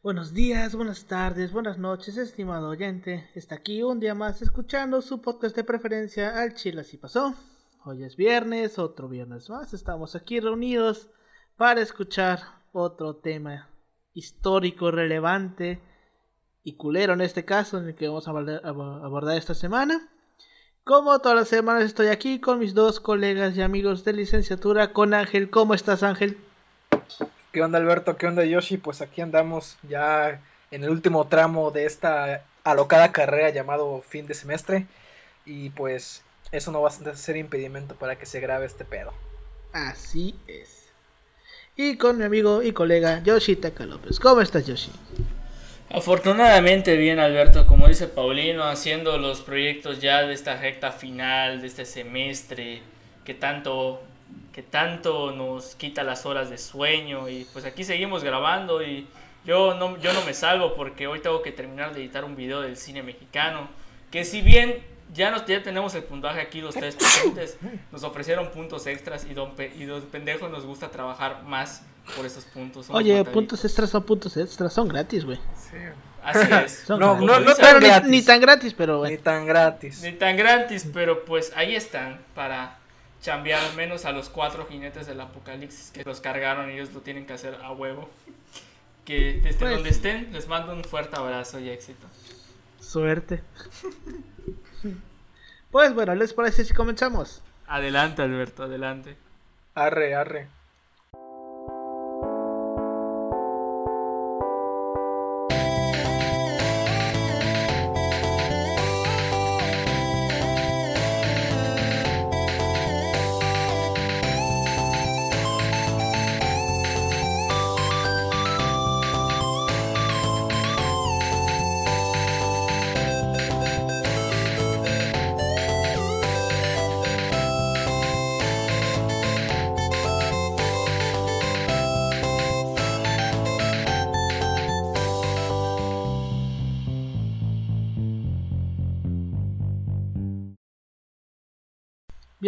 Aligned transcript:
Buenos 0.00 0.32
días, 0.32 0.76
buenas 0.76 1.06
tardes, 1.06 1.52
buenas 1.52 1.76
noches, 1.76 2.16
estimado 2.18 2.68
oyente. 2.68 3.28
Está 3.34 3.56
aquí 3.56 3.82
un 3.82 3.98
día 3.98 4.14
más 4.14 4.40
escuchando 4.42 5.02
su 5.02 5.20
podcast 5.20 5.56
de 5.56 5.64
preferencia 5.64 6.40
al 6.40 6.54
Chile 6.54 6.82
así 6.82 6.96
pasó. 6.96 7.34
Hoy 7.84 8.04
es 8.04 8.14
viernes, 8.14 8.78
otro 8.78 9.08
viernes 9.08 9.50
más. 9.50 9.74
Estamos 9.74 10.14
aquí 10.14 10.38
reunidos 10.38 11.08
para 11.56 11.80
escuchar 11.80 12.38
otro 12.70 13.16
tema 13.16 13.70
histórico, 14.14 14.92
relevante 14.92 15.80
y 16.62 16.76
culero 16.76 17.14
en 17.14 17.20
este 17.20 17.44
caso, 17.44 17.78
en 17.78 17.88
el 17.88 17.96
que 17.96 18.06
vamos 18.06 18.28
a 18.28 18.30
abordar 18.30 19.36
esta 19.36 19.54
semana. 19.54 20.08
Como 20.84 21.18
todas 21.18 21.36
las 21.36 21.48
semanas 21.48 21.82
estoy 21.82 22.06
aquí 22.06 22.38
con 22.38 22.60
mis 22.60 22.72
dos 22.72 23.00
colegas 23.00 23.56
y 23.56 23.62
amigos 23.62 24.04
de 24.04 24.12
licenciatura, 24.12 24.92
con 24.92 25.12
Ángel. 25.12 25.50
¿Cómo 25.50 25.74
estás, 25.74 26.04
Ángel? 26.04 26.38
¿Qué 27.52 27.62
onda 27.62 27.78
Alberto? 27.78 28.16
¿Qué 28.16 28.26
onda 28.26 28.44
Yoshi? 28.44 28.76
Pues 28.76 29.00
aquí 29.00 29.20
andamos 29.20 29.78
ya 29.88 30.40
en 30.70 30.84
el 30.84 30.90
último 30.90 31.28
tramo 31.28 31.70
de 31.70 31.86
esta 31.86 32.44
alocada 32.62 33.10
carrera 33.10 33.50
llamado 33.50 34.02
fin 34.06 34.26
de 34.26 34.34
semestre. 34.34 34.86
Y 35.46 35.70
pues 35.70 36.22
eso 36.52 36.72
no 36.72 36.82
va 36.82 36.88
a 36.88 37.16
ser 37.16 37.36
impedimento 37.36 37.94
para 37.94 38.16
que 38.16 38.26
se 38.26 38.40
grabe 38.40 38.66
este 38.66 38.84
pedo. 38.84 39.14
Así 39.72 40.34
es. 40.46 40.88
Y 41.74 41.96
con 41.96 42.18
mi 42.18 42.24
amigo 42.24 42.62
y 42.62 42.72
colega 42.72 43.22
Yoshi 43.22 43.56
Taka 43.56 43.86
López. 43.86 44.20
¿Cómo 44.20 44.40
estás 44.40 44.66
Yoshi? 44.66 44.90
Afortunadamente 45.90 46.96
bien 46.96 47.18
Alberto, 47.18 47.66
como 47.66 47.88
dice 47.88 48.08
Paulino, 48.08 48.64
haciendo 48.64 49.16
los 49.16 49.40
proyectos 49.40 50.00
ya 50.00 50.22
de 50.22 50.34
esta 50.34 50.60
recta 50.60 50.92
final, 50.92 51.62
de 51.62 51.66
este 51.66 51.86
semestre, 51.86 52.82
que 53.24 53.32
tanto 53.32 54.02
que 54.58 54.64
tanto 54.64 55.30
nos 55.30 55.76
quita 55.76 56.02
las 56.02 56.26
horas 56.26 56.50
de 56.50 56.58
sueño 56.58 57.28
y 57.28 57.46
pues 57.52 57.64
aquí 57.64 57.84
seguimos 57.84 58.24
grabando 58.24 58.82
y 58.82 59.06
yo 59.44 59.74
no, 59.74 59.96
yo 59.98 60.12
no 60.12 60.24
me 60.24 60.34
salvo 60.34 60.74
porque 60.74 61.06
hoy 61.06 61.20
tengo 61.20 61.42
que 61.42 61.52
terminar 61.52 61.94
de 61.94 62.00
editar 62.00 62.24
un 62.24 62.34
video 62.34 62.62
del 62.62 62.76
cine 62.76 63.04
mexicano 63.04 63.68
que 64.10 64.24
si 64.24 64.42
bien 64.42 64.82
ya, 65.14 65.30
nos, 65.30 65.46
ya 65.46 65.62
tenemos 65.62 65.94
el 65.94 66.02
puntaje 66.02 66.40
aquí 66.40 66.60
los 66.60 66.74
tres 66.74 66.96
presentes, 66.96 67.56
nos 67.92 68.02
ofrecieron 68.02 68.50
puntos 68.50 68.88
extras 68.88 69.28
y 69.30 69.32
don, 69.32 69.52
y 69.78 69.84
don 69.84 70.02
pendejo 70.06 70.48
nos 70.48 70.66
gusta 70.66 70.90
trabajar 70.90 71.44
más 71.44 71.84
por 72.16 72.26
esos 72.26 72.42
puntos. 72.46 72.90
Oye, 72.90 73.24
puntos 73.26 73.64
extras 73.64 73.90
son 73.90 74.02
puntos 74.02 74.36
extras, 74.36 74.72
son 74.72 74.88
gratis, 74.88 75.24
güey. 75.24 75.38
Sí. 75.54 75.76
Así 76.20 76.52
es. 76.64 76.88
no, 76.88 76.98
no, 76.98 77.38
no 77.38 77.54
tan 77.54 77.78
gratis. 77.78 78.10
Ni, 78.10 78.22
tan 78.22 78.40
gratis, 78.40 78.74
pero 78.76 79.04
Ni 79.04 79.18
tan 79.18 79.46
gratis. 79.46 80.02
Ni 80.02 80.10
tan 80.14 80.36
gratis, 80.36 80.84
pero 80.92 81.24
pues 81.24 81.52
ahí 81.54 81.76
están 81.76 82.18
para 82.34 82.78
chambear 83.20 83.64
al 83.64 83.74
menos 83.74 84.04
a 84.04 84.12
los 84.12 84.28
cuatro 84.28 84.66
jinetes 84.66 85.06
del 85.06 85.20
apocalipsis 85.20 85.90
que 85.90 86.04
los 86.04 86.20
cargaron 86.20 86.70
y 86.70 86.74
ellos 86.74 86.92
lo 86.92 87.00
tienen 87.00 87.26
que 87.26 87.32
hacer 87.32 87.56
a 87.62 87.72
huevo. 87.72 88.08
Que 89.04 89.40
desde 89.42 89.58
pues 89.58 89.74
donde 89.74 89.90
estén, 89.90 90.32
les 90.32 90.48
mando 90.48 90.72
un 90.72 90.84
fuerte 90.84 91.16
abrazo 91.16 91.58
y 91.58 91.70
éxito. 91.70 92.06
Suerte. 92.80 93.42
pues 95.70 95.94
bueno, 95.94 96.14
¿les 96.14 96.32
parece 96.34 96.64
si 96.64 96.74
comenzamos? 96.74 97.42
Adelante, 97.66 98.22
Alberto, 98.22 98.64
adelante. 98.64 99.16
Arre, 99.74 100.14
arre. 100.14 100.48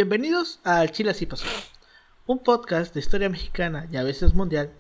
Bienvenidos 0.01 0.61
a 0.65 0.81
Al 0.81 0.93
Chile 0.93 1.11
Así 1.11 1.27
Pasó, 1.27 1.45
un 2.25 2.39
podcast 2.39 2.95
de 2.95 3.01
historia 3.01 3.29
mexicana 3.29 3.87
y 3.93 3.99
a 3.99 4.03
veces 4.03 4.33
mundial, 4.33 4.71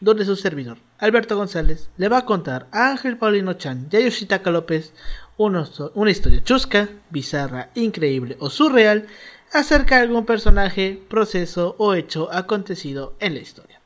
donde 0.00 0.26
su 0.26 0.36
servidor, 0.36 0.76
Alberto 0.98 1.34
González, 1.34 1.88
le 1.96 2.10
va 2.10 2.18
a 2.18 2.24
contar 2.26 2.66
a 2.72 2.90
Ángel 2.90 3.16
Paulino 3.16 3.54
Chan 3.54 3.88
y 3.90 3.96
a 3.96 4.00
Yoshitaka 4.00 4.50
López 4.50 4.92
una, 5.38 5.66
una 5.94 6.10
historia 6.10 6.44
chusca, 6.44 6.90
bizarra, 7.08 7.70
increíble 7.74 8.36
o 8.38 8.50
surreal 8.50 9.06
acerca 9.50 9.96
de 9.96 10.02
algún 10.02 10.26
personaje, 10.26 11.02
proceso 11.08 11.74
o 11.78 11.94
hecho 11.94 12.30
acontecido 12.30 13.14
en 13.18 13.32
la 13.32 13.40
historia. 13.40 13.80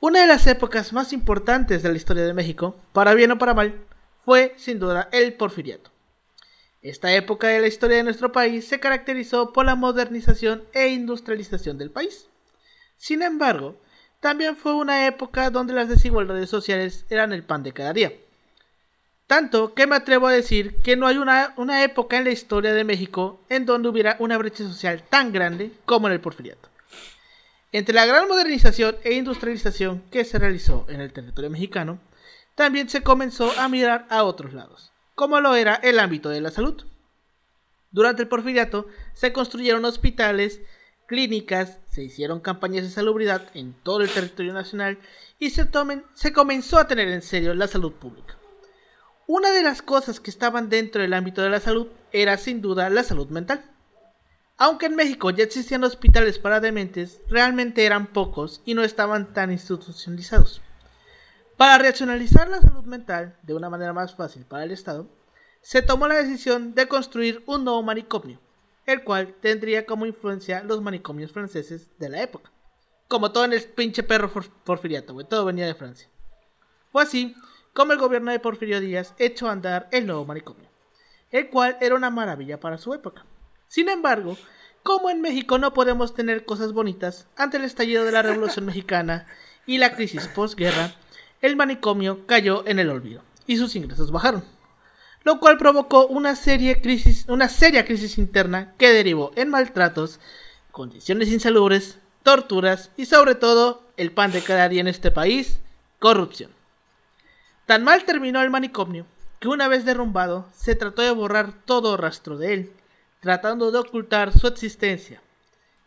Una 0.00 0.22
de 0.22 0.28
las 0.28 0.46
épocas 0.46 0.94
más 0.94 1.12
importantes 1.12 1.82
de 1.82 1.90
la 1.90 1.96
historia 1.98 2.24
de 2.24 2.32
México, 2.32 2.74
para 2.94 3.12
bien 3.12 3.32
o 3.32 3.38
para 3.38 3.52
mal, 3.52 3.84
fue 4.24 4.54
sin 4.56 4.78
duda 4.78 5.10
el 5.12 5.34
porfiriato 5.34 5.93
esta 6.84 7.14
época 7.14 7.48
de 7.48 7.60
la 7.60 7.66
historia 7.66 7.96
de 7.96 8.02
nuestro 8.02 8.30
país 8.30 8.68
se 8.68 8.78
caracterizó 8.78 9.54
por 9.54 9.64
la 9.64 9.74
modernización 9.74 10.64
e 10.74 10.88
industrialización 10.88 11.78
del 11.78 11.90
país. 11.90 12.28
Sin 12.98 13.22
embargo, 13.22 13.80
también 14.20 14.54
fue 14.54 14.74
una 14.74 15.06
época 15.06 15.48
donde 15.48 15.72
las 15.72 15.88
desigualdades 15.88 16.50
sociales 16.50 17.06
eran 17.08 17.32
el 17.32 17.42
pan 17.42 17.62
de 17.62 17.72
cada 17.72 17.94
día. 17.94 18.12
Tanto 19.26 19.72
que 19.72 19.86
me 19.86 19.96
atrevo 19.96 20.26
a 20.26 20.32
decir 20.32 20.76
que 20.82 20.94
no 20.94 21.06
hay 21.06 21.16
una, 21.16 21.54
época 21.82 22.18
en 22.18 22.24
la 22.24 22.30
historia 22.30 22.74
de 22.74 22.84
México 22.84 23.40
en 23.48 23.64
donde 23.64 23.88
hubiera 23.88 24.16
una 24.18 24.36
brecha 24.36 24.64
social 24.64 25.02
tan 25.08 25.32
grande 25.32 25.72
como 25.86 26.08
en 26.08 26.12
el 26.12 26.20
porfiriato. 26.20 26.68
Entre 27.72 27.94
la 27.94 28.04
gran 28.04 28.28
modernización 28.28 28.96
e 29.04 29.14
industrialización 29.14 30.02
que 30.10 30.26
se 30.26 30.38
realizó 30.38 30.84
en 30.90 31.00
el 31.00 31.14
territorio 31.14 31.48
mexicano, 31.48 31.98
también 32.54 32.90
se 32.90 33.02
comenzó 33.02 33.58
a 33.58 33.70
mirar 33.70 34.06
a 34.10 34.24
otros 34.24 34.52
lados 34.52 34.93
como 35.14 35.40
lo 35.40 35.54
era 35.54 35.74
el 35.76 35.98
ámbito 35.98 36.28
de 36.28 36.40
la 36.40 36.50
salud. 36.50 36.84
Durante 37.90 38.22
el 38.22 38.28
porfiriato 38.28 38.88
se 39.12 39.32
construyeron 39.32 39.84
hospitales, 39.84 40.60
clínicas, 41.06 41.78
se 41.86 42.02
hicieron 42.02 42.40
campañas 42.40 42.84
de 42.84 42.90
salubridad 42.90 43.48
en 43.54 43.74
todo 43.82 44.00
el 44.00 44.10
territorio 44.10 44.52
nacional 44.52 44.98
y 45.38 45.50
se, 45.50 45.68
se 46.14 46.32
comenzó 46.32 46.78
a 46.78 46.88
tener 46.88 47.08
en 47.08 47.22
serio 47.22 47.54
la 47.54 47.68
salud 47.68 47.92
pública. 47.92 48.36
Una 49.26 49.52
de 49.52 49.62
las 49.62 49.80
cosas 49.80 50.20
que 50.20 50.30
estaban 50.30 50.68
dentro 50.68 51.02
del 51.02 51.14
ámbito 51.14 51.40
de 51.42 51.50
la 51.50 51.60
salud 51.60 51.88
era 52.12 52.36
sin 52.36 52.60
duda 52.60 52.90
la 52.90 53.04
salud 53.04 53.28
mental. 53.28 53.64
Aunque 54.56 54.86
en 54.86 54.96
México 54.96 55.30
ya 55.30 55.44
existían 55.44 55.82
hospitales 55.82 56.38
para 56.38 56.60
dementes, 56.60 57.20
realmente 57.28 57.86
eran 57.86 58.08
pocos 58.08 58.60
y 58.64 58.74
no 58.74 58.84
estaban 58.84 59.32
tan 59.32 59.50
institucionalizados. 59.50 60.62
Para 61.56 61.78
racionalizar 61.78 62.48
la 62.48 62.60
salud 62.60 62.84
mental 62.84 63.36
de 63.42 63.54
una 63.54 63.70
manera 63.70 63.92
más 63.92 64.14
fácil 64.14 64.44
para 64.44 64.64
el 64.64 64.72
Estado, 64.72 65.08
se 65.60 65.82
tomó 65.82 66.08
la 66.08 66.16
decisión 66.16 66.74
de 66.74 66.88
construir 66.88 67.44
un 67.46 67.64
nuevo 67.64 67.82
manicomio, 67.82 68.40
el 68.86 69.04
cual 69.04 69.34
tendría 69.40 69.86
como 69.86 70.04
influencia 70.04 70.64
los 70.64 70.82
manicomios 70.82 71.30
franceses 71.30 71.96
de 71.98 72.08
la 72.08 72.22
época. 72.22 72.50
Como 73.06 73.30
todo 73.30 73.44
en 73.44 73.52
el 73.52 73.62
pinche 73.62 74.02
perro 74.02 74.32
porfiriato, 74.64 75.14
todo 75.26 75.44
venía 75.44 75.66
de 75.66 75.76
Francia. 75.76 76.08
Fue 76.90 77.04
así 77.04 77.36
como 77.72 77.92
el 77.92 77.98
gobierno 77.98 78.32
de 78.32 78.40
Porfirio 78.40 78.80
Díaz 78.80 79.14
echó 79.18 79.48
a 79.48 79.52
andar 79.52 79.88
el 79.92 80.06
nuevo 80.06 80.24
manicomio, 80.24 80.68
el 81.30 81.50
cual 81.50 81.78
era 81.80 81.94
una 81.94 82.10
maravilla 82.10 82.58
para 82.58 82.78
su 82.78 82.94
época. 82.94 83.24
Sin 83.68 83.88
embargo, 83.88 84.36
como 84.82 85.08
en 85.08 85.20
México 85.20 85.58
no 85.58 85.72
podemos 85.72 86.14
tener 86.14 86.44
cosas 86.44 86.72
bonitas 86.72 87.28
ante 87.36 87.58
el 87.58 87.64
estallido 87.64 88.04
de 88.04 88.12
la 88.12 88.22
Revolución 88.22 88.64
Mexicana 88.66 89.26
y 89.66 89.78
la 89.78 89.94
crisis 89.94 90.28
postguerra, 90.28 90.94
el 91.44 91.56
manicomio 91.56 92.26
cayó 92.26 92.66
en 92.66 92.78
el 92.78 92.88
olvido 92.88 93.20
y 93.46 93.58
sus 93.58 93.76
ingresos 93.76 94.10
bajaron, 94.10 94.42
lo 95.24 95.40
cual 95.40 95.58
provocó 95.58 96.06
una, 96.06 96.36
seria 96.36 96.80
crisis, 96.80 97.26
interna 98.16 98.72
que 98.78 98.90
derivó 98.90 99.30
en 99.36 99.50
maltratos, 99.50 100.20
condiciones 100.70 101.28
insalubres, 101.28 101.98
torturas 102.22 102.90
y 102.96 103.04
sobre 103.04 103.34
todo 103.34 103.82
el 103.98 104.10
pan 104.10 104.32
de 104.32 104.40
cada 104.40 104.70
día 104.70 104.80
en 104.80 104.88
este 104.88 105.10
país, 105.10 105.60
corrupción. 105.98 106.50
Tan 107.66 107.84
mal 107.84 108.04
terminó 108.04 108.40
el 108.40 108.48
manicomio 108.48 109.04
que 109.38 109.48
una 109.48 109.68
vez 109.68 109.84
derrumbado 109.84 110.48
se 110.56 110.74
trató 110.74 111.02
de 111.02 111.10
borrar 111.10 111.52
todo 111.66 111.98
rastro 111.98 112.38
de 112.38 112.54
él, 112.54 112.72
tratando 113.20 113.70
de 113.70 113.80
ocultar 113.80 114.32
su 114.32 114.46
existencia. 114.46 115.20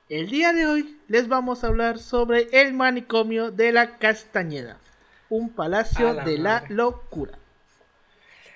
El 0.08 0.30
día 0.30 0.54
de 0.54 0.68
hoy 0.68 1.00
les 1.08 1.28
vamos 1.28 1.64
a 1.64 1.68
hablar 1.68 1.98
sobre 1.98 2.48
el 2.52 2.76
manicomio 2.76 3.50
de 3.50 3.72
la 3.72 3.98
Castañeda 3.98 4.78
un 5.30 5.50
palacio 5.50 6.14
de 6.14 6.38
la 6.38 6.64
locura. 6.70 7.38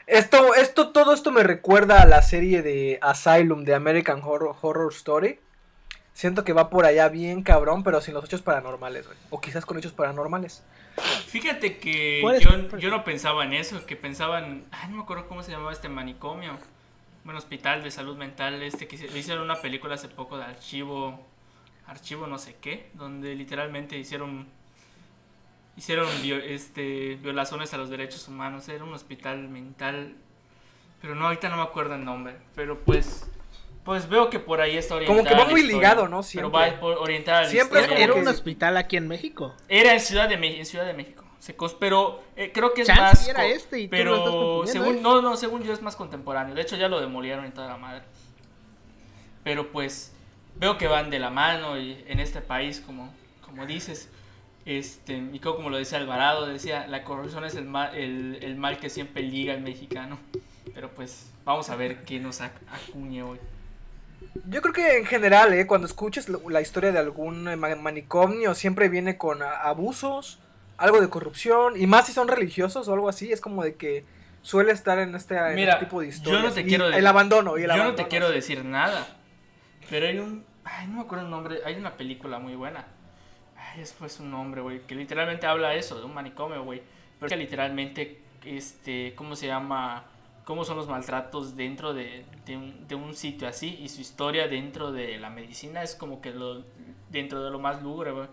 Esto, 0.08 0.56
esto, 0.56 0.90
todo 0.90 1.14
esto 1.14 1.32
me 1.32 1.44
recuerda 1.44 2.02
a 2.02 2.06
la 2.06 2.22
serie 2.22 2.62
de 2.62 3.00
Asylum 3.02 3.64
de 3.64 3.76
American 3.76 4.22
Horror, 4.24 4.56
Horror 4.62 4.92
Story. 4.94 5.40
Siento 6.14 6.44
que 6.44 6.54
va 6.54 6.70
por 6.70 6.86
allá 6.86 7.08
bien 7.08 7.44
cabrón, 7.44 7.84
pero 7.84 8.02
sin 8.02 8.14
los 8.14 8.26
hechos 8.26 8.42
paranormales, 8.42 9.08
güey. 9.08 9.18
O 9.30 9.40
quizás 9.40 9.66
con 9.66 9.78
hechos 9.78 9.94
paranormales. 9.94 10.64
Fíjate 11.28 11.78
que 11.78 12.22
yo, 12.78 12.90
no 12.90 13.04
pensaba 13.04 13.46
en 13.46 13.54
eso, 13.54 13.86
que 13.86 13.96
pensaban, 13.96 14.66
ay, 14.72 14.90
no 14.90 14.98
me 14.98 15.04
acuerdo 15.04 15.28
cómo 15.28 15.44
se 15.44 15.52
llamaba 15.52 15.72
este 15.72 15.90
manicomio, 15.90 16.58
bueno, 17.24 17.40
hospital 17.40 17.84
de 17.84 17.92
salud 17.92 18.18
mental, 18.18 18.62
este 18.62 18.88
que 18.88 18.96
hicieron 18.96 19.44
una 19.44 19.62
película 19.62 19.96
hace 19.96 20.10
poco 20.10 20.38
de 20.38 20.44
archivo, 20.44 21.26
archivo 21.88 22.28
no 22.28 22.38
sé 22.38 22.58
qué, 22.60 22.90
donde 22.94 23.36
literalmente 23.36 23.98
hicieron, 23.98 24.48
hicieron 25.78 26.08
vio- 26.22 26.38
este, 26.44 27.16
violaciones 27.22 27.74
a 27.74 27.78
los 27.78 27.90
derechos 27.90 28.28
humanos, 28.28 28.68
era 28.70 28.84
un 28.84 28.94
hospital 28.94 29.48
mental, 29.50 30.16
pero 31.02 31.16
no, 31.16 31.26
ahorita 31.28 31.50
no 31.50 31.58
me 31.58 31.64
acuerdo 31.64 31.96
el 31.96 32.06
nombre, 32.06 32.36
pero 32.56 32.80
pues, 32.80 33.28
pues 33.84 34.08
veo 34.10 34.30
que 34.30 34.40
por 34.40 34.62
ahí 34.62 34.78
está 34.78 34.96
orientada 34.96 35.18
Como 35.18 35.30
que 35.30 35.36
va 35.36 35.50
muy 35.50 35.62
historia, 35.62 35.78
ligado, 35.78 36.04
¿no? 36.08 36.18
Pero 36.18 36.24
Siempre. 36.24 36.52
va 36.72 36.80
por 36.80 36.98
orientada 37.00 37.40
a 37.40 37.44
la 37.44 37.50
Siempre 37.50 37.80
es 37.80 37.86
historia. 37.86 38.04
Era 38.04 38.14
como 38.14 38.22
un 38.24 38.28
que- 38.32 38.36
hospital 38.38 38.78
aquí 38.78 38.98
en 38.98 39.08
México. 39.08 39.56
Era 39.68 39.94
en 39.94 40.00
Ciudad 40.00 40.30
de, 40.30 40.38
Me- 40.38 40.60
en 40.60 40.66
Ciudad 40.66 40.86
de 40.86 40.94
México. 40.94 41.24
Se 41.40 41.58
cos- 41.58 41.76
pero 41.80 42.24
eh, 42.36 42.52
creo 42.54 42.74
que 42.76 42.82
es 42.82 42.88
Chance 42.88 43.02
más. 43.02 43.28
era 43.30 43.46
este 43.48 43.80
y 43.80 43.88
pero 43.88 44.64
según 44.68 44.98
¿eh? 44.98 45.00
no, 45.02 45.24
no, 45.24 45.36
según 45.36 45.64
yo 45.64 45.74
es 45.74 45.82
más 45.82 45.96
contemporáneo. 45.96 46.54
De 46.54 46.62
hecho 46.62 46.76
ya 46.76 46.88
lo 46.88 47.02
demolieron 47.02 47.46
en 47.46 47.52
toda 47.54 47.68
la 47.68 47.78
madre. 47.78 48.04
Pero 49.44 49.72
pues 49.72 50.14
veo 50.56 50.78
que 50.78 50.86
van 50.88 51.10
de 51.10 51.18
la 51.18 51.32
mano 51.32 51.80
y 51.80 52.04
en 52.08 52.20
este 52.20 52.42
país 52.42 52.80
como 52.86 53.12
como 53.44 53.66
dices 53.66 54.10
este 54.66 55.18
y 55.34 55.40
como 55.40 55.70
lo 55.70 55.78
decía 55.78 55.98
Alvarado 55.98 56.46
decía 56.46 56.86
la 56.88 57.04
corrupción 57.04 57.44
es 57.46 57.56
el 57.56 57.66
mal, 57.66 57.96
el, 57.96 58.40
el 58.42 58.56
mal 58.56 58.78
que 58.78 58.90
siempre 58.90 59.24
liga 59.24 59.54
al 59.54 59.62
mexicano. 59.62 60.20
Pero 60.74 60.90
pues 60.92 61.32
vamos 61.44 61.70
a 61.70 61.76
ver 61.76 62.04
qué 62.04 62.20
nos 62.20 62.42
ac- 62.42 62.52
acuñe 62.72 63.24
hoy. 63.24 63.40
Yo 64.48 64.62
creo 64.62 64.74
que 64.74 64.98
en 65.00 65.06
general, 65.06 65.52
¿eh? 65.54 65.66
cuando 65.66 65.88
escuches 65.88 66.30
la 66.30 66.62
historia 66.62 66.92
de 66.92 67.00
algún 67.00 67.48
eh, 67.48 67.56
ma- 67.56 67.76
manicomio, 67.76 68.54
siempre 68.54 68.88
viene 68.88 69.18
con 69.18 69.40
abusos, 69.42 70.40
algo 70.78 71.02
de 71.02 71.10
corrupción, 71.10 71.74
y 71.76 71.88
más 71.88 72.06
si 72.06 72.14
son 72.14 72.28
religiosos 72.28 72.88
o 72.88 72.94
algo 72.94 73.10
así, 73.10 73.32
es 73.32 73.42
como 73.42 73.64
de 73.64 73.74
que 73.76 74.06
suele 74.44 74.72
estar 74.72 75.00
en 75.00 75.16
este, 75.16 75.36
en 75.36 75.56
Mira, 75.56 75.74
este 75.74 75.86
tipo 75.86 76.00
de 76.02 76.08
yo 76.08 76.14
historias. 76.14 76.44
no 76.44 76.52
te 76.52 76.62
Y 76.62 76.66
quiero 76.66 76.88
El 76.88 77.08
abandono 77.08 77.58
y 77.58 77.64
el 77.64 77.70
Yo 77.72 77.76
no 77.78 77.84
abandono. 77.84 78.04
te 78.04 78.08
quiero 78.10 78.30
decir 78.30 78.64
nada. 78.64 79.08
Pero 79.90 80.08
hay 80.08 80.20
un. 80.20 80.46
Ay, 80.64 80.88
no 80.88 80.98
me 80.98 81.02
acuerdo 81.02 81.26
el 81.26 81.32
nombre. 81.32 81.58
Hay 81.66 81.76
una 81.76 81.98
película 81.98 82.38
muy 82.40 82.56
buena. 82.56 82.86
Es 83.78 83.94
pues 83.98 84.20
un 84.20 84.32
nombre, 84.32 84.62
güey. 84.62 84.82
Que 84.82 84.96
literalmente 84.96 85.48
habla 85.48 85.74
eso, 85.76 85.98
de 85.98 86.06
un 86.06 86.14
manicomio, 86.14 86.64
güey. 86.64 86.82
Pero 87.20 87.30
que 87.30 87.38
literalmente, 87.38 88.20
este. 88.46 89.14
¿Cómo 89.16 89.36
se 89.36 89.48
llama? 89.48 90.06
Cómo 90.46 90.66
son 90.66 90.76
los 90.78 90.88
maltratos 90.90 91.56
dentro 91.56 91.94
de, 91.94 92.26
de, 92.46 92.58
un, 92.58 92.88
de 92.88 92.96
un 92.96 93.16
sitio 93.16 93.48
así. 93.48 93.78
Y 93.82 93.90
su 93.90 94.02
historia 94.02 94.48
dentro 94.48 94.92
de 94.92 95.18
la 95.20 95.30
medicina 95.30 95.84
es 95.84 95.96
como 95.96 96.22
que 96.22 96.32
lo. 96.32 96.64
Dentro 97.10 97.44
de 97.44 97.52
lo 97.52 97.60
más 97.60 97.82
lúgubre, 97.82 98.12
güey. 98.12 98.28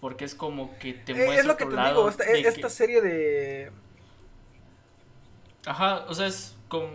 Porque 0.00 0.24
es 0.26 0.34
como 0.34 0.76
que 0.78 0.92
te 0.92 1.12
Eh, 1.12 1.14
muestra. 1.14 1.40
es 1.40 1.46
lo 1.46 1.56
que 1.56 1.64
te 1.66 1.70
digo, 1.88 2.08
esta, 2.08 2.24
de 2.24 2.42
que- 2.42 2.48
esta 2.48 2.68
serie 2.68 3.00
de... 3.00 3.70
Ajá, 5.66 6.04
o 6.08 6.14
sea, 6.14 6.26
es 6.26 6.56
como. 6.68 6.88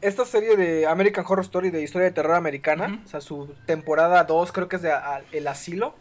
Esta 0.00 0.24
serie 0.24 0.56
de 0.56 0.86
American 0.86 1.24
Horror 1.26 1.44
Story 1.44 1.70
de 1.70 1.82
historia 1.82 2.06
de 2.06 2.12
terror 2.12 2.34
americana, 2.34 3.00
o 3.04 3.08
sea, 3.08 3.20
su 3.20 3.54
temporada 3.66 4.24
2 4.24 4.50
creo 4.52 4.68
que 4.68 4.76
es 4.76 4.82
de 4.82 4.90
a- 4.92 5.22
El 5.30 5.46
Asilo, 5.46 5.94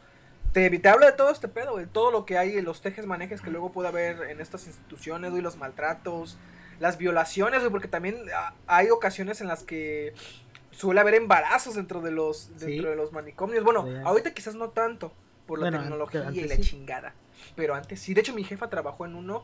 te, 0.53 0.69
te 0.69 0.89
habla 0.89 1.07
de 1.07 1.11
todo 1.13 1.31
este 1.31 1.47
pedo, 1.47 1.77
de 1.77 1.87
todo 1.87 2.11
lo 2.11 2.25
que 2.25 2.37
hay, 2.37 2.61
los 2.61 2.81
tejes 2.81 3.05
manejes 3.05 3.41
que 3.41 3.49
luego 3.51 3.71
puede 3.71 3.87
haber 3.89 4.29
en 4.29 4.41
estas 4.41 4.67
instituciones, 4.67 5.31
güey, 5.31 5.41
los 5.41 5.57
maltratos, 5.57 6.37
las 6.79 6.97
violaciones, 6.97 7.59
güey, 7.59 7.71
porque 7.71 7.87
también 7.87 8.17
hay 8.67 8.89
ocasiones 8.89 9.39
en 9.41 9.47
las 9.47 9.63
que 9.63 10.13
suele 10.71 10.99
haber 11.01 11.15
embarazos 11.15 11.75
dentro 11.75 12.01
de 12.01 12.11
los, 12.11 12.49
Sí. 12.57 12.65
dentro 12.65 12.89
de 12.89 12.95
los 12.95 13.11
manicomios. 13.11 13.63
Bueno, 13.63 13.85
ahorita 14.05 14.33
quizás 14.33 14.55
no 14.55 14.69
tanto, 14.69 15.11
por 15.47 15.59
la 15.59 15.65
Bueno, 15.65 15.79
tecnología 15.79 16.27
antes 16.27 16.43
y 16.43 16.47
la 16.47 16.55
sí. 16.55 16.61
chingada, 16.61 17.13
pero 17.55 17.75
antes 17.75 17.99
sí. 17.99 18.13
De 18.13 18.21
hecho, 18.21 18.33
mi 18.33 18.43
jefa 18.43 18.69
trabajó 18.69 19.05
en 19.05 19.15
uno, 19.15 19.43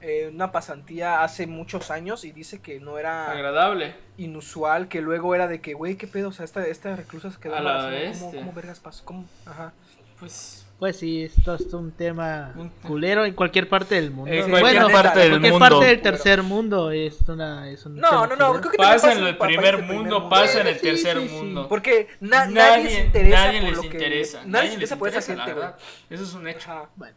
eh, 0.00 0.30
una 0.32 0.52
pasantía 0.52 1.22
hace 1.22 1.46
muchos 1.46 1.90
años 1.90 2.24
y 2.24 2.32
dice 2.32 2.60
que 2.60 2.80
no 2.80 2.98
era 2.98 3.30
Agradable. 3.30 3.94
inusual 4.18 4.88
que 4.88 5.00
luego 5.00 5.34
era 5.34 5.46
de 5.48 5.60
que, 5.60 5.74
güey, 5.74 5.96
qué 5.96 6.06
pedo, 6.06 6.28
o 6.28 6.32
sea, 6.32 6.44
esta, 6.44 6.66
esta 6.66 6.94
reclusa 6.96 7.30
se 7.30 7.38
quedó 7.38 7.54
A 7.56 7.60
la 7.60 7.86
embarazada, 7.86 8.12
¿Cómo, 8.20 8.32
cómo 8.38 8.52
vergas 8.52 8.80
pasó? 8.80 9.04
¿Cómo? 9.04 9.24
Ajá. 9.46 9.72
Pues. 10.20 10.62
Pues 10.78 10.98
sí, 10.98 11.22
esto 11.22 11.54
es 11.54 11.72
un 11.72 11.90
tema 11.92 12.52
Un- 12.54 12.68
culero 12.86 13.24
en 13.24 13.32
cualquier 13.32 13.66
parte 13.66 13.94
del 13.94 14.10
mundo. 14.10 14.30
En 14.30 14.50
cualquier 14.50 14.82
bueno, 14.82 14.90
parte 14.92 15.20
del 15.20 15.30
cualquier 15.30 15.52
mundo. 15.54 15.68
parte 15.70 15.86
del 15.86 16.02
tercer 16.02 16.42
mundo 16.42 16.90
es 16.90 17.16
una 17.28 17.70
es 17.70 17.86
un 17.86 17.96
No, 17.96 18.10
tema 18.10 18.26
no, 18.26 18.36
no, 18.36 18.60
creo 18.60 18.72
que 18.72 18.76
Pasa 18.76 19.12
en 19.14 19.24
el 19.26 19.38
primer 19.38 19.82
mundo, 19.82 20.28
pasa 20.28 20.60
en 20.60 20.66
el 20.66 20.78
tercer 20.78 21.18
mundo. 21.18 21.66
Porque 21.66 22.08
na- 22.20 22.44
nadie, 22.44 22.54
nadie, 22.84 22.90
se 22.90 23.00
interesa 23.06 23.36
nadie 23.46 23.60
por 23.60 23.68
les 23.70 23.76
lo 23.76 23.80
que... 23.80 23.86
interesa. 23.88 24.42
Nadie 24.44 24.66
se 24.68 24.74
interesa 24.74 24.96
por 24.98 25.08
esa 25.08 25.22
gente, 25.22 25.44
verdad. 25.54 25.76
Eso 26.10 26.24
es 26.24 26.34
un 26.34 26.46
hecho. 26.46 26.88
Bueno, 26.96 27.16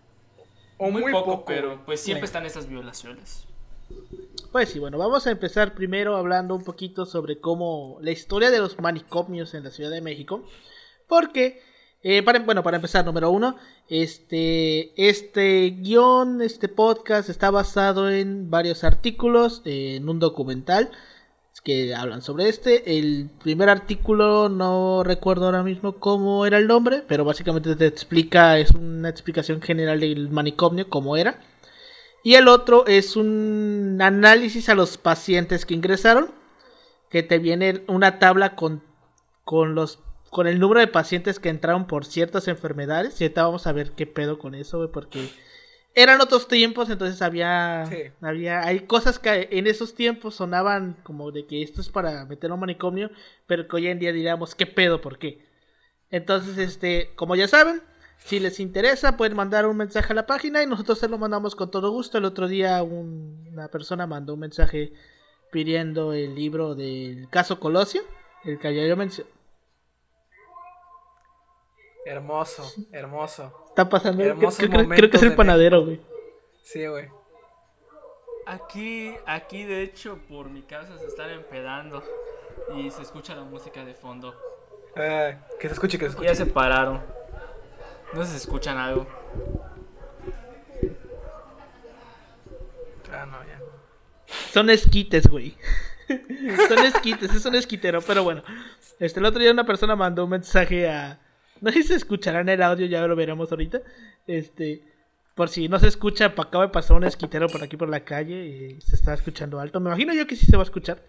O 0.78 0.90
muy, 0.90 1.01
muy, 1.01 1.12
poco, 1.12 1.44
pero 1.44 1.81
pues 1.86 2.00
siempre 2.00 2.22
Bueno. 2.22 2.25
están 2.28 2.46
esas 2.46 2.66
violaciones. 2.69 3.44
pues 4.54 4.69
sí, 4.69 4.80
bueno, 4.80 4.98
vamos 4.98 5.28
a 5.28 5.31
empezar 5.31 5.74
primero 5.74 6.16
hablando 6.16 6.56
un 6.56 6.63
poquito 6.63 7.06
sobre 7.06 7.42
cómo 7.42 7.98
la 8.01 8.12
historia 8.12 8.51
de 8.51 8.60
los 8.60 8.80
manicomios 8.80 9.54
en 9.54 9.66
la 9.66 9.69
Ciudad 9.72 9.92
de 9.92 10.00
México. 10.00 10.46
Porque, 11.10 11.62
eh, 12.04 12.24
para, 12.24 12.40
bueno, 12.40 12.63
para 12.63 12.78
empezar, 12.78 13.06
número 13.06 13.30
uno, 13.30 13.57
este, 13.90 14.94
este 15.10 15.69
guion, 15.81 16.42
este 16.42 16.69
podcast 16.69 17.30
está 17.30 17.51
basado 17.51 18.10
en 18.10 18.50
varios 18.50 18.84
artículos, 18.84 19.62
en 19.66 20.07
un 20.07 20.19
documental 20.19 20.92
que 21.62 21.94
hablan 21.94 22.22
sobre 22.22 22.50
este. 22.50 22.98
El 22.98 23.30
primer 23.44 23.69
artículo 23.69 24.50
no 24.50 25.04
recuerdo 25.04 25.46
ahora 25.46 25.63
mismo 25.63 25.98
cómo 26.00 26.46
era 26.46 26.57
el 26.57 26.68
nombre, 26.68 27.04
pero 27.07 27.25
básicamente 27.25 27.75
te 27.75 27.86
explica, 27.86 28.57
es 28.60 28.72
una 28.72 29.10
explicación 29.10 29.62
general 29.62 30.00
del 30.00 30.30
manicomio, 30.30 30.90
cómo 30.90 31.18
era. 31.18 31.40
Y 32.24 32.36
el 32.36 32.48
otro 32.48 32.86
es 32.86 33.16
un 33.16 33.98
análisis 34.01 34.69
a 34.69 34.75
los 34.75 34.98
pacientes 34.98 35.66
que 35.66 35.74
ingresaron, 35.74 36.31
que 37.10 37.24
te 37.24 37.40
viene 37.40 37.84
una 37.88 38.19
tabla 38.19 38.56
con, 38.56 38.84
con 39.46 39.74
los 39.75 40.00
con 40.29 40.47
el 40.47 40.59
número 40.59 40.79
de 40.79 40.87
pacientes 40.87 41.39
que 41.39 41.49
entraron 41.49 41.87
por 41.87 42.05
ciertas 42.05 42.47
enfermedades. 42.47 43.19
Y 43.19 43.23
ahorita 43.25 43.43
vamos 43.43 43.67
a 43.67 43.71
ver 43.71 43.91
qué 43.91 44.05
pedo 44.07 44.37
con 44.39 44.55
eso, 44.55 44.77
güey, 44.77 44.91
porque 44.91 45.29
eran 45.95 46.21
otros 46.21 46.47
tiempos, 46.47 46.89
entonces 46.89 47.21
había, 47.21 47.85
Sí. 47.89 47.97
había, 48.21 48.61
hay 48.61 48.81
cosas 48.81 49.17
que 49.19 49.49
en 49.51 49.67
esos 49.67 49.95
tiempos 49.95 50.35
sonaban 50.35 50.97
como 51.03 51.31
de 51.31 51.45
que 51.47 51.61
esto 51.63 51.81
es 51.81 51.89
para 51.89 52.25
meter 52.25 52.51
a 52.51 52.53
un 52.53 52.59
manicomio, 52.59 53.09
pero 53.47 53.67
que 53.67 53.75
hoy 53.75 53.87
en 53.87 53.99
día 53.99 54.11
diríamos, 54.13 54.53
¿qué 54.55 54.65
pedo? 54.67 55.01
¿Por 55.01 55.17
qué? 55.17 55.45
Entonces, 56.11 56.57
este, 56.57 57.11
como 57.15 57.35
ya 57.35 57.47
saben, 57.47 57.81
si 58.17 58.39
les 58.39 58.59
interesa, 58.59 59.17
pueden 59.17 59.35
mandar 59.37 59.65
un 59.65 59.77
mensaje 59.77 60.11
a 60.13 60.15
la 60.15 60.25
página 60.25 60.61
y 60.61 60.67
nosotros 60.67 60.99
se 60.99 61.07
lo 61.07 61.17
mandamos 61.17 61.55
con 61.55 61.71
todo 61.71 61.91
gusto. 61.91 62.17
El 62.17 62.25
otro 62.25 62.47
día 62.47 62.81
un- 62.83 63.47
una 63.51 63.67
persona 63.69 64.05
mandó 64.07 64.33
un 64.33 64.41
mensaje 64.41 64.93
pidiendo 65.51 66.13
el 66.13 66.36
libro 66.36 66.75
del 66.75 67.27
caso 67.29 67.59
Colosio, 67.59 68.01
el 68.43 68.59
que 68.59 68.75
ya 68.75 68.86
yo 68.86 68.95
mencioné. 68.98 69.29
Hermoso, 72.10 72.63
hermoso. 72.92 73.66
Está 73.70 73.88
pasando, 73.88 74.18
creo, 74.24 74.34
Hermosos 74.34 74.58
creo- 74.68 74.89
creo 74.89 75.10
que 75.12 75.18
es 75.18 75.24
el 75.24 75.30
de 75.30 75.36
panadero, 75.36 75.86
güey. 75.86 76.01
Sí, 76.63 76.88
güey. 76.88 77.08
Aquí, 78.48 79.13
aquí 79.28 79.63
de 79.63 79.84
hecho 79.84 80.18
por 80.28 80.50
mi 80.50 80.63
casa 80.63 80.98
se 80.98 81.06
están 81.06 81.30
empedando 81.30 82.01
y 82.75 82.89
se 82.89 83.04
escucha 83.04 83.36
la 83.36 83.44
música 83.44 83.86
de 83.86 83.94
fondo. 83.94 84.34
Eh, 84.96 85.38
que 85.60 85.68
se 85.68 85.74
escuche, 85.75 86.00
que 86.00 86.06
se 86.06 86.10
escuche. 86.10 86.28
ya 86.30 86.34
se 86.36 86.48
pararon. 86.48 87.00
No 88.13 88.24
sé 88.25 88.32
si 88.32 88.38
escuchan 88.38 88.78
algo. 88.80 89.06
Ah, 93.12 93.25
no, 93.28 93.38
ya. 93.44 93.60
Son 94.51 94.70
esquites, 94.72 95.28
güey. 95.28 95.56
Son 96.68 96.80
esquites, 96.86 97.34
es 97.36 97.46
un 97.46 97.54
esquitero, 97.54 98.01
pero 98.01 98.24
bueno. 98.24 98.42
Este, 99.00 99.20
el 99.20 99.25
otro 99.28 99.39
día 99.42 99.51
una 99.51 99.66
persona 99.66 99.96
mandó 99.96 100.24
un 100.24 100.32
mensaje 100.32 100.89
a. 100.89 101.20
No 101.62 101.72
sé 101.72 101.82
si 101.82 101.89
se 101.89 101.96
escuchará 101.96 102.42
en 102.42 102.50
el 102.50 102.62
audio, 102.62 102.86
ya 102.86 103.06
lo 103.08 103.16
veremos 103.16 103.51
ahorita. 103.51 103.82
Este, 104.28 104.84
por 105.36 105.50
si 105.50 105.68
no 105.68 105.80
se 105.80 105.88
escucha, 105.88 106.25
acaba 106.25 106.66
de 106.66 106.72
pasar 106.72 106.98
un 106.98 107.04
esquitero 107.04 107.48
por 107.48 107.63
aquí 107.63 107.78
por 107.78 107.89
la 107.89 108.04
calle 108.04 108.46
y 108.46 108.82
se 108.82 108.96
está 108.96 109.13
escuchando 109.13 109.60
alto. 109.60 109.80
Me 109.80 109.89
imagino 109.89 110.13
yo 110.13 110.28
que 110.28 110.36
sí 110.36 110.46
se 110.46 110.58
va 110.58 110.63
a 110.63 110.66
escuchar. 110.66 111.01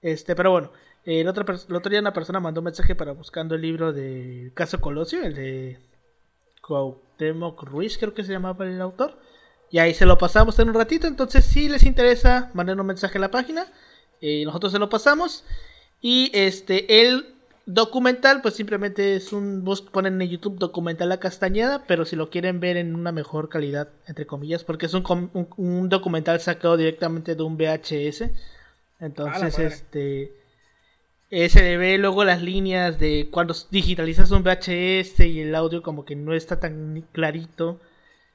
Este, 0.00 0.34
pero 0.34 0.50
bueno, 0.50 0.72
el 1.04 1.28
otro, 1.28 1.44
el 1.68 1.76
otro 1.76 1.90
día 1.90 2.00
una 2.00 2.12
persona 2.12 2.40
mandó 2.40 2.60
un 2.60 2.66
mensaje 2.66 2.94
para 2.94 3.12
buscando 3.12 3.54
el 3.54 3.62
libro 3.62 3.92
de 3.92 4.50
Caso 4.54 4.80
Colosio, 4.80 5.22
el 5.22 5.34
de 5.34 5.78
Cuauhtémoc 6.60 7.62
Ruiz, 7.64 7.98
creo 7.98 8.14
que 8.14 8.24
se 8.24 8.32
llamaba 8.32 8.66
el 8.66 8.80
autor. 8.80 9.18
Y 9.70 9.78
ahí 9.78 9.94
se 9.94 10.06
lo 10.06 10.18
pasamos 10.18 10.58
en 10.58 10.68
un 10.68 10.74
ratito. 10.74 11.06
Entonces, 11.06 11.46
si 11.46 11.68
les 11.68 11.84
interesa, 11.84 12.50
manden 12.52 12.78
un 12.78 12.86
mensaje 12.86 13.16
a 13.16 13.22
la 13.22 13.30
página. 13.30 13.66
Y 14.20 14.44
nosotros 14.44 14.70
se 14.72 14.78
lo 14.78 14.90
pasamos. 14.90 15.44
Y 16.00 16.30
este, 16.34 17.00
el 17.00 17.31
documental, 17.66 18.42
pues 18.42 18.54
simplemente 18.54 19.14
es 19.16 19.32
un. 19.32 19.64
bus- 19.64 19.82
Ponen 19.82 20.20
en 20.20 20.28
YouTube 20.28 20.58
documental 20.58 21.08
La 21.08 21.18
Castañeda. 21.20 21.84
Pero 21.86 22.04
si 22.04 22.16
lo 22.16 22.30
quieren 22.30 22.60
ver 22.60 22.76
en 22.76 22.94
una 22.94 23.12
mejor 23.12 23.48
calidad, 23.48 23.88
entre 24.06 24.26
comillas, 24.26 24.64
porque 24.64 24.86
es 24.86 24.94
un, 24.94 25.02
com- 25.02 25.30
un, 25.34 25.48
un 25.56 25.88
documental 25.88 26.40
sacado 26.40 26.76
directamente 26.76 27.34
de 27.34 27.42
un 27.42 27.56
VHS. 27.56 28.30
Entonces, 29.00 29.58
este. 29.58 30.32
eh, 31.30 31.48
se 31.48 31.62
le 31.62 31.76
ve 31.76 31.98
luego 31.98 32.24
las 32.24 32.42
líneas 32.42 32.98
de 32.98 33.28
cuando 33.30 33.54
digitalizas 33.70 34.30
un 34.30 34.42
VHS 34.44 35.20
y 35.20 35.40
el 35.40 35.54
audio 35.54 35.82
como 35.82 36.04
que 36.04 36.14
no 36.16 36.34
está 36.34 36.60
tan 36.60 37.04
clarito. 37.12 37.80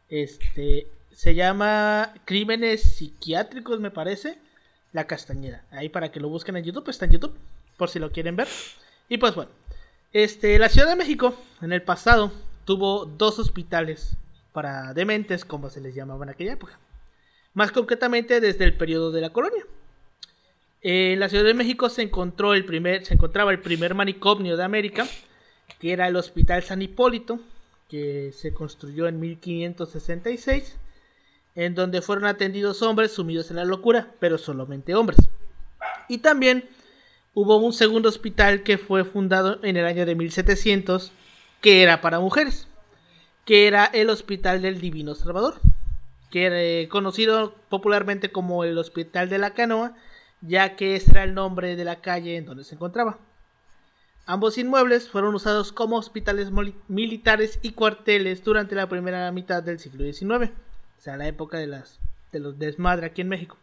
Este, 0.10 0.88
se 1.12 1.36
llama 1.36 2.14
Crímenes 2.26 2.82
Psiquiátricos, 2.82 3.80
me 3.80 3.92
parece. 3.92 4.38
La 4.94 5.06
Castañeda. 5.06 5.64
Ahí 5.72 5.90
para 5.90 6.12
que 6.12 6.20
lo 6.20 6.30
busquen 6.30 6.58
en 6.58 6.64
YouTube, 6.64 6.90
está 6.90 7.06
en 7.06 7.12
YouTube, 7.12 7.36
por 7.78 7.90
si 7.90 8.00
lo 8.00 8.12
quieren 8.12 8.36
ver. 8.36 8.48
Y 9.10 9.18
pues 9.18 9.36
bueno, 9.36 9.52
este, 10.14 10.60
la 10.60 10.70
Ciudad 10.70 10.88
de 10.88 10.96
México 10.96 11.36
en 11.62 11.72
el 11.72 11.82
pasado 11.82 12.32
tuvo 12.66 13.06
dos 13.06 13.40
hospitales 13.40 14.18
para 14.52 14.94
dementes, 14.94 15.46
como 15.46 15.70
se 15.70 15.82
les 15.82 15.96
llamaba 15.96 16.26
en 16.26 16.32
aquella 16.32 16.54
época. 16.54 16.78
Más 17.54 17.72
concretamente 17.72 18.42
desde 18.42 18.66
el 18.66 18.76
periodo 18.76 19.12
de 19.12 19.22
la 19.22 19.30
colonia. 19.30 19.64
En 20.82 21.20
la 21.20 21.30
Ciudad 21.30 21.46
de 21.46 21.54
México 21.54 21.90
se 21.90 22.02
encontró 22.02 22.54
el 22.54 22.66
primer, 22.66 23.06
se 23.06 23.14
encontraba 23.14 23.52
el 23.52 23.60
primer 23.60 23.96
manicomio 23.96 24.58
de 24.58 24.64
América, 24.64 25.08
que 25.80 25.94
era 25.94 26.08
el 26.08 26.16
Hospital 26.16 26.64
San 26.64 26.82
Hipólito, 26.82 27.40
que 27.90 28.32
se 28.34 28.54
construyó 28.54 29.08
en 29.08 29.20
1566, 29.20 30.78
en 31.56 31.76
donde 31.76 32.02
fueron 32.02 32.26
atendidos 32.26 32.82
hombres 32.82 33.14
sumidos 33.14 33.50
en 33.50 33.58
la 33.58 33.66
locura, 33.66 34.12
pero 34.20 34.38
solamente 34.38 34.96
hombres. 34.96 35.18
Y 36.10 36.20
también 36.20 36.70
hubo 37.34 37.58
un 37.58 37.74
segundo 37.74 38.10
hospital 38.10 38.64
que 38.64 38.78
fue 38.78 39.04
fundado 39.04 39.60
en 39.64 39.78
el 39.78 39.86
año 39.86 40.06
de 40.06 40.16
1700, 40.16 41.12
que 41.62 41.84
era 41.84 42.02
para 42.02 42.20
mujeres, 42.20 42.68
que 43.46 43.68
era 43.68 43.86
el 43.86 44.10
Hospital 44.10 44.62
del 44.62 44.82
Divino 44.82 45.16
Salvador, 45.16 45.60
que 46.30 46.46
era 46.46 46.90
conocido 46.90 47.56
popularmente 47.70 48.32
como 48.32 48.64
el 48.64 48.78
Hospital 48.78 49.30
de 49.30 49.38
la 49.38 49.54
Canoa, 49.54 49.96
ya 50.42 50.76
que 50.76 50.96
ese 50.96 51.12
era 51.12 51.24
el 51.24 51.34
nombre 51.34 51.76
de 51.76 51.86
la 51.86 52.02
calle 52.02 52.38
en 52.38 52.46
donde 52.46 52.64
se 52.64 52.76
encontraba. 52.76 53.20
Ambos 54.26 54.58
inmuebles 54.58 55.08
fueron 55.08 55.36
usados 55.36 55.72
como 55.72 55.96
hospitales 55.96 56.52
militares 56.90 57.60
y 57.62 57.72
cuarteles 57.72 58.44
durante 58.44 58.76
la 58.76 58.90
primera 58.90 59.32
mitad 59.32 59.64
del 59.64 59.80
siglo 59.80 60.04
XIX, 60.04 60.52
o 60.52 61.02
sea, 61.02 61.16
la 61.16 61.28
época 61.28 61.58
de, 61.58 61.68
las, 61.68 62.00
de 62.34 62.42
los 62.42 62.60
desmadre 62.60 63.06
aquí 63.06 63.22
en 63.22 63.30
México. 63.30 63.58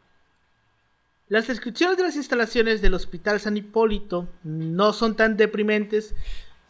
Las 1.28 1.46
descripciones 1.46 1.96
de 1.96 2.02
las 2.02 2.16
instalaciones 2.16 2.82
del 2.82 2.94
Hospital 2.94 3.40
San 3.40 3.56
Hipólito 3.56 4.28
no 4.42 4.92
son 4.92 5.16
tan 5.16 5.36
deprimentes 5.36 6.14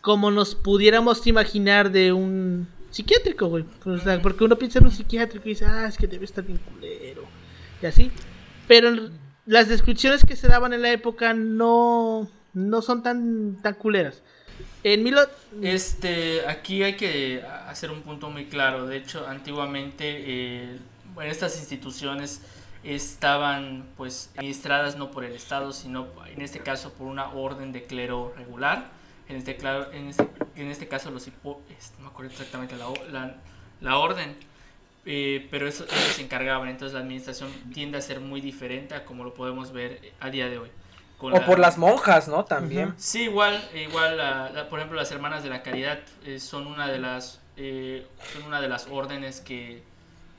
como 0.01 0.31
nos 0.31 0.55
pudiéramos 0.55 1.27
imaginar 1.27 1.91
de 1.91 2.13
un 2.13 2.69
psiquiátrico, 2.91 3.49
güey. 3.49 3.65
porque 4.23 4.45
uno 4.45 4.57
piensa 4.57 4.79
en 4.79 4.85
un 4.85 4.93
psiquiátrico 4.93 5.47
y 5.47 5.51
dice, 5.51 5.65
ah, 5.65 5.89
es 5.89 5.99
que 5.99 6.07
debe 6.07 6.25
estar 6.25 6.45
bien 6.45 6.59
culero. 6.59 7.25
Y 7.83 7.87
así. 7.87 8.13
Pero 8.69 9.11
las 9.45 9.69
descripciones 9.69 10.25
que 10.25 10.37
se 10.37 10.47
daban 10.47 10.73
en 10.73 10.83
la 10.83 10.93
época 10.93 11.35
no, 11.35 12.31
no 12.53 12.83
son 12.83 13.03
tan, 13.03 13.57
tan 13.61 13.75
culeras. 13.75 14.23
En 14.85 15.03
Milo... 15.03 15.23
Este, 15.63 16.47
aquí 16.47 16.85
hay 16.85 16.97
que 16.97 17.43
hacer 17.67 17.91
un 17.91 18.03
punto 18.03 18.31
muy 18.31 18.47
claro. 18.47 18.87
De 18.87 18.99
hecho, 18.99 19.27
antiguamente 19.27 20.05
eh, 20.05 20.79
en 21.21 21.27
estas 21.27 21.59
instituciones 21.59 22.43
estaban 22.85 23.87
pues 23.97 24.31
administradas 24.35 24.97
no 24.97 25.11
por 25.11 25.25
el 25.25 25.33
Estado, 25.33 25.73
sino 25.73 26.07
en 26.26 26.43
este 26.43 26.61
caso 26.61 26.93
por 26.93 27.07
una 27.07 27.31
orden 27.33 27.73
de 27.73 27.85
clero 27.85 28.33
regular. 28.37 28.91
En 29.29 29.37
este, 29.37 29.57
en 29.93 30.09
este, 30.09 30.29
en 30.57 30.71
este 30.71 30.87
caso 30.87 31.11
los 31.11 31.26
no 31.26 31.59
me 32.00 32.07
acuerdo 32.09 32.31
exactamente 32.31 32.76
la, 32.76 32.87
la, 33.11 33.37
la 33.81 33.97
orden 33.97 34.37
eh, 35.07 35.47
pero 35.50 35.69
eso 35.69 35.85
ellos 35.85 36.14
se 36.14 36.23
encargaban, 36.23 36.69
entonces 36.69 36.95
la 36.95 37.00
administración 37.00 37.50
tiende 37.75 37.99
a 37.99 38.00
ser 38.00 38.21
muy 38.21 38.41
diferente 38.41 38.95
a 38.95 39.05
como 39.05 39.23
lo 39.25 39.35
podemos 39.35 39.73
ver 39.73 40.12
a 40.21 40.31
día 40.31 40.49
de 40.49 40.59
hoy. 40.59 40.71
o 41.21 41.41
por 41.45 41.59
las 41.59 41.76
monjas, 41.76 42.26
¿no? 42.26 42.45
También. 42.45 42.95
Sí, 42.97 43.25
igual, 43.25 43.62
igual 43.75 44.19
por 44.71 44.79
ejemplo, 44.79 44.97
las 44.97 45.11
hermanas 45.12 45.43
de 45.43 45.50
la 45.50 45.62
caridad 45.62 45.99
eh, 46.25 46.41
son 46.41 46.67
una 46.67 46.88
de 46.88 46.99
las 46.99 47.41
eh, 47.57 48.07
son 48.33 48.45
una 48.45 48.61
de 48.61 48.69
las 48.69 48.88
órdenes 48.91 49.41
que 49.41 49.83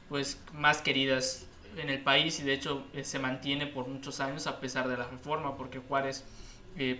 pues 0.09 0.39
más 0.53 0.81
queridas 0.81 1.44
en 1.77 1.89
el 1.89 2.01
país 2.01 2.39
y 2.39 2.43
de 2.43 2.53
hecho 2.53 2.85
se 3.03 3.19
mantiene 3.19 3.67
por 3.67 3.87
muchos 3.87 4.19
años 4.19 4.47
a 4.47 4.59
pesar 4.59 4.87
de 4.87 4.97
la 4.97 5.07
reforma, 5.07 5.57
porque 5.57 5.79
Juárez, 5.79 6.23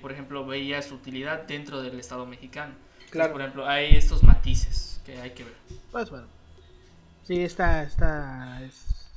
por 0.02 0.12
ejemplo, 0.12 0.46
veía 0.46 0.82
su 0.82 0.96
utilidad 0.96 1.44
dentro 1.44 1.82
del 1.82 2.00
Estado 2.00 2.26
mexicano. 2.26 2.74
Claro. 3.10 3.32
por 3.32 3.42
ejemplo, 3.42 3.68
hay 3.68 3.96
estos 3.96 4.24
matices 4.24 5.02
que 5.06 5.18
hay 5.20 5.32
que 5.32 5.44
ver. 5.44 5.54
Pues 5.92 6.10
bueno. 6.10 6.28
Sí, 7.24 7.42
está, 7.42 7.84
está, 7.84 8.62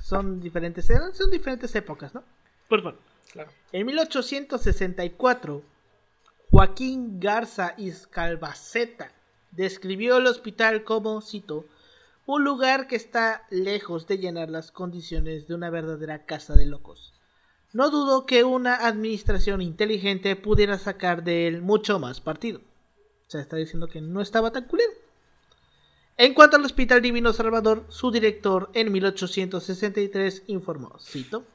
son 0.01 0.39
diferentes, 0.39 0.87
son 1.13 1.29
diferentes 1.29 1.75
épocas, 1.75 2.13
¿no? 2.13 2.23
Por 2.67 2.81
favor. 2.81 2.99
Claro. 3.31 3.51
En 3.71 3.85
1864, 3.85 5.63
Joaquín 6.49 7.19
Garza 7.19 7.75
Iscalbaceta 7.77 9.11
describió 9.51 10.17
el 10.17 10.25
hospital 10.25 10.83
como, 10.83 11.21
cito, 11.21 11.65
un 12.31 12.43
lugar 12.43 12.85
que 12.85 12.95
está 12.95 13.47
lejos 13.49 14.05
de 14.05 14.19
llenar 14.19 14.51
las 14.51 14.71
condiciones 14.71 15.47
de 15.47 15.55
una 15.55 15.71
verdadera 15.71 16.27
casa 16.27 16.53
de 16.53 16.67
locos. 16.67 17.11
No 17.73 17.89
dudo 17.89 18.27
que 18.27 18.43
una 18.43 18.85
administración 18.85 19.63
inteligente 19.63 20.35
pudiera 20.35 20.77
sacar 20.77 21.23
de 21.23 21.47
él 21.47 21.63
mucho 21.63 21.97
más 21.97 22.21
partido. 22.21 22.59
O 22.59 23.31
sea, 23.31 23.41
está 23.41 23.55
diciendo 23.55 23.87
que 23.87 23.99
no 23.99 24.21
estaba 24.21 24.51
tan 24.51 24.65
culero. 24.65 24.91
En 26.17 26.35
cuanto 26.35 26.57
al 26.57 26.65
Hospital 26.65 27.01
Divino 27.01 27.33
Salvador, 27.33 27.87
su 27.89 28.11
director 28.11 28.69
en 28.75 28.91
1863 28.91 30.43
informó, 30.45 30.99
cito, 30.99 31.45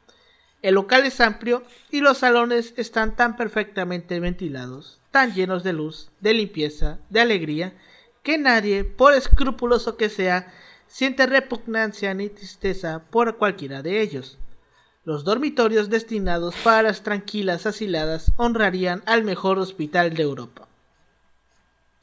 el 0.60 0.74
local 0.74 1.04
es 1.04 1.20
amplio 1.20 1.62
y 1.92 2.00
los 2.00 2.18
salones 2.18 2.74
están 2.76 3.14
tan 3.14 3.36
perfectamente 3.36 4.18
ventilados, 4.18 4.98
tan 5.12 5.34
llenos 5.34 5.62
de 5.62 5.72
luz, 5.72 6.10
de 6.18 6.34
limpieza, 6.34 6.98
de 7.10 7.20
alegría, 7.20 7.74
que 8.24 8.38
nadie, 8.38 8.82
por 8.82 9.12
escrupuloso 9.12 9.96
que 9.96 10.08
sea, 10.08 10.52
siente 10.94 11.26
repugnancia 11.26 12.14
ni 12.14 12.28
tristeza 12.28 13.02
por 13.10 13.36
cualquiera 13.36 13.82
de 13.82 14.00
ellos. 14.00 14.38
Los 15.04 15.24
dormitorios 15.24 15.90
destinados 15.90 16.54
para 16.62 16.84
las 16.84 17.02
tranquilas 17.02 17.66
asiladas 17.66 18.30
honrarían 18.36 19.02
al 19.04 19.24
mejor 19.24 19.58
hospital 19.58 20.14
de 20.14 20.22
Europa. 20.22 20.68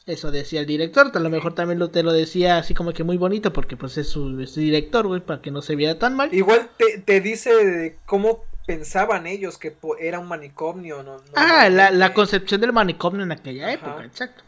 Eso 0.06 0.30
decía 0.30 0.60
el 0.60 0.66
director, 0.66 1.10
a 1.14 1.20
lo 1.20 1.30
mejor 1.30 1.56
también 1.56 1.80
lo, 1.80 1.90
te 1.90 2.04
lo 2.04 2.12
decía 2.12 2.58
así 2.58 2.74
como 2.74 2.92
que 2.92 3.06
muy 3.06 3.16
bonito 3.16 3.54
porque 3.54 3.78
pues 3.78 3.98
es 3.98 4.10
su, 4.10 4.36
director, 4.36 5.08
güey, 5.08 5.22
para 5.22 5.42
que 5.42 5.52
no 5.52 5.62
se 5.62 5.78
viera 5.78 5.98
tan 5.98 6.18
mal. 6.18 6.34
Igual 6.34 6.70
te, 6.76 6.98
te 6.98 7.22
dice 7.22 7.98
cómo 8.06 8.44
pensaban 8.66 9.26
ellos 9.26 9.58
que 9.58 9.74
era 10.02 10.20
un 10.20 10.28
manicomio, 10.28 11.02
¿no? 11.02 11.16
ah, 11.36 11.70
la, 11.70 11.92
la, 11.92 12.14
concepción 12.14 12.60
del 12.60 12.74
manicomio 12.74 13.24
en 13.24 13.32
aquella 13.32 13.72
época, 13.72 14.04
exacto. 14.04 14.44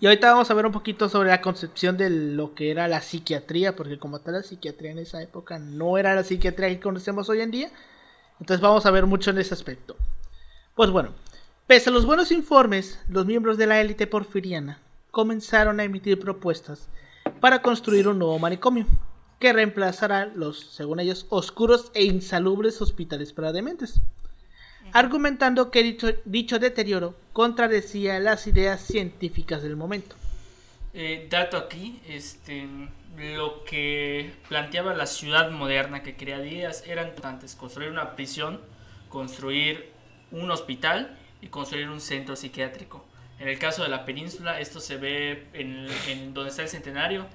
Y 0.00 0.06
ahorita 0.06 0.32
vamos 0.32 0.50
a 0.50 0.54
ver 0.54 0.66
un 0.66 0.72
poquito 0.72 1.08
sobre 1.08 1.30
la 1.30 1.40
concepción 1.40 1.96
de 1.96 2.10
lo 2.10 2.54
que 2.54 2.70
era 2.70 2.88
la 2.88 3.00
psiquiatría, 3.00 3.76
porque 3.76 3.98
como 3.98 4.20
tal 4.20 4.34
la 4.34 4.42
psiquiatría 4.42 4.92
en 4.92 4.98
esa 4.98 5.22
época 5.22 5.58
no 5.58 5.98
era 5.98 6.14
la 6.14 6.24
psiquiatría 6.24 6.68
que 6.68 6.80
conocemos 6.80 7.28
hoy 7.28 7.40
en 7.40 7.50
día. 7.50 7.70
Entonces 8.40 8.60
vamos 8.60 8.86
a 8.86 8.90
ver 8.90 9.06
mucho 9.06 9.30
en 9.30 9.38
ese 9.38 9.54
aspecto. 9.54 9.96
Pues 10.74 10.90
bueno, 10.90 11.12
Pese 11.66 11.90
a 11.90 11.92
los 11.92 12.06
buenos 12.06 12.30
informes, 12.30 13.00
los 13.08 13.26
miembros 13.26 13.58
de 13.58 13.66
la 13.66 13.80
élite 13.80 14.06
porfiriana 14.06 14.78
comenzaron 15.10 15.80
a 15.80 15.82
emitir 15.82 16.20
propuestas 16.20 16.88
para 17.40 17.60
construir 17.60 18.06
un 18.06 18.20
nuevo 18.20 18.38
manicomio 18.38 18.86
que 19.40 19.52
reemplazará 19.52 20.26
los, 20.26 20.60
según 20.60 21.00
ellos, 21.00 21.26
oscuros 21.28 21.90
e 21.94 22.04
insalubres 22.04 22.80
hospitales 22.80 23.32
para 23.32 23.50
dementes, 23.50 24.00
argumentando 24.92 25.70
que 25.70 25.82
dicho, 25.82 26.08
dicho 26.24 26.58
deterioro 26.58 27.14
contradecía 27.32 28.18
las 28.18 28.46
ideas 28.46 28.80
científicas 28.80 29.62
del 29.62 29.76
momento. 29.76 30.16
Eh, 30.94 31.26
dato 31.28 31.58
aquí, 31.58 32.00
este, 32.08 32.66
lo 33.18 33.64
que 33.64 34.32
planteaba 34.48 34.94
la 34.94 35.06
ciudad 35.06 35.50
moderna 35.50 36.02
que 36.02 36.16
crea 36.16 36.38
Díaz 36.38 36.84
eran 36.86 37.12
antes 37.22 37.54
construir 37.54 37.90
una 37.90 38.16
prisión, 38.16 38.60
construir 39.10 39.90
un 40.30 40.50
hospital 40.50 41.18
y 41.42 41.48
construir 41.48 41.88
un 41.88 42.00
centro 42.00 42.36
psiquiátrico. 42.36 43.04
En 43.38 43.48
el 43.48 43.58
caso 43.58 43.82
de 43.82 43.90
la 43.90 44.04
península, 44.06 44.58
esto 44.60 44.80
se 44.80 44.96
ve 44.96 45.46
en, 45.52 46.32
donde 46.32 46.50
está 46.50 46.62
el 46.62 46.68
centenario. 46.68 47.26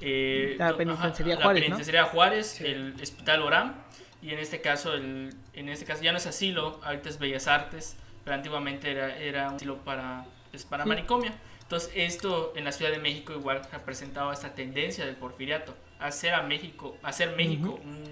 Eh, 0.00 0.56
la 0.58 0.74
penitenciaría 0.74 2.04
Juárez, 2.04 2.60
el 2.62 2.94
Hospital 3.00 3.42
Oram, 3.42 3.74
y 4.22 4.32
en 4.32 4.38
este 4.38 4.60
caso, 4.60 4.94
el, 4.94 5.34
en 5.54 5.68
este 5.68 5.84
caso 5.84 6.02
ya 6.02 6.12
no 6.12 6.18
es 6.18 6.26
asilo, 6.26 6.80
ahorita 6.84 7.08
es 7.08 7.18
Bellas 7.18 7.46
Artes, 7.46 7.96
pero 8.24 8.34
antiguamente 8.36 8.90
era, 8.90 9.16
era 9.16 9.48
un 9.48 9.56
asilo 9.56 9.78
para, 9.78 10.26
pues, 10.50 10.64
para 10.64 10.84
manicomio. 10.84 11.32
Entonces 11.62 11.92
esto 11.94 12.52
en 12.56 12.64
la 12.64 12.72
Ciudad 12.72 12.90
de 12.90 12.98
México 12.98 13.32
igual 13.32 13.62
representaba 13.70 14.32
esta 14.34 14.54
tendencia 14.54 15.06
del 15.06 15.16
porfiriato, 15.16 15.74
hacer 16.00 16.34
a 16.34 16.42
México, 16.42 16.96
hacer 17.02 17.36
México 17.36 17.78
un, 17.82 18.02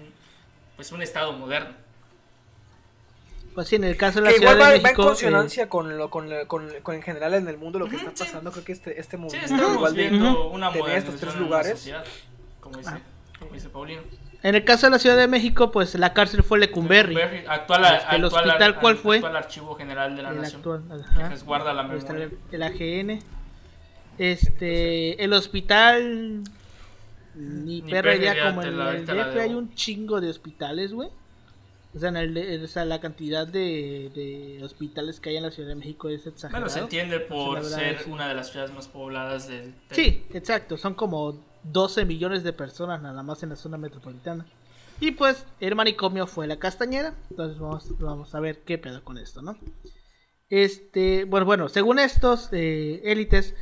pues 0.75 0.91
un 0.91 1.01
estado 1.01 1.33
moderno. 1.33 1.75
Pues 3.53 3.67
sí, 3.67 3.75
en 3.75 3.83
el 3.83 3.97
caso 3.97 4.21
de 4.21 4.27
la 4.27 4.31
Ciudad 4.31 4.53
de 4.53 4.79
México. 4.79 4.83
Va 4.83 4.89
en 4.89 4.95
consonancia 4.95 5.63
eh, 5.63 5.67
con, 5.67 5.97
lo, 5.97 6.09
con, 6.09 6.29
con, 6.47 6.71
con, 6.81 6.95
en 6.95 7.01
general 7.01 7.33
en 7.33 7.47
el 7.49 7.57
mundo 7.57 7.79
lo 7.79 7.89
que 7.89 7.97
está 7.97 8.11
pasando. 8.11 8.51
Creo 8.51 8.63
que 8.63 8.71
este, 8.71 8.99
este 8.99 9.17
movimiento 9.17 9.67
sí, 9.67 9.73
igual 9.73 9.93
viendo 9.93 10.49
una 10.49 10.71
de 10.71 10.97
estos 10.97 11.19
tres 11.19 11.35
lugares. 11.35 11.91
como, 12.61 12.77
dice, 12.77 12.91
ah. 12.93 13.01
como 13.37 13.51
dice 13.51 13.69
Paulino. 13.69 14.03
En 14.41 14.55
el 14.55 14.63
caso 14.63 14.87
de 14.87 14.91
la 14.91 14.99
Ciudad 14.99 15.17
de 15.17 15.27
México, 15.27 15.69
pues 15.71 15.95
la 15.95 16.13
cárcel 16.13 16.43
fue 16.43 16.59
Lecumberri. 16.59 17.17
Actual, 17.47 17.95
este, 17.95 18.15
el 18.15 18.23
hospital, 18.25 18.79
¿cuál 18.79 18.95
fue? 18.97 19.17
El 19.17 19.25
Archivo 19.35 19.75
General 19.75 20.15
de 20.15 20.23
la 20.23 20.29
el 20.29 20.41
Nación. 20.41 20.59
Actual, 20.59 21.05
que 21.17 21.27
resguarda 21.29 21.73
la 21.73 21.83
memoria. 21.83 22.29
El 22.51 22.63
AGN. 22.63 23.19
Este, 24.17 25.23
el 25.23 25.33
hospital 25.33 26.43
Ni, 27.35 27.81
Ni 27.81 27.91
perra 27.91 28.15
idea, 28.15 28.49
como 28.49 28.63
en 28.63 28.79
el 28.81 29.05
DF 29.05 29.39
hay 29.39 29.53
un 29.53 29.73
chingo 29.75 30.19
de 30.19 30.29
hospitales, 30.29 30.91
güey. 30.93 31.09
O 31.95 31.99
sea, 31.99 32.09
en 32.09 32.17
el 32.17 32.33
de- 32.33 32.63
o 32.63 32.67
sea, 32.67 32.85
la 32.85 32.99
cantidad 32.99 33.47
de, 33.47 34.11
de 34.13 34.63
hospitales 34.63 35.19
que 35.19 35.29
hay 35.29 35.37
en 35.37 35.43
la 35.43 35.51
Ciudad 35.51 35.69
de 35.69 35.75
México 35.75 36.09
es 36.09 36.27
exagerada. 36.27 36.59
Bueno, 36.65 36.69
se 36.69 36.79
entiende 36.81 37.19
por 37.19 37.63
ser 37.63 38.03
una 38.07 38.27
de 38.27 38.35
las 38.35 38.51
ciudades 38.51 38.73
más 38.73 38.87
pobladas 38.87 39.47
del- 39.47 39.73
Sí, 39.91 40.25
exacto. 40.33 40.77
Son 40.77 40.93
como 40.93 41.35
12 41.63 42.05
millones 42.05 42.43
de 42.43 42.53
personas 42.53 43.01
nada 43.01 43.23
más 43.23 43.43
en 43.43 43.49
la 43.49 43.55
zona 43.55 43.77
metropolitana. 43.77 44.45
Y 44.99 45.11
pues 45.11 45.45
el 45.59 45.75
manicomio 45.75 46.27
fue 46.27 46.47
la 46.47 46.59
castañera. 46.59 47.15
Entonces 47.29 47.59
vamos, 47.59 47.97
vamos 47.99 48.35
a 48.35 48.39
ver 48.39 48.59
qué 48.63 48.77
pedo 48.77 49.03
con 49.03 49.17
esto, 49.17 49.41
¿no? 49.41 49.57
Este, 50.49 51.25
bueno, 51.25 51.45
bueno, 51.45 51.69
según 51.69 51.99
estos 51.99 52.49
eh, 52.51 53.01
élites, 53.03 53.55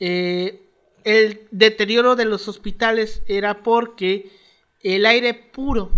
eh, 0.00 0.70
el 1.04 1.48
deterioro 1.50 2.16
de 2.16 2.24
los 2.24 2.48
hospitales 2.48 3.22
era 3.26 3.62
porque 3.62 4.30
el 4.82 5.04
aire 5.06 5.34
puro 5.34 5.90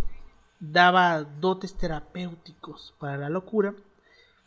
daba 0.58 1.22
dotes 1.22 1.74
terapéuticos 1.74 2.94
para 2.98 3.16
la 3.16 3.28
locura, 3.28 3.74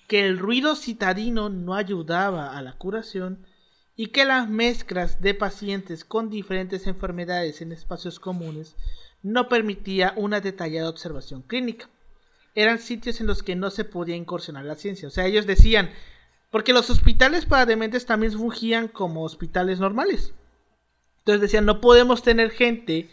que 0.08 0.26
el 0.26 0.38
ruido 0.38 0.76
citadino 0.76 1.50
no 1.50 1.76
ayudaba 1.76 2.58
a 2.58 2.62
la 2.62 2.74
curación 2.74 3.46
y 3.96 4.08
que 4.08 4.26
las 4.26 4.50
mezclas 4.50 5.22
de 5.22 5.34
pacientes 5.34 6.04
con 6.04 6.30
diferentes 6.30 6.88
enfermedades 6.88 7.62
en 7.62 7.72
espacios 7.72 8.20
comunes 8.20 8.76
no 9.22 9.48
permitía 9.48 10.14
una 10.16 10.42
detallada 10.42 10.90
observación 10.90 11.42
clínica. 11.44 11.90
Eran 12.56 12.80
sitios 12.80 13.22
en 13.22 13.28
los 13.28 13.44
que 13.44 13.56
no 13.56 13.70
se 13.70 13.86
podía 13.86 14.16
incursionar 14.16 14.66
la 14.66 14.76
ciencia. 14.76 15.08
O 15.08 15.12
sea, 15.12 15.26
ellos 15.26 15.48
decían, 15.48 15.92
porque 16.52 16.74
los 16.74 16.90
hospitales 16.90 17.46
para 17.46 17.66
dementes 17.66 18.06
también 18.06 18.34
fungían 18.34 18.88
como 18.88 19.24
hospitales 19.24 19.80
normales. 19.80 20.34
Entonces 21.20 21.42
decían, 21.42 21.66
no 21.66 21.80
podemos 21.80 22.22
tener 22.22 22.52
gente 22.52 23.10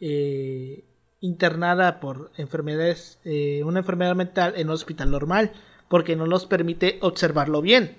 eh, 0.00 0.84
internada 1.20 2.00
por 2.00 2.30
enfermedades, 2.36 3.18
eh, 3.24 3.62
una 3.64 3.80
enfermedad 3.80 4.14
mental 4.14 4.54
en 4.56 4.68
un 4.68 4.74
hospital 4.74 5.10
normal, 5.10 5.52
porque 5.88 6.16
no 6.16 6.26
nos 6.26 6.46
permite 6.46 6.98
observarlo 7.00 7.60
bien. 7.60 7.96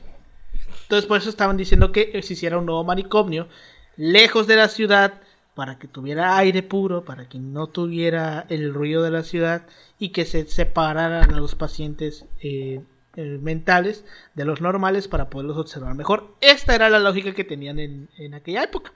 Entonces 0.89 1.05
por 1.05 1.19
eso 1.19 1.29
estaban 1.29 1.55
diciendo 1.55 1.91
que 1.91 2.19
se 2.24 2.34
hiciera 2.34 2.58
un 2.58 2.65
nuevo 2.65 2.84
manicomio 2.84 3.48
lejos 3.96 4.48
de 4.48 4.55
la 4.55 4.69
ciudad 4.69 5.22
para 5.53 5.77
que 5.77 5.88
tuviera 5.88 6.36
aire 6.36 6.63
puro, 6.63 7.05
para 7.05 7.29
que 7.29 7.38
no 7.38 7.67
tuviera 7.67 8.48
el 8.50 8.74
ruido 8.74 9.03
de 9.03 9.12
la 9.12 9.22
ciudad 9.22 9.67
y 10.00 10.10
que 10.10 10.25
se 10.25 10.48
separaran 10.48 11.31
a 11.31 11.38
los 11.38 11.53
pacientes 11.53 12.25
eh, 12.41 12.81
eh, 13.15 13.39
mentales 13.39 14.03
de 14.34 14.46
los 14.46 14.62
normales 14.62 15.08
para 15.08 15.29
poderlos 15.29 15.60
observar 15.60 15.93
mejor. 15.93 16.34
Esta 16.41 16.74
era 16.74 16.89
la 16.89 16.98
lógica 16.98 17.36
que 17.36 17.43
tenían 17.43 17.77
en, 17.77 18.10
en 18.17 18.34
aquella 18.34 18.63
época. 18.63 18.91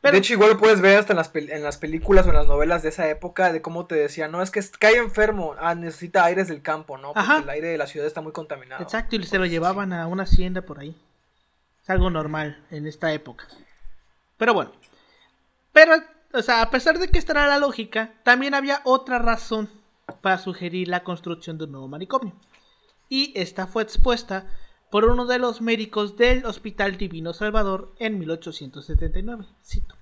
Pero, 0.00 0.12
de 0.12 0.18
hecho, 0.18 0.34
igual 0.34 0.50
lo 0.50 0.58
puedes 0.58 0.80
ver 0.80 0.98
hasta 0.98 1.12
en 1.12 1.16
las, 1.16 1.30
en 1.34 1.62
las 1.62 1.76
películas 1.76 2.24
o 2.26 2.28
en 2.28 2.36
las 2.36 2.46
novelas 2.46 2.82
de 2.84 2.90
esa 2.90 3.08
época 3.08 3.52
de 3.52 3.60
cómo 3.60 3.86
te 3.86 3.96
decían, 3.96 4.30
no, 4.30 4.42
es 4.42 4.52
que 4.52 4.62
cae 4.78 4.96
enfermo, 4.96 5.56
ah, 5.58 5.74
necesita 5.74 6.24
aires 6.24 6.46
del 6.46 6.62
campo, 6.62 6.98
¿no? 6.98 7.14
Porque 7.14 7.20
Ajá. 7.20 7.38
el 7.38 7.50
aire 7.50 7.68
de 7.68 7.78
la 7.78 7.88
ciudad 7.88 8.06
está 8.06 8.20
muy 8.20 8.32
contaminado. 8.32 8.82
exacto, 8.82 9.16
y 9.16 9.24
se 9.24 9.38
lo 9.38 9.46
llevaban 9.46 9.92
a 9.92 10.06
una 10.06 10.22
hacienda 10.22 10.62
por 10.62 10.78
ahí. 10.78 10.96
Es 11.82 11.90
algo 11.90 12.10
normal 12.10 12.64
en 12.70 12.86
esta 12.86 13.12
época. 13.12 13.46
Pero 14.36 14.54
bueno. 14.54 14.70
Pero, 15.72 15.94
o 16.32 16.42
sea, 16.42 16.62
a 16.62 16.70
pesar 16.70 16.98
de 16.98 17.08
que 17.08 17.18
esta 17.18 17.32
era 17.32 17.48
la 17.48 17.58
lógica, 17.58 18.12
también 18.22 18.54
había 18.54 18.80
otra 18.84 19.18
razón 19.18 19.68
para 20.20 20.38
sugerir 20.38 20.88
la 20.88 21.02
construcción 21.02 21.58
de 21.58 21.64
un 21.64 21.72
nuevo 21.72 21.88
manicomio. 21.88 22.34
Y 23.08 23.32
esta 23.34 23.66
fue 23.66 23.82
expuesta 23.82 24.46
por 24.90 25.04
uno 25.04 25.26
de 25.26 25.38
los 25.38 25.60
médicos 25.60 26.16
del 26.16 26.46
Hospital 26.46 26.96
Divino 26.96 27.34
Salvador 27.34 27.94
en 27.98 28.18
1879. 28.18 29.44
Cito. 29.62 29.94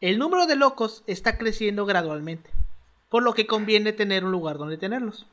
El 0.00 0.18
número 0.18 0.46
de 0.46 0.56
locos 0.56 1.02
está 1.06 1.38
creciendo 1.38 1.86
gradualmente, 1.86 2.50
por 3.08 3.22
lo 3.22 3.32
que 3.32 3.46
conviene 3.46 3.92
tener 3.92 4.24
un 4.24 4.32
lugar 4.32 4.58
donde 4.58 4.76
tenerlos. 4.76 5.26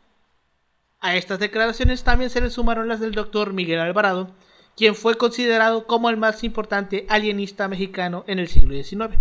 A 1.02 1.18
estas 1.18 1.40
declaraciones 1.40 2.04
también 2.04 2.30
se 2.30 2.40
le 2.40 2.50
sumaron 2.50 2.88
las 2.88 3.02
del 3.02 3.12
doctor 3.12 3.52
Miguel 3.52 3.80
Alvarado, 3.80 4.32
quien 4.78 4.96
fue 4.96 5.16
considerado 5.16 5.86
como 5.86 6.10
el 6.10 6.16
más 6.16 6.46
importante 6.46 7.06
alienista 7.10 7.68
mexicano 7.68 8.24
en 8.28 8.40
el 8.40 8.48
siglo 8.48 8.74
XIX. 8.74 9.20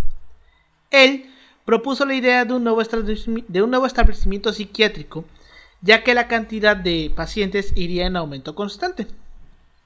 Él 0.93 1.29
propuso 1.65 2.05
la 2.07 2.15
idea 2.15 2.45
de 2.45 2.55
un 2.55 2.63
nuevo, 2.63 2.81
de 2.81 3.63
un 3.63 3.71
nuevo 3.71 3.87
establecimiento 3.87 4.53
psiquiátrico, 4.53 5.25
ya 5.81 6.05
que 6.05 6.15
la 6.15 6.29
cantidad 6.29 6.77
de 6.77 7.13
pacientes 7.15 7.73
iría 7.77 8.07
en 8.07 8.17
aumento 8.17 8.55
constante. 8.55 9.09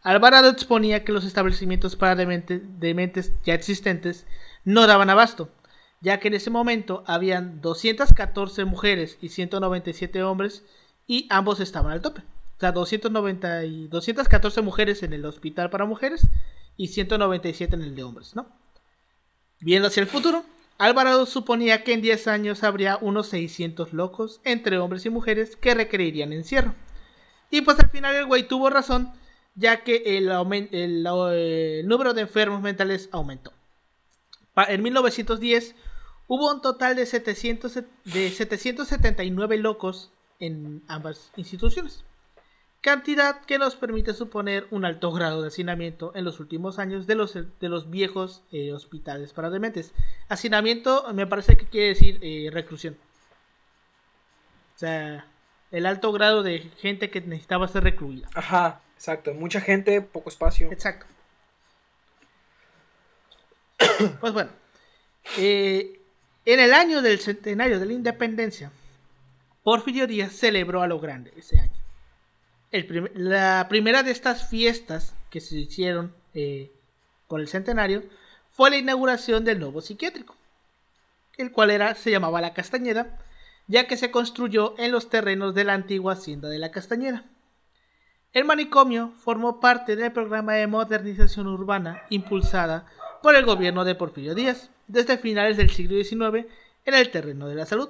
Alvarado 0.07 0.49
exponía 0.51 1.03
que 1.03 1.11
los 1.11 1.25
establecimientos 1.25 1.97
para 1.97 2.15
demente- 2.15 2.61
dementes 2.79 3.33
ya 3.45 3.55
existentes 3.55 4.25
no 4.65 4.87
daban 4.87 5.11
abasto, 5.11 5.51
ya 6.01 6.21
que 6.21 6.29
en 6.29 6.35
ese 6.35 6.49
momento 6.49 7.03
habían 7.09 7.61
214 7.61 8.65
mujeres 8.67 9.19
y 9.21 9.31
197 9.31 10.23
hombres 10.23 10.63
y 11.09 11.27
ambos 11.29 11.59
estaban 11.59 11.91
al 11.91 12.03
tope. 12.03 12.21
O 12.21 12.61
sea, 12.61 12.71
290 12.71 13.65
y 13.65 13.89
214 13.89 14.63
mujeres 14.63 15.03
en 15.03 15.13
el 15.13 15.25
hospital 15.25 15.71
para 15.71 15.87
mujeres 15.87 16.29
y 16.77 16.87
197 16.87 17.75
en 17.75 17.83
el 17.83 17.97
de 17.97 18.05
hombres, 18.05 18.37
¿no? 18.37 18.47
Viendo 19.59 19.89
hacia 19.89 20.03
el 20.03 20.07
futuro, 20.07 20.45
Alvarado 20.79 21.27
suponía 21.27 21.83
que 21.83 21.95
en 21.95 22.03
10 22.03 22.29
años 22.29 22.63
habría 22.63 22.97
unos 23.01 23.27
600 23.27 23.93
locos 23.93 24.41
entre 24.45 24.79
hombres 24.79 25.05
y 25.05 25.11
mujeres 25.11 25.57
que 25.57 25.75
requerirían 25.75 26.33
encierro. 26.33 26.75
Y 27.51 27.63
pues 27.63 27.81
al 27.81 27.91
final 27.91 28.15
el 28.15 28.27
güey 28.27 28.47
tuvo 28.47 28.71
razón, 28.71 29.11
ya 29.57 29.83
que 29.83 30.19
el, 30.19 30.31
el, 30.73 31.07
eh, 31.33 31.83
número 31.85 32.15
de 32.15 32.23
enfermos 32.23 32.63
mentales 32.63 33.09
aumentó. 33.11 33.53
En 34.69 34.83
1910 34.83 35.75
hubo 36.29 36.53
un 36.53 36.61
total 36.63 36.97
de, 36.97 37.07
700, 37.07 37.75
de 38.05 38.31
779 38.31 39.57
locos 39.59 40.13
en 40.39 40.83
ambas 40.89 41.33
instituciones, 41.37 42.05
cantidad 42.81 43.41
que 43.45 43.59
nos 43.59 43.75
permite 43.77 44.13
suponer 44.15 44.67
un 44.71 44.85
alto 44.85 45.11
grado 45.11 45.43
de 45.43 45.49
hacinamiento 45.49 46.13
en 46.15 46.25
los 46.25 46.39
últimos 46.41 46.79
años 46.79 47.07
de 47.07 47.15
los, 47.15 47.35
de 47.35 47.69
los 47.69 47.91
viejos 47.91 48.43
eh, 48.53 48.73
hospitales 48.73 49.33
para 49.33 49.51
dementes. 49.51 49.93
Hacinamiento 50.29 51.05
me 51.15 51.27
parece 51.27 51.57
que 51.57 51.67
quiere 51.67 51.89
decir 51.89 52.19
eh, 52.23 52.51
reclusión. 52.53 52.97
O 54.75 54.79
sea, 54.79 55.27
el 55.71 55.87
alto 55.87 56.13
grado 56.13 56.43
de 56.43 56.61
gente 56.79 57.11
que 57.11 57.23
necesitaba 57.23 57.67
ser 57.69 57.83
recluida. 57.85 58.29
Ajá, 58.35 58.83
exacto. 58.97 59.35
Mucha 59.35 59.61
gente, 59.61 60.01
poco 60.01 60.29
espacio. 60.31 60.71
Exacto. 60.73 61.07
Pues 64.21 64.33
bueno, 64.33 64.51
eh, 65.39 66.01
en 66.45 66.61
el 66.61 66.73
año 66.73 67.03
del 67.03 67.19
centenario 67.19 67.79
de 67.79 67.87
la 67.87 67.93
independencia, 67.93 68.71
Porfirio 69.63 70.07
Díaz 70.07 70.33
celebró 70.33 70.83
a 70.83 70.87
lo 70.87 71.01
grande 71.01 71.33
ese 71.37 71.59
año. 71.59 71.73
La 73.15 73.67
primera 73.69 74.03
de 74.03 74.11
estas 74.11 74.49
fiestas 74.49 75.15
que 75.31 75.41
se 75.41 75.57
hicieron 75.57 76.15
eh, 76.35 76.71
por 77.27 77.41
el 77.41 77.49
centenario 77.49 78.05
fue 78.53 78.71
la 78.71 78.77
inauguración 78.77 79.45
del 79.45 79.59
nuevo 79.59 79.81
psiquiátrico, 79.81 80.35
el 81.37 81.53
cual 81.53 81.71
era, 81.71 81.95
se 81.95 82.11
llamaba 82.11 82.41
La 82.41 82.55
Castañeda, 82.55 83.19
ya 83.67 83.87
que 83.87 83.97
se 83.97 84.11
construyó 84.11 84.75
en 84.79 84.93
los 84.93 85.11
terrenos 85.11 85.55
de 85.55 85.65
la 85.65 85.75
antigua 85.75 86.13
hacienda 86.13 86.49
de 86.49 86.59
La 86.59 86.71
Castañeda. 86.71 87.25
El 88.37 88.45
manicomio 88.45 89.13
formó 89.25 89.59
parte 89.61 89.97
del 89.97 90.13
programa 90.13 90.53
de 90.53 90.67
modernización 90.67 91.47
urbana 91.47 92.03
impulsada 92.11 92.85
por 93.23 93.35
el 93.35 93.47
gobierno 93.47 93.83
de 93.83 93.95
Porfirio 93.95 94.35
Díaz 94.35 94.69
desde 94.89 95.17
finales 95.17 95.57
del 95.57 95.71
siglo 95.71 95.97
XIX 95.97 96.45
en 96.85 96.95
el 96.95 97.11
terreno 97.11 97.49
de 97.49 97.55
la 97.55 97.65
salud. 97.65 97.89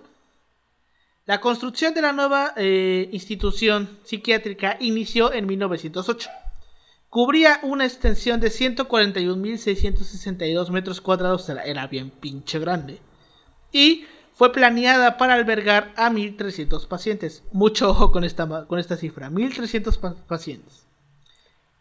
La 1.25 1.41
construcción 1.41 1.95
de 1.95 2.03
la 2.03 2.13
nueva 2.13 2.55
eh, 2.57 3.09
institución 3.11 3.99
psiquiátrica 4.05 4.77
inició 4.79 5.33
en 5.33 5.47
1908. 5.47 6.31
Cubría 7.11 7.59
una 7.65 7.85
extensión 7.85 8.39
de 8.39 8.51
141.662 8.51 10.71
metros 10.71 11.01
cuadrados, 11.01 11.49
era 11.49 11.89
bien 11.89 12.11
pinche 12.11 12.61
grande. 12.61 13.01
Y 13.73 14.05
fue 14.37 14.53
planeada 14.53 15.17
para 15.17 15.35
albergar 15.35 15.93
a 15.97 16.11
1.300 16.11 16.87
pacientes. 16.87 17.43
Mucho 17.53 17.91
ojo 17.91 18.13
con 18.13 18.23
esta, 18.23 18.67
con 18.67 18.79
esta 18.79 18.97
cifra, 18.97 19.31
1.300 19.31 19.99
pa- 19.99 20.15
pacientes. 20.29 20.85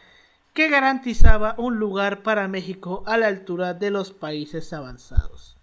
que 0.54 0.70
garantizaba 0.70 1.56
un 1.58 1.78
lugar 1.78 2.24
para 2.24 2.48
México 2.48 3.04
a 3.06 3.18
la 3.18 3.28
altura 3.28 3.74
de 3.74 3.92
los 3.92 4.12
países 4.12 4.72
avanzados. 4.74 5.56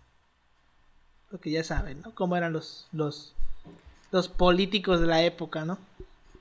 Porque 1.30 1.50
ya 1.50 1.64
saben, 1.64 2.02
¿no? 2.02 2.14
Cómo 2.14 2.36
eran 2.36 2.52
los, 2.52 2.86
los, 2.92 3.34
los 4.12 4.28
políticos 4.28 5.00
de 5.00 5.06
la 5.06 5.22
época, 5.22 5.64
¿no? 5.64 5.78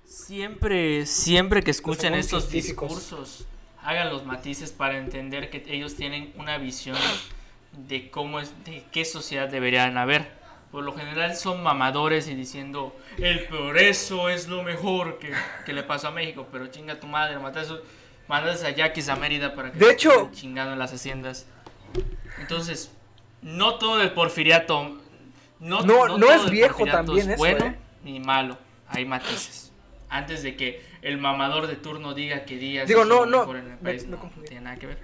Siempre, 0.06 1.08
siempre 1.08 1.64
que 1.64 1.72
escuchen 1.72 2.14
estos 2.14 2.44
científicos. 2.44 2.90
discursos, 2.90 3.46
hagan 3.82 4.10
los 4.10 4.26
matices 4.26 4.72
para 4.72 4.98
entender 4.98 5.50
que 5.50 5.64
ellos 5.74 5.96
tienen 5.96 6.32
una 6.38 6.60
visión 6.60 6.98
de 7.78 8.10
cómo 8.10 8.40
es, 8.40 8.54
de 8.66 8.84
qué 8.92 9.06
sociedad 9.06 9.48
deberían 9.50 9.98
haber. 9.98 10.32
Por 10.72 10.84
lo 10.84 10.94
general 10.96 11.36
son 11.36 11.62
mamadores 11.62 12.28
y 12.28 12.34
diciendo 12.36 12.96
el 13.18 13.46
progreso 13.46 14.30
es 14.30 14.48
lo 14.48 14.64
mejor 14.64 15.20
que, 15.20 15.32
que 15.66 15.74
le 15.74 15.84
pasó 15.84 16.08
a 16.08 16.12
México, 16.12 16.48
pero 16.52 16.68
chinga 16.68 17.00
tu 17.00 17.06
madre, 17.08 17.38
mandas 18.28 18.64
a 18.64 18.70
Yaquis 18.72 19.10
a 19.10 19.16
Mérida 19.16 19.54
para 19.54 19.72
que 19.72 19.78
De 19.80 19.92
hecho- 19.92 20.30
chingando 20.34 20.74
en 20.74 20.80
las 20.80 20.92
haciendas. 20.94 21.46
Entonces, 22.40 22.92
no 23.44 23.76
todo 23.76 24.02
el 24.02 24.12
porfiriato, 24.14 24.98
no, 25.60 25.82
No- 25.82 26.08
no 26.08 26.20
todo 26.20 26.34
es 26.34 26.50
viejo 26.50 26.86
también 26.86 27.20
es 27.20 27.28
eso, 27.28 27.38
bueno 27.38 27.66
¿eh? 27.66 27.76
ni 28.04 28.20
malo, 28.20 28.58
hay 28.88 29.06
matices. 29.06 29.72
Antes 30.10 30.42
de 30.44 30.56
que 30.56 30.84
el 31.02 31.18
mamador 31.18 31.68
de 31.68 31.76
turno 31.76 32.14
diga 32.14 32.46
que 32.46 32.58
Díaz 32.58 32.88
Digo, 32.88 33.02
es 33.04 33.08
no, 33.08 33.26
no, 33.26 33.40
mejor 33.42 33.58
en 33.58 33.66
el 33.66 33.72
me- 33.72 33.78
país, 33.78 34.06
me 34.06 34.12
no, 34.12 34.20
confundí. 34.20 34.48
tiene 34.48 34.64
nada 34.64 34.78
que 34.78 34.88
ver. 34.88 34.98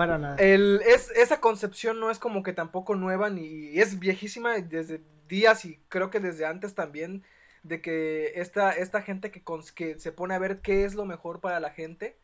Para 0.00 0.18
nada. 0.18 0.36
El, 0.36 0.80
es, 0.86 1.10
esa 1.10 1.40
concepción 1.40 2.00
no 2.00 2.10
es 2.10 2.18
como 2.18 2.42
que 2.42 2.54
tampoco 2.54 2.94
nueva 2.94 3.28
ni 3.28 3.78
es 3.78 3.98
viejísima 3.98 4.54
desde 4.58 5.02
días 5.28 5.64
y 5.66 5.78
creo 5.88 6.08
que 6.10 6.20
desde 6.20 6.46
antes 6.46 6.74
también 6.74 7.22
de 7.62 7.82
que 7.82 8.32
esta, 8.36 8.70
esta 8.72 9.02
gente 9.02 9.30
que, 9.30 9.44
cons- 9.44 9.74
que 9.74 9.98
se 9.98 10.12
pone 10.12 10.34
a 10.34 10.38
ver 10.38 10.60
qué 10.62 10.84
es 10.84 10.94
lo 10.94 11.04
mejor 11.04 11.40
para 11.40 11.60
la 11.60 11.70
gente 11.70 12.16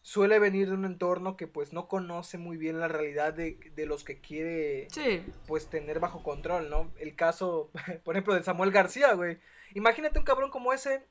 suele 0.00 0.40
venir 0.40 0.66
de 0.66 0.74
un 0.74 0.84
entorno 0.84 1.36
que 1.36 1.46
pues 1.46 1.72
no 1.72 1.86
conoce 1.86 2.36
muy 2.38 2.56
bien 2.56 2.80
la 2.80 2.88
realidad 2.88 3.32
de, 3.34 3.56
de 3.76 3.86
los 3.86 4.02
que 4.02 4.20
quiere 4.20 4.88
Sí, 4.90 5.22
pues 5.46 5.68
tener 5.68 6.00
bajo 6.00 6.24
control, 6.24 6.68
¿no? 6.68 6.92
El 6.98 7.14
caso, 7.14 7.70
por 8.04 8.16
ejemplo, 8.16 8.34
de 8.34 8.42
Samuel 8.42 8.72
García, 8.72 9.12
güey. 9.14 9.38
Imagínate 9.74 10.18
un 10.18 10.24
cabrón 10.24 10.50
como 10.50 10.72
ese, 10.72 11.04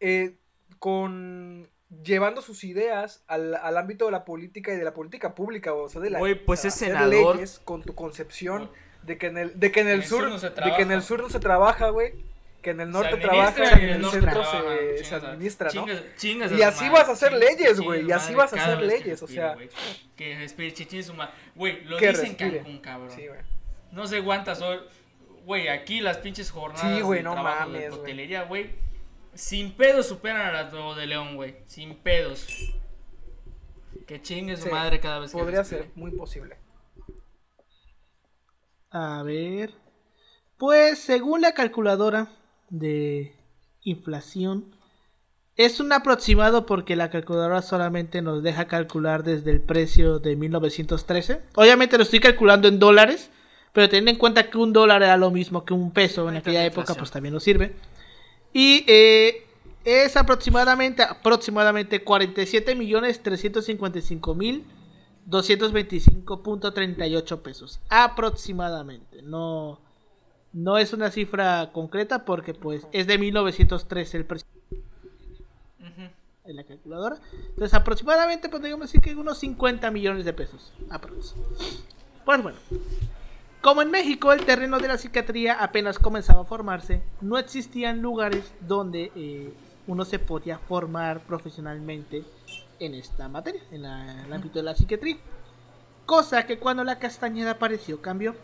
eh, 0.00 0.36
con 0.78 1.70
llevando 2.04 2.40
sus 2.42 2.62
ideas 2.64 3.22
al, 3.26 3.54
al 3.54 3.76
ámbito 3.76 4.06
de 4.06 4.12
la 4.12 4.24
política 4.24 4.72
y 4.72 4.76
de 4.76 4.84
la 4.84 4.94
política 4.94 5.34
pública, 5.34 5.74
o 5.74 5.88
sea, 5.88 6.00
de 6.00 6.10
la 6.10 6.18
Güey, 6.20 6.34
pues 6.44 6.64
es 6.64 6.74
senador. 6.74 7.36
leyes 7.36 7.60
con 7.64 7.82
tu 7.82 7.94
concepción 7.94 8.70
de 9.02 9.18
que 9.18 9.26
en 9.26 9.38
el, 9.38 9.58
de 9.58 9.72
que 9.72 9.80
en 9.80 9.88
el, 9.88 10.04
sur, 10.04 10.28
no 10.28 10.38
se 10.38 10.50
de 10.50 10.54
que 10.54 10.60
en 10.60 10.66
el 10.68 10.74
trabaja. 10.86 11.00
sur 11.02 11.22
no 11.22 11.30
se 11.30 11.40
trabaja, 11.40 11.88
güey, 11.88 12.12
que 12.62 12.70
en 12.70 12.80
el 12.80 12.90
norte 12.90 13.16
trabaja 13.16 13.80
y 13.80 13.84
en 13.84 13.90
el 13.90 14.04
centro 14.04 14.30
trabaja, 14.42 14.62
se, 14.62 14.94
chingas 15.02 15.08
se 15.08 15.14
administra, 15.14 15.70
¿no? 15.74 15.86
chingas- 15.86 16.02
chingas 16.16 16.52
Y 16.52 16.62
así 16.62 16.84
madre, 16.84 16.98
vas 17.00 17.08
a 17.08 17.12
hacer 17.12 17.32
chingas- 17.32 17.38
leyes, 17.40 17.58
chingas 17.68 17.80
güey, 17.80 18.06
y 18.06 18.12
así 18.12 18.34
vas 18.34 18.52
a 18.52 18.56
hacer 18.62 18.82
leyes, 18.82 19.22
o 19.22 19.26
sea. 19.26 19.54
güey. 19.54 19.68
Que 20.16 20.36
respire, 20.38 20.72
chingue 20.74 21.02
su 21.02 21.14
madre. 21.14 21.32
Güey, 21.54 21.84
lo 21.84 21.96
Que 21.96 22.08
dice 22.08 22.20
en 22.22 22.26
respire. 22.28 22.56
Cancún, 22.58 22.78
cabrón. 22.78 23.10
Sí, 23.10 23.26
güey. 23.26 23.40
No 23.92 24.06
sé 24.06 24.22
cuántas 24.22 24.60
horas. 24.60 24.82
Güey, 25.46 25.68
aquí 25.68 26.00
las 26.02 26.18
pinches 26.18 26.50
jornadas 26.50 26.94
Sí, 26.96 27.00
güey, 27.00 27.20
de 27.20 27.22
no 27.24 27.32
trabajo 27.32 27.60
mames, 27.70 27.80
de 27.80 27.90
hotelería, 27.90 28.42
güey. 28.42 28.70
Sin 29.34 29.72
pedos 29.72 30.06
superan 30.06 30.46
a 30.46 30.52
las 30.52 30.72
Nuevo 30.72 30.94
de 30.94 31.06
León, 31.06 31.36
güey. 31.36 31.56
Sin 31.66 31.96
pedos. 31.96 32.46
Que 34.06 34.20
chingue 34.20 34.56
su 34.56 34.64
Sí, 34.64 34.70
madre 34.70 35.00
cada 35.00 35.20
vez 35.20 35.32
que 35.32 35.38
Podría 35.38 35.64
ser 35.64 35.90
muy 35.94 36.10
posible. 36.10 36.56
A 38.90 39.22
ver. 39.22 39.72
Pues 40.58 40.98
según 40.98 41.40
la 41.40 41.52
calculadora 41.52 42.28
de 42.68 43.34
inflación, 43.82 44.74
es 45.56 45.80
un 45.80 45.92
aproximado 45.92 46.66
porque 46.66 46.96
la 46.96 47.10
calculadora 47.10 47.62
solamente 47.62 48.22
nos 48.22 48.42
deja 48.42 48.66
calcular 48.66 49.22
desde 49.22 49.50
el 49.50 49.60
precio 49.60 50.18
de 50.18 50.36
1913. 50.36 51.42
Obviamente 51.54 51.96
lo 51.96 52.02
estoy 52.02 52.20
calculando 52.20 52.68
en 52.68 52.78
dólares, 52.78 53.30
pero 53.72 53.88
teniendo 53.88 54.10
en 54.10 54.16
cuenta 54.18 54.50
que 54.50 54.58
un 54.58 54.72
dólar 54.72 55.02
era 55.02 55.16
lo 55.16 55.30
mismo 55.30 55.64
que 55.64 55.74
un 55.74 55.92
peso 55.92 56.28
en 56.28 56.36
aquella 56.36 56.60
la 56.60 56.66
época, 56.66 56.94
pues 56.94 57.10
también 57.10 57.34
nos 57.34 57.44
sirve. 57.44 57.74
Y 58.52 58.84
eh, 58.86 59.46
es 59.84 60.16
aproximadamente, 60.16 61.02
aproximadamente 61.02 62.02
47 62.02 62.74
millones 62.74 63.22
355 63.22 64.34
mil 64.34 64.64
225.38 65.28 67.42
pesos. 67.42 67.80
Aproximadamente. 67.88 69.22
No, 69.22 69.78
no 70.52 70.78
es 70.78 70.92
una 70.92 71.10
cifra 71.10 71.70
concreta 71.72 72.24
porque 72.24 72.54
pues 72.54 72.86
es 72.92 73.06
de 73.06 73.18
1913 73.18 74.16
el 74.16 74.24
precio 74.24 74.48
en 76.44 76.56
la 76.56 76.64
calculadora. 76.64 77.20
Entonces 77.50 77.74
aproximadamente 77.74 78.48
podríamos 78.48 78.86
decir 78.86 79.00
que 79.00 79.14
unos 79.14 79.38
50 79.38 79.90
millones 79.90 80.24
de 80.24 80.32
pesos. 80.32 80.72
aprox. 80.90 81.34
Pues 82.24 82.42
bueno. 82.42 82.58
Como 83.60 83.82
en 83.82 83.90
México 83.90 84.32
el 84.32 84.46
terreno 84.46 84.78
de 84.78 84.88
la 84.88 84.96
psiquiatría 84.96 85.62
apenas 85.62 85.98
comenzaba 85.98 86.42
a 86.42 86.46
formarse, 86.46 87.02
no 87.20 87.36
existían 87.36 88.00
lugares 88.00 88.54
donde 88.60 89.12
eh, 89.14 89.52
uno 89.86 90.06
se 90.06 90.18
podía 90.18 90.58
formar 90.58 91.20
profesionalmente 91.20 92.24
en 92.78 92.94
esta 92.94 93.28
materia, 93.28 93.60
en 93.70 93.84
el 93.84 94.32
ámbito 94.32 94.60
de 94.60 94.62
la 94.62 94.74
psiquiatría. 94.74 95.18
Cosa 96.06 96.46
que 96.46 96.58
cuando 96.58 96.84
la 96.84 96.98
Castañeda 96.98 97.52
apareció 97.52 98.00
cambió, 98.00 98.34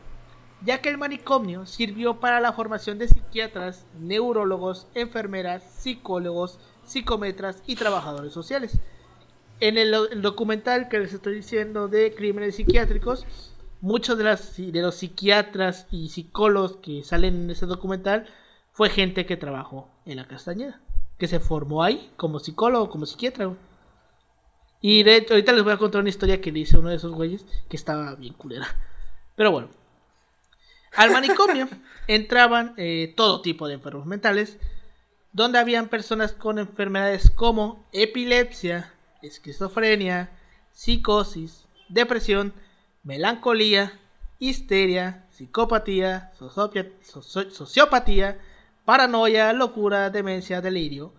ya 0.63 0.83
que 0.83 0.91
el 0.91 0.99
manicomio 0.99 1.65
sirvió 1.65 2.21
para 2.21 2.39
la 2.39 2.53
formación 2.53 2.99
de 2.99 3.09
psiquiatras, 3.09 3.87
neurólogos, 3.99 4.87
enfermeras, 4.95 5.63
psicólogos, 5.79 6.59
psicometras 6.85 7.63
y 7.67 7.77
trabajadores 7.77 8.35
sociales. 8.35 8.79
En 9.61 9.79
el 9.79 10.21
documental 10.21 10.91
que 10.91 10.99
les 10.99 11.15
estoy 11.15 11.37
diciendo 11.37 11.89
de 11.89 12.15
crímenes 12.15 12.57
psiquiátricos, 12.57 13.25
muchos 13.81 14.19
de, 14.19 14.25
las, 14.25 14.57
de 14.57 14.83
los 14.83 14.97
psiquiatras 14.97 15.87
y 15.91 16.09
psicólogos 16.09 16.77
que 16.77 17.03
salen 17.03 17.35
en 17.43 17.51
ese 17.51 17.67
documental 17.67 18.27
fue 18.73 18.91
gente 18.91 19.27
que 19.27 19.37
trabajó 19.37 19.89
en 20.05 20.17
la 20.17 20.27
Castañeda, 20.27 20.81
que 21.19 21.29
se 21.29 21.41
formó 21.41 21.83
ahí 21.83 22.11
como 22.17 22.39
psicólogo, 22.39 22.91
como 22.91 23.07
psiquiatra. 23.07 23.55
Y 24.81 25.03
de 25.03 25.17
hecho, 25.17 25.35
ahorita 25.35 25.53
les 25.53 25.65
voy 25.65 25.73
a 25.73 25.79
contar 25.79 26.01
una 26.01 26.11
historia 26.11 26.41
que 26.41 26.53
le 26.53 26.61
hice 26.61 26.79
uno 26.79 26.91
de 26.91 26.97
esos 26.97 27.13
güeyes 27.13 27.47
que 27.69 27.77
estaba 27.77 28.15
bien 28.15 28.35
culera. 28.35 28.67
Pero 29.35 29.51
bueno, 29.51 29.69
al 30.95 31.11
manicomio 31.11 31.69
entraban 32.07 32.75
eh, 32.77 33.13
todo 33.17 33.41
tipo 33.41 33.69
de 33.69 33.75
enfermos 33.75 34.07
mentales, 34.07 34.59
donde 35.33 35.59
habían 35.59 35.89
personas 35.89 36.33
con 36.33 36.59
enfermedades 36.59 37.31
como 37.31 37.89
epilepsia, 37.93 38.93
esquizofrenia, 39.23 40.31
psicosis, 40.73 41.67
depresión, 41.89 42.55
melancolía, 43.07 43.93
histeria, 44.41 45.25
psicopatía, 45.31 46.33
sociopatía, 46.35 48.39
paranoia, 48.85 49.53
locura, 49.53 50.11
demencia, 50.11 50.61
delirio. 50.61 51.13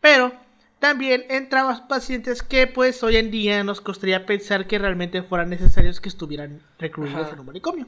Pero 0.00 0.32
también 0.78 1.24
entraban 1.28 1.86
pacientes 1.86 2.42
que 2.42 2.66
pues 2.66 3.02
hoy 3.02 3.16
en 3.16 3.30
día 3.30 3.62
nos 3.62 3.82
costaría 3.82 4.24
pensar 4.24 4.66
que 4.66 4.78
realmente 4.78 5.22
fueran 5.22 5.50
necesarios 5.50 6.00
que 6.00 6.08
estuvieran 6.08 6.62
recluidos 6.78 7.26
Ajá. 7.26 7.34
en 7.34 7.40
un 7.40 7.46
manicomio. 7.46 7.86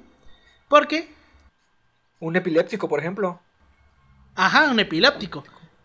Porque 0.68 1.08
Un 2.20 2.36
epiléptico, 2.36 2.88
por 2.88 3.00
ejemplo. 3.00 3.40
Ajá, 4.34 4.70
un 4.70 4.80
epiléptico. 4.80 5.44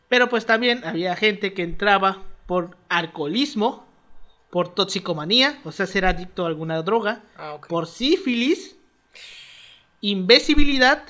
Pero 0.09 0.27
pues 0.27 0.45
también 0.45 0.83
había 0.83 1.15
gente 1.15 1.53
que 1.53 1.63
entraba 1.63 2.21
por 2.47 2.75
alcoholismo, 2.89 3.87
por 4.51 4.73
toxicomanía, 4.75 5.59
o 5.63 5.71
sea, 5.71 5.87
ser 5.87 6.05
adicto 6.05 6.43
a 6.45 6.47
alguna 6.47 6.81
droga, 6.81 7.23
Ah, 7.37 7.53
ok. 7.53 7.67
por 7.67 7.87
sífilis, 7.87 8.75
imbecibilidad 10.01 11.03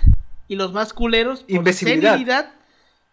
y 0.47 0.56
los 0.56 0.73
más 0.73 0.93
culeros, 0.93 1.41
por 1.41 1.51
Imbecilidad. 1.51 2.12
senilidad, 2.13 2.54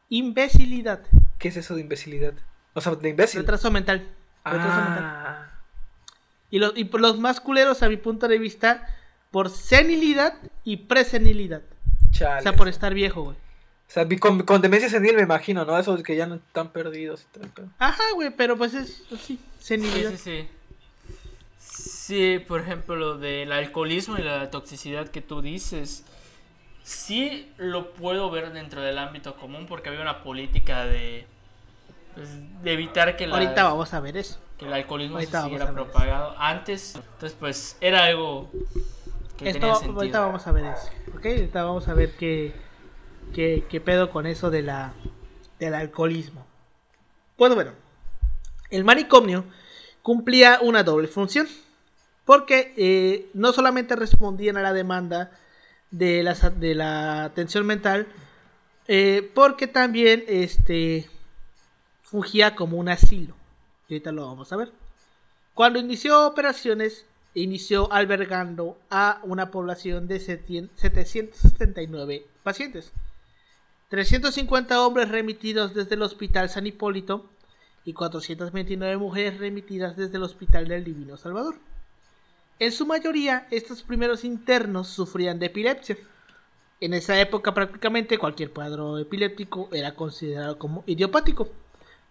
imbecilidad, 0.08 1.00
¿Qué 1.38 1.48
es 1.48 1.56
eso 1.56 1.74
de 1.76 1.82
imbecilidad? 1.82 2.34
O 2.74 2.80
sea, 2.80 2.94
de 2.96 3.08
imbécil. 3.10 3.40
retraso 3.40 3.70
mental. 3.70 4.08
retraso 4.44 4.80
mental. 4.82 5.04
Ah, 5.04 5.46
Y, 6.50 6.58
los, 6.58 6.72
y 6.76 6.84
por 6.84 7.00
los 7.00 7.18
más 7.20 7.40
culeros, 7.40 7.82
a 7.82 7.88
mi 7.88 7.96
punto 7.96 8.26
de 8.26 8.38
vista, 8.38 8.86
por 9.30 9.48
senilidad 9.50 10.34
y 10.64 10.78
presenilidad. 10.78 11.62
chale. 12.10 12.40
O 12.40 12.42
sea, 12.42 12.52
por 12.56 12.68
estar 12.68 12.92
viejo, 12.94 13.22
güey. 13.22 13.36
O 13.88 13.90
sea, 13.90 14.06
con, 14.20 14.42
con 14.42 14.60
demencia 14.60 14.90
senil 14.90 15.16
me 15.16 15.22
imagino, 15.22 15.64
¿no? 15.64 15.78
Esos 15.78 16.02
que 16.02 16.14
ya 16.14 16.26
no 16.26 16.34
están 16.34 16.70
perdidos 16.72 17.22
y 17.22 17.26
todo 17.32 17.44
el 17.44 17.50
pedo. 17.50 17.68
Ajá, 17.78 18.02
güey, 18.14 18.30
pero 18.36 18.56
pues 18.58 18.74
es 18.74 19.02
así, 19.12 19.38
Sí, 19.38 19.38
senilidad. 19.60 20.10
sí, 20.10 20.16
sí. 20.18 20.48
Sí, 21.58 22.38
por 22.46 22.60
ejemplo, 22.60 22.96
lo 22.96 23.18
del 23.18 23.52
alcoholismo 23.52 24.18
y 24.18 24.22
la 24.22 24.50
toxicidad 24.50 25.08
que 25.08 25.20
tú 25.22 25.40
dices, 25.42 26.04
sí 26.82 27.50
lo 27.58 27.92
puedo 27.92 28.30
ver 28.30 28.52
dentro 28.52 28.80
del 28.82 28.98
ámbito 28.98 29.36
común 29.36 29.66
porque 29.66 29.88
había 29.88 30.00
una 30.00 30.22
política 30.22 30.84
de, 30.84 31.26
pues, 32.14 32.28
de 32.62 32.72
evitar 32.72 33.16
que, 33.16 33.26
la- 33.26 33.34
Ahorita 33.34 33.64
vamos 33.64 33.92
a 33.94 34.00
ver 34.00 34.16
eso. 34.16 34.38
que 34.58 34.66
el 34.66 34.72
alcoholismo 34.72 35.16
ahorita 35.16 35.38
se 35.38 35.44
siguiera 35.44 35.64
ver 35.66 35.74
eso. 35.74 35.82
propagado 35.84 36.34
antes. 36.38 36.94
Entonces, 36.94 37.36
pues 37.38 37.76
era 37.80 38.04
algo 38.04 38.50
que 39.36 39.46
Esto, 39.50 39.60
tenía 39.60 39.74
sentido. 39.76 39.96
ahorita 39.98 40.20
vamos 40.20 40.46
a 40.46 40.52
ver 40.52 40.64
eso, 40.64 40.88
¿ok? 41.16 41.26
Ahorita 41.26 41.64
vamos 41.64 41.88
a 41.88 41.94
ver 41.94 42.12
qué, 42.16 42.54
qué, 43.34 43.82
pedo 43.84 44.10
con 44.10 44.26
eso 44.26 44.50
de 44.50 44.62
la, 44.62 44.92
del 45.58 45.74
alcoholismo. 45.74 46.46
Pues 47.36 47.54
bueno, 47.54 47.72
el 48.70 48.84
manicomio 48.84 49.44
cumplía 50.02 50.60
una 50.62 50.82
doble 50.82 51.08
función, 51.08 51.46
porque 52.24 52.72
eh, 52.76 53.28
no 53.34 53.52
solamente 53.52 53.96
respondían 53.96 54.56
a 54.56 54.62
la 54.62 54.72
demanda 54.72 55.30
de 55.90 56.22
la, 56.22 56.34
de 56.34 56.74
la 56.74 57.24
atención 57.24 57.66
mental, 57.66 58.06
eh, 58.86 59.30
porque 59.34 59.66
también 59.66 60.24
este, 60.28 61.08
fungía 62.02 62.54
como 62.54 62.78
un 62.78 62.88
asilo. 62.88 63.34
Ahorita 63.88 64.12
lo 64.12 64.26
vamos 64.26 64.52
a 64.52 64.56
ver. 64.56 64.70
Cuando 65.54 65.78
inició 65.78 66.26
operaciones, 66.26 67.06
inició 67.34 67.92
albergando 67.92 68.78
a 68.90 69.20
una 69.24 69.50
población 69.50 70.08
de 70.08 70.20
779 70.20 72.26
pacientes. 72.42 72.92
350 73.88 74.82
hombres 74.84 75.08
remitidos 75.08 75.74
desde 75.74 75.94
el 75.94 76.02
Hospital 76.02 76.50
San 76.50 76.66
Hipólito 76.66 77.30
y 77.86 77.94
429 77.94 78.98
mujeres 78.98 79.38
remitidas 79.38 79.96
desde 79.96 80.18
el 80.18 80.24
Hospital 80.24 80.68
del 80.68 80.84
Divino 80.84 81.16
Salvador. 81.16 81.56
En 82.58 82.70
su 82.72 82.86
mayoría, 82.86 83.46
estos 83.50 83.82
primeros 83.82 84.24
internos 84.24 84.88
sufrían 84.88 85.38
de 85.38 85.46
epilepsia. 85.46 85.96
En 86.80 86.92
esa 86.92 87.18
época 87.18 87.54
prácticamente 87.54 88.18
cualquier 88.18 88.50
cuadro 88.50 88.98
epiléptico 88.98 89.70
era 89.72 89.94
considerado 89.94 90.58
como 90.58 90.84
idiopático, 90.86 91.48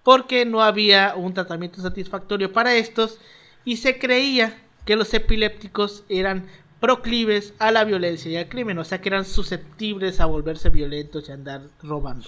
porque 0.04 0.46
no 0.46 0.64
había 0.64 1.14
un 1.16 1.36
tratamiento 1.36 1.80
satisfactorio 1.82 2.52
para 2.52 2.74
estos 2.74 3.20
y 3.66 3.78
se 3.78 4.00
creía 4.00 4.58
que 4.84 4.96
los 4.96 5.14
epilépticos 5.14 6.06
eran 6.10 6.48
proclives 6.80 7.54
a 7.60 7.72
la 7.72 7.84
violencia 7.84 8.32
y 8.32 8.38
al 8.38 8.50
crimen, 8.50 8.78
o 8.78 8.84
sea 8.84 9.02
que 9.02 9.10
eran 9.10 9.26
susceptibles 9.26 10.20
a 10.20 10.26
volverse 10.26 10.70
violentos 10.70 11.28
y 11.28 11.32
andar 11.32 11.62
robando. 11.82 12.28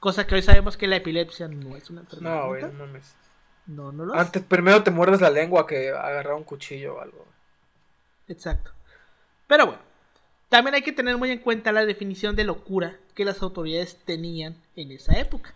Cosa 0.00 0.26
que 0.26 0.36
hoy 0.36 0.42
sabemos 0.42 0.76
que 0.76 0.86
la 0.86 0.96
epilepsia 0.96 1.48
no 1.48 1.76
es 1.76 1.90
una 1.90 2.00
enfermedad. 2.00 2.42
No, 2.42 2.48
güey, 2.48 2.62
no 2.62 2.72
mames. 2.72 3.14
No, 3.66 3.92
no 3.92 4.06
lo 4.06 4.14
es. 4.14 4.20
Antes, 4.20 4.42
primero 4.42 4.82
te 4.82 4.90
muerdes 4.90 5.20
la 5.20 5.30
lengua 5.30 5.66
que 5.66 5.90
agarrar 5.90 6.34
un 6.34 6.44
cuchillo 6.44 6.96
o 6.96 7.00
algo. 7.00 7.26
Exacto. 8.28 8.70
Pero 9.46 9.66
bueno, 9.66 9.80
también 10.48 10.74
hay 10.74 10.82
que 10.82 10.92
tener 10.92 11.16
muy 11.16 11.30
en 11.30 11.38
cuenta 11.38 11.72
la 11.72 11.84
definición 11.84 12.36
de 12.36 12.44
locura 12.44 12.96
que 13.14 13.24
las 13.24 13.42
autoridades 13.42 13.98
tenían 14.04 14.56
en 14.76 14.92
esa 14.92 15.18
época. 15.18 15.52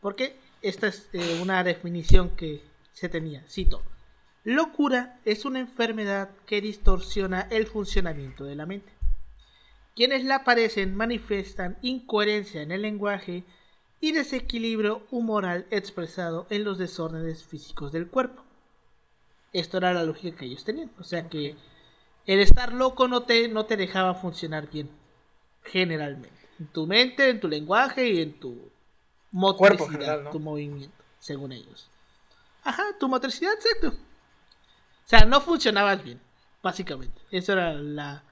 Porque 0.00 0.36
esta 0.62 0.86
es 0.86 1.08
eh, 1.12 1.40
una 1.42 1.62
definición 1.64 2.30
que 2.30 2.62
se 2.92 3.08
tenía. 3.08 3.42
Cito. 3.48 3.82
Locura 4.44 5.20
es 5.24 5.44
una 5.44 5.60
enfermedad 5.60 6.30
que 6.46 6.60
distorsiona 6.60 7.42
el 7.50 7.66
funcionamiento 7.66 8.44
de 8.44 8.56
la 8.56 8.66
mente. 8.66 8.92
Quienes 9.94 10.24
la 10.24 10.42
padecen 10.42 10.96
manifiestan 10.96 11.78
incoherencia 11.80 12.62
en 12.62 12.72
el 12.72 12.82
lenguaje 12.82 13.44
y 14.00 14.10
desequilibrio 14.10 15.06
humoral 15.12 15.66
expresado 15.70 16.46
en 16.50 16.64
los 16.64 16.76
desórdenes 16.78 17.44
físicos 17.44 17.92
del 17.92 18.08
cuerpo. 18.08 18.42
Esto 19.52 19.76
era 19.76 19.92
la 19.92 20.02
lógica 20.02 20.38
que 20.38 20.46
ellos 20.46 20.64
tenían. 20.64 20.90
O 20.98 21.04
sea 21.04 21.28
que 21.28 21.54
el 22.26 22.40
estar 22.40 22.72
loco 22.72 23.06
no 23.06 23.22
te, 23.22 23.46
no 23.46 23.66
te 23.66 23.76
dejaba 23.76 24.14
funcionar 24.14 24.68
bien. 24.68 24.90
Generalmente. 25.62 26.48
En 26.58 26.66
tu 26.66 26.86
mente, 26.88 27.28
en 27.28 27.38
tu 27.38 27.46
lenguaje 27.46 28.08
y 28.08 28.22
en 28.22 28.40
tu 28.40 28.70
motricidad, 29.30 29.78
Cuerpo 29.78 29.86
general, 29.86 30.24
¿no? 30.24 30.30
tu 30.30 30.40
movimiento, 30.40 31.04
según 31.20 31.52
ellos. 31.52 31.88
Ajá, 32.64 32.82
tu 32.98 33.08
motricidad, 33.08 33.52
exacto. 33.54 33.96
O 35.12 35.18
sea, 35.18 35.26
no 35.26 35.42
funcionabas 35.42 36.02
bien, 36.02 36.18
básicamente. 36.62 37.20
Esa 37.30 37.52
era 37.52 37.74
la, 37.74 38.22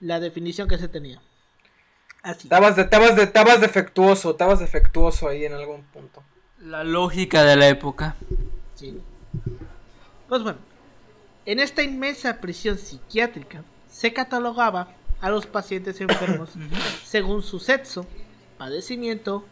la 0.00 0.18
definición 0.18 0.66
que 0.66 0.76
se 0.76 0.88
tenía. 0.88 1.22
Así. 2.20 2.48
Estabas, 2.48 2.74
de, 2.74 2.82
estabas, 2.82 3.14
de, 3.14 3.22
estabas 3.22 3.60
defectuoso, 3.60 4.32
estabas 4.32 4.58
defectuoso 4.58 5.28
ahí 5.28 5.44
en 5.44 5.52
algún 5.52 5.84
punto. 5.84 6.24
La 6.58 6.82
lógica 6.82 7.44
de 7.44 7.54
la 7.54 7.68
época. 7.68 8.16
Sí. 8.74 9.00
Pues 10.28 10.42
bueno, 10.42 10.58
en 11.46 11.60
esta 11.60 11.84
inmensa 11.84 12.40
prisión 12.40 12.76
psiquiátrica 12.76 13.62
se 13.88 14.12
catalogaba 14.12 14.88
a 15.20 15.30
los 15.30 15.46
pacientes 15.46 16.00
enfermos 16.00 16.50
según 17.04 17.44
su 17.44 17.60
sexo, 17.60 18.04
padecimiento 18.58 19.44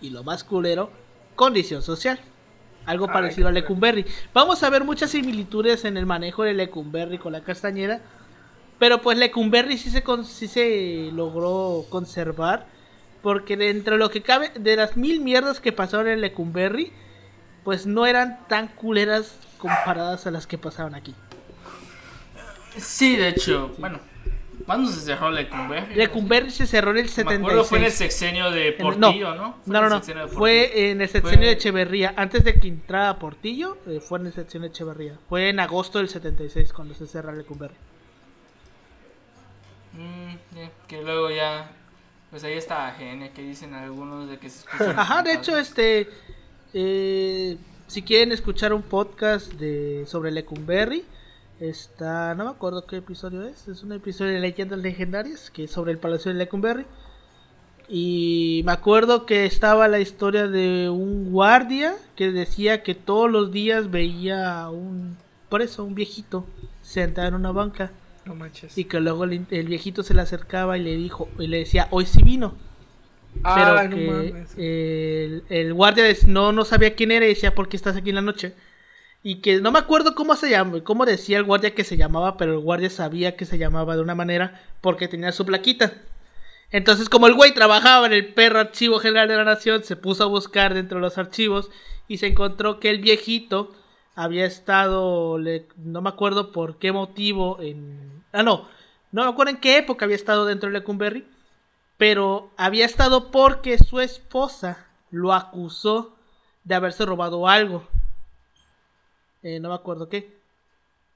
y 0.00 0.08
lo 0.08 0.24
más 0.24 0.44
culero, 0.44 0.90
condición 1.34 1.82
social. 1.82 2.18
Algo 2.86 3.06
Ay, 3.08 3.12
parecido 3.12 3.48
al. 3.48 3.54
Lecumberri. 3.54 4.06
Vamos 4.32 4.62
a 4.62 4.70
ver 4.70 4.84
muchas 4.84 5.10
similitudes 5.10 5.84
en 5.84 5.96
el 5.96 6.06
manejo 6.06 6.44
del 6.44 6.56
Lecumberri 6.56 7.18
con 7.18 7.32
la 7.32 7.42
castañera. 7.42 8.00
Pero 8.78 9.00
pues 9.02 9.18
Lecumberri 9.18 9.76
sí 9.78 9.90
se, 9.90 10.02
con- 10.02 10.24
sí 10.24 10.48
se 10.48 11.10
logró 11.12 11.84
conservar. 11.90 12.66
Porque 13.22 13.56
dentro 13.56 13.94
de 13.94 13.98
lo 13.98 14.10
que 14.10 14.22
cabe, 14.22 14.52
de 14.58 14.76
las 14.76 14.96
mil 14.96 15.20
mierdas 15.20 15.58
que 15.60 15.72
pasaron 15.72 16.06
en 16.08 16.20
Lecumberri, 16.20 16.92
pues 17.64 17.84
no 17.86 18.06
eran 18.06 18.46
tan 18.48 18.68
culeras 18.68 19.36
comparadas 19.58 20.26
a 20.26 20.30
las 20.30 20.46
que 20.46 20.58
pasaron 20.58 20.94
aquí. 20.94 21.14
Sí, 22.76 23.16
de 23.16 23.28
hecho, 23.28 23.74
bueno. 23.78 23.98
¿Cuándo 24.64 24.90
se 24.90 25.00
cerró 25.00 25.30
Lecumberri? 25.30 25.94
Lecumberri 25.94 26.50
se 26.50 26.66
cerró 26.66 26.90
en 26.92 26.96
el 26.98 27.02
Me 27.04 27.08
76. 27.08 27.40
acuerdo 27.40 27.64
fue 27.64 27.78
en 27.78 27.84
el 27.84 27.92
sexenio 27.92 28.50
de 28.50 28.72
Portillo, 28.72 29.34
¿no? 29.34 29.56
No, 29.66 29.82
no, 29.82 29.88
no. 29.88 30.28
Fue 30.28 30.90
en 30.90 31.00
el 31.00 31.08
sexenio 31.08 31.38
Fue- 31.38 31.46
de 31.46 31.52
Echeverría. 31.52 32.14
Antes 32.16 32.42
de 32.44 32.58
que 32.58 32.68
entrara 32.68 33.18
Portillo, 33.18 33.76
eh, 33.86 34.00
fue 34.00 34.18
en 34.20 34.26
el 34.26 34.32
sexenio 34.32 34.68
de 34.68 34.72
Echeverría. 34.74 35.18
Fue 35.28 35.48
en 35.50 35.60
agosto 35.60 35.98
del 35.98 36.08
76 36.08 36.72
cuando 36.72 36.94
se 36.94 37.06
cerra 37.06 37.32
Lecumberri. 37.32 37.74
Mm, 39.92 40.54
yeah, 40.56 40.70
que 40.88 41.02
luego 41.02 41.30
ya. 41.30 41.70
Pues 42.30 42.42
ahí 42.44 42.54
está 42.54 42.88
AGN 42.88 43.30
que 43.32 43.42
dicen 43.42 43.72
algunos 43.74 44.28
de 44.28 44.38
que 44.38 44.50
se 44.50 44.60
escuchan. 44.60 44.94
Ajá, 44.98 45.22
de 45.22 45.32
hecho, 45.34 45.56
este. 45.56 46.08
eh, 46.74 47.56
si 47.86 48.02
quieren 48.02 48.32
escuchar 48.32 48.72
un 48.72 48.82
podcast 48.82 49.52
de 49.52 50.04
sobre 50.06 50.32
Lecumberri, 50.32 51.04
está. 51.60 52.34
No 52.34 52.44
me 52.44 52.50
acuerdo 52.50 52.86
qué 52.86 52.96
episodio 52.96 53.42
es. 53.42 53.68
Es 53.68 53.82
un 53.82 53.92
episodio 53.92 54.32
de 54.32 54.40
Leyendas 54.40 54.78
Legendarias 54.78 55.50
que 55.50 55.64
es 55.64 55.70
sobre 55.70 55.92
el 55.92 55.98
Palacio 55.98 56.32
de 56.32 56.38
Lecumberri. 56.38 56.84
Y 57.88 58.62
me 58.64 58.72
acuerdo 58.72 59.26
que 59.26 59.46
estaba 59.46 59.86
la 59.88 60.00
historia 60.00 60.48
de 60.48 60.88
un 60.88 61.30
guardia 61.30 61.94
que 62.16 62.32
decía 62.32 62.82
que 62.82 62.94
todos 62.94 63.30
los 63.30 63.52
días 63.52 63.90
veía 63.90 64.60
a 64.60 64.70
un. 64.70 65.16
Por 65.48 65.62
eso, 65.62 65.84
un 65.84 65.94
viejito 65.94 66.44
sentado 66.82 67.28
en 67.28 67.34
una 67.34 67.52
banca. 67.52 67.92
No 68.24 68.34
manches. 68.34 68.76
Y 68.76 68.84
que 68.84 68.98
luego 68.98 69.24
el, 69.24 69.46
el 69.50 69.68
viejito 69.68 70.02
se 70.02 70.14
le 70.14 70.22
acercaba 70.22 70.76
y 70.76 70.82
le 70.82 70.96
dijo, 70.96 71.28
y 71.38 71.46
le 71.46 71.58
decía, 71.58 71.86
hoy 71.90 72.06
sí 72.06 72.22
vino 72.22 72.54
pero 73.42 73.82
no 73.88 73.96
que 73.96 74.06
mames. 74.06 74.54
el, 74.56 75.44
el 75.48 75.74
guardia 75.74 76.04
no, 76.26 76.52
no 76.52 76.64
sabía 76.64 76.94
quién 76.94 77.10
era 77.10 77.24
y 77.24 77.30
decía 77.30 77.54
por 77.54 77.68
qué 77.68 77.76
estás 77.76 77.96
aquí 77.96 78.10
en 78.10 78.16
la 78.16 78.22
noche. 78.22 78.54
Y 79.28 79.40
que 79.40 79.60
no 79.60 79.72
me 79.72 79.80
acuerdo 79.80 80.14
cómo 80.14 80.36
se 80.36 80.48
llama, 80.50 80.84
cómo 80.84 81.04
decía 81.04 81.38
el 81.38 81.42
guardia 81.42 81.74
que 81.74 81.82
se 81.82 81.96
llamaba, 81.96 82.36
pero 82.36 82.52
el 82.52 82.60
guardia 82.60 82.88
sabía 82.90 83.36
que 83.36 83.44
se 83.44 83.58
llamaba 83.58 83.96
de 83.96 84.02
una 84.02 84.14
manera 84.14 84.62
porque 84.80 85.08
tenía 85.08 85.32
su 85.32 85.44
plaquita. 85.44 85.94
Entonces, 86.70 87.08
como 87.08 87.26
el 87.26 87.34
güey 87.34 87.52
trabajaba 87.52 88.06
en 88.06 88.12
el 88.12 88.34
perro 88.34 88.60
archivo 88.60 89.00
general 89.00 89.26
de 89.26 89.34
la 89.34 89.42
nación, 89.42 89.82
se 89.82 89.96
puso 89.96 90.22
a 90.22 90.26
buscar 90.28 90.74
dentro 90.74 90.98
de 90.98 91.02
los 91.02 91.18
archivos 91.18 91.70
y 92.06 92.18
se 92.18 92.28
encontró 92.28 92.78
que 92.78 92.88
el 92.88 93.00
viejito 93.00 93.74
había 94.14 94.46
estado, 94.46 95.38
le- 95.38 95.66
no 95.76 96.02
me 96.02 96.08
acuerdo 96.10 96.52
por 96.52 96.78
qué 96.78 96.92
motivo, 96.92 97.58
en... 97.60 98.22
Ah, 98.32 98.44
no, 98.44 98.68
no 99.10 99.24
me 99.24 99.30
acuerdo 99.30 99.50
en 99.50 99.60
qué 99.60 99.78
época 99.78 100.04
había 100.04 100.14
estado 100.14 100.44
dentro 100.46 100.68
de 100.70 100.78
Lecumberri, 100.78 101.26
pero 101.96 102.52
había 102.56 102.84
estado 102.86 103.32
porque 103.32 103.76
su 103.78 103.98
esposa 103.98 104.86
lo 105.10 105.32
acusó 105.34 106.14
de 106.62 106.76
haberse 106.76 107.04
robado 107.04 107.48
algo. 107.48 107.88
Eh, 109.46 109.60
no 109.60 109.68
me 109.68 109.76
acuerdo 109.76 110.08
qué. 110.08 110.34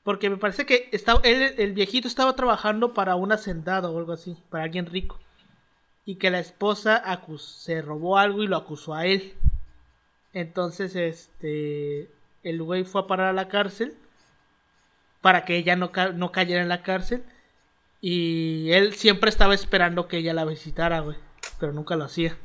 Porque 0.05 0.31
me 0.31 0.37
parece 0.37 0.65
que 0.65 0.89
estaba, 0.93 1.21
el 1.25 1.73
viejito 1.73 2.07
estaba 2.07 2.37
trabajando 2.37 2.95
para 2.95 3.17
un 3.17 3.33
hacendado 3.33 3.91
o 3.93 3.99
algo 3.99 4.13
así, 4.13 4.37
para 4.51 4.63
alguien 4.63 4.87
rico. 4.87 5.19
Y 6.05 6.15
que 6.15 6.31
la 6.31 6.39
esposa 6.39 7.03
se 7.39 7.83
robó 7.83 8.19
algo 8.19 8.45
y 8.45 8.47
lo 8.47 8.57
acusó 8.57 8.95
a 8.95 9.05
él. 9.07 9.35
Entonces, 10.33 10.95
este, 10.95 12.09
el 12.45 12.63
güey 12.63 12.85
fue 12.85 13.01
a 13.01 13.07
parar 13.09 13.27
a 13.27 13.33
la 13.33 13.49
cárcel 13.49 13.97
para 15.21 15.45
que 15.45 15.57
ella 15.57 15.75
no, 15.75 15.91
ca- 15.91 16.13
no 16.13 16.31
cayera 16.31 16.63
en 16.63 16.69
la 16.69 16.85
cárcel. 16.85 17.25
Y 18.01 18.71
él 18.71 18.95
siempre 18.95 19.29
estaba 19.29 19.55
esperando 19.55 20.07
que 20.07 20.19
ella 20.19 20.35
la 20.35 20.45
visitara, 20.45 21.01
güey. 21.01 21.17
Pero 21.59 21.73
nunca 21.73 21.97
lo 21.97 22.05
hacía. 22.05 22.37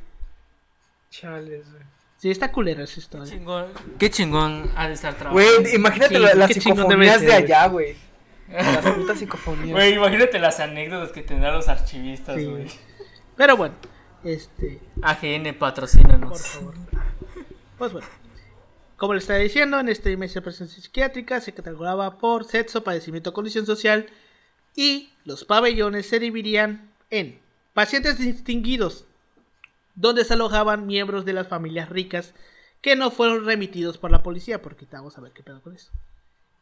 Chales, 1.10 1.70
güey. 1.70 1.84
Sí, 2.18 2.30
está 2.30 2.50
culera 2.50 2.84
esa 2.84 2.98
historia. 2.98 3.30
Chingón. 3.32 3.66
Qué 3.98 4.10
chingón 4.10 4.70
ha 4.74 4.88
de 4.88 4.94
estar 4.94 5.14
trabajando. 5.14 5.60
Güey, 5.60 5.74
imagínate 5.74 6.14
Sí, 6.16 6.20
la- 6.20 6.34
las 6.34 6.50
psicofonías 6.52 7.20
de 7.20 7.32
allá, 7.34 7.66
güey. 7.68 7.94
Las 8.50 8.86
putas 8.94 9.18
psicofonías. 9.18 9.70
Güey, 9.72 9.94
imagínate 9.94 10.38
las 10.38 10.60
anécdotas 10.60 11.10
que 11.12 11.22
tendrán 11.22 11.54
los 11.54 11.68
archivistas, 11.68 12.36
Sí. 12.36 12.44
güey. 12.46 12.66
Pero 13.36 13.56
bueno, 13.56 13.74
este, 14.24 14.80
AGN 15.02 15.52
patrocínanos. 15.54 16.30
por 16.30 16.38
favor. 16.38 16.74
Pues 17.76 17.92
bueno, 17.92 18.08
como 18.96 19.12
le 19.12 19.18
estaba 19.18 19.38
diciendo, 19.40 19.78
en 19.80 19.88
esta 19.90 20.10
inmensa 20.10 20.40
presencia 20.40 20.82
psiquiátrica 20.82 21.40
se 21.42 21.52
catalogaba 21.52 22.18
por 22.18 22.44
sexo, 22.44 22.82
padecimiento, 22.82 23.32
condición 23.34 23.66
social 23.66 24.06
y 24.74 25.10
los 25.24 25.44
pabellones 25.44 26.08
se 26.08 26.18
dividían 26.18 26.90
en 27.10 27.38
pacientes 27.74 28.18
distinguidos, 28.18 29.05
donde 29.96 30.24
se 30.24 30.34
alojaban 30.34 30.86
miembros 30.86 31.24
de 31.24 31.32
las 31.32 31.48
familias 31.48 31.88
ricas 31.88 32.34
que 32.80 32.94
no 32.94 33.10
fueron 33.10 33.44
remitidos 33.44 33.98
por 33.98 34.12
la 34.12 34.22
policía, 34.22 34.62
porque 34.62 34.86
vamos 34.92 35.18
a 35.18 35.20
ver 35.20 35.32
qué 35.32 35.42
pedo 35.42 35.60
con 35.60 35.74
eso. 35.74 35.90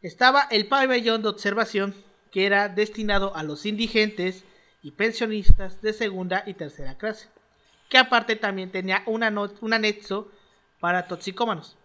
Estaba 0.00 0.46
el 0.50 0.66
pabellón 0.66 1.22
de 1.22 1.28
observación, 1.28 1.94
que 2.30 2.46
era 2.46 2.68
destinado 2.68 3.36
a 3.36 3.42
los 3.42 3.66
indigentes 3.66 4.44
y 4.82 4.92
pensionistas 4.92 5.82
de 5.82 5.92
segunda 5.92 6.42
y 6.46 6.54
tercera 6.54 6.96
clase, 6.96 7.28
que 7.88 7.98
aparte 7.98 8.36
también 8.36 8.70
tenía 8.70 9.02
un 9.06 9.22
anexo 9.22 10.30
para 10.80 11.06
toxicómanos. 11.06 11.76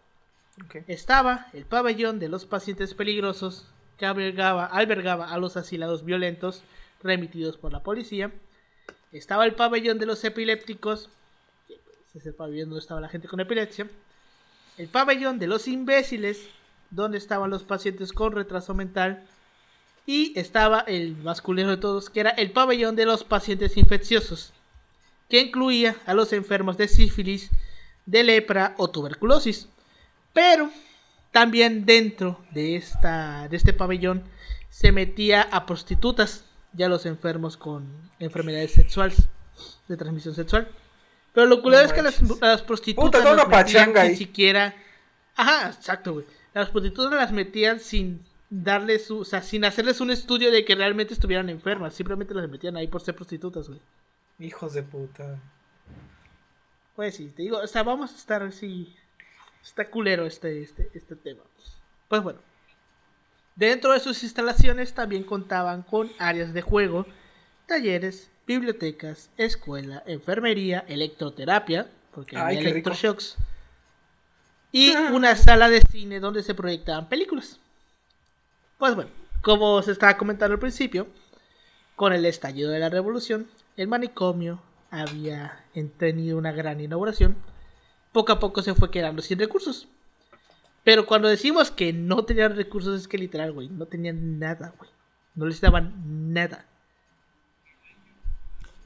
Estaba 0.87 1.47
el 1.53 1.65
pabellón 1.65 2.19
de 2.19 2.29
los 2.29 2.45
pacientes 2.45 2.93
peligrosos, 2.93 3.65
que 3.97 4.05
albergaba, 4.05 4.65
albergaba 4.65 5.31
a 5.31 5.37
los 5.37 5.57
asilados 5.57 6.05
violentos 6.05 6.63
remitidos 7.01 7.57
por 7.57 7.71
la 7.71 7.83
policía. 7.83 8.31
Estaba 9.11 9.45
el 9.45 9.55
pabellón 9.55 9.99
de 9.99 10.05
los 10.05 10.23
epilépticos, 10.23 11.09
ese 12.09 12.17
es 12.17 12.25
el 12.25 12.33
pabellón 12.33 12.75
estaba 12.75 13.01
la 13.01 13.09
gente 13.09 13.27
con 13.27 13.39
epilepsia. 13.39 13.87
El 14.77 14.87
pabellón 14.87 15.37
de 15.37 15.45
los 15.45 15.67
imbéciles, 15.67 16.47
donde 16.89 17.19
estaban 17.19 17.51
los 17.51 17.63
pacientes 17.63 18.13
con 18.13 18.31
retraso 18.31 18.73
mental. 18.73 19.27
Y 20.07 20.37
estaba 20.39 20.79
el 20.81 21.15
masculino 21.17 21.69
de 21.69 21.77
todos, 21.77 22.09
que 22.09 22.21
era 22.21 22.31
el 22.31 22.51
pabellón 22.51 22.95
de 22.95 23.05
los 23.05 23.23
pacientes 23.23 23.77
infecciosos, 23.77 24.53
que 25.29 25.39
incluía 25.39 25.97
a 26.07 26.15
los 26.15 26.33
enfermos 26.33 26.77
de 26.77 26.87
sífilis, 26.87 27.51
de 28.07 28.23
lepra 28.23 28.73
o 28.79 28.89
tuberculosis. 28.89 29.69
Pero 30.33 30.71
también 31.31 31.85
dentro 31.85 32.43
de, 32.49 32.75
esta, 32.75 33.47
de 33.49 33.57
este 33.57 33.71
pabellón 33.71 34.23
se 34.71 34.91
metía 34.91 35.43
a 35.43 35.67
prostitutas 35.67 36.43
y 36.75 36.81
a 36.81 36.89
los 36.89 37.05
enfermos 37.05 37.55
con 37.55 37.87
enfermedades 38.17 38.71
sexuales, 38.71 39.27
de 39.87 39.97
transmisión 39.97 40.33
sexual. 40.33 40.67
Pero 41.39 41.49
lo 41.49 41.61
curioso 41.61 41.85
es 41.85 41.93
que 41.93 42.01
las, 42.01 42.41
las 42.41 42.61
prostitutas 42.63 43.21
Puta, 43.21 43.33
las 43.33 43.47
metían 43.47 43.93
ni 43.93 44.15
siquiera... 44.17 44.75
Ajá, 45.37 45.69
exacto, 45.69 46.11
güey. 46.11 46.25
Las 46.53 46.69
prostitutas 46.69 47.13
las 47.13 47.31
metían 47.31 47.79
sin 47.79 48.25
darles, 48.49 49.09
o 49.09 49.23
sea, 49.23 49.41
sin 49.41 49.63
hacerles 49.63 50.01
un 50.01 50.11
estudio 50.11 50.51
de 50.51 50.65
que 50.65 50.75
realmente 50.75 51.13
estuvieran 51.13 51.49
enfermas. 51.49 51.93
Simplemente 51.93 52.33
las 52.33 52.49
metían 52.49 52.75
ahí 52.75 52.87
por 52.87 52.99
ser 52.99 53.15
prostitutas, 53.15 53.69
güey. 53.69 53.79
Hijos 54.37 54.73
de 54.73 54.83
puta. 54.83 55.39
Pues 56.97 57.15
sí, 57.15 57.31
te 57.33 57.43
digo, 57.43 57.59
o 57.59 57.67
sea, 57.67 57.83
vamos 57.83 58.11
a 58.11 58.15
estar 58.17 58.43
así 58.43 58.93
Está 59.63 59.89
culero 59.89 60.25
este, 60.25 60.61
este, 60.61 60.89
este 60.93 61.15
tema. 61.15 61.43
Pues 62.09 62.21
bueno. 62.21 62.39
Dentro 63.55 63.93
de 63.93 64.01
sus 64.01 64.23
instalaciones 64.23 64.93
también 64.93 65.23
contaban 65.23 65.83
con 65.83 66.11
áreas 66.17 66.53
de 66.53 66.61
juego, 66.61 67.05
talleres, 67.65 68.29
bibliotecas, 68.53 69.29
escuela, 69.37 70.03
enfermería, 70.05 70.83
electroterapia, 70.87 71.87
porque 72.13 72.37
había 72.37 72.59
electroshocks, 72.59 73.37
y 74.71 74.91
ah. 74.91 75.11
una 75.13 75.35
sala 75.35 75.69
de 75.69 75.81
cine 75.81 76.19
donde 76.19 76.43
se 76.43 76.55
proyectaban 76.55 77.09
películas. 77.09 77.59
Pues 78.77 78.95
bueno, 78.95 79.11
como 79.41 79.81
se 79.81 79.91
estaba 79.91 80.17
comentando 80.17 80.53
al 80.53 80.59
principio, 80.59 81.07
con 81.95 82.13
el 82.13 82.25
estallido 82.25 82.71
de 82.71 82.79
la 82.79 82.89
revolución, 82.89 83.47
el 83.77 83.87
manicomio 83.87 84.61
había 84.91 85.63
tenido 85.97 86.37
una 86.37 86.51
gran 86.51 86.79
inauguración 86.81 87.35
poco 88.11 88.31
a 88.31 88.39
poco 88.39 88.61
se 88.61 88.73
fue 88.73 88.91
quedando 88.91 89.21
sin 89.21 89.39
recursos. 89.39 89.87
Pero 90.83 91.05
cuando 91.05 91.27
decimos 91.27 91.71
que 91.71 91.93
no 91.93 92.25
tenían 92.25 92.55
recursos 92.55 92.99
es 92.99 93.07
que 93.07 93.17
literal, 93.17 93.51
güey, 93.51 93.69
no 93.69 93.85
tenían 93.85 94.39
nada, 94.39 94.73
güey. 94.77 94.89
No 95.35 95.45
les 95.45 95.61
daban 95.61 96.33
nada. 96.33 96.65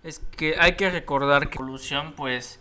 Es 0.03 0.19
que 0.19 0.55
hay 0.59 0.73
que 0.73 0.89
recordar 0.89 1.49
que 1.49 1.59
la 1.59 1.63
evolución, 1.63 2.13
pues, 2.13 2.59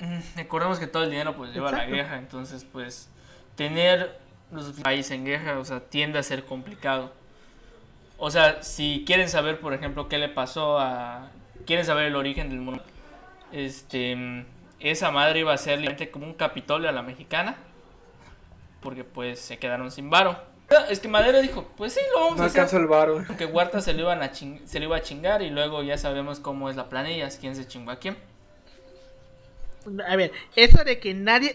mm, 0.00 0.36
recordemos 0.36 0.78
que 0.78 0.86
todo 0.86 1.04
el 1.04 1.10
dinero 1.10 1.36
pues 1.36 1.52
lleva 1.52 1.68
a 1.68 1.72
la 1.72 1.86
guerra, 1.86 2.18
entonces 2.18 2.64
pues 2.64 3.10
tener 3.54 4.18
los 4.50 4.72
países 4.80 5.12
en 5.12 5.24
guerra, 5.24 5.58
o 5.58 5.64
sea, 5.64 5.80
tiende 5.80 6.18
a 6.18 6.22
ser 6.22 6.44
complicado. 6.44 7.12
O 8.16 8.30
sea, 8.30 8.62
si 8.62 9.04
quieren 9.06 9.28
saber, 9.28 9.60
por 9.60 9.74
ejemplo, 9.74 10.08
qué 10.08 10.18
le 10.18 10.28
pasó 10.28 10.78
a 10.78 11.30
quieren 11.66 11.84
saber 11.84 12.06
el 12.06 12.16
origen 12.16 12.48
del 12.48 12.60
mundo, 12.60 12.82
este 13.52 14.44
esa 14.80 15.10
madre 15.10 15.40
iba 15.40 15.52
a 15.52 15.58
ser 15.58 15.78
literalmente 15.78 16.10
como 16.10 16.26
un 16.26 16.34
Capitolio 16.34 16.88
a 16.88 16.92
la 16.92 17.02
mexicana. 17.02 17.56
Porque 18.80 19.04
pues 19.04 19.40
se 19.40 19.58
quedaron 19.58 19.90
sin 19.90 20.08
varo. 20.08 20.40
Es 20.90 21.00
que 21.00 21.08
Madero 21.08 21.40
dijo, 21.40 21.66
pues 21.76 21.94
sí, 21.94 22.00
lo 22.12 22.20
vamos 22.20 22.40
a 22.40 22.44
hacer. 22.44 22.80
el 22.80 22.86
varo. 22.86 23.24
Que 23.38 23.46
Huerta 23.46 23.80
se 23.80 23.94
lo, 23.94 24.00
iban 24.00 24.22
a 24.22 24.32
se 24.34 24.78
lo 24.78 24.84
iba 24.84 24.96
a 24.96 25.02
chingar 25.02 25.40
y 25.42 25.50
luego 25.50 25.82
ya 25.82 25.96
sabemos 25.96 26.40
cómo 26.40 26.68
es 26.68 26.76
la 26.76 26.88
planilla, 26.88 27.28
quién 27.40 27.56
se 27.56 27.66
chingó 27.66 27.90
a 27.90 27.96
quién. 27.96 28.16
A 30.06 30.16
ver, 30.16 30.32
eso 30.54 30.84
de 30.84 30.98
que 30.98 31.14
nadie, 31.14 31.54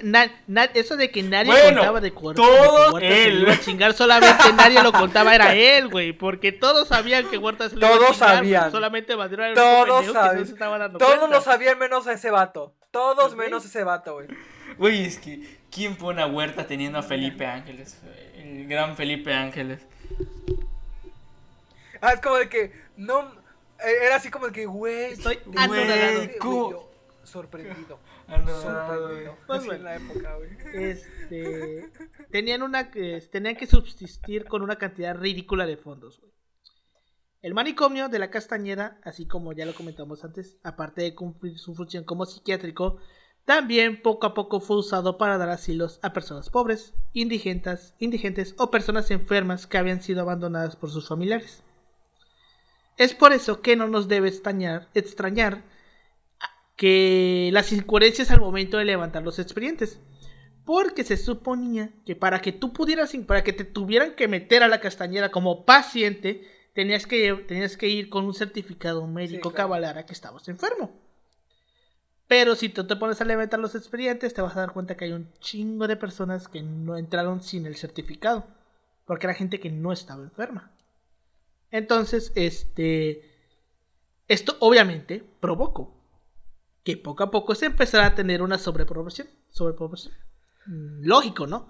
eso 0.74 0.98
de 0.98 1.12
que 1.12 1.22
nadie 1.22 1.52
contaba 1.52 2.02
de 2.02 2.10
Huerta, 2.10 2.42
todo 2.42 2.98
él. 2.98 3.34
Se 3.36 3.40
iba 3.42 3.54
a 3.54 3.60
chingar 3.60 3.94
solamente 3.94 4.54
nadie 4.54 4.82
lo 4.82 4.92
contaba 4.92 5.36
era 5.36 5.54
él, 5.54 5.90
güey, 5.90 6.14
porque 6.14 6.52
todos 6.52 6.88
sabían 6.88 7.30
que 7.30 7.38
Huerta 7.38 7.70
se 7.70 7.76
lo 7.76 7.82
todos 7.82 7.98
iba 7.98 8.08
a 8.08 8.12
chingar. 8.12 8.36
Sabían. 8.38 8.72
Solamente 8.72 9.16
Madero 9.16 9.44
era 9.44 9.54
todos 9.54 10.12
sabían. 10.12 10.98
todos 10.98 11.30
lo 11.30 11.42
sabían 11.42 11.78
menos 11.78 12.08
a 12.08 12.14
ese 12.14 12.32
vato. 12.32 12.74
Todos 12.90 13.36
menos 13.36 13.64
ese 13.66 13.84
vato, 13.84 14.16
güey. 14.16 14.28
Güey, 14.78 15.06
es 15.06 15.20
que, 15.20 15.60
¿quién 15.70 15.96
pone 15.96 16.22
a 16.22 16.26
Huerta 16.26 16.66
teniendo 16.66 16.98
a 16.98 17.04
Felipe 17.04 17.46
Ángeles? 17.46 18.00
El 18.54 18.68
gran 18.68 18.96
Felipe 18.96 19.34
Ángeles. 19.34 19.82
Ah, 22.02 22.14
es 22.14 22.22
como 22.22 22.36
de 22.36 22.50
que, 22.50 22.72
no, 22.98 23.22
eh, 23.80 24.06
era 24.06 24.18
así 24.18 24.30
como 24.30 24.46
de 24.48 24.52
que, 24.52 24.68
güey, 24.68 25.14
estoy 25.14 25.40
anonadado. 25.56 26.90
Sorprendido. 27.24 28.00
Sorprendido. 28.28 29.38
Pues 29.48 29.66
en 29.66 29.84
la 29.84 29.96
época, 29.96 30.36
güey. 30.36 30.52
Este, 30.74 31.90
tenían 32.30 32.62
una, 32.62 32.92
tenían 32.92 33.56
que 33.56 33.66
subsistir 33.66 34.46
con 34.46 34.62
una 34.62 34.76
cantidad 34.76 35.16
ridícula 35.16 35.66
de 35.66 35.78
fondos, 35.78 36.20
güey. 36.20 36.32
El 37.42 37.56
manicomio 37.56 38.08
de 38.08 38.20
la 38.20 38.30
Castañeda, 38.30 39.00
así 39.04 39.26
como 39.26 39.52
ya 39.52 39.66
lo 39.66 39.74
comentamos 39.74 40.24
antes, 40.24 40.58
aparte 40.64 41.02
de 41.02 41.16
cumplir 41.16 41.58
su 41.58 41.74
función 41.74 42.04
como 42.04 42.26
psiquiátrico, 42.26 43.00
también 43.46 44.02
poco 44.02 44.26
a 44.28 44.34
poco 44.34 44.62
fue 44.62 44.78
usado 44.78 45.18
para 45.18 45.38
dar 45.38 45.50
asilos 45.50 46.00
a 46.02 46.14
personas 46.14 46.50
pobres, 46.50 46.94
indigentes, 47.12 47.94
indigentes 48.00 48.56
o 48.58 48.72
personas 48.72 49.12
enfermas 49.12 49.68
que 49.68 49.78
habían 49.78 50.02
sido 50.02 50.22
abandonadas 50.22 50.76
por 50.76 50.90
sus 50.90 51.08
familiares. 51.08 51.62
Es 52.98 53.14
por 53.14 53.34
eso 53.34 53.62
que 53.62 53.76
no 53.76 53.88
nos 53.88 54.08
debe 54.08 54.30
extrañar, 54.30 54.88
extrañar 54.94 55.64
que 56.78 57.50
las 57.54 57.72
incoherencias 57.74 58.32
al 58.32 58.40
momento 58.40 58.78
de 58.78 58.86
levantar 58.86 59.24
los 59.24 59.40
expedientes. 59.40 60.00
Porque 60.66 61.04
se 61.04 61.18
suponía 61.18 61.90
que 62.06 62.16
para 62.16 62.40
que 62.42 62.54
tú 62.54 62.72
pudieras, 62.72 63.14
para 63.28 63.44
que 63.44 63.52
te 63.52 63.66
tuvieran 63.66 64.16
que 64.16 64.30
meter 64.30 64.64
a 64.64 64.70
la 64.70 64.80
castañera 64.80 65.30
como 65.30 65.66
paciente, 65.66 66.48
tenías 66.74 67.06
que, 67.06 67.34
tenías 67.48 67.76
que 67.76 67.90
ir 67.90 68.10
con 68.10 68.24
un 68.24 68.34
certificado 68.34 69.06
médico 69.06 69.54
que 69.54 69.62
avalara 69.62 70.06
que 70.06 70.14
estabas 70.14 70.48
enfermo. 70.48 71.03
Pero 72.28 72.56
si 72.56 72.70
tú 72.70 72.88
te 72.88 72.96
pones 72.96 73.20
a 73.22 73.26
levantar 73.26 73.60
los 73.60 73.76
expedientes, 73.76 74.34
te 74.34 74.42
vas 74.42 74.56
a 74.56 74.62
dar 74.62 74.74
cuenta 74.74 74.96
que 74.96 75.06
hay 75.06 75.12
un 75.12 75.32
chingo 75.40 75.88
de 75.88 75.98
personas 75.98 76.48
que 76.48 76.62
no 76.62 76.98
entraron 76.98 77.42
sin 77.42 77.66
el 77.66 77.76
certificado. 77.76 78.46
Porque 79.06 79.28
era 79.28 79.34
gente 79.34 79.60
que 79.60 79.70
no 79.70 79.92
estaba 79.92 80.24
enferma. 80.24 80.72
Entonces, 81.72 82.32
este. 82.36 83.30
Esto 84.28 84.56
obviamente 84.60 85.24
provocó 85.42 85.94
que 86.84 86.98
poco 86.98 87.24
a 87.24 87.32
poco 87.32 87.56
se 87.56 87.66
empezara 87.66 88.08
a 88.08 88.16
tener 88.16 88.42
una 88.42 88.58
sobreproporción. 88.58 89.28
Sobreproporción. 89.50 90.14
Mm, 90.66 91.06
lógico, 91.06 91.48
¿no? 91.48 91.70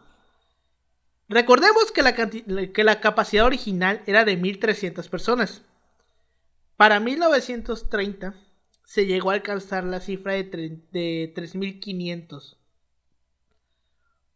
Recordemos 1.29 1.91
que 1.91 2.03
la, 2.03 2.13
que 2.13 2.83
la 2.83 2.99
capacidad 3.01 3.45
original 3.45 4.03
era 4.05 4.23
de 4.23 4.37
1.300 4.37 5.09
personas. 5.09 5.63
Para 6.77 6.99
1930 6.99 8.35
se 8.83 9.05
llegó 9.05 9.31
a 9.31 9.35
alcanzar 9.35 9.83
la 9.83 9.99
cifra 9.99 10.33
de, 10.33 10.43
de 10.91 11.33
3.500. 11.35 12.57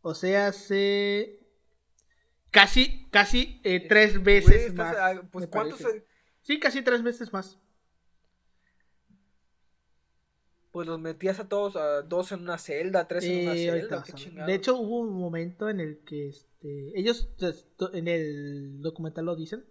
O 0.01 0.13
sea, 0.13 0.51
se... 0.51 1.39
Casi, 2.49 3.07
casi 3.11 3.59
eh, 3.63 3.85
tres 3.87 4.23
veces 4.23 4.73
más. 4.73 4.95
Pues, 5.31 5.49
Sí, 6.41 6.59
casi 6.59 6.81
tres 6.81 7.03
veces 7.03 7.33
más. 7.33 7.59
pues 10.77 10.87
los 10.87 10.99
metías 10.99 11.39
a 11.39 11.49
todos, 11.49 11.75
a 11.75 12.03
dos 12.03 12.31
en 12.31 12.41
una 12.41 12.59
celda, 12.59 13.07
tres 13.07 13.23
en 13.23 13.47
una 13.47 13.55
celda. 13.55 14.45
de 14.45 14.53
hecho, 14.53 14.77
hubo 14.77 14.99
un 14.99 15.19
momento 15.19 15.69
en 15.69 15.79
el 15.79 16.03
que 16.05 16.27
este, 16.27 16.91
ellos, 16.93 17.29
en 17.93 18.07
el 18.07 18.79
documental 18.79 19.25
lo 19.25 19.35
dicen, 19.35 19.65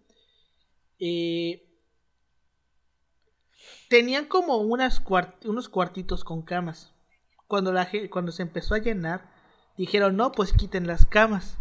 eh, 0.99 1.66
tenían 3.89 4.27
como 4.27 4.59
unas 4.59 5.03
unos 5.45 5.69
cuartitos 5.69 6.25
con 6.25 6.43
camas. 6.43 6.93
Cuando, 7.47 7.73
la, 7.73 7.89
cuando 8.11 8.33
se 8.33 8.43
empezó 8.43 8.75
a 8.75 8.79
llenar, 8.79 9.31
dijeron, 9.77 10.17
no, 10.17 10.33
pues 10.33 10.53
quiten 10.53 10.87
las 10.87 11.07
camas. 11.07 11.59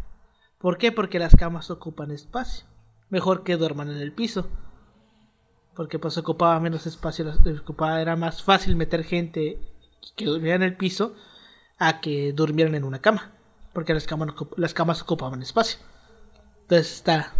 ¿Por 0.57 0.77
qué? 0.77 0.91
Porque 0.91 1.19
las 1.19 1.35
camas 1.35 1.69
ocupan 1.69 2.11
espacio. 2.11 2.65
Mejor 3.09 3.43
que 3.43 3.57
duerman 3.57 3.91
en 3.91 3.97
el 3.97 4.13
piso 4.13 4.49
porque 5.75 5.99
pues 5.99 6.17
ocupaba 6.17 6.59
menos 6.59 6.87
espacio, 6.87 7.31
ocupaba, 7.61 8.01
era 8.01 8.15
más 8.15 8.41
fácil 8.41 8.75
meter 8.75 9.03
gente 9.03 9.59
que 10.15 10.25
durmiera 10.25 10.55
en 10.55 10.63
el 10.63 10.77
piso 10.77 11.15
a 11.77 11.99
que 11.99 12.31
durmieran 12.31 12.75
en 12.75 12.85
una 12.85 13.01
cama, 13.01 13.33
porque 13.73 13.93
las 13.93 14.07
camas, 14.07 14.29
las 14.55 14.73
camas 14.73 15.01
ocupaban 15.01 15.41
espacio. 15.41 15.79
Entonces 16.61 16.93
está... 16.93 17.33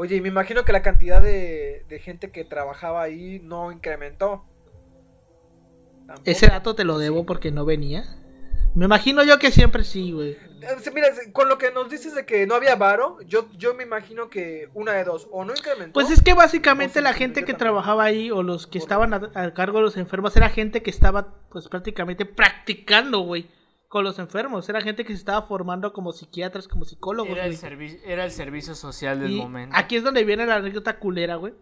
Oye, 0.00 0.16
y 0.16 0.22
me 0.22 0.28
imagino 0.28 0.64
que 0.64 0.72
la 0.72 0.80
cantidad 0.80 1.20
de, 1.20 1.84
de 1.86 1.98
gente 1.98 2.30
que 2.30 2.42
trabajaba 2.42 3.02
ahí 3.02 3.38
no 3.44 3.70
incrementó. 3.70 4.46
Tampoco. 6.06 6.22
Ese 6.24 6.46
dato 6.46 6.74
te 6.74 6.84
lo 6.84 6.96
debo 6.96 7.26
porque 7.26 7.50
no 7.50 7.66
venía. 7.66 8.16
Me 8.74 8.86
imagino 8.86 9.22
yo 9.24 9.38
que 9.38 9.50
siempre 9.50 9.84
sí, 9.84 10.12
güey. 10.12 10.30
Eh, 10.62 10.90
mira, 10.94 11.08
con 11.34 11.50
lo 11.50 11.58
que 11.58 11.70
nos 11.70 11.90
dices 11.90 12.14
de 12.14 12.24
que 12.24 12.46
no 12.46 12.54
había 12.54 12.76
varo, 12.76 13.18
yo, 13.26 13.50
yo 13.58 13.74
me 13.74 13.82
imagino 13.82 14.30
que 14.30 14.70
una 14.72 14.92
de 14.92 15.04
dos, 15.04 15.28
o 15.32 15.44
no 15.44 15.52
incrementó. 15.52 15.92
Pues 15.92 16.08
es 16.08 16.22
que 16.22 16.32
básicamente 16.32 17.02
la 17.02 17.12
gente 17.12 17.44
que 17.44 17.52
trabajaba 17.52 18.04
ahí 18.04 18.30
o 18.30 18.42
los 18.42 18.66
que 18.66 18.78
estaban 18.78 19.12
a, 19.12 19.52
cargo 19.52 19.80
de 19.80 19.84
los 19.84 19.98
enfermos 19.98 20.34
era 20.34 20.48
gente 20.48 20.82
que 20.82 20.88
estaba 20.88 21.34
pues 21.50 21.68
prácticamente 21.68 22.24
practicando, 22.24 23.20
güey, 23.20 23.50
con 23.90 24.04
los 24.04 24.20
enfermos. 24.20 24.68
Era 24.68 24.80
gente 24.80 25.04
que 25.04 25.12
se 25.12 25.18
estaba 25.18 25.48
formando 25.48 25.92
como 25.92 26.12
psiquiatras, 26.12 26.68
como 26.68 26.84
psicólogos. 26.84 27.32
Era, 27.32 27.46
el, 27.46 27.58
era 28.04 28.24
el 28.24 28.30
servicio 28.30 28.76
social 28.76 29.18
del 29.18 29.32
momento. 29.32 29.74
Aquí 29.76 29.96
es 29.96 30.04
donde 30.04 30.22
viene 30.22 30.46
la 30.46 30.54
anécdota 30.54 31.00
culera, 31.00 31.34
güey. 31.34 31.52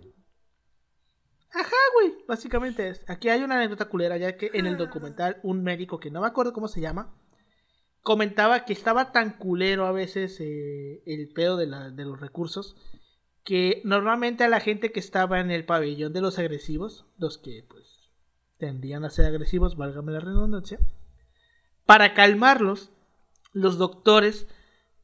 Ajá, 1.50 1.76
güey, 1.94 2.12
básicamente 2.28 2.90
es. 2.90 3.02
Aquí 3.08 3.30
hay 3.30 3.42
una 3.42 3.54
anécdota 3.56 3.86
culera, 3.86 4.18
ya 4.18 4.36
que 4.36 4.50
en 4.52 4.66
el 4.66 4.76
documental 4.76 5.40
un 5.42 5.62
médico 5.62 5.98
que 5.98 6.10
no 6.10 6.20
me 6.20 6.26
acuerdo 6.26 6.52
cómo 6.52 6.68
se 6.68 6.82
llama, 6.82 7.14
comentaba 8.02 8.66
que 8.66 8.74
estaba 8.74 9.10
tan 9.10 9.38
culero 9.38 9.86
a 9.86 9.92
veces 9.92 10.38
eh, 10.38 11.02
el 11.06 11.32
pedo 11.32 11.56
de, 11.56 11.66
de 11.92 12.04
los 12.04 12.20
recursos, 12.20 12.76
que 13.42 13.80
normalmente 13.86 14.44
a 14.44 14.48
la 14.48 14.60
gente 14.60 14.92
que 14.92 15.00
estaba 15.00 15.40
en 15.40 15.50
el 15.50 15.64
pabellón 15.64 16.12
de 16.12 16.20
los 16.20 16.38
agresivos, 16.38 17.06
los 17.16 17.38
que 17.38 17.64
pues 17.66 18.10
tendrían 18.58 19.06
a 19.06 19.10
ser 19.10 19.24
agresivos, 19.24 19.78
válgame 19.78 20.12
la 20.12 20.20
redundancia, 20.20 20.78
para 21.88 22.12
calmarlos, 22.12 22.92
los 23.54 23.78
doctores 23.78 24.46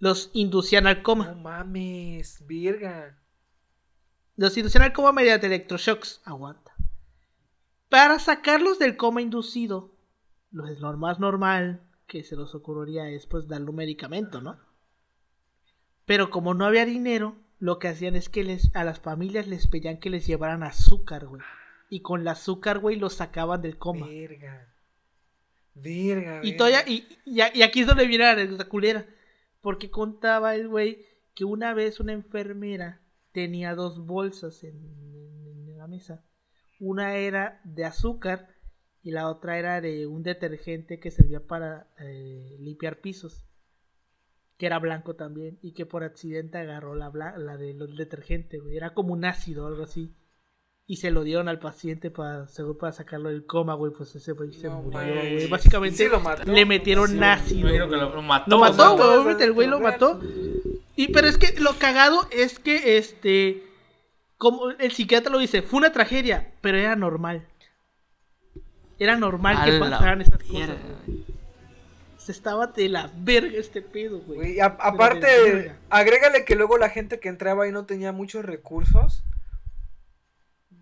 los 0.01 0.31
inducían 0.35 0.87
al 0.87 1.03
coma. 1.03 1.29
No 1.29 1.37
mames, 1.37 2.47
virga. 2.47 3.19
Los 4.37 4.55
inducían 4.59 4.85
al 4.85 4.93
coma 4.93 5.13
mediante 5.13 5.47
electroshocks. 5.47 6.21
Aguanta. 6.27 6.75
Para 7.89 8.19
sacarlos 8.19 8.79
del 8.79 8.99
coma 8.99 9.23
inducido, 9.23 9.95
lo, 10.51 10.67
más 10.99 11.19
normal 11.19 11.89
que 12.07 12.23
se 12.23 12.37
los 12.37 12.55
ocurriría 12.55 13.09
es 13.09 13.27
pues 13.27 13.49
darle 13.49 13.71
un 13.71 13.77
medicamento, 13.77 14.43
¿no? 14.43 14.59
Pero 16.05 16.29
como 16.29 16.53
no 16.53 16.67
había 16.67 16.85
dinero, 16.85 17.35
lo 17.61 17.79
que 17.79 17.89
hacían 17.89 18.15
es 18.15 18.29
que 18.29 18.45
les, 18.45 18.77
a 18.77 18.85
las 18.85 19.01
familias 19.01 19.47
les 19.47 19.69
pedían 19.69 20.01
que 20.01 20.11
les 20.11 20.27
llevaran 20.27 20.63
azúcar, 20.63 21.25
güey. 21.29 21.41
Y 21.89 22.03
con 22.03 22.21
el 22.21 22.29
azúcar, 22.29 22.79
güey, 22.79 22.97
los 22.97 23.15
sacaban 23.15 23.63
del 23.63 23.79
coma. 23.79 24.07
Verga. 24.07 24.74
Y, 26.43 26.57
todavía, 26.57 26.85
y, 26.87 27.07
y, 27.25 27.41
aquí 27.41 27.81
es 27.81 27.87
donde 27.87 28.07
viene 28.07 28.47
la 28.47 28.65
culera. 28.67 29.07
Porque 29.61 29.91
contaba 29.91 30.55
el 30.55 30.69
güey 30.69 31.05
que 31.35 31.45
una 31.45 31.75
vez 31.75 32.01
una 32.01 32.13
enfermera 32.13 33.01
tenía 33.33 33.75
dos 33.75 34.07
bolsas 34.07 34.63
en, 34.63 35.77
la 35.77 35.87
mesa. 35.87 36.25
Una 36.81 37.17
era 37.17 37.61
de 37.65 37.85
azúcar 37.85 38.49
y 39.03 39.11
la 39.11 39.29
otra 39.29 39.59
era 39.59 39.81
de 39.81 40.07
un 40.07 40.23
detergente 40.23 40.99
que 40.99 41.11
servía 41.11 41.47
para 41.47 41.89
eh, 41.99 42.57
limpiar 42.61 43.01
pisos. 43.01 43.45
Que 44.57 44.67
era 44.67 44.79
blanco 44.79 45.17
también 45.17 45.59
y 45.63 45.73
que 45.73 45.85
por 45.85 46.05
accidente 46.05 46.59
agarró 46.59 46.95
la, 46.95 47.11
la 47.37 47.57
de 47.57 47.75
los 47.75 47.97
detergentes, 47.97 48.63
Era 48.71 48.95
como 48.95 49.13
un 49.13 49.25
ácido 49.25 49.65
o 49.65 49.67
algo 49.67 49.83
así. 49.83 50.15
Y 50.87 50.97
se 50.97 51.11
lo 51.11 51.25
dieron 51.25 51.49
al 51.49 51.59
paciente 51.59 52.11
para, 52.11 52.47
seguro 52.49 52.77
para 52.77 52.93
sacarlo 52.93 53.31
del 53.31 53.47
coma, 53.47 53.75
güey. 53.75 53.93
Pues 53.97 54.15
ese 54.15 54.33
güey 54.33 54.53
se 54.53 54.69
murió, 54.69 55.01
güey. 55.01 55.49
Básicamente 55.49 56.11
le 56.45 56.67
metieron 56.67 57.23
ácido. 57.23 57.71
lo, 57.87 58.23
mató. 58.23 58.51
Lo 58.51 58.59
mató, 58.59 59.23
güey. 59.23 59.43
El 59.43 59.53
güey 59.53 59.67
lo 59.67 59.81
mató. 59.81 60.21
Y 60.97 61.09
pero 61.09 61.27
es 61.27 61.39
que 61.39 61.59
lo 61.59 61.79
cagado 61.79 62.29
es 62.31 62.59
que 62.59 62.99
este 62.99 63.63
como 64.37 64.71
el 64.71 64.93
psiquiatra 64.93 65.33
lo 65.33 65.39
dice, 65.39 65.63
fue 65.63 65.79
una 65.79 65.93
tragedia, 65.93 66.53
pero 66.61 66.77
era 66.77 66.97
normal. 66.97 67.47
Era 68.99 69.17
normal 69.17 69.65
que 69.65 69.79
pasaran 69.79 70.21
esas 70.21 70.43
cosas. 70.43 70.77
Se 72.19 72.33
estaba 72.33 72.67
de 72.69 72.89
la 72.89 73.11
verga 73.17 73.59
este 73.59 73.83
pedo, 73.83 74.21
güey. 74.21 74.61
aparte, 74.61 75.73
agrégale 75.91 76.45
que 76.45 76.57
luego 76.57 76.79
la 76.79 76.89
gente 76.89 77.21
que 77.21 77.29
entraba 77.29 77.65
ahí 77.65 77.73
no 77.73 77.87
tenía 77.87 78.13
muchos 78.13 78.45
recursos. 78.45 79.25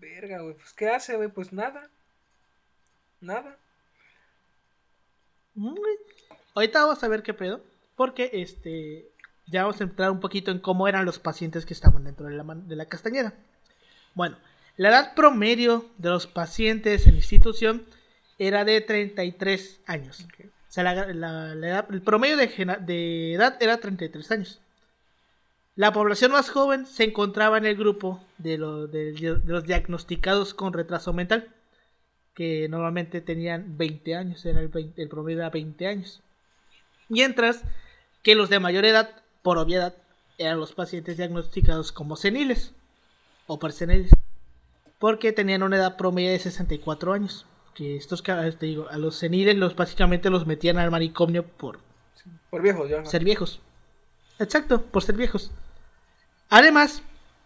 Verga, 0.03 0.41
güey. 0.41 0.55
Pues, 0.55 0.73
¿qué 0.73 0.89
hace, 0.89 1.15
güey? 1.15 1.29
Pues 1.29 1.53
nada. 1.53 1.89
Nada. 3.21 3.57
Ahorita 6.53 6.83
vamos 6.83 7.03
a 7.03 7.07
ver 7.07 7.23
qué 7.23 7.33
pedo. 7.33 7.61
Porque, 7.95 8.29
este 8.33 9.09
ya 9.47 9.63
vamos 9.63 9.79
a 9.81 9.83
entrar 9.83 10.11
un 10.11 10.19
poquito 10.19 10.51
en 10.51 10.59
cómo 10.59 10.87
eran 10.87 11.05
los 11.05 11.19
pacientes 11.19 11.65
que 11.65 11.73
estaban 11.73 12.05
dentro 12.05 12.27
de 12.27 12.35
la, 12.35 12.43
de 12.43 12.75
la 12.75 12.85
castañeda. 12.85 13.33
Bueno, 14.13 14.37
la 14.77 14.89
edad 14.89 15.15
promedio 15.15 15.85
de 15.97 16.09
los 16.09 16.27
pacientes 16.27 17.05
en 17.05 17.13
la 17.13 17.19
institución 17.19 17.85
era 18.39 18.65
de 18.65 18.81
33 18.81 19.81
años. 19.85 20.25
O 20.39 20.71
sea, 20.71 20.83
la, 20.83 21.85
el 21.89 22.01
promedio 22.01 22.37
de, 22.37 22.47
de, 22.81 23.33
edad 23.33 23.57
era 23.61 23.77
33 23.77 24.31
años. 24.31 24.61
La 25.75 25.91
población 25.91 26.31
más 26.31 26.51
joven 26.51 26.85
se 26.85 27.03
encontraba 27.03 27.57
en 27.57 27.65
el 27.65 27.75
grupo 27.75 28.23
de, 28.37 28.57
de, 28.59 29.41
los 29.45 29.63
diagnosticados 29.63 30.53
con 30.53 30.71
retraso 30.71 31.13
mental, 31.13 31.49
que 32.35 32.67
normalmente 32.69 33.21
tenían 33.21 33.77
20 33.77 34.15
años, 34.15 34.45
era 34.45 34.59
el, 34.59 34.93
el 34.95 35.09
promedio 35.09 35.39
era 35.39 35.49
20 35.49 35.87
años. 35.87 36.21
Mientras 37.09 37.63
que 38.21 38.35
los 38.35 38.49
de 38.49 38.59
mayor 38.59 38.85
edad 38.85 39.09
por 39.41 39.57
obviedad, 39.57 39.95
eran 40.37 40.59
los 40.59 40.73
pacientes 40.73 41.17
diagnosticados 41.17 41.91
como 41.91 42.15
seniles 42.15 42.73
o 43.47 43.57
perseniles, 43.57 44.11
porque 44.99 45.31
tenían 45.31 45.63
una 45.63 45.77
edad 45.77 45.97
promedio 45.97 46.31
de 46.31 46.39
64 46.39 47.13
años. 47.13 47.45
Que 47.73 47.95
estos, 47.95 48.21
te 48.21 48.65
digo, 48.67 48.87
a 48.89 48.97
los 48.97 49.15
seniles 49.15 49.57
los 49.57 49.75
básicamente 49.75 50.29
los 50.29 50.45
metían 50.45 50.77
al 50.77 50.91
manicomio 50.91 51.43
por, 51.43 51.79
por 52.51 52.61
viejos, 52.61 52.87
ya. 52.87 53.03
ser 53.03 53.23
viejos. 53.23 53.59
Exacto, 54.37 54.83
por 54.83 55.01
ser 55.01 55.15
viejos. 55.15 55.51
Además, 56.49 57.01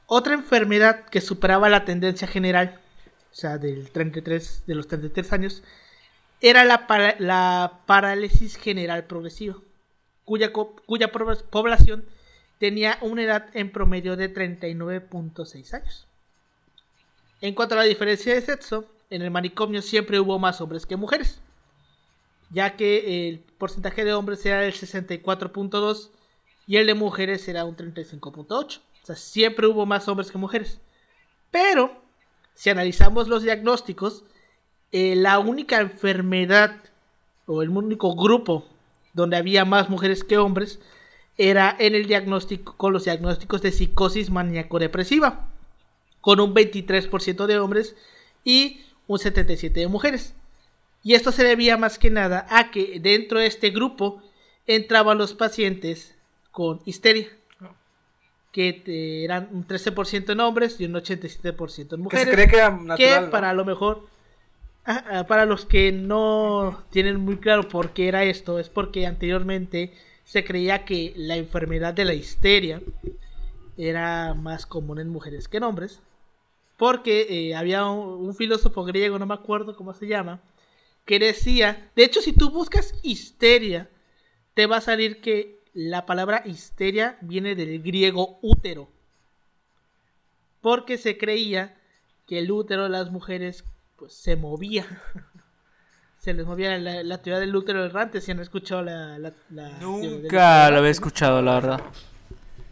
otra 0.05 0.33
enfermedad 0.33 1.05
que 1.05 1.21
superaba 1.21 1.69
la 1.69 1.85
tendencia 1.85 2.27
general, 2.27 2.79
o 3.31 3.35
sea, 3.35 3.57
del 3.57 3.91
33, 3.91 4.63
de 4.65 4.75
los 4.75 4.87
33 4.87 5.33
años, 5.33 5.63
era 6.41 6.63
la, 6.65 7.81
parálisis 7.85 8.57
general 8.57 9.05
progresiva 9.05 9.57
cuya, 10.23 10.51
cuya 10.51 11.11
población 11.11 12.05
tenía 12.59 12.97
una 13.01 13.23
edad 13.23 13.49
en 13.53 13.71
promedio 13.71 14.17
de 14.17 14.33
39.6 14.33 15.73
años. 15.73 16.07
En 17.39 17.53
cuanto 17.53 17.75
a 17.75 17.79
la 17.79 17.83
diferencia 17.83 18.33
de 18.33 18.41
sexo, 18.41 18.85
en 19.09 19.21
el 19.21 19.31
manicomio 19.31 19.81
siempre 19.81 20.19
hubo 20.19 20.37
más 20.37 20.59
hombres 20.59 20.85
que 20.85 20.95
mujeres, 20.95 21.39
ya 22.49 22.75
que 22.75 23.29
el 23.29 23.39
porcentaje 23.39 24.03
de 24.03 24.13
hombres 24.13 24.45
era 24.45 24.59
del 24.59 24.73
64.2 24.73 26.09
y 26.65 26.77
el 26.77 26.87
de 26.87 26.93
mujeres 26.93 27.47
era 27.47 27.63
un 27.63 27.77
35.8. 27.77 28.81
Sea, 29.07 29.15
siempre 29.15 29.67
hubo 29.67 29.85
más 29.85 30.07
hombres 30.09 30.31
que 30.31 30.37
mujeres. 30.37 30.81
Pero, 31.49 31.95
si 32.55 32.69
analizamos 32.69 33.29
los 33.29 33.41
diagnósticos, 33.41 34.25
eh, 34.91 35.15
la 35.15 35.39
única 35.39 35.79
enfermedad 35.79 36.75
o 37.45 37.61
el 37.61 37.69
único 37.69 38.15
grupo 38.15 38.65
donde 39.13 39.37
había 39.37 39.63
más 39.63 39.89
mujeres 39.89 40.25
que 40.25 40.37
hombres, 40.37 40.79
era 41.37 41.73
en 41.79 41.95
el 41.95 42.05
diagnóstico, 42.05 42.75
con 42.75 42.91
los 42.91 43.05
diagnósticos 43.05 43.61
de 43.61 43.71
psicosis 43.71 44.29
maníaco-depresiva, 44.29 45.49
con 46.19 46.41
un 46.41 46.53
23% 46.53 47.45
de 47.45 47.59
hombres 47.59 47.95
y 48.43 48.81
un 49.07 49.19
77% 49.19 49.71
de 49.71 49.87
mujeres. 49.87 50.33
Y 51.01 51.13
esto 51.13 51.31
se 51.31 51.45
debía 51.45 51.77
más 51.77 51.97
que 51.97 52.09
nada 52.09 52.45
a 52.49 52.71
que 52.71 52.99
dentro 52.99 53.39
de 53.39 53.47
este 53.47 53.69
grupo 53.69 54.21
entraban 54.65 55.17
los 55.17 55.33
pacientes 55.33 56.13
con 56.51 56.81
histeria, 56.83 57.29
que 58.57 59.23
eran 59.23 59.49
un 59.51 59.67
13% 59.67 60.31
en 60.31 60.39
hombres 60.39 60.81
y 60.81 60.85
un 60.85 60.93
87% 60.93 61.93
en 61.93 62.01
mujeres. 62.01 62.25
Que 62.25 62.31
se 62.31 62.35
cree 62.35 62.47
que, 62.47 62.57
era 62.57 62.95
que 62.97 63.27
para 63.29 63.53
lo 63.53 63.65
mejor 63.65 64.07
para 65.27 65.45
los 65.45 65.65
que 65.65 65.91
no 65.91 66.83
tienen 66.89 67.19
muy 67.19 67.37
claro 67.37 67.67
por 67.67 67.91
qué 67.91 68.07
era 68.07 68.23
esto, 68.23 68.57
es 68.57 68.69
porque 68.69 69.05
anteriormente 69.05 69.93
se 70.23 70.43
creía 70.43 70.85
que 70.85 71.13
la 71.15 71.35
enfermedad 71.35 71.93
de 71.93 72.05
la 72.05 72.15
histeria 72.15 72.81
era 73.77 74.33
más 74.33 74.65
común 74.65 74.99
en 74.99 75.09
mujeres 75.09 75.47
que 75.47 75.57
en 75.57 75.63
hombres. 75.63 75.99
Porque 76.77 77.27
eh, 77.29 77.55
había 77.55 77.85
un, 77.85 78.33
filósofo 78.33 78.83
griego, 78.85 79.19
no 79.19 79.25
me 79.25 79.33
acuerdo 79.35 79.75
cómo 79.75 79.93
se 79.93 80.07
llama, 80.07 80.39
que 81.05 81.19
decía, 81.19 81.91
de 81.95 82.05
hecho 82.05 82.21
si 82.21 82.33
tú 82.33 82.49
buscas 82.49 82.93
histeria, 83.03 83.89
te 84.53 84.65
va 84.65 84.77
a 84.77 84.81
salir 84.81 85.21
que 85.21 85.56
la 85.77 86.07
palabra 86.07 86.41
histeria 86.43 87.19
viene 87.21 87.53
del 87.53 87.83
griego 87.83 88.39
útero. 88.41 88.89
Porque 90.59 90.97
se 90.97 91.19
creía 91.19 91.77
que 92.25 92.39
el 92.39 92.49
útero 92.49 92.83
de 92.85 92.89
las 92.89 93.11
mujeres 93.11 93.63
pues 93.95 94.11
se 94.13 94.35
movía. 94.35 94.87
se 96.17 96.33
les 96.33 96.47
movía 96.47 96.75
la, 96.79 97.03
la 97.03 97.21
teoría 97.21 97.39
del 97.39 97.55
útero 97.55 97.85
errante. 97.85 98.21
Si 98.21 98.31
han 98.31 98.39
escuchado 98.39 98.81
la. 98.81 99.19
la, 99.19 99.33
la 99.51 99.69
Nunca 99.77 100.71
lo 100.71 100.79
había 100.79 100.89
escuchado, 100.89 101.43
la 101.43 101.53
verdad. 101.53 101.83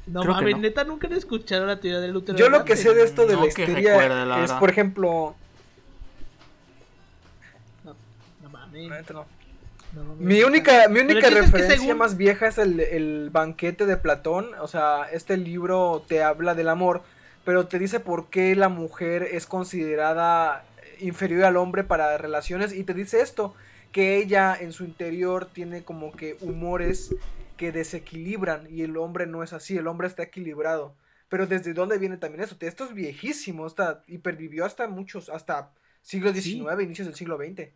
No 0.08 0.24
mames, 0.24 0.58
neta, 0.58 0.84
nunca 0.84 1.08
he 1.08 1.16
escuchado 1.16 1.68
la 1.68 1.80
teoría 1.80 1.99
del 1.99 2.16
útero 2.16 2.38
Yo 2.39 2.49
lo 2.49 2.66
que 2.66 2.76
sé 2.76 2.93
de 2.95 3.03
esto 3.03 3.28
de 3.28 3.36
la 3.36 3.45
histeria 3.45 4.43
es, 4.43 4.51
por 4.53 4.72
ejemplo. 4.72 5.36
No, 7.84 7.95
no 8.41 8.49
mames. 8.49 9.06
No, 9.96 10.16
mi 10.16 10.43
única, 10.43 10.88
mi 10.89 11.00
única 11.00 11.30
referencia 11.30 11.96
más 11.96 12.18
vieja 12.18 12.48
es 12.48 12.58
el, 12.58 12.80
el, 12.80 13.30
banquete 13.32 13.86
de 13.86 13.98
Platón. 13.98 14.52
O 14.60 14.68
sea, 14.68 15.08
este 15.12 15.38
libro 15.38 16.04
te 16.08 16.22
habla 16.22 16.54
del 16.54 16.70
amor, 16.70 17.04
pero 17.46 17.68
te 17.68 17.80
dice 17.80 18.00
por 18.00 18.30
qué 18.30 18.56
la 18.56 18.70
mujer 18.70 19.24
es 19.24 19.46
considerada 19.46 20.66
inferior 21.00 21.46
al 21.46 21.58
hombre 21.58 21.84
para 21.84 22.18
relaciones. 22.18 22.74
Y 22.74 22.84
te 22.84 22.93
dice 22.93 23.22
esto, 23.22 23.56
que 23.96 24.18
ella 24.18 24.58
en 24.60 24.74
su 24.74 24.84
interior 24.84 25.46
tiene 25.46 25.84
como 25.84 26.12
que 26.12 26.38
humores 26.41 27.16
que 27.56 27.72
desequilibran 27.72 28.68
y 28.70 28.82
el 28.82 28.98
hombre 28.98 29.26
no 29.26 29.41
es 29.41 29.54
así, 29.54 29.78
el 29.78 29.88
hombre 29.88 30.08
está 30.08 30.24
equilibrado. 30.24 30.96
Pero 31.30 31.48
¿desde 31.48 31.74
dónde 31.74 31.98
viene 31.98 32.18
también 32.18 32.43
eso? 32.43 32.58
Esto 32.60 32.84
es 32.84 32.93
viejísimo, 32.93 33.66
está, 33.66 34.04
y 34.08 34.18
pervivió 34.18 34.66
hasta 34.66 34.88
muchos, 34.88 35.30
hasta 35.30 35.72
siglo 36.02 36.34
XIX, 36.34 36.82
inicios 36.82 37.08
del 37.08 37.16
siglo 37.16 37.38
XX. 37.38 37.70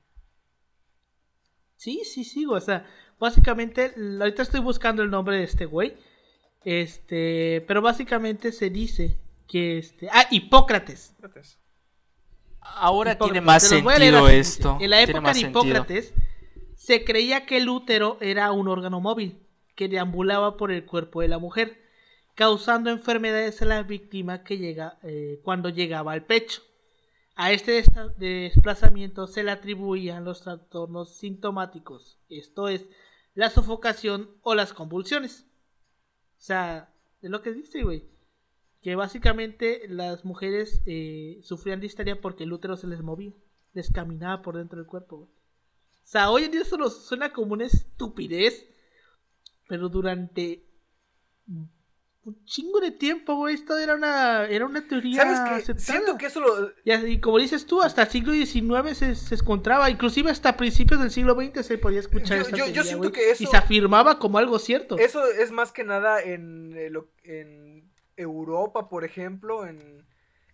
Sí, 1.79 2.01
sí, 2.03 2.25
sí, 2.25 2.45
o 2.45 2.59
sea, 2.59 2.85
básicamente, 3.17 3.93
ahorita 4.19 4.41
estoy 4.41 4.59
buscando 4.59 5.01
el 5.01 5.09
nombre 5.09 5.37
de 5.37 5.43
este 5.45 5.65
güey, 5.65 5.95
este, 6.65 7.63
pero 7.69 7.81
básicamente 7.81 8.51
se 8.51 8.69
dice 8.69 9.17
que 9.47 9.77
este, 9.77 10.09
ah, 10.11 10.27
Hipócrates. 10.29 11.15
Ahora 12.59 13.17
tiene 13.17 13.39
más 13.39 13.63
sentido 13.65 14.27
esto. 14.27 14.77
En 14.81 14.89
la 14.89 15.01
época 15.01 15.31
de 15.31 15.39
Hipócrates 15.39 16.13
se 16.75 17.05
creía 17.05 17.45
que 17.45 17.55
el 17.55 17.69
útero 17.69 18.17
era 18.19 18.51
un 18.51 18.67
órgano 18.67 18.99
móvil 18.99 19.39
que 19.75 19.87
deambulaba 19.87 20.57
por 20.57 20.73
el 20.73 20.83
cuerpo 20.85 21.21
de 21.21 21.29
la 21.29 21.39
mujer, 21.39 21.81
causando 22.35 22.89
enfermedades 22.89 23.61
a 23.61 23.65
la 23.65 23.83
víctima 23.83 24.43
que 24.43 24.57
llega 24.57 24.99
eh, 25.03 25.39
cuando 25.43 25.69
llegaba 25.69 26.11
al 26.11 26.25
pecho. 26.25 26.61
A 27.41 27.53
este 27.53 27.85
desplazamiento 28.17 29.25
se 29.25 29.43
le 29.43 29.51
atribuían 29.51 30.25
los 30.25 30.41
trastornos 30.41 31.15
sintomáticos, 31.15 32.19
esto 32.27 32.67
es, 32.67 32.85
la 33.33 33.49
sofocación 33.49 34.29
o 34.41 34.55
las 34.55 34.73
convulsiones. 34.73 35.47
O 36.37 36.41
sea, 36.41 36.93
es 37.21 37.29
lo 37.29 37.41
que 37.41 37.53
dice, 37.53 37.81
güey. 37.83 38.03
Que 38.81 38.95
básicamente 38.95 39.87
las 39.87 40.25
mujeres 40.25 40.81
eh, 40.85 41.39
sufrían 41.41 41.79
de 41.79 42.17
porque 42.17 42.43
el 42.43 42.51
útero 42.51 42.75
se 42.75 42.87
les 42.87 43.01
movía, 43.01 43.31
les 43.71 43.89
caminaba 43.89 44.41
por 44.41 44.57
dentro 44.57 44.77
del 44.77 44.87
cuerpo, 44.87 45.19
güey. 45.19 45.29
O 45.29 46.07
sea, 46.11 46.31
hoy 46.31 46.43
en 46.43 46.51
día 46.51 46.63
eso 46.63 46.75
nos 46.75 47.05
suena 47.05 47.31
como 47.31 47.53
una 47.53 47.67
estupidez, 47.67 48.69
pero 49.69 49.87
durante 49.87 50.65
un 52.23 52.43
chingo 52.45 52.79
de 52.79 52.91
tiempo, 52.91 53.35
güey, 53.35 53.55
esto 53.55 53.77
era 53.77 53.95
una, 53.95 54.45
era 54.45 54.65
una 54.65 54.85
teoría 54.87 55.23
¿Sabes 55.23 55.65
qué? 55.65 55.79
Siento 55.79 56.17
que 56.17 56.27
eso 56.27 56.41
lo... 56.41 56.71
Y, 56.83 57.19
como 57.19 57.37
dices 57.37 57.65
tú, 57.65 57.81
hasta 57.81 58.03
el 58.03 58.09
siglo 58.09 58.33
XIX 58.33 58.97
se, 58.97 59.15
se, 59.15 59.35
encontraba, 59.35 59.89
inclusive 59.89 60.29
hasta 60.29 60.57
principios 60.57 60.99
del 60.99 61.11
siglo 61.11 61.35
XX 61.35 61.65
se 61.65 61.77
podía 61.77 61.99
escuchar 61.99 62.45
yo, 62.51 62.67
yo, 62.67 62.83
siento 62.83 63.11
que 63.11 63.31
eso... 63.31 63.43
Y 63.43 63.47
se 63.47 63.57
afirmaba 63.57 64.19
como 64.19 64.37
algo 64.37 64.59
cierto. 64.59 64.97
Eso 64.97 65.25
es 65.25 65.51
más 65.51 65.71
que 65.71 65.83
nada 65.83 66.21
en, 66.21 66.73
eh, 66.75 66.91
en 67.23 67.89
Europa, 68.17 68.89
por 68.89 69.05
ejemplo, 69.05 69.65
en, 69.65 70.05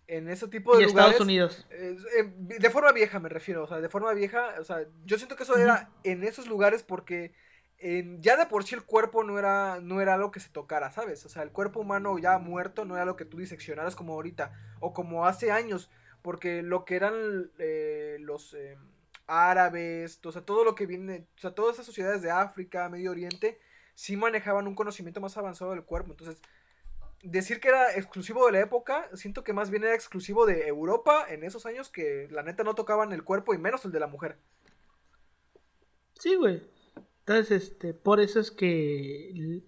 en 0.06 0.28
ese 0.28 0.48
tipo 0.48 0.76
de 0.76 0.84
y 0.84 0.86
Estados 0.86 1.20
Unidos. 1.20 1.66
de 1.70 2.70
forma 2.70 2.92
vieja 2.92 3.18
me 3.18 3.28
refiero, 3.28 3.64
o 3.64 3.66
sea, 3.66 3.80
de 3.80 3.88
forma 3.88 4.12
vieja, 4.12 4.54
o 4.60 4.64
sea, 4.64 4.86
yo 5.04 5.18
siento 5.18 5.36
que 5.36 5.42
eso 5.42 5.56
era 5.56 5.90
en 6.04 6.22
esos 6.22 6.46
lugares 6.46 6.82
porque 6.82 7.32
ya 7.78 8.36
de 8.36 8.46
por 8.46 8.64
sí 8.64 8.74
el 8.74 8.84
cuerpo 8.84 9.22
no 9.22 9.38
era, 9.38 9.80
no 9.80 10.00
era 10.00 10.14
algo 10.14 10.30
que 10.30 10.40
se 10.40 10.48
tocara, 10.48 10.90
¿sabes? 10.90 11.24
O 11.26 11.28
sea, 11.28 11.42
el 11.42 11.50
cuerpo 11.50 11.80
humano 11.80 12.18
ya 12.18 12.38
muerto 12.38 12.84
no 12.84 12.96
era 12.96 13.04
lo 13.04 13.16
que 13.16 13.24
tú 13.24 13.38
diseccionaras 13.38 13.94
como 13.94 14.14
ahorita, 14.14 14.52
o 14.80 14.92
como 14.92 15.26
hace 15.26 15.50
años, 15.50 15.90
porque 16.22 16.62
lo 16.62 16.84
que 16.84 16.96
eran 16.96 17.50
eh, 17.58 18.16
los 18.20 18.54
eh, 18.54 18.78
árabes, 19.26 20.20
o 20.24 20.32
sea, 20.32 20.42
todo 20.42 20.64
lo 20.64 20.74
que 20.74 20.86
viene, 20.86 21.26
o 21.36 21.40
sea, 21.40 21.54
todas 21.54 21.74
esas 21.74 21.86
sociedades 21.86 22.22
de 22.22 22.30
África, 22.30 22.88
Medio 22.88 23.10
Oriente, 23.10 23.58
sí 23.94 24.16
manejaban 24.16 24.66
un 24.66 24.74
conocimiento 24.74 25.20
más 25.20 25.36
avanzado 25.36 25.72
del 25.72 25.84
cuerpo, 25.84 26.12
entonces 26.12 26.40
decir 27.22 27.60
que 27.60 27.68
era 27.68 27.94
exclusivo 27.94 28.46
de 28.46 28.52
la 28.52 28.60
época, 28.60 29.08
siento 29.14 29.44
que 29.44 29.52
más 29.52 29.70
bien 29.70 29.84
era 29.84 29.94
exclusivo 29.94 30.46
de 30.46 30.66
Europa 30.68 31.26
en 31.28 31.44
esos 31.44 31.66
años 31.66 31.90
que 31.90 32.28
la 32.30 32.42
neta 32.42 32.62
no 32.64 32.74
tocaban 32.74 33.12
el 33.12 33.24
cuerpo 33.24 33.54
y 33.54 33.58
menos 33.58 33.84
el 33.84 33.92
de 33.92 34.00
la 34.00 34.06
mujer. 34.06 34.38
Sí, 36.18 36.34
güey. 36.36 36.75
Entonces, 37.26 37.64
este, 37.64 37.92
por 37.92 38.20
eso 38.20 38.38
es 38.38 38.52
que 38.52 39.60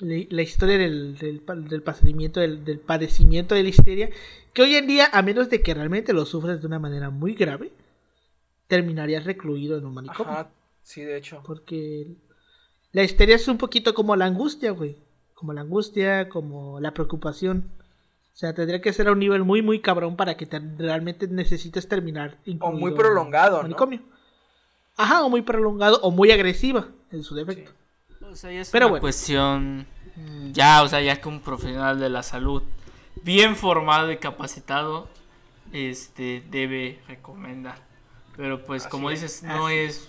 la 0.00 0.42
historia 0.42 0.78
del, 0.78 1.16
del, 1.16 1.44
del 1.68 1.82
padecimiento, 1.82 2.40
del, 2.40 2.80
padecimiento 2.80 3.54
de 3.54 3.62
la 3.62 3.68
histeria, 3.68 4.10
que 4.52 4.62
hoy 4.62 4.74
en 4.74 4.88
día, 4.88 5.08
a 5.12 5.22
menos 5.22 5.48
de 5.48 5.62
que 5.62 5.74
realmente 5.74 6.12
lo 6.12 6.26
sufres 6.26 6.60
de 6.60 6.66
una 6.66 6.80
manera 6.80 7.10
muy 7.10 7.34
grave, 7.34 7.70
terminarías 8.66 9.24
recluido 9.24 9.78
en 9.78 9.86
un 9.86 9.94
manicomio. 9.94 10.32
Ajá, 10.32 10.50
sí, 10.82 11.02
de 11.02 11.18
hecho. 11.18 11.40
Porque 11.46 12.08
la 12.90 13.04
histeria 13.04 13.36
es 13.36 13.46
un 13.46 13.58
poquito 13.58 13.94
como 13.94 14.16
la 14.16 14.24
angustia, 14.24 14.72
güey. 14.72 14.96
Como 15.34 15.52
la 15.52 15.60
angustia, 15.60 16.28
como 16.28 16.80
la 16.80 16.94
preocupación. 16.94 17.70
O 18.34 18.36
sea, 18.36 18.54
tendría 18.54 18.80
que 18.80 18.92
ser 18.92 19.06
a 19.06 19.12
un 19.12 19.20
nivel 19.20 19.44
muy, 19.44 19.62
muy 19.62 19.80
cabrón 19.80 20.16
para 20.16 20.36
que 20.36 20.48
realmente 20.78 21.28
necesites 21.28 21.86
terminar. 21.86 22.38
O 22.58 22.72
muy 22.72 22.90
prolongado, 22.90 23.58
¿no? 23.58 23.62
manicomio. 23.62 24.00
Ajá, 25.02 25.24
o 25.24 25.28
muy 25.28 25.42
prolongado 25.42 26.00
o 26.02 26.10
muy 26.10 26.30
agresiva 26.30 26.86
en 27.10 27.24
su 27.24 27.34
defecto. 27.34 27.72
O 28.30 28.36
sea, 28.36 28.52
ya 28.52 28.60
es 28.60 28.70
Pero 28.70 28.88
una 28.88 29.00
cuestión 29.00 29.86
ya, 30.52 30.82
o 30.82 30.88
sea, 30.88 31.00
ya 31.00 31.20
que 31.20 31.28
un 31.28 31.40
profesional 31.40 31.98
de 31.98 32.08
la 32.08 32.22
salud 32.22 32.62
bien 33.22 33.56
formado 33.56 34.12
y 34.12 34.18
capacitado 34.18 35.08
este 35.72 36.44
debe 36.50 37.00
recomendar. 37.08 37.78
Pero 38.36 38.64
pues 38.64 38.86
como 38.86 39.10
dices, 39.10 39.42
no 39.42 39.68
es 39.68 40.08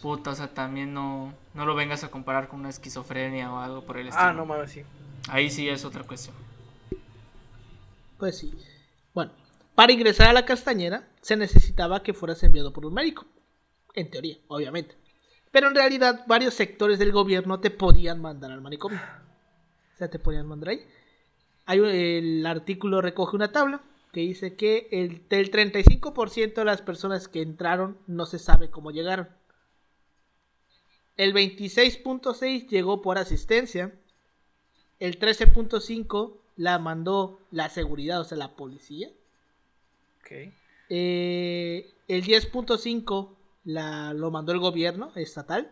puta, 0.00 0.30
o 0.30 0.34
sea, 0.34 0.48
también 0.48 0.94
no 0.94 1.34
no 1.52 1.66
lo 1.66 1.74
vengas 1.74 2.02
a 2.02 2.10
comparar 2.10 2.48
con 2.48 2.60
una 2.60 2.70
esquizofrenia 2.70 3.52
o 3.52 3.58
algo 3.58 3.84
por 3.84 3.98
el 3.98 4.06
ah, 4.06 4.10
estilo. 4.10 4.28
Ah, 4.28 4.32
no 4.32 4.46
mames, 4.46 4.70
sí. 4.70 4.82
Ahí 5.28 5.50
sí 5.50 5.68
es 5.68 5.84
otra 5.84 6.04
cuestión. 6.04 6.34
Pues 8.18 8.38
sí. 8.38 8.52
Bueno, 9.12 9.32
para 9.74 9.92
ingresar 9.92 10.28
a 10.28 10.32
la 10.32 10.46
castañera 10.46 11.06
se 11.20 11.36
necesitaba 11.36 12.02
que 12.02 12.14
fueras 12.14 12.42
enviado 12.42 12.72
por 12.72 12.86
un 12.86 12.94
médico. 12.94 13.26
En 13.94 14.10
teoría, 14.10 14.38
obviamente. 14.48 14.96
Pero 15.50 15.68
en 15.68 15.74
realidad 15.74 16.24
varios 16.26 16.54
sectores 16.54 16.98
del 16.98 17.12
gobierno 17.12 17.60
te 17.60 17.70
podían 17.70 18.20
mandar 18.20 18.50
al 18.50 18.62
manicomio. 18.62 18.98
O 19.94 19.96
sea, 19.96 20.08
te 20.08 20.18
podían 20.18 20.46
mandar 20.46 20.70
ahí. 20.70 20.86
Hay, 21.66 21.78
el 21.78 22.46
artículo 22.46 23.02
recoge 23.02 23.36
una 23.36 23.52
tabla 23.52 23.82
que 24.12 24.20
dice 24.20 24.56
que 24.56 24.88
el, 24.90 25.28
del 25.28 25.50
35% 25.50 26.54
de 26.54 26.64
las 26.64 26.82
personas 26.82 27.28
que 27.28 27.42
entraron 27.42 27.98
no 28.06 28.26
se 28.26 28.38
sabe 28.38 28.70
cómo 28.70 28.90
llegaron. 28.90 29.28
El 31.16 31.34
26.6 31.34 32.68
llegó 32.68 33.02
por 33.02 33.18
asistencia. 33.18 33.94
El 35.00 35.18
13.5 35.18 36.36
la 36.56 36.78
mandó 36.78 37.40
la 37.50 37.68
seguridad, 37.68 38.20
o 38.20 38.24
sea, 38.24 38.38
la 38.38 38.56
policía. 38.56 39.10
Okay. 40.20 40.54
Eh, 40.88 41.90
el 42.08 42.24
10.5 42.24 43.28
la, 43.64 44.12
lo 44.12 44.30
mandó 44.30 44.52
el 44.52 44.58
gobierno 44.58 45.12
estatal. 45.14 45.70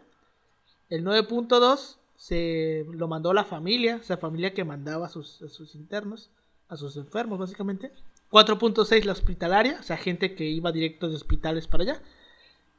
El 0.88 1.05
9.2 1.05 1.97
se 2.16 2.84
lo 2.93 3.09
mandó 3.09 3.32
la 3.32 3.45
familia, 3.45 3.97
esa 3.97 4.16
familia 4.16 4.53
que 4.53 4.64
mandaba 4.64 5.07
a 5.07 5.09
sus, 5.09 5.43
sus 5.49 5.74
internos, 5.74 6.30
a 6.68 6.76
sus 6.76 6.97
enfermos 6.97 7.38
básicamente. 7.38 7.93
4.6 8.30 9.05
la 9.05 9.12
hospitalaria, 9.12 9.78
o 9.80 9.82
sea, 9.82 9.97
gente 9.97 10.34
que 10.34 10.45
iba 10.45 10.70
directo 10.70 11.09
de 11.09 11.16
hospitales 11.16 11.66
para 11.66 11.82
allá. 11.82 12.03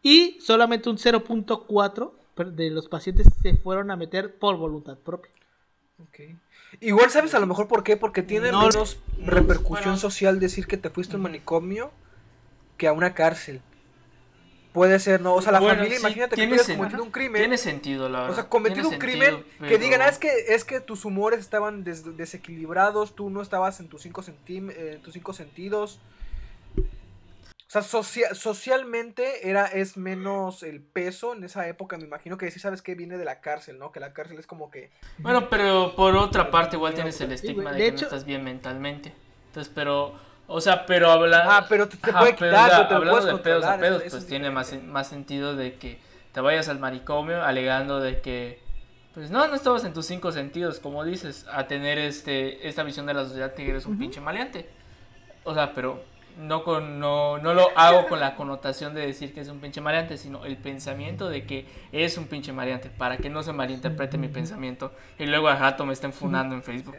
Y 0.01 0.39
solamente 0.39 0.89
un 0.89 0.97
0.4 0.97 2.11
de 2.53 2.69
los 2.69 2.87
pacientes 2.87 3.27
se 3.41 3.55
fueron 3.55 3.91
a 3.91 3.95
meter 3.95 4.37
por 4.37 4.57
voluntad 4.57 4.97
propia. 4.97 5.31
Igual 6.79 7.09
sabes 7.09 7.33
a 7.35 7.39
lo 7.39 7.47
mejor 7.47 7.67
por 7.67 7.83
qué, 7.83 7.97
porque 7.97 8.23
tiene 8.23 8.51
menos 8.51 8.97
repercusión 9.19 9.97
social 9.97 10.39
decir 10.39 10.65
que 10.67 10.77
te 10.77 10.89
fuiste 10.89 11.15
a 11.15 11.17
un 11.17 11.23
manicomio 11.23 11.91
que 12.77 12.87
a 12.87 12.93
una 12.93 13.13
cárcel. 13.13 13.61
Puede 14.73 14.99
ser, 14.99 15.19
¿no? 15.19 15.35
O 15.35 15.41
sea, 15.41 15.51
la 15.51 15.61
familia, 15.61 15.99
imagínate 15.99 16.35
que 16.35 16.47
tú 16.47 16.53
hayas 16.53 16.67
cometido 16.67 17.03
un 17.03 17.11
crimen. 17.11 17.41
Tiene 17.41 17.57
sentido, 17.57 18.07
la 18.07 18.19
verdad. 18.19 18.31
O 18.31 18.35
sea, 18.35 18.49
cometido 18.49 18.87
un 18.87 18.99
crimen 18.99 19.43
que 19.67 19.77
digan, 19.77 20.01
ah, 20.01 20.07
es 20.07 20.17
que, 20.17 20.29
es 20.49 20.63
que 20.63 20.79
tus 20.79 21.03
humores 21.03 21.39
estaban 21.39 21.83
desequilibrados, 21.83 23.15
tú 23.15 23.29
no 23.29 23.41
estabas 23.41 23.79
en 23.81 23.89
tus 23.89 24.01
cinco, 24.01 24.23
eh, 24.47 24.99
tus 25.03 25.13
cinco 25.13 25.33
sentidos. 25.33 25.99
O 27.73 27.79
sea, 27.81 28.03
socialmente 28.33 29.49
era, 29.49 29.65
es 29.65 29.95
menos 29.95 30.61
el 30.61 30.81
peso 30.81 31.33
en 31.33 31.45
esa 31.45 31.67
época, 31.69 31.97
me 31.97 32.03
imagino 32.03 32.37
que 32.37 32.51
sí 32.51 32.59
sabes 32.59 32.81
que 32.81 32.95
viene 32.95 33.17
de 33.17 33.23
la 33.23 33.39
cárcel, 33.39 33.79
¿no? 33.79 33.93
Que 33.93 34.01
la 34.01 34.11
cárcel 34.11 34.37
es 34.39 34.45
como 34.45 34.69
que... 34.69 34.91
Bueno, 35.19 35.49
pero 35.49 35.95
por 35.95 36.17
otra 36.17 36.51
parte 36.51 36.75
igual 36.75 36.93
tienes 36.93 37.21
el 37.21 37.31
estigma 37.31 37.71
de, 37.71 37.77
que 37.79 37.91
no 37.93 37.97
estás 37.97 38.25
bien 38.25 38.43
mentalmente. 38.43 39.13
Entonces, 39.47 39.71
pero 39.73 40.19
O 40.53 40.61
sea, 40.61 40.85
pero 40.85 41.09
habla... 41.09 41.57
Ah, 41.57 41.65
pero 41.69 41.87
te, 41.87 41.97
te 41.97 42.09
Ajá, 42.09 42.19
puede 42.19 42.33
pero, 42.33 42.51
quitar, 42.51 42.65
o 42.65 42.69
sea, 42.69 42.87
pero 42.87 42.99
te 42.99 43.05
lo 43.05 43.11
hablando 43.11 43.37
de 43.37 43.43
pedos 43.43 43.65
a 43.65 43.77
pedos, 43.77 44.01
pues 44.01 44.13
es 44.13 44.27
tiene 44.27 44.51
más, 44.51 44.73
más 44.83 45.07
sentido 45.07 45.55
de 45.55 45.75
que 45.75 45.99
te 46.33 46.41
vayas 46.41 46.69
al 46.69 46.79
manicomio 46.79 47.43
alegando 47.43 47.99
de 47.99 48.21
que, 48.21 48.61
pues 49.13 49.31
no, 49.31 49.47
no 49.47 49.55
estabas 49.55 49.83
en 49.85 49.93
tus 49.93 50.05
cinco 50.05 50.31
sentidos, 50.31 50.79
como 50.79 51.03
dices, 51.03 51.45
a 51.51 51.67
tener 51.67 51.97
este 51.97 52.67
esta 52.67 52.83
visión 52.83 53.05
de 53.05 53.13
la 53.13 53.23
sociedad 53.25 53.53
que 53.53 53.69
eres 53.69 53.85
un 53.85 53.97
pinche 53.97 54.21
maleante. 54.21 54.69
O 55.43 55.53
sea, 55.53 55.73
pero 55.73 56.03
no 56.37 56.63
con 56.63 56.99
no, 56.99 57.37
no 57.37 57.53
lo 57.53 57.69
hago 57.75 58.07
con 58.07 58.19
la 58.19 58.35
connotación 58.35 58.93
de 58.93 59.05
decir 59.05 59.33
que 59.33 59.41
es 59.41 59.49
un 59.49 59.59
pinche 59.59 59.81
maleante, 59.81 60.17
sino 60.17 60.45
el 60.45 60.57
pensamiento 60.57 61.29
de 61.29 61.45
que 61.45 61.65
es 61.91 62.17
un 62.17 62.27
pinche 62.27 62.53
maleante, 62.53 62.89
para 62.89 63.17
que 63.17 63.29
no 63.29 63.43
se 63.43 63.51
malinterprete 63.53 64.17
mi 64.17 64.27
pensamiento 64.27 64.93
y 65.19 65.25
luego 65.25 65.49
a 65.49 65.55
rato 65.55 65.85
me 65.85 65.93
estén 65.93 66.13
funando 66.13 66.55
en 66.55 66.63
Facebook. 66.63 66.95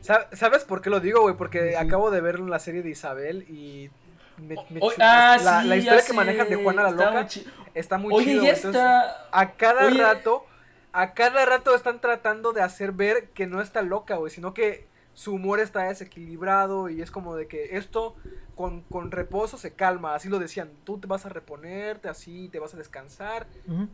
Sa- 0.00 0.28
¿Sabes 0.32 0.64
por 0.64 0.80
qué 0.82 0.90
lo 0.90 1.00
digo, 1.00 1.22
güey? 1.22 1.36
Porque 1.36 1.76
acabo 1.76 2.10
de 2.10 2.20
ver 2.20 2.40
la 2.40 2.58
serie 2.58 2.82
de 2.82 2.90
Isabel 2.90 3.42
y 3.48 3.90
me, 4.36 4.56
me 4.70 4.80
Oh, 4.80 4.90
ah, 5.00 5.38
la, 5.40 5.62
sí, 5.62 5.68
la 5.68 5.76
historia 5.76 6.02
que 6.02 6.08
sé, 6.08 6.14
manejan 6.16 6.48
de 6.48 6.56
Juana 6.56 6.82
la 6.82 6.90
Loca 6.90 7.28
está 7.74 7.98
muy 7.98 8.12
Oye, 8.14 8.32
chido. 8.32 8.44
Entonces, 8.44 8.82
a 9.30 9.52
cada 9.52 9.86
Oye. 9.86 9.98
rato, 9.98 10.44
a 10.92 11.14
cada 11.14 11.44
rato 11.46 11.74
están 11.74 12.00
tratando 12.00 12.52
de 12.52 12.62
hacer 12.62 12.92
ver 12.92 13.28
que 13.30 13.46
no 13.46 13.60
está 13.60 13.82
loca, 13.82 14.16
güey, 14.16 14.30
sino 14.30 14.54
que 14.54 14.86
su 15.14 15.34
humor 15.34 15.60
está 15.60 15.84
desequilibrado 15.84 16.88
y 16.88 17.02
es 17.02 17.10
como 17.10 17.36
de 17.36 17.46
que 17.46 17.76
esto 17.76 18.14
con, 18.56 18.82
con 18.82 19.10
reposo 19.10 19.56
se 19.58 19.74
calma, 19.74 20.14
así 20.14 20.28
lo 20.28 20.38
decían, 20.38 20.70
tú 20.84 20.98
te 20.98 21.06
vas 21.06 21.26
a 21.26 21.28
reponerte, 21.28 22.08
así 22.08 22.48
te 22.50 22.58
vas 22.58 22.74
a 22.74 22.76
descansar 22.78 23.46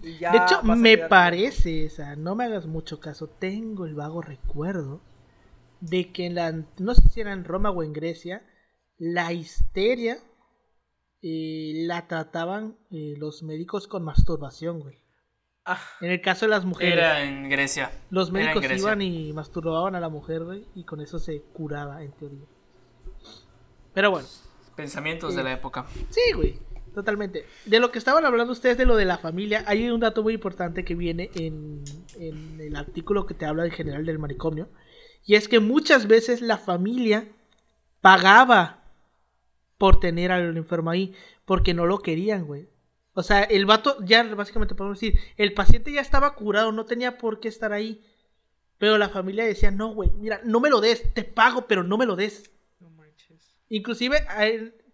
y 0.03 0.19
ya 0.19 0.33
de 0.33 0.39
hecho, 0.39 0.63
me 0.63 0.99
parece, 0.99 1.87
o 1.87 1.91
sea, 1.91 2.15
no 2.17 2.35
me 2.35 2.45
hagas 2.45 2.67
mucho 2.67 3.01
caso, 3.01 3.29
tengo 3.29 3.87
el 3.87 3.95
vago 3.95 4.21
recuerdo 4.23 5.01
de 5.81 6.13
que 6.13 6.27
en 6.27 6.35
la, 6.35 6.53
no 6.79 6.95
sé 6.95 7.03
si 7.09 7.21
era 7.21 7.33
en 7.33 7.45
Roma 7.45 7.71
o 7.71 7.83
en 7.83 7.93
Grecia, 7.93 8.43
la 8.99 9.33
histeria 9.33 10.19
eh, 11.23 11.73
la 11.87 12.07
trataban 12.09 12.77
eh, 12.91 13.15
los 13.19 13.43
médicos 13.43 13.87
con 13.89 14.05
masturbación, 14.05 14.81
güey. 14.81 14.99
Ah, 15.65 15.81
En 16.01 16.11
el 16.11 16.21
caso 16.23 16.47
de 16.47 16.51
las 16.51 16.65
mujeres, 16.65 16.95
Era 16.95 17.23
en 17.25 17.49
Grecia. 17.51 17.91
los 18.11 18.31
médicos 18.33 18.63
Grecia. 18.63 18.79
iban 18.79 19.03
y 19.03 19.33
masturbaban 19.35 19.95
a 19.95 20.01
la 20.01 20.09
mujer, 20.09 20.45
güey, 20.45 20.65
y 20.75 20.85
con 20.85 21.01
eso 21.01 21.19
se 21.19 21.43
curaba, 21.53 22.03
en 22.03 22.13
teoría. 22.13 22.47
Pero 23.93 24.11
bueno. 24.11 24.27
Pensamientos 24.77 25.35
de 25.35 25.43
la 25.43 25.53
época. 25.53 25.87
Sí, 26.11 26.33
güey, 26.35 26.59
totalmente. 26.95 27.45
De 27.67 27.81
lo 27.81 27.91
que 27.91 27.99
estaban 27.99 28.25
hablando 28.25 28.53
ustedes 28.53 28.79
de 28.79 28.87
lo 28.87 28.97
de 28.97 29.05
la 29.05 29.19
familia, 29.19 29.65
hay 29.67 29.91
un 29.91 30.01
dato 30.01 30.23
muy 30.23 30.35
importante 30.35 30.85
que 30.85 30.95
viene 30.95 31.31
en, 31.35 31.83
en 32.19 32.61
el 32.61 32.77
artículo 32.77 33.27
que 33.27 33.35
te 33.35 33.45
habla 33.45 33.65
en 33.65 33.73
general 33.73 34.07
del 34.07 34.19
manicomio. 34.19 34.69
Y 35.29 35.35
es 35.35 35.47
que 35.47 35.61
muchas 35.61 36.07
veces 36.07 36.41
la 36.41 36.57
familia 36.57 37.29
pagaba 38.01 38.83
por 39.77 40.01
tener 40.01 40.33
al 40.33 40.57
enfermo 40.57 40.89
ahí, 40.89 41.15
porque 41.45 41.75
no 41.75 41.85
lo 41.85 41.99
querían, 41.99 42.47
güey. 42.47 42.71
O 43.13 43.23
sea, 43.23 43.43
el 43.43 43.67
vato, 43.67 44.03
ya 44.03 44.25
básicamente 44.35 44.75
podemos 44.75 44.99
decir, 44.99 45.21
el 45.37 45.53
paciente 45.53 45.93
ya 45.93 46.01
estaba 46.01 46.35
curado, 46.35 46.73
no 46.73 46.87
tenía 46.87 47.19
por 47.19 47.41
qué 47.41 47.49
estar 47.49 47.75
ahí. 47.75 48.03
Pero 48.79 48.97
la 48.97 49.11
familia 49.11 49.45
decía, 49.45 49.71
no, 49.71 49.93
güey, 49.93 50.11
mira, 50.13 50.41
no 50.47 50.61
me 50.61 50.71
lo 50.71 50.81
des, 50.81 51.13
te 51.13 51.25
pago, 51.25 51.67
pero 51.67 51.83
no 51.83 51.99
me 51.99 52.07
lo 52.07 52.17
des. 52.17 52.51
no 52.81 52.89
manches. 52.89 53.55
Inclusive 53.69 54.25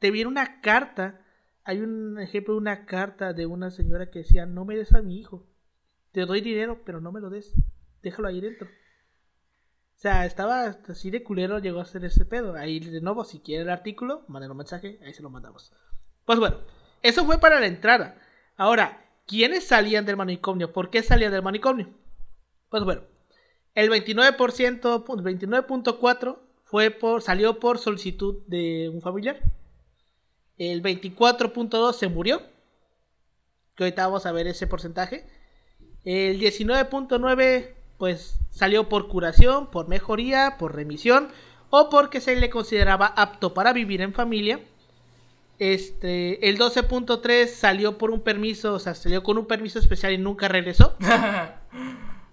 te 0.00 0.10
viene 0.10 0.26
una 0.26 0.60
carta, 0.62 1.20
hay 1.62 1.78
un 1.78 2.18
ejemplo 2.18 2.54
de 2.54 2.58
una 2.58 2.86
carta 2.86 3.34
de 3.34 3.46
una 3.46 3.70
señora 3.70 4.10
que 4.10 4.18
decía, 4.18 4.46
no 4.46 4.64
me 4.64 4.76
des 4.76 4.94
a 4.94 5.00
mi 5.00 5.16
hijo, 5.16 5.46
te 6.10 6.26
doy 6.26 6.40
dinero, 6.40 6.82
pero 6.84 7.00
no 7.00 7.12
me 7.12 7.20
lo 7.20 7.30
des, 7.30 7.54
déjalo 8.02 8.26
ahí 8.26 8.40
dentro. 8.40 8.68
Sea, 10.04 10.26
estaba 10.26 10.64
así 10.90 11.10
de 11.10 11.22
culero, 11.22 11.60
llegó 11.60 11.80
a 11.80 11.86
ser 11.86 12.04
ese 12.04 12.26
pedo. 12.26 12.52
Ahí 12.56 12.78
de 12.78 13.00
nuevo, 13.00 13.24
si 13.24 13.38
quiere 13.40 13.62
el 13.62 13.70
artículo, 13.70 14.22
manden 14.28 14.50
un 14.50 14.58
mensaje, 14.58 14.98
ahí 15.02 15.14
se 15.14 15.22
lo 15.22 15.30
mandamos. 15.30 15.72
Pues 16.26 16.38
bueno, 16.38 16.58
eso 17.00 17.24
fue 17.24 17.38
para 17.40 17.58
la 17.58 17.64
entrada. 17.68 18.20
Ahora, 18.58 19.02
¿quiénes 19.26 19.66
salían 19.66 20.04
del 20.04 20.18
manicomio? 20.18 20.74
¿Por 20.74 20.90
qué 20.90 21.02
salían 21.02 21.32
del 21.32 21.40
manicomio? 21.40 21.88
Pues 22.68 22.84
bueno, 22.84 23.00
el 23.74 23.88
29%, 23.88 24.36
pu- 25.06 25.22
29.4 25.22 26.38
fue 26.64 26.90
por 26.90 27.22
salió 27.22 27.58
por 27.58 27.78
solicitud 27.78 28.42
de 28.46 28.90
un 28.92 29.00
familiar. 29.00 29.40
El 30.58 30.82
24.2 30.82 31.94
se 31.94 32.08
murió. 32.08 32.42
Que 33.74 33.84
ahorita 33.84 34.06
vamos 34.06 34.26
a 34.26 34.32
ver 34.32 34.48
ese 34.48 34.66
porcentaje. 34.66 35.26
El 36.04 36.38
19.9 36.38 37.72
pues 37.96 38.38
salió 38.54 38.88
por 38.88 39.08
curación, 39.08 39.66
por 39.66 39.88
mejoría, 39.88 40.56
por 40.58 40.76
remisión 40.76 41.28
o 41.70 41.90
porque 41.90 42.20
se 42.20 42.36
le 42.36 42.50
consideraba 42.50 43.06
apto 43.06 43.52
para 43.52 43.72
vivir 43.72 44.00
en 44.00 44.14
familia. 44.14 44.60
Este, 45.58 46.48
el 46.48 46.56
12.3 46.56 47.48
salió 47.48 47.98
por 47.98 48.12
un 48.12 48.20
permiso, 48.20 48.74
o 48.74 48.78
sea, 48.78 48.94
salió 48.94 49.24
con 49.24 49.38
un 49.38 49.46
permiso 49.46 49.80
especial 49.80 50.12
y 50.12 50.18
nunca 50.18 50.48
regresó. 50.48 50.94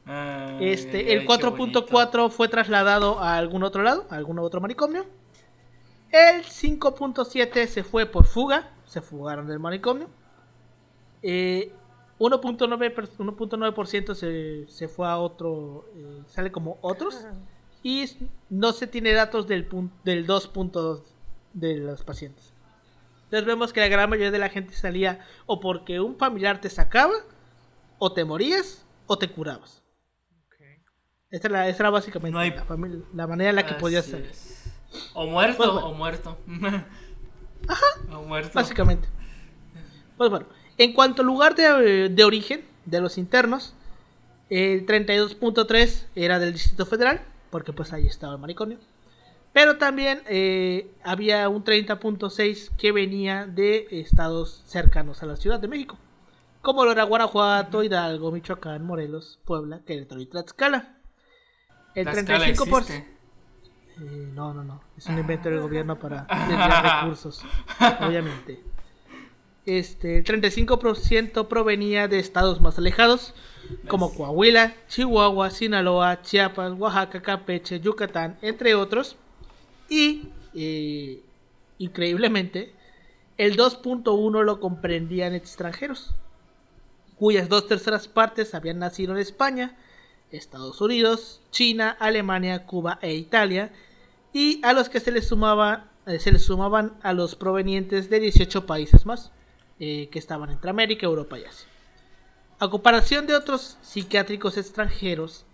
Ay, 0.05 0.57
Este, 0.71 1.13
el 1.13 1.21
ay, 1.21 1.27
qué 1.27 1.45
bonito. 1.47 1.87
4.4 1.87 2.29
fue 2.29 2.47
trasladado 2.49 3.19
a 3.19 3.37
algún 3.37 3.63
otro 3.63 3.81
lado, 3.81 4.05
a 4.09 4.15
algún 4.15 4.37
otro 4.39 4.61
manicomio. 4.61 5.05
El 6.11 6.43
5.7 6.43 7.65
se 7.65 7.83
fue 7.83 8.05
por 8.05 8.25
fuga, 8.25 8.69
se 8.85 9.01
fugaron 9.01 9.47
del 9.47 9.59
manicomio. 9.59 10.09
Eh, 11.23 11.71
1.9% 12.29 12.93
per- 12.93 13.09
1.9% 13.17 14.13
se, 14.15 14.67
se 14.67 14.87
fue 14.87 15.07
a 15.07 15.17
otro, 15.17 15.85
eh, 15.95 16.23
sale 16.27 16.51
como 16.51 16.77
otros. 16.81 17.25
Y 17.83 18.05
no 18.49 18.73
se 18.73 18.85
tiene 18.87 19.11
datos 19.13 19.47
del, 19.47 19.67
del 20.03 20.27
2.2 20.27 21.01
de 21.53 21.77
los 21.77 22.03
pacientes. 22.03 22.53
Entonces 23.23 23.45
vemos 23.47 23.73
que 23.73 23.79
la 23.79 23.87
gran 23.87 24.09
mayoría 24.09 24.29
de 24.31 24.37
la 24.39 24.49
gente 24.49 24.73
salía 24.75 25.25
o 25.47 25.59
porque 25.59 25.99
un 25.99 26.17
familiar 26.17 26.61
te 26.61 26.69
sacaba, 26.69 27.13
o 27.97 28.13
te 28.13 28.23
morías, 28.25 28.85
o 29.07 29.17
te 29.17 29.29
curabas. 29.31 29.81
Ok. 30.47 30.55
Esta 31.31 31.47
era, 31.47 31.67
esta 31.69 31.83
era 31.83 31.89
básicamente 31.89 32.33
No 32.33 32.39
hay- 32.39 32.51
la, 32.51 32.65
familia- 32.65 33.05
la 33.13 33.25
manera 33.27 33.49
en 33.49 33.55
la 33.55 33.65
que 33.65 33.73
podías 33.75 34.03
Así 34.03 34.11
salir. 34.11 34.27
es. 34.29 34.63
O 35.13 35.25
muerto, 35.25 35.57
Pues 35.57 35.69
bueno. 35.71 35.87
o 35.87 35.93
muerto. 35.93 36.37
O 38.11 38.23
muerto. 38.23 38.51
Básicamente. 38.53 39.07
Pues 40.17 40.29
bueno, 40.29 40.45
en 40.83 40.93
cuanto 40.93 41.21
al 41.21 41.27
lugar 41.27 41.55
de, 41.55 42.09
de 42.09 42.23
origen 42.23 42.65
de 42.85 43.01
los 43.01 43.17
internos, 43.17 43.75
el 44.49 44.85
32.3 44.85 46.07
era 46.15 46.39
del 46.39 46.53
Distrito 46.53 46.85
Federal, 46.85 47.21
porque 47.51 47.71
pues 47.71 47.93
ahí 47.93 48.07
estaba 48.07 48.33
el 48.33 48.39
manicomio. 48.39 48.79
Pero 49.53 49.77
también 49.77 50.23
eh, 50.27 50.91
había 51.03 51.47
un 51.49 51.63
30.6 51.63 52.75
que 52.77 52.91
venía 52.91 53.45
de 53.45 53.87
estados 53.91 54.63
cercanos 54.65 55.21
a 55.21 55.27
la 55.27 55.35
Ciudad 55.35 55.59
de 55.59 55.67
México, 55.67 55.97
como 56.61 56.83
lo 56.83 56.91
era 56.91 57.03
Guanajuato, 57.03 57.83
Hidalgo, 57.83 58.31
Michoacán, 58.31 58.83
Morelos, 58.83 59.39
Puebla, 59.45 59.81
Querétaro 59.85 60.19
y 60.19 60.25
Tlaxcala. 60.25 60.97
El 61.93 62.05
Tlaxcala 62.05 62.47
35%. 62.47 62.79
existe. 62.79 62.95
Eh, 63.99 64.31
no, 64.33 64.53
no, 64.53 64.63
no. 64.63 64.81
Es 64.97 65.05
un 65.05 65.19
invento 65.19 65.49
del 65.49 65.59
gobierno 65.59 65.99
para 65.99 66.25
recursos. 67.01 67.43
Obviamente. 67.99 68.70
Este, 69.65 70.17
el 70.17 70.23
35% 70.23 71.47
provenía 71.47 72.07
de 72.07 72.19
estados 72.19 72.61
más 72.61 72.77
alejados, 72.79 73.33
como 73.87 74.13
Coahuila, 74.13 74.75
Chihuahua, 74.87 75.51
Sinaloa, 75.51 76.21
Chiapas, 76.23 76.73
Oaxaca, 76.73 77.21
Campeche, 77.21 77.79
Yucatán, 77.79 78.37
entre 78.41 78.75
otros. 78.75 79.17
Y, 79.87 80.29
eh, 80.55 81.21
increíblemente, 81.77 82.73
el 83.37 83.55
2.1 83.55 84.43
lo 84.43 84.59
comprendían 84.59 85.33
extranjeros, 85.33 86.13
cuyas 87.15 87.49
dos 87.49 87.67
terceras 87.67 88.07
partes 88.07 88.55
habían 88.55 88.79
nacido 88.79 89.13
en 89.13 89.19
España, 89.19 89.77
Estados 90.31 90.81
Unidos, 90.81 91.41
China, 91.51 91.95
Alemania, 91.99 92.65
Cuba 92.65 92.99
e 93.01 93.13
Italia, 93.13 93.71
y 94.33 94.59
a 94.63 94.73
los 94.73 94.89
que 94.89 94.99
se 94.99 95.11
les 95.11 95.27
sumaba, 95.27 95.91
eh, 96.05 96.19
se 96.19 96.31
les 96.31 96.43
sumaban 96.43 96.93
a 97.03 97.13
los 97.13 97.35
provenientes 97.35 98.09
de 98.09 98.19
18 98.19 98.65
países 98.65 99.05
más, 99.05 99.31
eh, 99.83 100.09
que 100.11 100.19
estaban 100.19 100.51
entre 100.51 100.69
América, 100.69 101.07
Europa 101.07 101.39
y 101.39 101.43
Asia. 101.43 101.67
A 102.59 102.69
comparación 102.69 103.25
de 103.25 103.33
otros 103.33 103.79
psiquiátricos 103.81 104.55
extranjeros, 104.55 105.47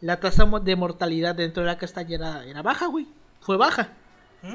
la 0.00 0.20
tasa 0.20 0.44
de 0.44 0.76
mortalidad 0.76 1.34
dentro 1.34 1.64
de 1.64 1.66
la 1.66 1.78
castañera 1.78 2.46
era 2.46 2.62
baja, 2.62 2.86
güey. 2.86 3.08
Fue 3.40 3.56
baja, 3.56 3.92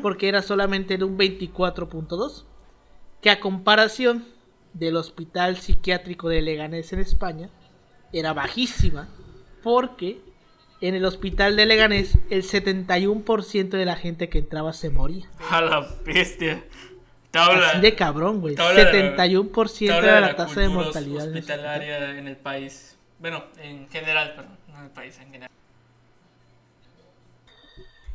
porque 0.01 0.29
era 0.29 0.41
solamente 0.41 0.97
de 0.97 1.03
un 1.03 1.17
24.2, 1.17 2.45
que 3.21 3.29
a 3.29 3.41
comparación 3.41 4.23
del 4.71 4.95
Hospital 4.95 5.57
Psiquiátrico 5.57 6.29
de 6.29 6.41
Leganés 6.41 6.93
en 6.93 6.99
España, 6.99 7.49
era 8.13 8.31
bajísima, 8.31 9.09
porque 9.61 10.21
en 10.79 10.95
el 10.95 11.03
hospital 11.03 11.57
de 11.57 11.65
Leganés 11.65 12.17
el 12.29 12.43
71% 12.43 13.71
de 13.71 13.83
la 13.83 13.97
gente 13.97 14.29
que 14.29 14.39
entraba 14.39 14.71
se 14.71 14.89
moría. 14.89 15.29
A 15.49 15.59
la 15.59 15.85
bestia. 16.05 16.63
Tabla. 17.45 17.69
Así 17.69 17.81
de 17.81 17.95
cabrón, 17.95 18.41
güey. 18.41 18.55
tabla 18.55 18.85
de 18.85 18.85
la- 18.85 19.15
71% 19.15 20.01
de 20.01 20.21
la 20.21 20.35
tasa 20.35 20.59
de 20.61 20.69
mortalidad. 20.69 21.23
en 21.25 21.33
hospitalaria 21.35 22.17
en 22.17 22.27
el 22.27 22.37
país. 22.37 22.97
Bueno, 23.19 23.43
en 23.61 23.87
general, 23.89 24.33
perdón, 24.35 24.57
no 24.69 24.77
en 24.79 24.83
el 24.85 24.91
país, 24.91 25.17
en 25.19 25.25
general. 25.31 25.49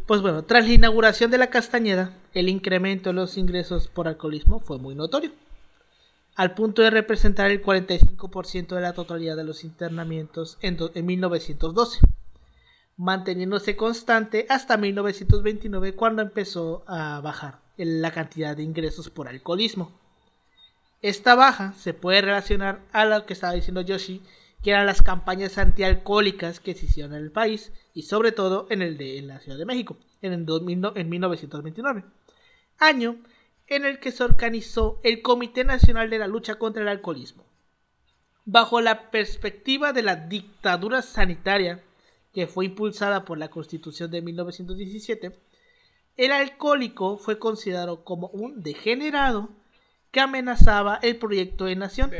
Pues 0.06 0.20
bueno, 0.20 0.42
tras 0.42 0.66
la 0.66 0.72
inauguración 0.74 1.30
de 1.30 1.38
la 1.38 1.48
Castañeda, 1.48 2.12
el 2.34 2.48
incremento 2.48 3.10
de 3.10 3.14
los 3.14 3.38
ingresos 3.38 3.88
por 3.88 4.08
alcoholismo 4.08 4.58
fue 4.58 4.78
muy 4.78 4.94
notorio, 4.94 5.30
al 6.34 6.54
punto 6.54 6.82
de 6.82 6.90
representar 6.90 7.50
el 7.50 7.62
45% 7.62 8.74
de 8.74 8.80
la 8.80 8.94
totalidad 8.94 9.36
de 9.36 9.44
los 9.44 9.64
internamientos 9.64 10.58
en, 10.60 10.76
en 10.94 11.06
1912, 11.06 12.00
manteniéndose 12.96 13.76
constante 13.76 14.46
hasta 14.48 14.76
1929 14.76 15.94
cuando 15.94 16.22
empezó 16.22 16.82
a 16.86 17.20
bajar 17.20 17.61
la 17.76 18.10
cantidad 18.10 18.56
de 18.56 18.62
ingresos 18.62 19.10
por 19.10 19.28
alcoholismo. 19.28 19.92
Esta 21.00 21.34
baja 21.34 21.72
se 21.72 21.94
puede 21.94 22.20
relacionar 22.20 22.80
a 22.92 23.04
lo 23.04 23.26
que 23.26 23.32
estaba 23.32 23.54
diciendo 23.54 23.80
Yoshi, 23.80 24.22
que 24.62 24.70
eran 24.70 24.86
las 24.86 25.02
campañas 25.02 25.58
antialcohólicas 25.58 26.60
que 26.60 26.74
se 26.74 26.86
hicieron 26.86 27.14
en 27.14 27.22
el 27.22 27.32
país 27.32 27.72
y 27.94 28.02
sobre 28.02 28.30
todo 28.30 28.66
en 28.70 28.82
el 28.82 28.96
de 28.96 29.18
en 29.18 29.26
la 29.26 29.40
Ciudad 29.40 29.58
de 29.58 29.66
México 29.66 29.96
en, 30.22 30.32
el 30.32 30.46
2000, 30.46 30.92
en 30.94 31.08
1929, 31.08 32.04
año 32.78 33.16
en 33.66 33.84
el 33.84 33.98
que 33.98 34.12
se 34.12 34.22
organizó 34.22 35.00
el 35.02 35.22
Comité 35.22 35.64
Nacional 35.64 36.10
de 36.10 36.18
la 36.18 36.28
Lucha 36.28 36.56
contra 36.56 36.82
el 36.82 36.88
Alcoholismo. 36.88 37.44
Bajo 38.44 38.80
la 38.80 39.10
perspectiva 39.10 39.92
de 39.92 40.02
la 40.02 40.16
dictadura 40.16 41.02
sanitaria 41.02 41.82
que 42.32 42.46
fue 42.46 42.64
impulsada 42.64 43.24
por 43.24 43.38
la 43.38 43.48
Constitución 43.48 44.10
de 44.10 44.22
1917, 44.22 45.38
el 46.22 46.30
alcohólico 46.30 47.16
fue 47.16 47.40
considerado 47.40 48.04
como 48.04 48.28
un 48.28 48.62
degenerado 48.62 49.48
que 50.12 50.20
amenazaba 50.20 51.00
el 51.02 51.16
proyecto 51.16 51.64
de 51.64 51.74
nación, 51.74 52.12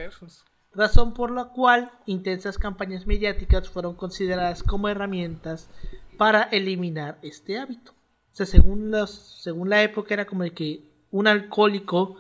razón 0.75 1.15
por 1.15 1.31
la 1.31 1.51
cual 1.51 1.93
intensas 2.07 2.59
campañas 2.59 3.07
mediáticas 3.07 3.69
fueron 3.69 3.95
consideradas 3.95 4.65
como 4.65 4.89
herramientas 4.89 5.71
para 6.19 6.43
eliminar 6.43 7.19
este 7.23 7.61
hábito. 7.61 7.93
O 7.93 8.35
sea, 8.35 8.47
según, 8.47 8.91
los, 8.91 9.11
según 9.11 9.71
la 9.71 9.85
época 9.85 10.15
era 10.15 10.27
como 10.27 10.43
el 10.43 10.53
que 10.53 10.83
un 11.13 11.29
alcohólico 11.29 12.17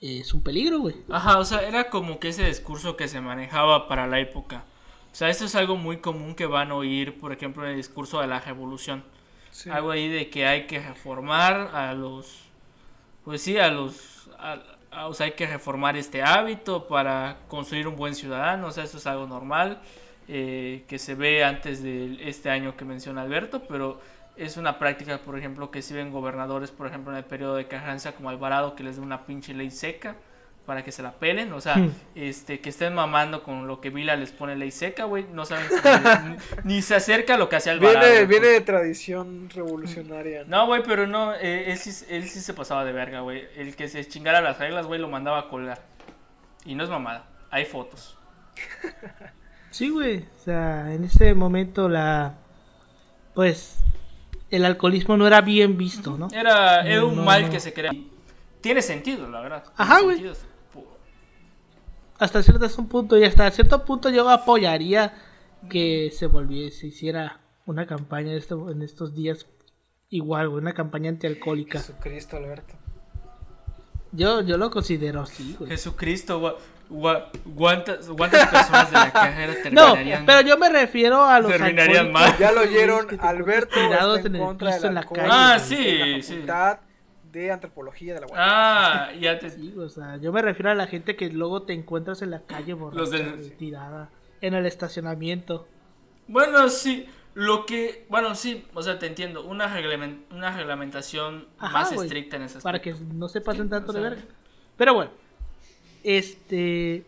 es 0.00 0.32
un 0.32 0.42
peligro, 0.42 0.78
güey. 0.78 0.96
Ajá, 1.10 1.38
o 1.38 1.44
sea, 1.44 1.68
era 1.68 1.90
como 1.90 2.18
que 2.18 2.28
ese 2.28 2.46
discurso 2.46 2.96
que 2.96 3.08
se 3.08 3.20
manejaba 3.20 3.86
para 3.86 4.06
la 4.06 4.18
época. 4.18 4.64
O 5.12 5.14
sea, 5.14 5.28
esto 5.28 5.44
es 5.44 5.54
algo 5.56 5.76
muy 5.76 5.98
común 5.98 6.34
que 6.34 6.46
van 6.46 6.70
a 6.70 6.74
oír, 6.74 7.18
por 7.20 7.32
ejemplo, 7.32 7.64
en 7.64 7.72
el 7.72 7.76
discurso 7.76 8.20
de 8.22 8.28
la 8.28 8.40
revolución. 8.40 9.04
Algo 9.70 9.90
ahí 9.90 10.08
de 10.08 10.28
que 10.28 10.46
hay 10.46 10.66
que 10.66 10.78
reformar 10.80 11.70
a 11.74 11.94
los, 11.94 12.44
pues 13.24 13.42
sí, 13.42 13.58
a 13.58 13.68
los, 13.68 14.28
o 15.04 15.14
sea, 15.14 15.26
hay 15.26 15.32
que 15.32 15.46
reformar 15.46 15.96
este 15.96 16.22
hábito 16.22 16.86
para 16.86 17.38
construir 17.48 17.88
un 17.88 17.96
buen 17.96 18.14
ciudadano, 18.14 18.68
o 18.68 18.70
sea, 18.70 18.84
eso 18.84 18.98
es 18.98 19.06
algo 19.06 19.26
normal 19.26 19.80
eh, 20.28 20.84
que 20.88 20.98
se 20.98 21.14
ve 21.14 21.44
antes 21.44 21.82
de 21.82 22.28
este 22.28 22.50
año 22.50 22.76
que 22.76 22.84
menciona 22.84 23.22
Alberto, 23.22 23.62
pero 23.66 24.00
es 24.36 24.56
una 24.56 24.78
práctica, 24.78 25.18
por 25.18 25.38
ejemplo, 25.38 25.70
que 25.70 25.80
si 25.80 25.94
ven 25.94 26.10
gobernadores, 26.10 26.70
por 26.70 26.86
ejemplo, 26.86 27.12
en 27.12 27.18
el 27.18 27.24
periodo 27.24 27.56
de 27.56 27.66
Carranza 27.66 28.12
como 28.12 28.28
Alvarado, 28.28 28.74
que 28.74 28.82
les 28.82 28.96
dé 28.96 29.02
una 29.02 29.24
pinche 29.24 29.54
ley 29.54 29.70
seca 29.70 30.16
para 30.66 30.82
que 30.82 30.90
se 30.90 31.02
la 31.02 31.12
pelen, 31.12 31.52
o 31.52 31.60
sea, 31.60 31.76
hmm. 31.76 31.92
este, 32.16 32.60
que 32.60 32.70
estén 32.70 32.92
mamando 32.92 33.44
con 33.44 33.68
lo 33.68 33.80
que 33.80 33.90
Vila 33.90 34.16
les 34.16 34.32
pone 34.32 34.56
ley 34.56 34.72
seca, 34.72 35.04
güey, 35.04 35.24
no 35.32 35.46
saben 35.46 35.68
ni, 36.64 36.82
se 36.82 36.96
acerca 36.96 37.34
a 37.34 37.38
lo 37.38 37.48
que 37.48 37.56
hacía 37.56 37.72
Alvarado. 37.72 38.00
Viene, 38.00 38.26
viene 38.26 38.48
de 38.48 38.60
tradición 38.62 39.48
revolucionaria. 39.48 40.44
No, 40.46 40.66
güey, 40.66 40.82
pero 40.82 41.06
no, 41.06 41.32
eh, 41.34 41.70
él, 41.70 41.78
sí, 41.78 42.04
él 42.10 42.28
sí 42.28 42.40
se 42.40 42.52
pasaba 42.52 42.84
de 42.84 42.92
verga, 42.92 43.20
güey, 43.20 43.46
el 43.56 43.76
que 43.76 43.88
se 43.88 44.06
chingara 44.06 44.40
las 44.40 44.58
reglas, 44.58 44.86
güey, 44.86 45.00
lo 45.00 45.08
mandaba 45.08 45.38
a 45.38 45.48
colgar. 45.48 45.80
Y 46.64 46.74
no 46.74 46.82
es 46.82 46.90
mamada, 46.90 47.26
hay 47.50 47.64
fotos. 47.64 48.18
Sí, 49.70 49.90
güey, 49.90 50.18
o 50.18 50.44
sea, 50.44 50.92
en 50.92 51.04
ese 51.04 51.32
momento 51.34 51.88
la, 51.88 52.34
pues, 53.34 53.78
el 54.50 54.64
alcoholismo 54.64 55.16
no 55.16 55.28
era 55.28 55.42
bien 55.42 55.76
visto, 55.76 56.18
¿no? 56.18 56.26
Era, 56.32 56.82
un 57.04 57.24
mal 57.24 57.50
que 57.50 57.60
se 57.60 57.72
crea. 57.72 57.92
Tiene 58.60 58.82
sentido, 58.82 59.28
la 59.28 59.40
verdad. 59.40 59.62
Ajá, 59.76 60.00
güey 60.00 60.24
hasta 62.18 62.42
cierto 62.42 62.68
punto 62.86 63.18
y 63.18 63.24
hasta 63.24 63.50
cierto 63.50 63.84
punto 63.84 64.10
yo 64.10 64.28
apoyaría 64.28 65.14
que 65.68 66.10
se 66.12 66.26
volviese, 66.26 66.88
hiciera 66.88 67.40
una 67.66 67.86
campaña 67.86 68.32
en 68.32 68.82
estos 68.82 69.14
días 69.14 69.46
igual, 70.10 70.48
una 70.48 70.72
campaña 70.72 71.10
antialcohólica. 71.10 71.78
Jesucristo, 71.78 72.36
Alberto. 72.36 72.74
Yo, 74.12 74.40
yo 74.42 74.56
lo 74.56 74.70
considero 74.70 75.22
así, 75.22 75.56
güey. 75.58 75.70
Jesucristo, 75.70 76.58
¿cuántas, 77.54 78.06
personas 78.06 78.90
de 78.90 78.96
la 78.96 79.12
carrera 79.12 79.54
terminarían? 79.62 80.20
No, 80.20 80.26
pero 80.26 80.40
yo 80.42 80.56
me 80.56 80.70
refiero 80.70 81.24
a 81.24 81.40
los 81.40 81.50
terminarían 81.50 82.12
mal. 82.12 82.36
Ya 82.38 82.52
lo 82.52 82.62
oyeron, 82.62 83.06
Alberto 83.20 83.74
tirados 83.74 84.24
en, 84.24 84.36
el 84.36 84.56
piso 84.56 84.86
en 84.86 84.94
la 84.94 85.02
calle. 85.02 85.28
Ah, 85.30 85.58
sí, 85.58 86.22
sí 86.22 86.44
de 87.42 87.52
antropología 87.52 88.14
de 88.14 88.20
la 88.20 88.26
Ah, 88.34 89.12
ya 89.20 89.38
te. 89.38 89.50
Sí, 89.50 89.74
o 89.76 89.88
sea, 89.88 90.16
yo 90.16 90.32
me 90.32 90.42
refiero 90.42 90.70
a 90.70 90.74
la 90.74 90.86
gente 90.86 91.16
que 91.16 91.30
luego 91.30 91.62
te 91.62 91.72
encuentras 91.72 92.22
en 92.22 92.30
la 92.30 92.40
calle 92.40 92.74
borracha, 92.74 93.34
tirada, 93.58 94.10
en 94.40 94.54
el 94.54 94.66
estacionamiento. 94.66 95.66
Bueno, 96.28 96.68
sí. 96.68 97.06
Lo 97.34 97.66
que, 97.66 98.06
bueno, 98.08 98.34
sí, 98.34 98.64
o 98.72 98.82
sea, 98.82 98.98
te 98.98 99.06
entiendo, 99.06 99.44
una, 99.44 99.66
una 100.30 100.56
reglamentación 100.56 101.46
más 101.58 101.92
estricta 101.92 102.36
en 102.36 102.44
ese 102.44 102.60
Para 102.60 102.80
que 102.80 102.94
no 103.12 103.28
se 103.28 103.42
pasen 103.42 103.68
tanto 103.68 103.92
de 103.92 104.00
verga. 104.00 104.22
Pero 104.78 104.94
bueno, 104.94 105.10
este... 106.02 107.04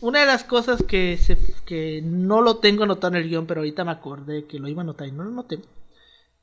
Una 0.00 0.20
de 0.20 0.26
las 0.26 0.44
cosas 0.44 0.82
que, 0.82 1.18
se, 1.18 1.36
que 1.66 2.00
no 2.02 2.40
lo 2.40 2.60
tengo 2.60 2.84
anotado 2.84 3.14
en 3.14 3.22
el 3.22 3.28
guion, 3.28 3.46
pero 3.46 3.60
ahorita 3.60 3.84
me 3.84 3.90
acordé 3.90 4.46
que 4.46 4.58
lo 4.58 4.68
iba 4.68 4.80
a 4.80 4.84
anotar 4.84 5.06
y 5.06 5.12
no 5.12 5.24
lo 5.24 5.30
noté, 5.32 5.58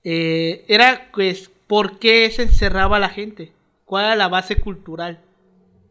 eh, 0.04 0.66
era 0.68 1.10
pues 1.12 1.50
¿Por 1.70 2.00
qué 2.00 2.32
se 2.32 2.42
encerraba 2.42 2.98
la 2.98 3.10
gente? 3.10 3.54
¿Cuál 3.86 4.06
era 4.06 4.16
la 4.16 4.28
base 4.28 4.60
cultural 4.60 5.24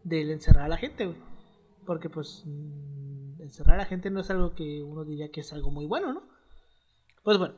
del 0.02 0.32
encerrar 0.32 0.64
a 0.64 0.68
la 0.68 0.76
gente, 0.76 1.06
güey? 1.06 1.16
Porque 1.86 2.10
pues 2.10 2.42
mm, 2.46 3.40
encerrar 3.42 3.76
a 3.76 3.82
la 3.82 3.84
gente 3.84 4.10
no 4.10 4.18
es 4.18 4.28
algo 4.28 4.56
que 4.56 4.82
uno 4.82 5.04
diría 5.04 5.30
que 5.30 5.42
es 5.42 5.52
algo 5.52 5.70
muy 5.70 5.86
bueno, 5.86 6.12
¿no? 6.12 6.24
Pues 7.22 7.38
bueno, 7.38 7.54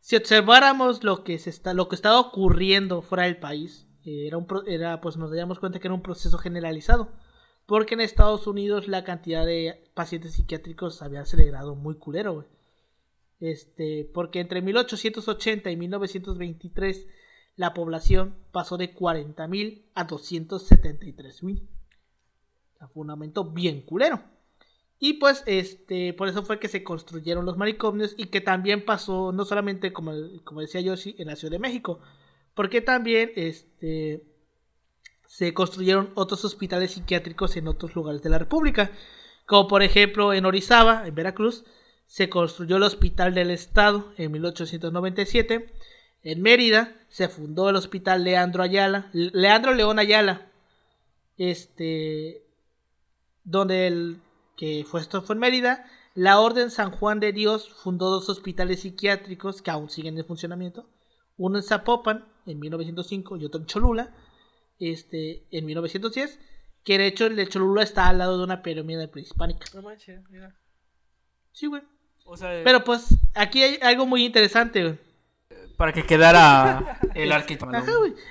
si 0.00 0.16
observáramos 0.16 1.04
lo 1.04 1.24
que 1.24 1.38
se 1.38 1.50
está, 1.50 1.74
lo 1.74 1.90
que 1.90 1.94
estaba 1.94 2.18
ocurriendo 2.20 3.02
fuera 3.02 3.24
del 3.24 3.36
país, 3.36 3.86
era 4.02 4.38
un, 4.38 4.46
era, 4.66 5.02
pues 5.02 5.18
nos 5.18 5.28
daríamos 5.28 5.58
cuenta 5.58 5.78
que 5.78 5.88
era 5.88 5.94
un 5.94 6.00
proceso 6.00 6.38
generalizado, 6.38 7.10
porque 7.66 7.92
en 7.92 8.00
Estados 8.00 8.46
Unidos 8.46 8.88
la 8.88 9.04
cantidad 9.04 9.44
de 9.44 9.90
pacientes 9.92 10.32
psiquiátricos 10.32 11.02
había 11.02 11.20
acelerado 11.20 11.74
muy 11.74 11.96
culero, 11.96 12.32
güey. 12.32 12.46
Este, 13.40 14.08
porque 14.14 14.40
entre 14.40 14.62
1880 14.62 15.70
y 15.70 15.76
1923 15.76 17.08
la 17.56 17.74
población 17.74 18.34
pasó 18.50 18.76
de 18.76 18.94
40.000 18.94 19.82
a 19.94 20.06
273.000. 20.06 21.62
O 22.80 22.88
fue 22.88 23.02
un 23.02 23.10
aumento 23.10 23.44
bien 23.44 23.82
culero. 23.82 24.22
Y 24.98 25.14
pues, 25.14 25.42
este, 25.46 26.12
por 26.14 26.28
eso 26.28 26.44
fue 26.44 26.60
que 26.60 26.68
se 26.68 26.84
construyeron 26.84 27.44
los 27.44 27.56
manicomios 27.56 28.14
y 28.16 28.26
que 28.26 28.40
también 28.40 28.84
pasó, 28.84 29.32
no 29.32 29.44
solamente 29.44 29.92
como, 29.92 30.12
como 30.44 30.60
decía 30.60 30.80
Yoshi, 30.80 31.16
en 31.18 31.26
la 31.26 31.36
Ciudad 31.36 31.52
de 31.52 31.58
México, 31.58 32.00
porque 32.54 32.80
también, 32.80 33.32
este, 33.34 34.22
se 35.26 35.54
construyeron 35.54 36.12
otros 36.14 36.44
hospitales 36.44 36.92
psiquiátricos 36.92 37.56
en 37.56 37.66
otros 37.66 37.94
lugares 37.94 38.22
de 38.22 38.30
la 38.30 38.38
República, 38.38 38.92
como 39.46 39.66
por 39.66 39.82
ejemplo 39.82 40.32
en 40.32 40.46
Orizaba, 40.46 41.06
en 41.06 41.14
Veracruz, 41.14 41.64
se 42.06 42.28
construyó 42.28 42.76
el 42.76 42.82
Hospital 42.82 43.34
del 43.34 43.50
Estado 43.50 44.12
en 44.18 44.30
1897 44.30 45.72
en 46.24 46.42
Mérida 46.42 46.94
se 47.08 47.28
fundó 47.28 47.68
el 47.68 47.76
Hospital 47.76 48.24
Leandro 48.24 48.62
Ayala, 48.62 49.10
Leandro 49.12 49.74
León 49.74 49.98
Ayala, 49.98 50.48
este, 51.36 52.42
donde 53.44 53.86
el 53.86 54.20
que 54.56 54.84
fue 54.86 55.00
esto 55.00 55.22
fue 55.22 55.34
en 55.34 55.40
Mérida, 55.40 55.86
la 56.14 56.40
Orden 56.40 56.70
San 56.70 56.90
Juan 56.90 57.20
de 57.20 57.32
Dios 57.32 57.70
fundó 57.70 58.10
dos 58.10 58.28
hospitales 58.28 58.80
psiquiátricos 58.80 59.62
que 59.62 59.70
aún 59.70 59.90
siguen 59.90 60.16
en 60.16 60.24
funcionamiento, 60.24 60.88
uno 61.36 61.58
en 61.58 61.64
Zapopan 61.64 62.24
en 62.46 62.60
1905 62.60 63.36
y 63.38 63.44
otro 63.44 63.60
en 63.60 63.66
Cholula, 63.66 64.14
este, 64.78 65.44
en 65.50 65.66
1910, 65.66 66.38
que 66.84 66.98
de 66.98 67.06
hecho 67.06 67.26
el 67.26 67.36
de 67.36 67.48
Cholula 67.48 67.82
está 67.82 68.08
al 68.08 68.18
lado 68.18 68.38
de 68.38 68.44
una 68.44 68.62
pirámide 68.62 69.08
prehispánica. 69.08 69.66
No 69.74 69.82
manches, 69.82 70.22
mira. 70.30 70.56
Sí, 71.52 71.66
güey. 71.66 71.82
Pero 72.64 72.84
pues 72.84 73.16
aquí 73.34 73.62
hay 73.62 73.78
algo 73.82 74.06
muy 74.06 74.24
interesante, 74.24 74.82
güey 74.82 75.11
para 75.82 75.92
que 75.92 76.04
quedara 76.04 76.96
el 77.16 77.32
arquitecto. 77.32 77.76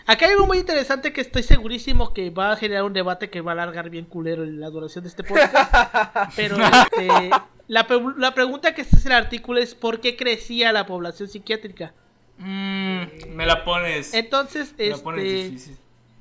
Acá 0.06 0.26
hay 0.26 0.32
algo 0.32 0.48
muy 0.48 0.60
interesante 0.60 1.12
que 1.12 1.20
estoy 1.20 1.44
segurísimo 1.44 2.14
que 2.14 2.30
va 2.30 2.54
a 2.54 2.56
generar 2.56 2.86
un 2.86 2.94
debate 2.94 3.30
que 3.30 3.42
va 3.42 3.52
a 3.52 3.56
alargar 3.56 3.90
bien 3.90 4.06
culero 4.06 4.46
la 4.46 4.70
duración 4.70 5.04
de 5.04 5.10
este 5.10 5.26
podcast. 5.26 5.54
Pero 6.38 6.56
este, 6.56 7.30
la, 7.68 7.86
pregunta 8.34 8.74
que 8.74 8.84
está 8.84 8.96
en 9.02 9.08
el 9.08 9.12
artículo 9.12 9.60
es 9.60 9.76
¿por 9.76 10.00
qué 10.00 10.16
crecía 10.16 10.72
la 10.72 10.86
población 10.86 11.28
psiquiátrica? 11.28 11.94
Mm, 12.38 13.36
me 13.36 13.46
la 13.46 13.66
pones. 13.66 14.14
Entonces, 14.14 14.74
este, 14.78 15.54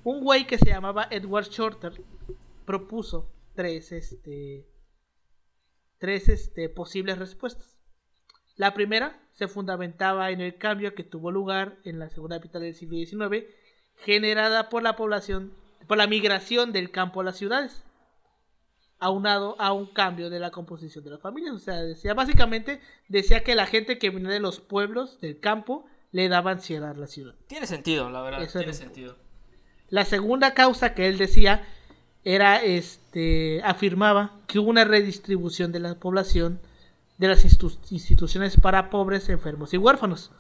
un 0.03 0.25
güey 0.25 0.49
que 0.49 0.59
se 0.59 0.71
llamaba 0.71 1.07
Edward 1.11 1.49
Shorter 1.49 1.93
propuso 2.65 3.31
tres, 3.55 3.93
este, 3.93 4.67
tres 5.99 6.29
este, 6.29 6.69
posibles 6.69 7.19
respuestas. 7.19 7.80
La 8.61 8.75
primera 8.75 9.19
se 9.33 9.49
fundamentaba 9.49 10.31
en 10.33 10.43
el 10.43 10.59
cambio 10.59 10.95
que 10.95 11.03
tuvo 11.03 11.31
lugar 11.31 11.79
en 11.83 11.99
la 11.99 12.11
segunda 12.11 12.39
mitad 12.41 12.61
del 12.61 12.75
siglo 12.75 12.99
XIX, 12.99 13.47
generada 14.05 14.69
por 14.69 14.83
la 14.83 14.97
población, 14.97 15.55
por 15.87 15.97
la 15.97 16.07
migración 16.07 16.71
del 16.71 16.91
campo 16.91 17.23
a 17.23 17.25
las 17.25 17.39
ciudades, 17.39 17.83
aunado 18.99 19.57
a 19.59 19.73
un 19.73 19.87
cambio 19.87 20.29
de 20.29 20.41
la 20.41 20.51
composición 20.51 21.03
de 21.05 21.13
las 21.13 21.23
familias. 21.23 21.55
O 21.55 21.59
sea, 21.59 21.77
decía, 21.77 22.13
básicamente 22.13 22.83
decía 23.09 23.43
que 23.45 23.55
la 23.55 23.65
gente 23.65 23.97
que 23.97 24.11
venía 24.11 24.29
de 24.29 24.41
los 24.41 24.61
pueblos, 24.61 25.19
del 25.23 25.41
campo, 25.41 25.87
le 26.13 26.29
daba 26.29 26.51
ansiedad 26.51 26.91
a 26.91 26.95
la 26.95 27.07
ciudad. 27.07 27.35
Tiene 27.47 27.67
sentido, 27.67 28.11
la 28.11 28.21
verdad, 28.21 28.43
Eso 28.43 28.59
tiene 28.59 28.75
sentido. 28.75 29.17
La 29.89 30.05
segunda 30.05 30.53
causa 30.53 30.93
que 30.93 31.09
él 31.09 31.17
decía 31.17 31.67
era 32.25 32.63
este 32.63 33.63
afirmaba 33.65 34.39
que 34.47 34.59
hubo 34.59 34.69
una 34.69 34.85
redistribución 34.85 35.73
de 35.73 35.81
la 35.81 35.95
población 35.95 36.61
de 37.21 37.29
las 37.29 37.45
institu- 37.45 37.79
instituciones 37.91 38.57
para 38.57 38.89
pobres, 38.89 39.29
enfermos 39.29 39.75
y 39.75 39.77
huérfanos. 39.77 40.31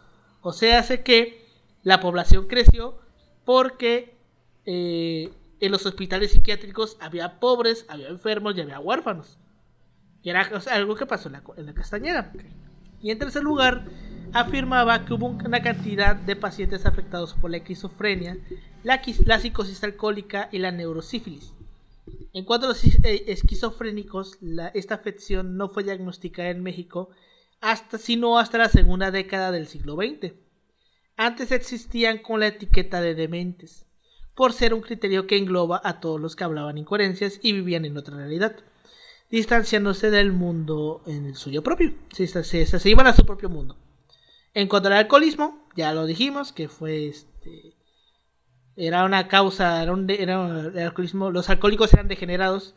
O 0.40 0.54
sea, 0.54 0.78
hace 0.78 1.02
que 1.02 1.44
la 1.82 2.00
población 2.00 2.48
creció 2.48 2.98
porque 3.44 4.16
eh, 4.64 5.30
en 5.60 5.72
los 5.72 5.84
hospitales 5.84 6.32
psiquiátricos 6.32 6.96
había 7.00 7.38
pobres, 7.38 7.84
había 7.88 8.08
enfermos 8.08 8.56
y 8.56 8.62
había 8.62 8.80
huérfanos. 8.80 9.38
Y 10.22 10.30
era 10.30 10.48
o 10.54 10.60
sea, 10.60 10.74
algo 10.76 10.96
que 10.96 11.04
pasó 11.04 11.28
en 11.28 11.34
la, 11.34 11.42
en 11.58 11.66
la 11.66 11.74
Castañera. 11.74 12.32
Y 13.02 13.10
en 13.10 13.18
tercer 13.18 13.42
lugar, 13.42 13.84
afirmaba 14.32 15.04
que 15.04 15.12
hubo 15.12 15.26
una 15.26 15.60
cantidad 15.60 16.16
de 16.16 16.34
pacientes 16.34 16.86
afectados 16.86 17.34
por 17.34 17.50
la 17.50 17.58
esquizofrenia, 17.58 18.38
la, 18.84 19.02
la 19.26 19.38
psicosis 19.38 19.84
alcohólica 19.84 20.48
y 20.50 20.58
la 20.58 20.70
neurosífilis. 20.70 21.52
En 22.32 22.44
cuanto 22.44 22.66
a 22.66 22.70
los 22.70 22.84
eh, 22.84 23.24
esquizofrénicos, 23.28 24.38
esta 24.74 24.94
afección 24.94 25.56
no 25.56 25.68
fue 25.68 25.82
diagnosticada 25.84 26.50
en 26.50 26.62
México 26.62 27.10
hasta, 27.60 27.98
sino 27.98 28.38
hasta 28.38 28.58
la 28.58 28.68
segunda 28.68 29.10
década 29.10 29.50
del 29.52 29.66
siglo 29.66 29.96
XX. 29.96 30.32
Antes 31.16 31.52
existían 31.52 32.18
con 32.18 32.40
la 32.40 32.46
etiqueta 32.48 33.00
de 33.00 33.14
dementes, 33.14 33.86
por 34.34 34.52
ser 34.52 34.72
un 34.74 34.80
criterio 34.80 35.26
que 35.26 35.36
engloba 35.36 35.80
a 35.84 36.00
todos 36.00 36.20
los 36.20 36.36
que 36.36 36.44
hablaban 36.44 36.78
incoherencias 36.78 37.38
y 37.42 37.52
vivían 37.52 37.84
en 37.84 37.96
otra 37.96 38.16
realidad 38.16 38.56
distanciándose 39.30 40.10
del 40.10 40.32
mundo 40.32 41.02
en 41.06 41.24
el 41.26 41.36
suyo 41.36 41.62
propio. 41.62 41.94
Se, 42.12 42.26
se- 42.26 42.66
se 42.66 42.90
iban 42.90 43.06
a 43.06 43.14
su 43.14 43.24
propio 43.24 43.48
mundo. 43.48 43.76
En 44.54 44.66
cuanto 44.66 44.88
al 44.88 44.94
alcoholismo, 44.94 45.68
ya 45.76 45.92
lo 45.92 46.04
dijimos, 46.06 46.52
que 46.52 46.68
fue 46.68 47.06
este. 47.06 47.76
Era 48.88 49.04
una 49.04 49.28
causa, 49.28 49.82
era 49.82 49.92
un 49.92 50.08
era 50.10 50.36
alcoholismo, 50.86 51.30
los 51.30 51.50
alcohólicos 51.50 51.92
eran 51.92 52.08
degenerados. 52.08 52.74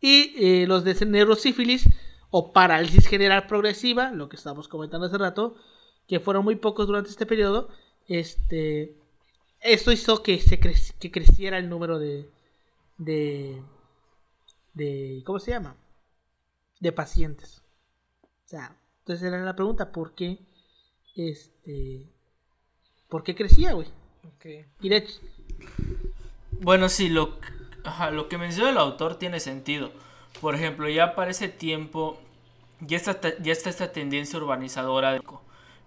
Y 0.00 0.34
eh, 0.62 0.66
los 0.66 0.84
de 0.84 0.94
neurosífilis 1.06 1.84
o 2.30 2.52
parálisis 2.52 3.06
general 3.06 3.46
progresiva, 3.46 4.10
lo 4.12 4.28
que 4.28 4.36
estábamos 4.36 4.68
comentando 4.68 5.06
hace 5.06 5.18
rato, 5.18 5.56
que 6.08 6.20
fueron 6.20 6.44
muy 6.44 6.56
pocos 6.56 6.86
durante 6.86 7.10
este 7.10 7.26
periodo, 7.26 7.68
este, 8.08 8.96
esto 9.60 9.92
hizo 9.92 10.22
que, 10.22 10.38
se 10.40 10.58
cre- 10.60 10.94
que 10.98 11.10
creciera 11.10 11.58
el 11.58 11.68
número 11.68 11.98
de, 11.98 12.28
de, 12.98 13.62
de 14.74 15.22
¿cómo 15.26 15.38
se 15.38 15.52
llama? 15.52 15.76
De 16.80 16.92
pacientes. 16.92 17.62
O 18.46 18.48
sea, 18.48 18.76
entonces 19.00 19.26
era 19.28 19.44
la 19.44 19.54
pregunta, 19.56 19.92
¿por 19.92 20.14
qué 20.14 20.38
este 21.14 22.06
por 23.08 23.22
qué 23.24 23.34
crecía, 23.34 23.72
güey? 23.74 23.88
Ok. 24.26 24.46
Y 24.80 24.88
de 24.88 24.96
hecho, 24.96 25.20
Bueno, 26.60 26.88
sí, 26.88 27.08
lo, 27.08 27.38
ajá, 27.84 28.10
lo 28.10 28.28
que 28.28 28.38
menciona 28.38 28.70
el 28.70 28.78
autor 28.78 29.16
tiene 29.18 29.40
sentido. 29.40 29.92
Por 30.40 30.54
ejemplo, 30.54 30.88
ya 30.88 31.14
para 31.14 31.30
ese 31.30 31.48
tiempo 31.48 32.20
ya 32.80 32.96
está, 32.96 33.20
ya 33.40 33.52
está 33.52 33.70
esta 33.70 33.92
tendencia 33.92 34.38
urbanizadora, 34.38 35.12
de- 35.12 35.22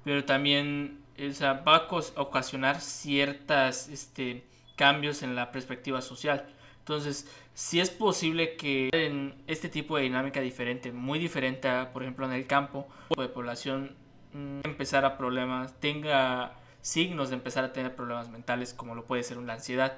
pero 0.03 0.25
también 0.25 0.99
o 1.29 1.33
sea, 1.33 1.53
va 1.53 1.77
a 1.77 1.87
ocasionar 2.21 2.81
ciertos 2.81 3.87
este, 3.89 4.43
cambios 4.75 5.23
en 5.23 5.35
la 5.35 5.51
perspectiva 5.51 6.01
social. 6.01 6.45
Entonces, 6.79 7.27
si 7.53 7.79
es 7.79 7.89
posible 7.91 8.55
que 8.57 8.89
en 8.93 9.35
este 9.47 9.69
tipo 9.69 9.95
de 9.97 10.03
dinámica 10.03 10.41
diferente, 10.41 10.91
muy 10.91 11.19
diferente 11.19 11.67
a, 11.69 11.93
por 11.93 12.03
ejemplo, 12.03 12.25
en 12.25 12.33
el 12.33 12.47
campo, 12.47 12.87
de 13.17 13.27
población 13.29 13.95
mm, 14.33 14.61
empezar 14.65 15.05
a 15.05 15.17
problemas, 15.17 15.79
tenga 15.79 16.53
signos 16.83 17.29
de 17.29 17.35
empezar 17.35 17.63
a 17.63 17.73
tener 17.73 17.95
problemas 17.95 18.29
mentales, 18.29 18.75
como 18.75 18.93
lo 18.93 19.05
puede 19.05 19.23
ser 19.23 19.39
una 19.39 19.53
ansiedad. 19.53 19.97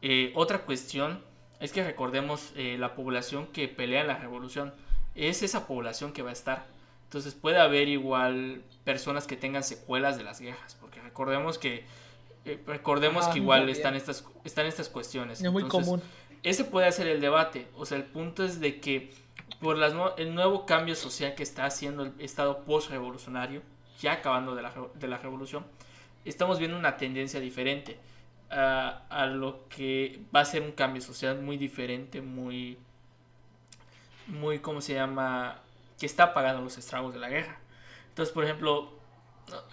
Eh, 0.00 0.32
otra 0.34 0.62
cuestión 0.62 1.22
es 1.60 1.72
que 1.72 1.84
recordemos 1.84 2.52
eh, 2.56 2.76
la 2.78 2.96
población 2.96 3.46
que 3.46 3.68
pelea 3.68 4.00
en 4.00 4.08
la 4.08 4.16
revolución, 4.16 4.74
es 5.14 5.42
esa 5.42 5.68
población 5.68 6.12
que 6.12 6.22
va 6.22 6.30
a 6.30 6.32
estar. 6.32 6.66
Entonces 7.04 7.34
puede 7.34 7.58
haber 7.60 7.88
igual 7.88 8.62
personas 8.82 9.26
que 9.26 9.36
tengan 9.36 9.62
secuelas 9.62 10.16
de 10.16 10.24
las 10.24 10.40
guerras, 10.40 10.76
porque 10.80 11.00
recordemos 11.00 11.58
que 11.58 11.84
eh, 12.46 12.60
recordemos 12.66 13.28
que 13.28 13.38
igual 13.38 13.68
están 13.68 13.94
estas 13.94 14.24
están 14.42 14.66
estas 14.66 14.88
cuestiones. 14.88 15.42
es 15.42 15.52
muy 15.52 15.62
Entonces, 15.62 15.88
común. 15.88 16.02
ese 16.42 16.64
puede 16.64 16.90
ser 16.90 17.06
el 17.06 17.20
debate. 17.20 17.68
O 17.76 17.84
sea, 17.84 17.98
el 17.98 18.04
punto 18.04 18.42
es 18.42 18.58
de 18.58 18.80
que 18.80 19.12
por 19.60 19.76
las 19.76 19.94
el 20.16 20.34
nuevo 20.34 20.64
cambio 20.64 20.96
social 20.96 21.34
que 21.34 21.42
está 21.42 21.66
haciendo 21.66 22.04
el 22.04 22.14
Estado 22.18 22.64
post-revolucionario, 22.64 23.62
ya 24.00 24.14
acabando 24.14 24.54
de 24.56 24.62
la, 24.62 24.72
de 24.94 25.08
la 25.08 25.18
revolución, 25.18 25.64
estamos 26.24 26.58
viendo 26.58 26.76
una 26.76 26.96
tendencia 26.96 27.40
diferente 27.40 27.98
a, 28.50 29.02
a 29.08 29.26
lo 29.26 29.68
que 29.68 30.20
va 30.34 30.40
a 30.40 30.44
ser 30.44 30.62
un 30.62 30.72
cambio 30.72 31.02
social 31.02 31.40
muy 31.40 31.56
diferente, 31.56 32.20
muy, 32.20 32.78
muy, 34.26 34.58
¿cómo 34.58 34.80
se 34.80 34.94
llama? 34.94 35.60
Que 35.98 36.06
está 36.06 36.34
pagando 36.34 36.62
los 36.62 36.78
estragos 36.78 37.14
de 37.14 37.20
la 37.20 37.28
guerra. 37.28 37.58
Entonces, 38.08 38.32
por 38.32 38.44
ejemplo, 38.44 38.90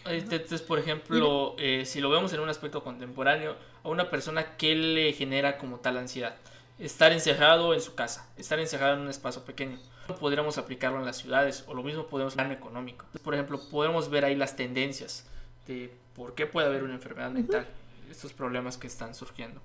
este, 0.06 0.36
Entonces, 0.36 0.62
por 0.62 0.80
ejemplo, 0.80 1.56
eh, 1.58 1.86
si 1.86 2.02
lo 2.02 2.10
vemos 2.10 2.34
en 2.34 2.40
un 2.40 2.50
aspecto 2.50 2.84
contemporáneo, 2.84 3.56
a 3.84 3.90
una 3.90 4.10
persona 4.10 4.58
que 4.58 4.76
le 4.76 5.14
genera 5.14 5.58
como 5.58 5.78
tal 5.80 5.98
ansiedad, 5.98 6.36
estar 6.80 7.12
encerrado 7.12 7.74
en 7.74 7.82
su 7.82 7.96
casa, 7.96 8.30
estar 8.38 8.60
encerrado 8.60 8.96
en 8.96 9.02
un 9.02 9.10
espacio 9.10 9.44
pequeño. 9.44 9.80
Podríamos 10.20 10.58
aplicarlo 10.58 11.00
en 11.00 11.06
las 11.06 11.18
ciudades 11.18 11.64
o 11.68 11.74
lo 11.74 11.84
mismo 11.84 12.08
podemos 12.08 12.34
en 12.34 12.48
el 12.48 12.52
económico. 12.52 13.06
Por 13.24 13.36
ejemplo, 13.36 13.60
podemos 13.70 14.10
ver 14.10 14.26
ahí 14.26 14.36
las 14.36 14.56
tendencias 14.56 15.30
de 15.70 15.92
por 16.16 16.34
qué 16.36 16.46
puede 16.48 16.68
haber 16.68 16.84
una 16.84 16.96
enfermedad 16.96 17.30
mental, 17.32 17.66
estos 18.10 18.34
problemas 18.34 18.78
que 18.78 18.88
están 18.88 19.14
surgiendo. 19.14 19.62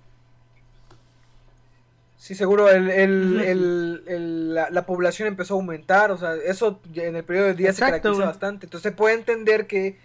Sí, 2.16 2.34
seguro, 2.34 2.70
el, 2.70 2.90
el- 2.90 3.40
el- 3.40 4.02
el- 4.06 4.54
la, 4.54 4.70
la 4.70 4.86
población 4.86 5.28
empezó 5.28 5.54
a 5.54 5.56
aumentar, 5.56 6.10
o 6.10 6.16
sea, 6.16 6.34
eso 6.36 6.80
en 6.94 7.16
el 7.16 7.24
periodo 7.24 7.46
de 7.48 7.54
días 7.54 7.74
se 7.76 7.80
caracteriza 7.80 8.24
bastante. 8.26 8.66
Entonces 8.66 8.90
se 8.90 8.96
puede 8.96 9.14
entender 9.14 9.66
que 9.66 9.98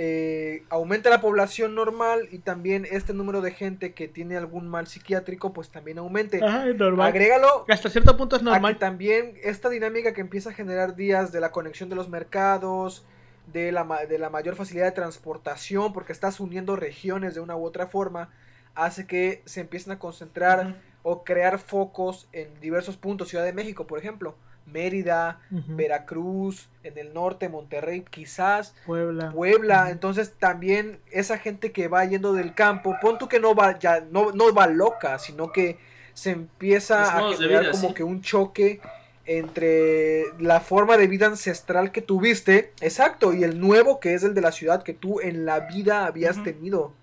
eh, 0.00 0.62
aumenta 0.70 1.10
la 1.10 1.20
población 1.20 1.74
normal 1.74 2.28
y 2.30 2.38
también 2.38 2.86
este 2.88 3.12
número 3.12 3.40
de 3.40 3.50
gente 3.50 3.92
que 3.94 4.06
tiene 4.06 4.36
algún 4.36 4.68
mal 4.68 4.86
psiquiátrico, 4.86 5.52
pues 5.52 5.70
también 5.70 5.98
aumente. 5.98 6.40
Ajá, 6.42 6.68
es 6.68 6.76
normal. 6.76 7.08
Agrégalo 7.08 7.64
Hasta 7.68 7.90
cierto 7.90 8.16
punto 8.16 8.36
es 8.36 8.42
a 8.42 8.44
que 8.44 8.50
normal. 8.52 8.78
también 8.78 9.34
esta 9.42 9.68
dinámica 9.68 10.14
que 10.14 10.20
empieza 10.20 10.50
a 10.50 10.52
generar 10.52 10.94
días 10.94 11.32
de 11.32 11.40
la 11.40 11.50
conexión 11.50 11.88
de 11.88 11.96
los 11.96 12.08
mercados, 12.08 13.04
de 13.52 13.72
la, 13.72 13.84
ma- 13.84 14.04
de 14.04 14.18
la 14.18 14.30
mayor 14.30 14.56
facilidad 14.56 14.86
de 14.86 14.92
transportación, 14.92 15.92
porque 15.92 16.12
estás 16.12 16.40
uniendo 16.40 16.76
regiones 16.76 17.34
de 17.34 17.40
una 17.40 17.56
u 17.56 17.64
otra 17.64 17.86
forma, 17.86 18.30
hace 18.74 19.06
que 19.06 19.42
se 19.46 19.60
empiecen 19.60 19.92
a 19.92 19.98
concentrar 19.98 20.76
o 21.02 21.24
crear 21.24 21.58
focos 21.58 22.28
en 22.32 22.48
diversos 22.60 22.96
puntos. 22.96 23.28
Ciudad 23.28 23.44
de 23.44 23.52
México, 23.52 23.86
por 23.86 23.98
ejemplo, 23.98 24.36
Mérida. 24.66 25.40
Veracruz, 25.50 26.68
en 26.82 26.98
el 26.98 27.14
norte, 27.14 27.48
Monterrey, 27.48 28.04
quizás, 28.10 28.74
Puebla. 28.84 29.30
Puebla. 29.30 29.90
Entonces 29.90 30.34
también 30.38 31.00
esa 31.10 31.38
gente 31.38 31.72
que 31.72 31.88
va 31.88 32.04
yendo 32.04 32.34
del 32.34 32.54
campo, 32.54 32.96
pon 33.00 33.16
tú 33.18 33.28
que 33.28 33.40
no 33.40 33.54
va, 33.54 33.78
ya, 33.78 34.00
no, 34.10 34.32
no 34.32 34.52
va 34.52 34.66
loca, 34.66 35.18
sino 35.18 35.52
que 35.52 35.78
se 36.12 36.32
empieza 36.32 37.16
a 37.16 37.32
generar 37.32 37.62
vida, 37.62 37.72
como 37.72 37.88
sí. 37.88 37.94
que 37.94 38.02
un 38.02 38.20
choque 38.20 38.80
entre 39.28 40.24
la 40.40 40.60
forma 40.60 40.96
de 40.96 41.06
vida 41.06 41.26
ancestral 41.26 41.92
que 41.92 42.00
tuviste, 42.00 42.72
exacto, 42.80 43.34
y 43.34 43.44
el 43.44 43.60
nuevo 43.60 44.00
que 44.00 44.14
es 44.14 44.24
el 44.24 44.32
de 44.32 44.40
la 44.40 44.52
ciudad 44.52 44.82
que 44.82 44.94
tú 44.94 45.20
en 45.20 45.44
la 45.44 45.60
vida 45.60 46.06
habías 46.06 46.42
tenido. 46.42 46.94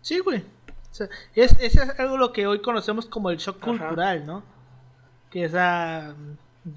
Sí, 0.00 0.18
güey. 0.20 0.38
O 0.90 0.94
sea, 0.94 1.10
es, 1.34 1.54
ese 1.60 1.82
es 1.82 2.00
algo 2.00 2.16
lo 2.16 2.32
que 2.32 2.46
hoy 2.46 2.62
conocemos 2.62 3.04
como 3.04 3.28
el 3.28 3.36
shock 3.36 3.58
Ajá. 3.58 3.66
cultural, 3.66 4.26
¿no? 4.26 4.42
Que 5.30 5.44
esa... 5.44 6.16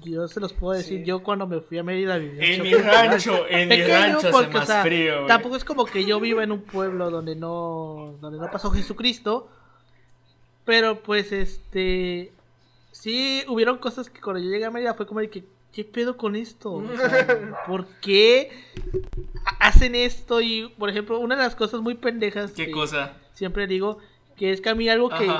Yo 0.02 0.28
se 0.28 0.38
los 0.40 0.52
puedo 0.52 0.76
decir, 0.76 1.00
Sí. 1.00 1.04
yo 1.04 1.22
cuando 1.22 1.46
me 1.46 1.60
fui 1.60 1.78
a 1.78 1.82
Mérida 1.82 2.16
viví 2.18 2.36
un 2.36 2.44
En 2.44 2.62
mi 2.62 2.74
rancho, 2.74 3.46
en 3.48 3.68
mi 3.68 3.82
rancho 3.82 4.18
hace 4.18 4.30
porque, 4.30 4.58
o 4.58 4.66
sea, 4.66 4.82
frío. 4.82 5.26
Tampoco 5.26 5.56
es 5.56 5.64
como 5.64 5.84
que 5.86 6.04
yo 6.04 6.20
viva 6.20 6.44
en 6.44 6.52
un 6.52 6.62
pueblo 6.62 7.10
donde 7.10 7.34
no, 7.34 8.14
donde 8.20 8.38
no 8.38 8.50
pasó 8.50 8.70
Jesucristo. 8.70 9.48
Pero 10.64 11.02
pues 11.02 11.32
este 11.32 12.30
sí 12.92 13.44
hubieron 13.48 13.78
cosas 13.78 14.10
que 14.10 14.20
cuando 14.20 14.40
yo 14.42 14.50
llegué 14.50 14.64
a 14.64 14.70
Mérida 14.70 14.94
fue 14.94 15.06
como 15.06 15.20
de 15.20 15.30
que 15.30 15.44
¿qué 15.72 15.84
pedo 15.84 16.16
con 16.16 16.34
esto? 16.36 16.72
O 16.72 16.84
sea, 16.96 17.56
¿Por 17.66 17.86
qué 18.00 18.50
ha- 19.44 19.68
hacen 19.68 19.94
esto? 19.94 20.40
Y 20.40 20.68
por 20.78 20.90
ejemplo, 20.90 21.18
una 21.20 21.36
de 21.36 21.42
las 21.42 21.54
cosas 21.54 21.80
muy 21.80 21.94
pendejas 21.94 22.52
¿Qué 22.52 22.66
que 22.66 22.72
cosa? 22.72 23.14
siempre 23.34 23.66
digo, 23.66 23.98
que 24.36 24.50
es 24.52 24.60
que 24.60 24.68
a 24.68 24.74
mí 24.74 24.88
algo 24.88 25.08
que, 25.10 25.30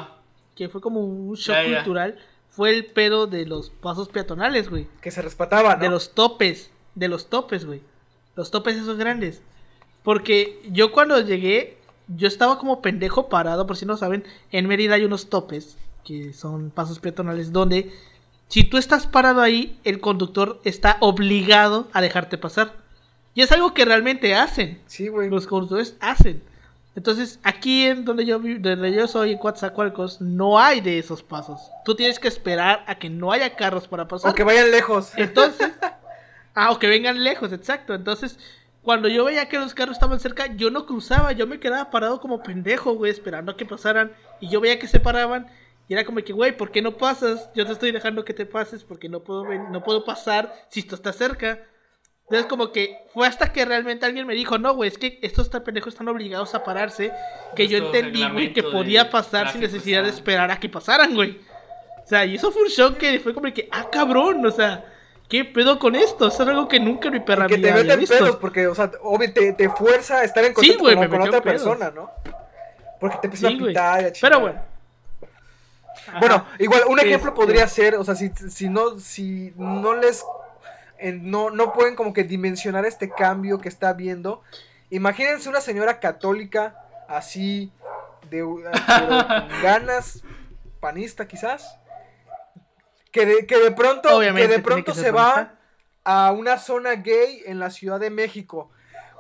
que 0.55 0.69
fue 0.69 0.81
como 0.81 1.01
un 1.01 1.35
shock 1.35 1.57
Ya, 1.57 1.67
ya. 1.69 1.77
cultural 1.79 2.19
fue 2.51 2.71
el 2.71 2.87
pedo 2.87 3.27
de 3.27 3.47
los 3.47 3.71
pasos 3.71 4.09
peatonales, 4.09 4.69
güey. 4.71 4.87
Que 5.01 5.11
se 5.11 5.23
respetaba, 5.23 5.77
¿no? 5.77 5.83
De 5.83 5.89
los 5.89 6.15
topes, 6.15 6.71
de 6.95 7.09
los 7.09 7.29
topes, 7.31 7.65
güey. 7.65 7.81
Los 8.37 8.51
topes 8.51 8.77
esos 8.77 8.99
grandes. 8.99 9.41
Porque 10.03 10.61
yo 10.71 10.93
cuando 10.93 11.21
llegué, 11.21 11.77
yo 12.09 12.27
estaba 12.27 12.59
como 12.59 12.83
pendejo 12.83 13.29
parado, 13.29 13.67
por 13.67 13.77
si 13.77 13.87
no 13.87 13.97
saben, 13.97 14.25
en 14.51 14.67
Mérida 14.67 14.95
hay 14.97 15.05
unos 15.05 15.29
topes, 15.31 15.77
que 16.11 16.33
son 16.33 16.71
pasos 16.71 16.99
peatonales, 16.99 17.53
donde 17.53 17.93
si 18.49 18.65
tú 18.65 18.79
estás 18.79 19.07
parado 19.07 19.43
ahí, 19.43 19.79
el 19.85 20.01
conductor 20.01 20.61
está 20.65 20.97
obligado 20.99 21.87
a 21.93 22.01
dejarte 22.01 22.37
pasar. 22.37 22.73
Y 23.33 23.43
es 23.43 23.53
algo 23.53 23.75
que 23.75 23.85
realmente 23.85 24.35
hacen. 24.35 24.81
Sí, 24.87 25.07
güey. 25.07 25.31
Los 25.31 25.47
conductores 25.47 25.97
hacen. 26.01 26.43
Entonces, 26.97 27.39
aquí 27.45 27.85
en 27.85 28.05
donde 28.05 28.27
yo, 28.27 28.41
donde 28.41 28.93
yo 28.93 29.07
soy, 29.07 29.31
en 29.31 29.39
Coatzacoalcos, 29.39 30.21
no 30.21 30.59
hay 30.59 30.81
de 30.81 30.99
esos 30.99 31.23
pasos. 31.23 31.71
Tú 31.85 31.95
tienes 31.95 32.19
que 32.19 32.27
esperar 32.27 32.83
a 32.89 32.97
que 32.97 33.09
no 33.09 33.31
haya 33.31 33.55
carros 33.55 33.87
para 33.87 34.09
pasar. 34.09 34.33
O 34.33 34.35
que 34.35 34.43
vayan 34.43 34.73
lejos. 34.73 35.13
Entonces, 35.17 35.71
ah, 36.57 36.73
o 36.73 36.81
que 36.81 36.89
vengan 36.89 37.23
lejos, 37.23 37.53
exacto. 37.53 37.95
Entonces, 37.95 38.37
cuando 38.83 39.07
yo 39.07 39.27
veía 39.27 39.49
que 39.49 39.61
los 39.61 39.75
carros 39.75 39.95
estaban 39.95 40.19
cerca, 40.19 40.57
yo 40.57 40.73
no 40.73 40.87
cruzaba, 40.87 41.31
yo 41.31 41.47
me 41.47 41.61
quedaba 41.61 41.93
parado 41.93 42.21
como 42.21 42.43
pendejo, 42.43 42.95
güey, 42.95 43.13
esperando 43.13 43.53
a 43.53 43.57
que 43.57 43.65
pasaran. 43.65 44.11
Y 44.41 44.49
yo 44.49 44.61
veía 44.61 44.81
que 44.81 44.89
se 44.89 44.99
paraban. 44.99 45.47
Y 45.91 45.95
era 45.95 46.05
como 46.05 46.21
que, 46.23 46.33
güey, 46.33 46.57
¿por 46.57 46.71
qué 46.71 46.83
no 46.83 46.97
pasas? 46.97 47.51
Yo 47.53 47.67
te 47.67 47.73
estoy 47.73 47.91
dejando 47.91 48.25
que 48.25 48.33
te 48.33 48.47
pases 48.47 48.85
porque 48.85 49.09
no 49.09 49.25
puedo, 49.25 49.45
no 49.45 49.83
puedo 49.83 50.05
pasar 50.05 50.55
si 50.69 50.79
esto 50.79 50.95
está 50.95 51.13
cerca. 51.13 51.59
Entonces, 52.27 52.47
como 52.47 52.71
que 52.71 52.97
fue 53.13 53.27
hasta 53.27 53.53
que 53.53 53.65
realmente 53.65 54.07
alguien 54.07 54.25
me 54.25 54.35
dijo, 54.37 54.57
no, 54.57 54.73
güey, 54.77 54.87
es 54.87 54.99
que 54.99 55.19
estos 55.21 55.51
tan 55.51 55.65
pendejos 55.65 55.95
están 55.95 56.07
obligados 56.07 56.55
a 56.55 56.63
pararse. 56.63 57.11
Que 57.57 57.67
yo 57.67 57.81
Nuestro 57.81 57.99
entendí, 57.99 58.31
güey, 58.31 58.53
que 58.53 58.63
podía 58.63 59.11
pasar 59.11 59.51
sin 59.51 59.63
necesidad 59.63 60.05
de 60.05 60.11
esperar 60.11 60.49
a 60.53 60.61
que 60.61 60.69
pasaran, 60.69 61.13
güey. 61.13 61.41
O 62.05 62.07
sea, 62.07 62.25
y 62.25 62.37
eso 62.37 62.53
fue 62.53 62.63
un 62.63 62.69
shock 62.69 62.97
que 62.97 63.19
fue 63.19 63.35
como 63.35 63.53
que, 63.53 63.69
ah, 63.73 63.89
cabrón, 63.91 64.47
o 64.47 64.51
sea, 64.53 64.85
¿qué 65.29 65.45
pedo 65.45 65.81
con 65.81 65.97
esto? 65.97 66.29
Eso 66.29 66.45
es 66.45 66.49
algo 66.51 66.69
que 66.69 66.79
nunca 66.79 67.11
mi 67.11 67.19
perra 67.19 67.49
que 67.49 67.59
te 67.59 67.73
meten 67.73 68.07
pedos 68.07 68.37
porque, 68.37 68.69
o 68.69 68.77
sea, 68.77 68.93
obvio, 69.03 69.33
te, 69.33 69.55
te 69.55 69.69
fuerza 69.69 70.19
a 70.21 70.23
estar 70.23 70.45
en 70.45 70.55
Sí, 70.55 70.77
contacto 70.77 70.85
con, 70.85 71.01
me 71.01 71.09
con 71.09 71.19
metió 71.19 71.31
otra 71.31 71.43
pedos. 71.43 71.63
persona, 71.65 71.91
¿no? 71.91 72.13
Porque 73.01 73.17
te 73.23 73.27
empiezan 73.27 73.59
Sí, 73.59 73.65
a 73.65 73.67
pitar 73.67 74.03
y 74.03 74.05
a 74.07 74.13
Pero 74.21 74.39
bueno. 74.39 74.70
Bueno, 76.19 76.45
igual 76.59 76.83
un 76.89 76.99
ejemplo 76.99 77.35
podría 77.35 77.67
ser, 77.69 77.95
o 77.95 78.05
sea, 78.05 78.15
si, 78.15 78.31
si 78.51 78.69
no, 78.69 78.99
si 78.99 79.53
no 79.57 79.95
les, 79.95 80.25
en- 80.99 81.31
no, 81.31 81.51
no 81.51 81.73
pueden 81.73 81.95
como 81.95 82.13
que 82.13 82.25
dimensionar 82.25 82.85
este 82.85 83.11
cambio 83.11 83.59
que 83.61 83.69
está 83.69 83.93
viendo. 83.93 84.43
Imagínense 84.91 85.49
una 85.49 85.61
señora 85.61 86.01
católica 86.01 86.77
así 87.09 87.73
de, 88.31 88.43
con 88.43 88.63
ganas, 89.63 90.23
panista 90.81 91.29
quizás, 91.29 91.79
que 93.13 93.27
de, 93.27 93.47
que 93.47 93.59
de 93.59 93.71
pronto, 93.73 94.17
Obviamente 94.17 94.49
que 94.49 94.55
de 94.57 94.63
pronto 94.63 94.93
que 94.93 94.99
se 94.99 95.11
va 95.11 95.55
a 96.05 96.33
una 96.33 96.59
zona 96.59 96.95
gay 96.95 97.43
en 97.47 97.59
la 97.59 97.71
Ciudad 97.71 98.01
de 98.01 98.11
México. 98.11 98.71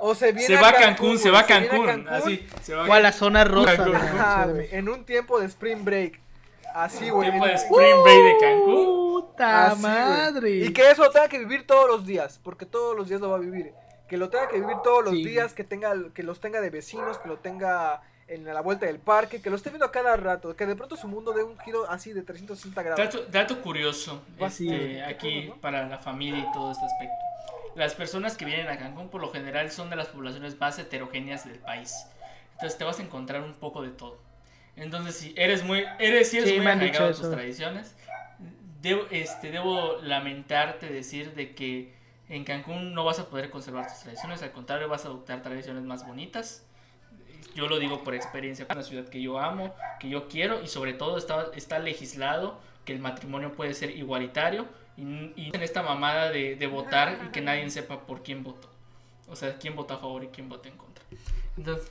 O 0.02 0.14
se 0.14 0.32
viene 0.32 0.56
Se 0.56 0.62
va 0.62 0.68
a 0.68 0.72
Cancún, 0.72 1.18
se 1.18 1.30
va 1.30 1.40
a 1.40 1.46
viene 1.46 1.68
Cancún. 1.68 2.08
Así, 2.08 2.48
se 2.62 2.74
va 2.74 2.86
O 2.86 2.92
a 2.92 3.00
la 3.00 3.12
zona 3.12 3.44
rosa. 3.44 3.76
Cancún. 3.76 3.94
Ajá, 3.96 4.48
en 4.70 4.88
un 4.88 5.04
tiempo 5.04 5.38
de 5.38 5.46
spring 5.46 5.84
break. 5.84 6.20
Así, 6.74 7.10
güey. 7.10 7.28
Tiempo 7.30 7.46
en- 7.46 7.52
de 7.52 7.56
Spring 7.56 8.02
Break 8.02 8.22
de 8.24 8.36
Cancún. 8.40 8.84
Puta 9.10 9.66
Así, 9.66 9.80
güey. 9.82 9.92
madre. 9.92 10.50
Y 10.50 10.72
que 10.72 10.90
eso 10.90 11.02
lo 11.04 11.10
tenga 11.10 11.28
que 11.28 11.38
vivir 11.38 11.66
todos 11.66 11.88
los 11.88 12.06
días, 12.06 12.40
porque 12.42 12.66
todos 12.66 12.96
los 12.96 13.08
días 13.08 13.20
lo 13.20 13.30
va 13.30 13.36
a 13.36 13.40
vivir. 13.40 13.72
Que 14.08 14.16
lo 14.16 14.28
tenga 14.28 14.48
que 14.48 14.58
vivir 14.60 14.76
todos 14.82 15.04
los 15.04 15.14
Sí. 15.14 15.24
días, 15.24 15.52
que 15.54 15.62
tenga, 15.64 15.92
que 16.14 16.22
los 16.22 16.40
tenga 16.40 16.60
de 16.60 16.70
vecinos, 16.70 17.18
que 17.18 17.28
lo 17.28 17.38
tenga 17.38 18.02
en 18.26 18.44
la 18.44 18.60
vuelta 18.60 18.86
del 18.86 18.98
parque, 19.00 19.42
que 19.42 19.50
lo 19.50 19.56
esté 19.56 19.70
viendo 19.70 19.84
a 19.86 19.90
cada 19.92 20.16
rato, 20.16 20.54
que 20.54 20.64
de 20.66 20.76
pronto 20.76 20.96
su 20.96 21.08
mundo 21.08 21.32
dé 21.32 21.42
un 21.42 21.58
giro 21.58 21.88
así 21.90 22.12
de 22.12 22.22
360 22.22 22.82
grados. 22.82 22.98
Dato, 23.04 23.26
dato 23.30 23.60
curioso 23.60 24.22
Así 24.40 24.68
este, 24.72 24.98
es. 25.00 25.08
aquí 25.08 25.46
¿no? 25.48 25.56
para 25.56 25.86
la 25.88 25.98
familia 25.98 26.38
y 26.48 26.52
todo 26.52 26.70
este 26.72 26.84
aspecto. 26.84 27.14
Las 27.76 27.94
personas 27.94 28.36
que 28.36 28.44
vienen 28.44 28.68
a 28.68 28.78
Cancún 28.78 29.08
por 29.08 29.20
lo 29.20 29.30
general 29.32 29.70
son 29.70 29.90
de 29.90 29.96
las 29.96 30.08
poblaciones 30.08 30.58
más 30.60 30.78
heterogéneas 30.78 31.44
del 31.44 31.58
país. 31.58 31.94
Entonces 32.54 32.76
te 32.78 32.84
vas 32.84 32.98
a 32.98 33.02
encontrar 33.02 33.42
un 33.42 33.54
poco 33.54 33.82
de 33.82 33.90
todo. 33.90 34.18
Entonces 34.76 35.16
si 35.16 35.34
eres 35.36 35.62
muy, 35.64 35.84
eres, 35.98 36.30
si 36.30 36.38
eres 36.38 36.50
Sí, 36.50 36.56
muy 36.58 36.66
arraigado 36.66 37.06
a 37.06 37.10
tus 37.10 37.20
eso. 37.20 37.30
tradiciones, 37.30 37.94
debo, 38.80 39.02
este, 39.10 39.50
debo 39.50 39.98
lamentarte 40.02 40.86
decir 40.86 41.34
de 41.34 41.54
que 41.54 41.92
en 42.28 42.44
Cancún 42.44 42.94
no 42.94 43.04
vas 43.04 43.18
a 43.18 43.28
poder 43.28 43.50
conservar 43.50 43.88
tus 43.88 43.98
tradiciones, 44.00 44.42
al 44.42 44.52
contrario 44.52 44.88
vas 44.88 45.04
a 45.04 45.08
adoptar 45.08 45.42
tradiciones 45.42 45.82
más 45.82 46.06
bonitas. 46.06 46.64
Yo 47.54 47.66
lo 47.68 47.78
digo 47.80 48.04
por 48.04 48.14
experiencia, 48.14 48.64
es 48.68 48.70
una 48.74 48.84
ciudad 48.84 49.08
que 49.08 49.20
yo 49.20 49.38
amo, 49.40 49.74
que 49.98 50.08
yo 50.08 50.28
quiero 50.28 50.62
y 50.62 50.68
sobre 50.68 50.92
todo 50.92 51.18
está, 51.18 51.48
está 51.56 51.78
legislado 51.80 52.60
que 52.84 52.92
el 52.92 53.00
matrimonio 53.00 53.52
puede 53.52 53.74
ser 53.74 53.90
igualitario 53.96 54.66
y, 54.96 55.02
y 55.36 55.50
en 55.52 55.62
esta 55.62 55.82
mamada 55.82 56.30
de, 56.30 56.54
de 56.54 56.66
votar 56.68 57.18
y 57.26 57.32
que 57.32 57.40
nadie 57.40 57.68
sepa 57.70 58.06
por 58.06 58.22
quién 58.22 58.44
votó. 58.44 58.68
O 59.28 59.34
sea, 59.36 59.56
quién 59.58 59.74
vota 59.74 59.94
a 59.94 59.98
favor 59.98 60.22
y 60.24 60.28
quién 60.28 60.48
vota 60.48 60.68
en 60.68 60.76
contra. 60.76 61.04
Entonces, 61.56 61.90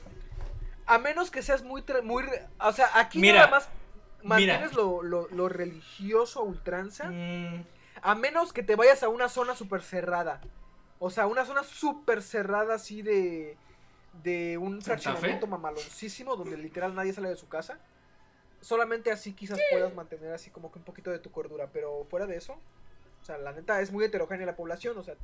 A 0.90 0.98
menos 0.98 1.30
que 1.30 1.42
seas 1.42 1.62
muy, 1.62 1.84
muy, 2.02 2.24
o 2.58 2.72
sea, 2.72 2.88
aquí 2.94 3.18
Mira, 3.20 3.40
nada 3.40 3.50
más 3.50 3.68
mira. 4.22 4.28
mantienes 4.54 4.72
lo, 4.74 5.02
lo, 5.02 5.28
lo 5.28 5.48
religioso 5.48 6.40
a 6.40 6.42
ultranza. 6.42 7.08
mm, 7.10 7.64
A 8.02 8.14
menos 8.14 8.52
que 8.52 8.62
te 8.62 8.76
vayas 8.76 9.02
a 9.02 9.08
una 9.08 9.28
zona 9.28 9.54
súper 9.54 9.82
cerrada. 9.82 10.40
O 10.98 11.08
sea, 11.10 11.26
una 11.26 11.44
zona 11.44 11.62
súper 11.62 12.22
cerrada 12.22 12.74
así 12.74 13.02
de. 13.02 13.56
De 14.24 14.58
un 14.58 14.82
fraccionamiento 14.82 15.46
mamaloncísimo 15.46 16.34
donde 16.34 16.56
literal 16.56 16.94
nadie 16.96 17.12
sale 17.12 17.28
de 17.28 17.36
su 17.36 17.48
casa. 17.48 17.78
Solamente 18.60 19.12
así 19.12 19.32
quizás 19.32 19.58
puedas 19.70 19.94
mantener 19.94 20.32
así 20.34 20.50
como 20.50 20.72
que 20.72 20.78
un 20.80 20.84
poquito 20.84 21.10
de 21.12 21.20
tu 21.20 21.30
cordura. 21.30 21.68
Pero 21.72 22.04
fuera 22.10 22.26
de 22.26 22.36
eso. 22.36 22.54
O 23.22 23.24
sea, 23.24 23.38
la 23.38 23.52
neta 23.52 23.80
es 23.80 23.92
muy 23.92 24.04
heterogénea 24.04 24.44
la 24.46 24.56
población. 24.56 24.98
O 24.98 25.02
sea, 25.04 25.14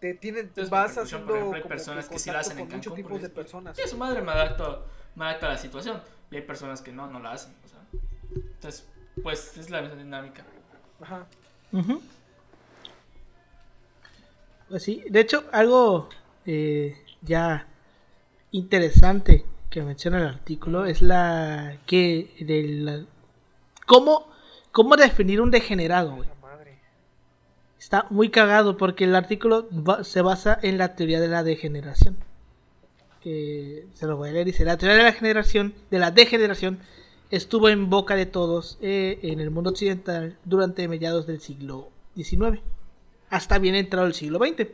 te 0.00 0.14
tienen, 0.14 0.46
Entonces, 0.46 0.70
vas 0.70 0.92
por 0.94 1.04
ejemplo, 1.04 1.04
haciendo 1.04 1.26
por 1.26 1.36
ejemplo, 1.36 1.56
hay 1.56 1.62
como 1.62 1.68
personas 1.68 2.08
que 2.08 2.18
sí 2.18 2.30
la 2.30 2.40
hacen 2.40 2.58
en 2.58 2.66
con 2.66 2.76
muchos 2.76 2.92
Cancún, 2.92 3.04
tipos 3.04 3.22
de 3.22 3.28
personas. 3.30 3.76
sí, 3.76 3.82
a 3.82 3.88
su 3.88 3.96
madre 3.96 4.22
me 4.22 4.32
adapto, 4.32 4.86
me 5.14 5.24
adapto 5.24 5.46
a 5.46 5.48
la 5.50 5.58
situación. 5.58 6.00
Y 6.30 6.36
hay 6.36 6.42
personas 6.42 6.80
que 6.82 6.92
no, 6.92 7.06
no 7.08 7.20
la 7.20 7.32
hacen. 7.32 7.54
o 7.64 7.68
sea. 7.68 7.80
entonces, 8.32 8.86
pues 9.22 9.56
es 9.56 9.70
la 9.70 9.82
misma 9.82 9.96
dinámica. 9.96 10.44
Ajá. 11.00 11.26
Ujú. 11.72 12.00
Pues 14.68 14.82
sí, 14.82 15.02
de 15.08 15.20
hecho, 15.20 15.44
algo 15.52 16.08
eh, 16.44 16.96
ya 17.22 17.66
interesante 18.50 19.44
que 19.70 19.82
menciona 19.82 20.18
el 20.18 20.26
artículo 20.26 20.84
es 20.84 21.02
la 21.02 21.78
que 21.86 22.34
del 22.40 23.06
cómo 23.86 24.28
cómo 24.72 24.96
definir 24.96 25.40
un 25.40 25.50
degenerado, 25.50 26.16
güey. 26.16 26.28
Está 27.78 28.06
muy 28.10 28.30
cagado 28.30 28.76
porque 28.76 29.04
el 29.04 29.14
artículo 29.14 29.68
se 30.02 30.22
basa 30.22 30.58
en 30.62 30.78
la 30.78 30.96
teoría 30.96 31.20
de 31.20 31.28
la 31.28 31.42
degeneración. 31.42 32.16
Que 33.20 33.86
se 33.94 34.06
lo 34.06 34.16
voy 34.16 34.30
a 34.30 34.32
leer. 34.32 34.46
Dice: 34.46 34.64
La 34.64 34.76
teoría 34.76 34.96
de 34.96 35.04
la 35.04 35.12
generación, 35.12 35.74
de 35.90 35.98
la 35.98 36.10
degeneración, 36.10 36.80
estuvo 37.30 37.68
en 37.68 37.90
boca 37.90 38.16
de 38.16 38.26
todos 38.26 38.78
eh, 38.80 39.18
en 39.22 39.40
el 39.40 39.50
mundo 39.50 39.70
occidental 39.70 40.36
durante 40.44 40.88
mediados 40.88 41.26
del 41.26 41.40
siglo 41.40 41.90
XIX, 42.16 42.60
hasta 43.30 43.58
bien 43.58 43.74
entrado 43.74 44.06
el 44.06 44.14
siglo 44.14 44.38
XX, 44.38 44.68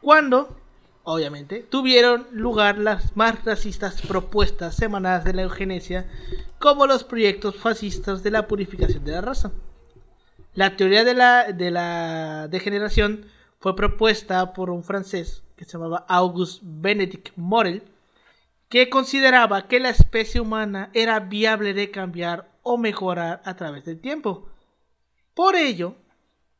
cuando, 0.00 0.56
obviamente, 1.04 1.64
tuvieron 1.68 2.26
lugar 2.32 2.78
las 2.78 3.16
más 3.16 3.44
racistas 3.44 4.02
propuestas 4.02 4.74
semanadas 4.74 5.24
de 5.24 5.34
la 5.34 5.42
eugenesia, 5.42 6.08
como 6.58 6.86
los 6.86 7.04
proyectos 7.04 7.56
fascistas 7.56 8.22
de 8.22 8.30
la 8.32 8.46
purificación 8.46 9.04
de 9.04 9.12
la 9.12 9.20
raza. 9.20 9.52
La 10.58 10.76
teoría 10.76 11.04
de 11.04 11.14
la, 11.14 11.52
de 11.52 11.70
la 11.70 12.48
degeneración 12.48 13.26
fue 13.60 13.76
propuesta 13.76 14.52
por 14.54 14.70
un 14.70 14.82
francés 14.82 15.44
que 15.54 15.64
se 15.64 15.74
llamaba 15.74 16.04
Auguste 16.08 16.62
Benedict 16.64 17.30
Morel, 17.36 17.84
que 18.68 18.90
consideraba 18.90 19.68
que 19.68 19.78
la 19.78 19.90
especie 19.90 20.40
humana 20.40 20.90
era 20.94 21.20
viable 21.20 21.74
de 21.74 21.92
cambiar 21.92 22.50
o 22.64 22.76
mejorar 22.76 23.40
a 23.44 23.54
través 23.54 23.84
del 23.84 24.00
tiempo. 24.00 24.48
Por 25.32 25.54
ello, 25.54 25.94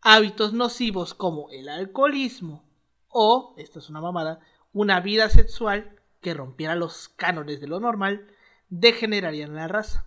hábitos 0.01 0.53
nocivos 0.53 1.12
como 1.12 1.51
el 1.51 1.68
alcoholismo 1.68 2.62
o, 3.09 3.57
esto 3.57 3.80
es 3.80 3.90
una 3.90 4.01
mamada, 4.01 4.38
una 4.72 5.01
vida 5.01 5.28
sexual 5.28 5.99
que 6.20 6.34
rompiera 6.34 6.76
los 6.76 7.09
cánones 7.09 7.61
de 7.61 7.66
lo 7.66 7.80
normal, 7.80 8.28
degenerarían 8.68 9.57
la 9.57 9.66
raza. 9.66 10.07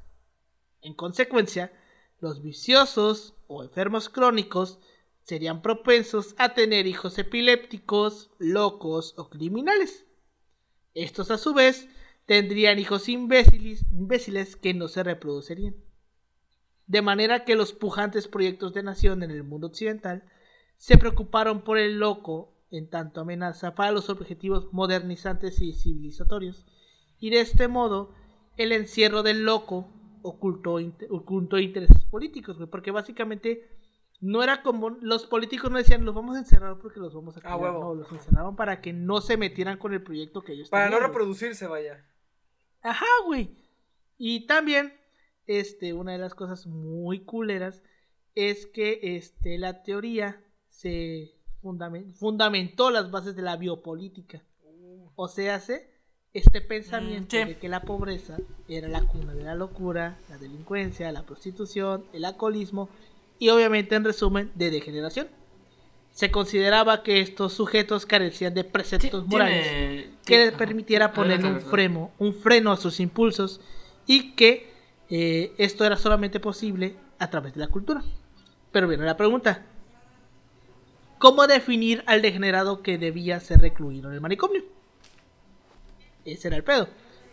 En 0.82 0.94
consecuencia, 0.94 1.74
los 2.22 2.42
viciosos 2.42 3.34
o 3.48 3.64
enfermos 3.64 4.08
crónicos 4.08 4.80
serían 5.24 5.62
propensos 5.62 6.36
a 6.38 6.54
tener 6.54 6.88
hijos 6.88 7.18
epilépticos, 7.18 8.32
locos 8.38 9.14
o 9.18 9.30
criminales. 9.30 10.06
Estos 10.94 11.32
a 11.32 11.38
su 11.38 11.54
vez 11.54 11.90
tendrían 12.26 12.80
hijos 12.80 13.10
imbéciles, 13.10 13.86
imbéciles 13.92 14.56
que 14.56 14.74
no 14.74 14.88
se 14.88 15.04
reproducirían. 15.04 15.76
De 16.86 17.02
manera 17.02 17.44
que 17.44 17.56
los 17.56 17.74
pujantes 17.74 18.28
proyectos 18.28 18.74
de 18.74 18.84
nación 18.84 19.24
en 19.24 19.32
el 19.32 19.44
mundo 19.44 19.68
occidental 19.68 20.24
se 20.78 20.98
preocuparon 20.98 21.64
por 21.64 21.78
el 21.78 22.00
loco 22.00 22.54
en 22.70 22.90
tanto 22.90 23.22
amenaza 23.22 23.76
para 23.76 23.92
los 23.92 24.10
objetivos 24.10 24.72
modernizantes 24.72 25.60
y 25.62 25.74
civilizatorios, 25.74 26.66
y 27.20 27.30
de 27.30 27.42
este 27.42 27.68
modo 27.68 28.14
el 28.58 28.72
encierro 28.72 29.24
del 29.24 29.44
loco 29.44 29.90
ocultó, 30.24 30.78
ocultó 31.10 31.58
intereses 31.60 32.06
políticos, 32.06 32.58
güey, 32.58 32.70
porque 32.70 32.92
básicamente 32.92 33.68
no 34.20 34.44
era 34.44 34.62
como 34.62 34.90
los 34.92 35.26
políticos 35.26 35.72
no 35.72 35.78
decían 35.78 36.06
los 36.06 36.14
vamos 36.14 36.36
a 36.36 36.40
encerrar 36.40 36.78
porque 36.78 37.00
los 37.00 37.14
vamos 37.14 37.36
a 37.38 37.40
Ah, 37.40 37.58
cuidar", 37.58 37.60
huevo. 37.74 37.80
no, 37.84 37.96
los 37.96 38.12
encerraban 38.12 38.56
para 38.56 38.80
que 38.82 38.94
no 38.94 39.20
se 39.22 39.36
metieran 39.38 39.78
con 39.78 39.94
el 39.94 40.04
proyecto 40.04 40.44
que 40.44 40.54
ellos 40.54 40.70
Para 40.70 40.90
no 40.90 40.98
güey. 40.98 41.08
reproducirse, 41.08 41.66
vaya. 41.68 42.06
Ajá, 42.82 43.06
güey. 43.26 43.56
Y 44.18 44.46
también, 44.48 44.94
este, 45.48 45.94
una 45.94 46.12
de 46.14 46.18
las 46.20 46.36
cosas 46.36 46.68
muy 46.68 47.22
culeras 47.26 47.82
es 48.36 48.66
que 48.68 49.00
este, 49.02 49.58
la 49.58 49.84
teoría 49.84 50.42
se 50.70 51.34
fundamen- 51.62 52.14
fundamentó 52.14 52.92
las 52.92 53.12
bases 53.12 53.36
de 53.36 53.42
la 53.42 53.58
biopolítica. 53.58 54.44
O 55.16 55.28
sea, 55.28 55.56
hace 55.56 55.91
este 56.34 56.62
pensamiento 56.62 57.36
Mm, 57.36 57.40
sí. 57.40 57.46
de 57.46 57.58
que 57.58 57.70
la 57.70 57.82
pobreza 57.82 58.38
era 58.68 58.88
la 58.88 59.02
cuna 59.02 59.34
de 59.34 59.44
la 59.44 59.56
locura, 59.56 60.18
la 60.30 60.38
delincuencia, 60.38 61.12
la 61.12 61.24
prostitución, 61.24 62.06
el 62.14 62.24
alcoholismo 62.26 62.90
y 63.40 63.50
obviamente 63.50 63.96
en 63.96 64.04
resumen 64.06 64.52
de 64.56 64.72
degeneración. 64.72 65.28
Se 66.14 66.30
consideraba 66.32 67.04
que 67.04 67.22
estos 67.22 67.54
sujetos 67.54 68.06
carecían 68.06 68.54
de 68.54 68.64
preceptos 68.64 69.26
morales 69.28 69.66
Tiene- 69.68 70.10
que 70.26 70.38
les 70.38 70.52
permitiera 70.54 71.14
ponerle 71.14 71.48
un 71.50 71.62
freno, 71.62 72.12
un 72.20 72.34
freno 72.34 72.72
a 72.72 72.78
sus 72.78 73.00
impulsos 73.00 73.62
y 74.08 74.32
que 74.34 74.70
eh, 75.10 75.54
esto 75.58 75.84
era 75.86 75.98
solamente 75.98 76.40
posible 76.40 76.96
a 77.20 77.30
través 77.30 77.54
de 77.54 77.60
la 77.60 77.68
cultura. 77.68 78.02
Pero 78.72 78.88
viene 78.88 79.06
la 79.06 79.18
pregunta. 79.18 79.66
¿Cómo 81.18 81.46
definir 81.48 82.04
al 82.08 82.22
degenerado 82.22 82.82
que 82.82 82.98
debía 82.98 83.40
ser 83.42 83.60
recluido 83.62 84.10
en 84.10 84.16
el 84.16 84.22
manicomio? 84.22 84.64
Ese 86.26 86.48
era 86.48 86.58
el 86.58 86.64
pedo. 86.64 86.88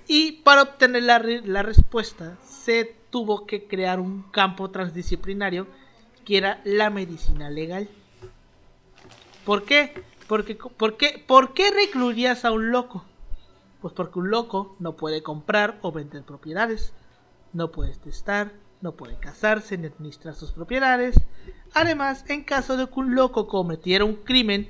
Y 0.06 0.32
para 0.42 0.62
obtener 0.62 1.02
la, 1.02 1.18
la 1.18 1.62
respuesta 1.62 2.38
se 2.44 2.96
tuvo 3.10 3.46
que 3.46 3.66
crear 3.66 4.00
un 4.00 4.22
campo 4.30 4.70
transdisciplinario 4.70 5.66
que 6.24 6.38
era 6.38 6.60
la 6.64 6.90
medicina 6.90 7.50
legal. 7.50 7.88
¿Por 9.44 9.64
qué? 9.64 10.04
Porque, 10.26 10.56
¿por, 10.56 10.96
qué, 10.98 11.24
¿Por 11.26 11.54
qué 11.54 11.70
recluirías 11.70 12.44
a 12.44 12.52
un 12.52 12.70
loco? 12.70 13.04
Pues 13.80 13.94
porque 13.94 14.18
un 14.18 14.30
loco 14.30 14.76
no 14.78 14.96
puede 14.96 15.22
comprar 15.22 15.78
o 15.80 15.90
vender 15.90 16.22
propiedades, 16.24 16.92
no 17.54 17.70
puede 17.70 17.94
testar, 17.94 18.52
no 18.82 18.92
puede 18.92 19.16
casarse 19.16 19.78
ni 19.78 19.86
administrar 19.86 20.34
sus 20.34 20.52
propiedades. 20.52 21.16
Además, 21.72 22.24
en 22.28 22.44
caso 22.44 22.76
de 22.76 22.86
que 22.86 23.00
un 23.00 23.14
loco 23.14 23.48
cometiera 23.48 24.04
un 24.04 24.16
crimen, 24.16 24.68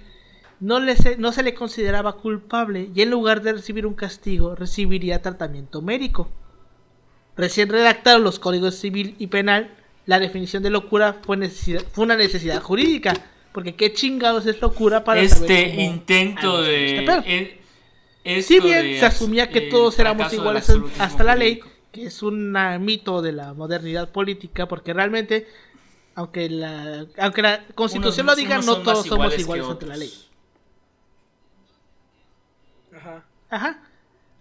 no, 0.61 0.81
le 0.81 0.97
se, 0.97 1.17
no 1.17 1.33
se 1.33 1.43
le 1.43 1.55
consideraba 1.55 2.15
culpable 2.17 2.91
y 2.95 3.03
en 3.03 3.11
lugar 3.11 3.43
de 3.43 3.53
recibir 3.53 3.87
un 3.87 3.95
castigo, 3.95 4.55
recibiría 4.55 5.23
tratamiento 5.23 5.83
médico. 5.83 6.29
Recién 7.37 7.69
redactados 7.69 8.21
los 8.21 8.39
códigos 8.39 8.75
civil 8.75 9.15
y 9.19 9.29
penal, 9.29 9.71
la 10.07 10.19
definición 10.19 10.63
de 10.63 10.71
locura 10.71 11.17
fue, 11.25 11.37
necesidad- 11.37 11.85
fue 11.93 12.05
una 12.05 12.17
necesidad 12.17 12.61
jurídica. 12.63 13.15
Porque 13.53 13.75
qué 13.75 13.93
chingados 13.93 14.47
es 14.47 14.61
locura 14.61 15.05
para 15.05 15.21
Este 15.21 15.83
intento 15.83 16.63
de. 16.63 16.99
este 16.99 17.61
esto 18.25 18.49
Si 18.49 18.61
bien 18.61 18.83
de 18.85 18.99
se 19.01 19.07
as- 19.07 19.15
asumía 19.15 19.49
que 19.49 19.63
todos 19.63 19.99
éramos 19.99 20.33
iguales 20.33 20.71
hasta 20.99 21.25
la 21.25 21.35
ley, 21.35 21.61
que 21.91 22.05
es 22.07 22.23
un 22.23 22.53
mito 22.81 23.23
de 23.23 23.33
la 23.33 23.55
modernidad 23.55 24.11
política, 24.11 24.69
porque 24.69 24.93
realmente, 24.93 25.47
aunque 26.15 26.51
la, 26.51 27.07
aunque 27.19 27.43
la 27.43 27.65
constitución 27.75 28.27
Unos- 28.27 28.37
lo 28.37 28.41
diga, 28.43 28.59
no 28.59 28.77
todos 28.79 29.07
somos 29.07 29.37
iguales 29.39 29.67
ante 29.67 29.87
la 29.87 29.97
ley. 29.97 30.13
Ajá. 33.51 33.83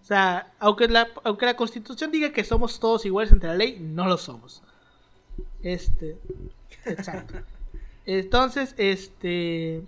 O 0.02 0.06
sea, 0.06 0.54
aunque 0.60 0.88
la, 0.88 1.10
aunque 1.24 1.46
la 1.46 1.56
constitución 1.58 2.12
diga 2.12 2.32
que 2.32 2.44
somos 2.44 2.80
todos 2.80 3.06
iguales 3.06 3.32
ante 3.32 3.48
la 3.48 3.56
ley, 3.56 3.80
no 3.80 4.08
lo 4.08 4.18
somos. 4.18 4.64
Este. 5.62 6.18
Exacto. 6.86 7.36
Entonces, 8.06 8.74
este. 8.78 9.84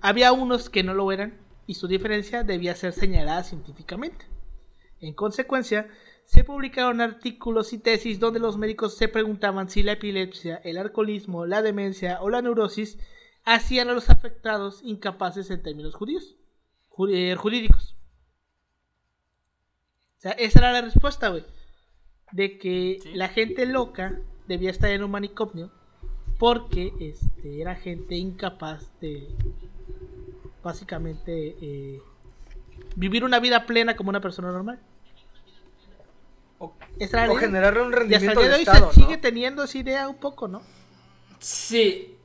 Había 0.00 0.32
unos 0.32 0.70
que 0.70 0.82
no 0.82 0.94
lo 0.94 1.12
eran 1.12 1.38
y 1.66 1.74
su 1.74 1.86
diferencia 1.86 2.42
debía 2.42 2.74
ser 2.74 2.92
señalada 2.92 3.44
científicamente. 3.44 4.26
En 5.00 5.14
consecuencia, 5.14 5.88
se 6.24 6.44
publicaron 6.44 7.00
artículos 7.00 7.72
y 7.72 7.78
tesis 7.78 8.18
donde 8.20 8.40
los 8.40 8.56
médicos 8.56 8.96
se 8.96 9.08
preguntaban 9.08 9.68
si 9.68 9.82
la 9.82 9.92
epilepsia, 9.92 10.56
el 10.64 10.78
alcoholismo, 10.78 11.46
la 11.46 11.62
demencia 11.62 12.20
o 12.22 12.30
la 12.30 12.42
neurosis 12.42 12.98
hacían 13.44 13.88
a 13.88 13.94
los 13.94 14.10
afectados 14.10 14.80
incapaces 14.82 15.50
en 15.50 15.62
términos 15.62 15.94
judíos, 15.94 16.36
ju- 16.38 16.39
jurídicos. 17.36 17.96
O 20.18 20.20
sea, 20.20 20.32
esa 20.32 20.58
era 20.58 20.72
la 20.72 20.82
respuesta, 20.82 21.28
güey. 21.28 21.44
De 22.32 22.58
que 22.58 22.98
Sí. 23.02 23.12
la 23.14 23.28
gente 23.28 23.66
loca 23.66 24.18
debía 24.46 24.70
estar 24.70 24.90
en 24.90 25.02
un 25.02 25.10
manicomio 25.10 25.70
porque 26.38 26.92
este, 27.00 27.60
era 27.60 27.74
gente 27.74 28.14
incapaz 28.16 28.88
de 29.00 29.28
básicamente 30.62 31.56
eh, 31.60 32.02
vivir 32.96 33.24
una 33.24 33.40
vida 33.40 33.66
plena 33.66 33.96
como 33.96 34.10
una 34.10 34.20
persona 34.20 34.50
normal. 34.52 34.78
O, 36.58 36.74
Esa 36.98 37.24
era 37.24 37.32
o 37.32 37.36
generarle 37.36 37.80
un 37.82 37.88
y 38.10 38.14
hasta 38.14 38.32
el 38.32 38.36
rendimiento 38.36 38.40
día 38.40 38.50
de 38.50 38.56
hoy 38.56 38.64
se 38.66 39.00
sigue 39.00 39.16
teniendo 39.16 39.64
esa 39.64 39.78
idea 39.78 40.08
un 40.08 40.16
poco, 40.16 40.48
¿no? 40.48 40.62
Sí. 41.38 42.16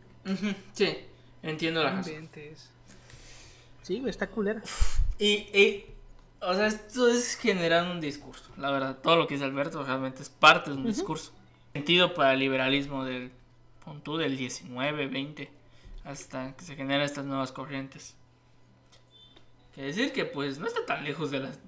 Sí. 0.73 0.97
Entiendo 1.41 1.81
la 1.83 1.91
razón. 1.91 2.29
Sí, 3.85 3.99
güey, 3.99 4.09
está 4.09 4.31
culera. 4.31 4.63
Y, 5.19 5.27
y, 5.55 5.85
o 6.41 6.55
sea, 6.55 6.65
esto 6.65 7.07
es 7.07 7.35
generar 7.35 7.87
un 7.87 8.01
discurso. 8.01 8.49
La 8.57 8.71
verdad, 8.71 8.97
todo 8.97 9.15
lo 9.15 9.27
que 9.27 9.35
dice 9.35 9.45
Alberto 9.45 9.83
realmente 9.83 10.23
es 10.23 10.29
parte 10.31 10.71
de 10.71 10.77
un 10.77 10.87
discurso. 10.87 11.31
Sentido 11.71 12.15
para 12.15 12.33
el 12.33 12.39
liberalismo 12.39 13.05
del 13.05 13.31
pon 13.83 14.01
tú, 14.01 14.17
del 14.17 14.37
19, 14.37 15.05
20, 15.05 15.51
hasta 16.03 16.55
que 16.55 16.65
se 16.65 16.75
generan 16.75 17.03
estas 17.03 17.25
nuevas 17.25 17.51
corrientes. 17.51 18.15
Quiere 19.75 19.89
decir 19.89 20.11
que 20.13 20.25
pues 20.25 20.57
no 20.57 20.65
está 20.65 20.83
tan 20.87 21.03
lejos 21.03 21.29
de 21.29 21.41
las... 21.41 21.59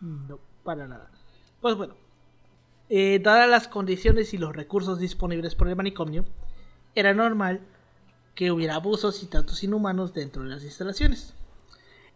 No, 0.00 0.38
para 0.62 0.86
nada. 0.86 1.10
Pues 1.60 1.74
bueno, 1.74 1.96
eh, 2.90 3.18
dadas 3.20 3.50
las 3.50 3.66
condiciones 3.66 4.32
y 4.34 4.38
los 4.38 4.54
recursos 4.54 5.00
disponibles 5.00 5.56
por 5.56 5.66
el 5.66 5.74
manicomio, 5.74 6.24
era 6.94 7.12
normal 7.12 7.60
que 8.36 8.52
hubiera 8.52 8.76
abusos 8.76 9.24
y 9.24 9.26
tratos 9.26 9.64
inhumanos 9.64 10.14
dentro 10.14 10.44
de 10.44 10.50
las 10.50 10.62
instalaciones. 10.62 11.34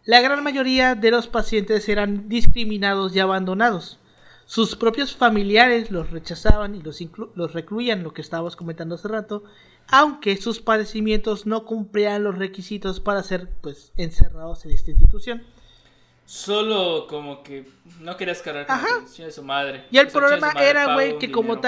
La 0.05 0.21
gran 0.21 0.41
mayoría 0.43 0.95
de 0.95 1.11
los 1.11 1.27
pacientes 1.27 1.89
eran 1.89 2.29
discriminados 2.29 3.13
y 3.13 3.19
abandonados. 3.19 3.99
Sus 4.45 4.75
propios 4.75 5.15
familiares 5.15 5.91
los 5.91 6.11
rechazaban 6.11 6.75
y 6.75 6.81
los, 6.81 7.53
recluían, 7.53 8.03
lo 8.03 8.13
que 8.13 8.21
estábamos 8.21 8.55
comentando 8.55 8.95
hace 8.95 9.07
rato, 9.07 9.43
aunque 9.87 10.37
sus 10.37 10.59
padecimientos 10.59 11.45
no 11.45 11.65
cumplían 11.65 12.23
los 12.23 12.37
requisitos 12.37 12.99
para 12.99 13.23
ser 13.23 13.49
pues 13.61 13.91
encerrados 13.97 14.65
en 14.65 14.71
esta 14.71 14.91
institución. 14.91 15.43
Solo 16.33 17.07
como 17.07 17.43
que 17.43 17.67
no 17.99 18.15
querías 18.15 18.41
cargar 18.41 18.65
con 18.65 18.75
Ajá. 18.77 18.87
la 18.87 18.95
atención 18.99 19.27
de 19.27 19.33
su 19.33 19.43
madre. 19.43 19.83
Y 19.91 19.97
el 19.97 20.07
O 20.07 20.09
sea, 20.09 20.21
problema 20.21 20.53
madre, 20.53 20.69
era, 20.69 20.93
güey, 20.93 21.19
que 21.19 21.29
como 21.29 21.57
dinero. 21.57 21.61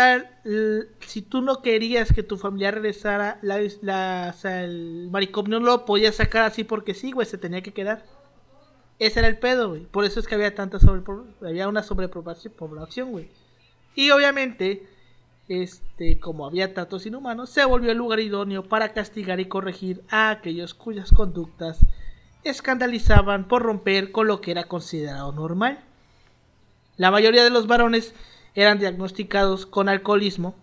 tal, 0.45 0.87
si 1.05 1.21
tú 1.21 1.41
no 1.41 1.61
querías 1.61 2.13
que 2.13 2.23
tu 2.23 2.37
familiar 2.37 2.75
regresara, 2.75 3.39
la, 3.41 3.59
la- 3.81 4.33
o 4.33 4.39
sea, 4.39 4.63
el 4.63 5.09
manicomio 5.11 5.59
no 5.59 5.65
lo 5.65 5.83
podías 5.83 6.15
sacar 6.15 6.43
así 6.43 6.63
porque 6.63 6.93
sí, 6.93 7.11
güey, 7.11 7.27
se 7.27 7.37
tenía 7.37 7.61
que 7.61 7.73
quedar. 7.73 8.05
Ese 8.99 9.19
era 9.19 9.27
el 9.27 9.37
pedo, 9.37 9.67
güey. 9.67 9.81
Por 9.85 10.05
eso 10.05 10.21
es 10.21 10.27
que 10.27 10.35
había 10.35 10.55
tanta 10.55 10.79
sobre, 10.79 11.03
había 11.45 11.67
una 11.67 11.83
sobrepoblación, 11.83 12.53
población, 12.53 13.11
güey. 13.11 13.27
Y 13.95 14.11
obviamente, 14.11 14.87
este, 15.49 16.21
como 16.21 16.45
había 16.45 16.73
tratos 16.73 17.05
inhumanos, 17.05 17.49
se 17.49 17.65
volvió 17.65 17.91
el 17.91 17.97
lugar 17.97 18.21
idóneo 18.21 18.63
para 18.63 18.93
castigar 18.93 19.41
y 19.41 19.45
corregir 19.49 20.03
a 20.09 20.29
aquellos 20.29 20.73
cuyas 20.73 21.11
conductas 21.11 21.79
escandalizaban 22.43 23.47
por 23.47 23.61
romper 23.63 24.11
con 24.11 24.27
lo 24.27 24.41
que 24.41 24.51
era 24.51 24.65
considerado 24.65 25.31
normal. 25.31 25.79
La 26.97 27.11
mayoría 27.11 27.43
de 27.43 27.49
los 27.49 27.67
varones 27.67 28.13
eran 28.55 28.79
diagnosticados 28.79 29.65
con 29.65 29.89
alcoholismo 29.89 30.55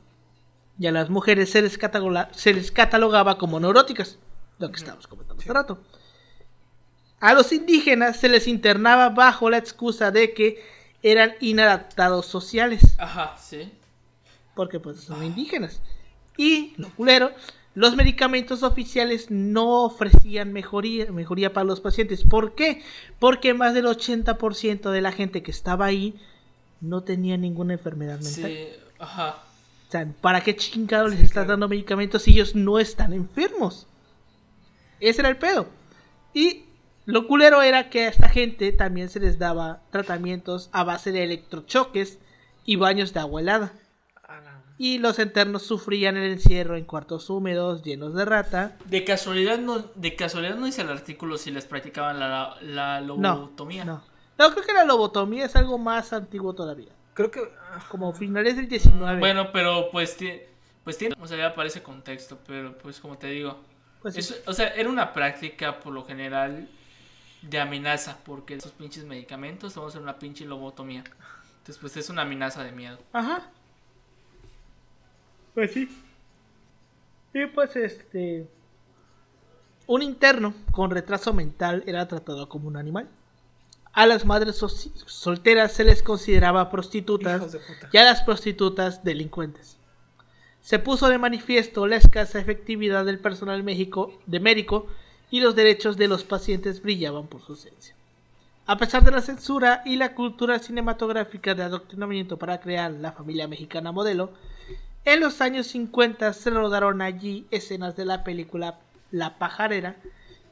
y 0.79 0.87
a 0.87 0.93
las 0.93 1.11
mujeres 1.11 1.51
se 1.51 1.61
les, 1.63 1.79
cataloga- 1.79 2.29
se 2.33 2.55
les 2.55 2.71
catalogaba 2.71 3.37
como 3.39 3.59
neuróticas, 3.61 4.19
lo 4.59 4.71
que 4.71 4.77
estábamos 4.79 5.07
comentando 5.07 5.43
hace 5.43 5.53
rato. 5.53 5.79
A 7.21 7.35
los 7.35 7.53
indígenas 7.53 8.17
se 8.17 8.29
les 8.29 8.47
internaba 8.47 9.11
bajo 9.11 9.51
la 9.51 9.59
excusa 9.59 10.11
de 10.11 10.33
que 10.33 10.63
eran 11.03 11.35
inadaptados 11.41 12.27
sociales, 12.27 12.95
Ajá, 12.99 13.37
sí. 13.39 13.71
porque 14.55 14.81
pues 14.81 15.01
son 15.01 15.25
indígenas. 15.25 15.81
Y, 16.37 16.73
lo 16.79 16.89
culero, 16.91 17.33
los 17.75 17.97
medicamentos 17.97 18.63
oficiales 18.63 19.31
no 19.31 19.85
ofrecían 19.85 20.53
mejoría, 20.53 21.11
mejoría 21.13 21.53
para 21.53 21.65
los 21.65 21.81
pacientes. 21.81 22.25
¿Por 22.25 22.55
qué? 22.55 22.83
Porque 23.19 23.55
más 23.55 23.75
del 23.75 23.87
80% 23.87 24.91
de 24.91 25.01
la 25.01 25.13
gente 25.13 25.43
que 25.43 25.51
estaba 25.53 25.87
ahí 25.87 26.21
no 26.81 27.03
tenía 27.05 27.37
ninguna 27.37 27.75
enfermedad 27.75 28.21
mental. 28.21 28.51
Sí, 28.53 28.69
ajá. 28.99 29.37
O 29.89 29.91
sea, 29.91 30.07
¿para 30.21 30.43
qué 30.43 30.57
chingados 30.57 31.11
les 31.11 31.21
Sí, 31.21 31.25
estás 31.25 31.45
claro. 31.45 31.51
dando 31.53 31.69
medicamentos 31.69 32.23
si 32.23 32.33
ellos 32.33 32.55
no 32.55 32.79
están 32.79 33.13
enfermos? 33.13 33.87
Ese 35.01 35.21
era 35.23 35.29
el 35.31 35.39
pedo. 35.39 35.69
Y 36.33 36.65
lo 37.07 37.27
culero 37.27 37.63
era 37.63 37.91
que 37.91 38.05
a 38.05 38.09
esta 38.09 38.29
gente 38.29 38.73
también 38.73 39.09
se 39.09 39.21
les 39.21 39.39
daba 39.39 39.83
tratamientos 39.91 40.69
a 40.73 40.85
base 40.85 41.13
de 41.13 41.25
electrochoques 41.25 42.19
y 42.65 42.77
baños 42.77 43.13
de 43.13 43.21
agua 43.21 43.41
helada. 43.41 43.73
Y 44.83 44.97
los 44.97 45.19
internos 45.19 45.61
sufrían 45.65 46.17
el 46.17 46.33
encierro 46.33 46.75
en 46.75 46.87
cuartos 46.87 47.29
húmedos 47.29 47.83
llenos 47.83 48.15
de 48.15 48.25
rata. 48.25 48.79
De 48.87 49.05
casualidad 49.05 49.59
no, 49.59 49.81
de 49.95 50.17
casualidad 50.17 50.55
no 50.57 50.65
dice 50.65 50.81
el 50.81 50.89
artículo 50.89 51.37
si 51.37 51.51
les 51.51 51.67
practicaban 51.67 52.19
la, 52.19 52.57
la 52.63 53.03
lobotomía. 53.03 53.85
no. 53.85 54.03
No, 54.39 54.51
creo 54.53 54.65
que 54.65 54.73
la 54.73 54.85
lobotomía 54.87 55.45
es 55.45 55.55
algo 55.55 55.77
más 55.77 56.15
antiguo 56.15 56.55
todavía. 56.55 56.93
Creo 57.13 57.31
que. 57.31 57.41
ah, 57.73 57.85
Como 57.91 58.11
finales 58.15 58.57
del 58.57 58.69
19. 58.71 59.19
Bueno, 59.19 59.53
pero 59.53 59.91
pues 59.93 60.17
tiene, 60.17 60.47
pues 60.83 60.97
tiene, 60.97 61.15
o 61.21 61.27
sea, 61.27 61.37
ya 61.37 61.49
aparece 61.49 61.83
contexto, 61.83 62.39
pero 62.47 62.79
pues 62.79 63.01
como 63.01 63.19
te 63.19 63.27
digo, 63.27 63.59
Pues 64.01 64.15
sí. 64.15 64.21
eso- 64.21 64.37
o 64.47 64.55
sea, 64.55 64.69
era 64.69 64.89
una 64.89 65.13
práctica 65.13 65.79
por 65.81 65.93
lo 65.93 66.07
general 66.07 66.69
de 67.43 67.61
amenaza, 67.61 68.17
porque 68.25 68.55
esos 68.55 68.73
pinches 68.73 69.05
medicamentos 69.05 69.75
vamos 69.75 69.91
a 69.91 69.99
hacer 69.99 70.03
una 70.03 70.19
pinche 70.19 70.47
lobotomía. 70.47 71.05
Entonces, 71.59 71.77
pues 71.79 71.99
es 71.99 72.09
una 72.09 72.23
amenaza 72.23 72.65
de 72.65 72.73
miedo. 72.73 72.97
Ajá. 73.13 73.51
Pues 75.61 75.73
sí. 75.75 75.91
Y 77.35 77.45
pues 77.49 77.77
este. 77.77 78.49
Un 79.87 80.01
interno 80.01 80.55
con 80.73 80.91
retraso 80.91 81.35
mental 81.35 81.85
era 81.87 82.09
tratado 82.09 82.49
como 82.49 82.67
un 82.67 82.79
animal. 82.79 83.11
A 83.93 84.07
las 84.07 84.25
madres 84.25 84.57
so- 84.57 84.71
solteras 84.71 85.73
se 85.73 85.85
les 85.85 86.03
consideraba 86.03 86.71
prostitutas 86.71 87.59
y 87.93 87.99
a 87.99 88.05
las 88.05 88.23
prostitutas 88.23 89.05
delincuentes. 89.05 89.77
Se 90.63 90.79
puso 90.79 91.11
de 91.11 91.19
manifiesto 91.19 91.87
la 91.87 91.97
escasa 91.97 92.41
efectividad 92.41 93.05
del 93.05 93.19
personal 93.19 93.63
México, 93.63 94.19
de 94.25 94.41
médico 94.41 94.87
y 95.31 95.41
los 95.41 95.55
derechos 95.55 95.99
de 95.99 96.09
los 96.09 96.25
pacientes 96.25 96.81
brillaban 96.81 97.27
por 97.27 97.43
su 97.43 97.53
ausencia. 97.53 97.95
A 98.65 98.79
pesar 98.79 99.05
de 99.05 99.11
la 99.11 99.21
censura 99.21 99.83
y 99.85 99.97
la 99.97 100.15
cultura 100.15 100.59
cinematográfica 100.59 101.55
de 101.55 101.65
adoctrinamiento 101.65 102.39
para 102.39 102.63
crear 102.63 102.93
la 102.93 103.13
familia 103.13 103.47
mexicana 103.47 103.93
modelo, 103.93 104.31
en 105.05 105.21
los 105.21 105.41
años 105.41 105.67
50 105.69 106.33
se 106.33 106.51
rodaron 106.51 107.03
allí 107.03 107.47
escenas 107.51 107.97
de 107.97 108.05
la 108.05 108.25
película 108.25 108.79
La 109.11 109.39
pajarera 109.39 109.97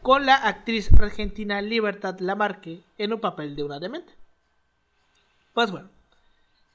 con 0.03 0.27
la 0.27 0.37
actriz 0.37 0.91
argentina 1.01 1.61
Libertad 1.61 2.19
Lamarque 2.20 2.83
en 2.97 3.12
un 3.12 3.20
papel 3.20 3.57
de 3.57 3.65
una 3.65 3.79
demente. 3.79 4.12
Pues 5.55 5.70
bueno, 5.70 5.91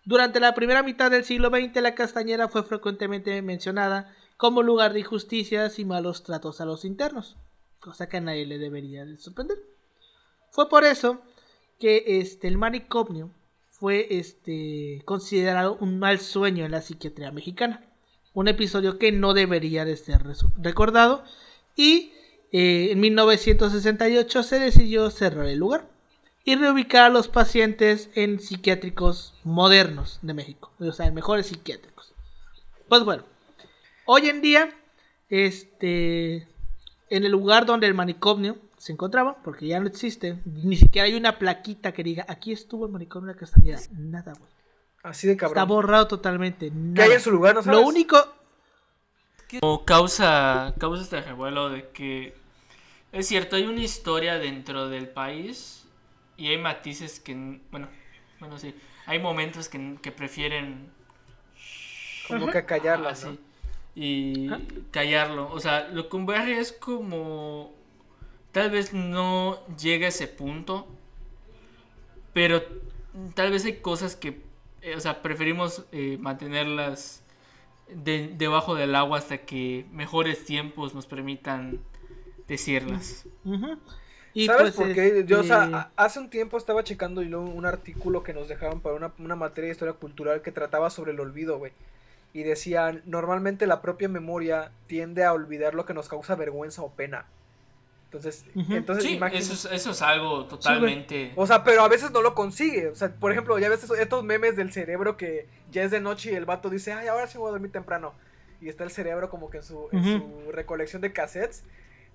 durante 0.05 0.39
la 0.39 0.53
primera 0.53 0.83
mitad 0.83 1.09
del 1.09 1.23
siglo 1.23 1.49
XX 1.49 1.81
la 1.81 1.95
Castañera 1.95 2.47
fue 2.49 2.63
frecuentemente 2.63 3.41
mencionada 3.41 4.13
como 4.37 4.61
lugar 4.61 4.93
de 4.93 4.99
injusticias 4.99 5.79
y 5.79 5.85
malos 5.85 6.23
tratos 6.23 6.59
a 6.59 6.65
los 6.65 6.83
internos, 6.83 7.37
cosa 7.79 8.09
que 8.09 8.17
a 8.17 8.21
nadie 8.21 8.45
le 8.45 8.57
debería 8.57 9.05
de 9.05 9.17
sorprender. 9.17 9.57
Fue 10.51 10.69
por 10.69 10.83
eso 10.83 11.21
que 11.79 12.03
este, 12.19 12.47
el 12.47 12.57
manicomio 12.57 13.31
fue 13.83 14.07
este, 14.11 15.01
considerado 15.03 15.75
un 15.81 15.99
mal 15.99 16.17
sueño 16.19 16.63
en 16.63 16.71
la 16.71 16.81
psiquiatría 16.81 17.33
mexicana. 17.33 17.83
Un 18.33 18.47
episodio 18.47 18.97
que 18.97 19.11
no 19.11 19.33
debería 19.33 19.83
de 19.83 19.97
ser 19.97 20.23
recordado 20.55 21.25
y 21.75 22.13
eh, 22.53 22.91
en 22.91 23.01
1968 23.01 24.43
se 24.43 24.59
decidió 24.59 25.09
cerrar 25.09 25.47
el 25.47 25.59
lugar 25.59 25.89
y 26.45 26.55
reubicar 26.55 27.03
a 27.03 27.09
los 27.09 27.27
pacientes 27.27 28.09
en 28.15 28.39
psiquiátricos 28.39 29.33
modernos 29.43 30.19
de 30.21 30.33
México, 30.33 30.71
o 30.79 30.93
sea, 30.93 31.07
en 31.07 31.15
mejores 31.15 31.47
psiquiátricos. 31.47 32.13
Pues 32.87 33.03
bueno, 33.03 33.25
hoy 34.05 34.29
en 34.29 34.41
día, 34.41 34.73
este, 35.29 36.47
en 37.09 37.25
el 37.25 37.33
lugar 37.33 37.65
donde 37.65 37.87
el 37.87 37.95
manicomio 37.95 38.55
se 38.83 38.91
encontraba, 38.91 39.37
porque 39.41 39.65
ya 39.67 39.79
no 39.79 39.87
existe, 39.87 40.39
ni 40.43 40.75
siquiera 40.75 41.05
hay 41.05 41.15
una 41.15 41.39
plaquita 41.39 41.93
que 41.93 42.03
diga 42.03 42.25
aquí 42.27 42.51
estuvo 42.51 42.85
el 42.85 42.91
manicomio 42.91 43.27
de 43.27 43.33
la 43.35 43.39
Castañeda, 43.39 43.79
nada, 43.91 44.33
güey. 44.37 44.51
Así 45.03 45.25
de 45.25 45.33
Está 45.33 45.47
cabrón. 45.47 45.69
borrado 45.69 46.07
totalmente. 46.09 46.67
¿Qué 46.67 46.75
nada. 46.75 47.05
hay 47.05 47.13
en 47.13 47.21
su 47.21 47.31
lugar? 47.31 47.55
¿No 47.55 47.63
sabes? 47.63 47.79
Lo 47.79 47.87
único, 47.87 48.17
Como 49.61 49.85
causa, 49.85 50.73
causa 50.79 51.01
este 51.01 51.21
revuelo 51.21 51.69
de 51.69 51.91
que 51.91 52.35
es 53.13 53.25
cierto, 53.25 53.55
hay 53.55 53.67
una 53.67 53.79
historia 53.79 54.37
dentro 54.37 54.89
del 54.89 55.07
país 55.07 55.85
y 56.35 56.49
hay 56.49 56.57
matices 56.57 57.21
que, 57.21 57.61
bueno, 57.71 57.87
bueno, 58.41 58.59
sí, 58.59 58.75
hay 59.05 59.17
momentos 59.17 59.69
que, 59.69 59.97
que 60.01 60.11
prefieren 60.11 60.91
Como 62.27 62.47
que 62.47 62.65
callarla, 62.65 63.11
así 63.11 63.27
¿no? 63.27 63.37
y 63.95 64.49
callarlo. 64.91 65.49
O 65.53 65.61
sea, 65.61 65.87
lo 65.87 66.09
con 66.09 66.25
Barry 66.25 66.51
es 66.51 66.73
como 66.73 67.81
tal 68.53 68.71
vez 68.71 68.93
no 68.93 69.59
llega 69.77 70.05
a 70.05 70.09
ese 70.09 70.27
punto, 70.29 70.87
pero 72.33 72.63
tal 73.35 73.51
vez 73.51 73.65
hay 73.65 73.77
cosas 73.77 74.15
que, 74.15 74.41
eh, 74.81 74.95
o 74.95 74.99
sea, 74.99 75.21
preferimos 75.21 75.85
eh, 75.91 76.17
mantenerlas 76.19 77.23
de- 77.89 78.29
debajo 78.37 78.75
del 78.75 78.95
agua 78.95 79.17
hasta 79.19 79.39
que 79.39 79.85
mejores 79.91 80.45
tiempos 80.45 80.95
nos 80.95 81.05
permitan 81.05 81.79
decirlas. 82.47 83.25
Y 84.33 84.47
¿Sabes 84.47 84.71
pues, 84.73 84.75
por 84.75 84.93
qué? 84.95 85.25
Yo, 85.27 85.41
o 85.41 85.43
sea, 85.43 85.91
hace 85.95 86.19
un 86.19 86.29
tiempo 86.29 86.57
estaba 86.57 86.83
checando 86.83 87.21
yo 87.21 87.41
un 87.41 87.65
artículo 87.67 88.23
que 88.23 88.33
nos 88.33 88.47
dejaban 88.47 88.81
para 88.81 88.95
una, 88.95 89.13
una 89.19 89.35
materia 89.35 89.67
de 89.67 89.73
historia 89.73 89.93
cultural 89.93 90.41
que 90.41 90.51
trataba 90.51 90.89
sobre 90.89 91.11
el 91.11 91.19
olvido, 91.19 91.59
güey. 91.59 91.71
Y 92.33 92.41
decían, 92.41 93.03
normalmente 93.05 93.67
la 93.67 93.81
propia 93.81 94.09
memoria 94.09 94.71
tiende 94.87 95.23
a 95.23 95.33
olvidar 95.33 95.75
lo 95.75 95.85
que 95.85 95.93
nos 95.93 96.09
causa 96.09 96.35
vergüenza 96.35 96.81
o 96.81 96.91
pena. 96.91 97.27
Entonces, 98.13 98.45
entonces 98.55 99.03
Sí, 99.03 99.19
eso 99.33 99.53
es, 99.53 99.65
eso 99.73 99.91
es 99.91 100.01
algo 100.03 100.45
totalmente... 100.45 101.31
O 101.35 101.47
sea, 101.47 101.63
pero 101.63 101.81
a 101.83 101.87
veces 101.87 102.11
no 102.11 102.21
lo 102.21 102.35
consigue. 102.35 102.89
O 102.89 102.95
sea, 102.95 103.09
por 103.15 103.31
ejemplo, 103.31 103.57
ya 103.57 103.69
ves 103.69 103.83
estos 103.89 104.23
memes 104.23 104.55
del 104.55 104.71
cerebro 104.71 105.17
que 105.17 105.47
ya 105.71 105.81
es 105.83 105.89
de 105.91 105.99
noche 105.99 106.31
y 106.31 106.35
el 106.35 106.45
vato 106.45 106.69
dice, 106.69 106.93
ay, 106.93 107.07
ahora 107.07 107.25
sí 107.27 107.37
voy 107.39 107.47
a 107.47 107.51
dormir 107.51 107.71
temprano. 107.71 108.13
Y 108.61 108.69
está 108.69 108.83
el 108.83 108.91
cerebro 108.91 109.29
como 109.29 109.49
que 109.49 109.57
en 109.57 109.63
su, 109.63 109.87
en 109.91 110.03
su 110.03 110.51
recolección 110.51 111.01
de 111.01 111.11
cassettes. 111.11 111.63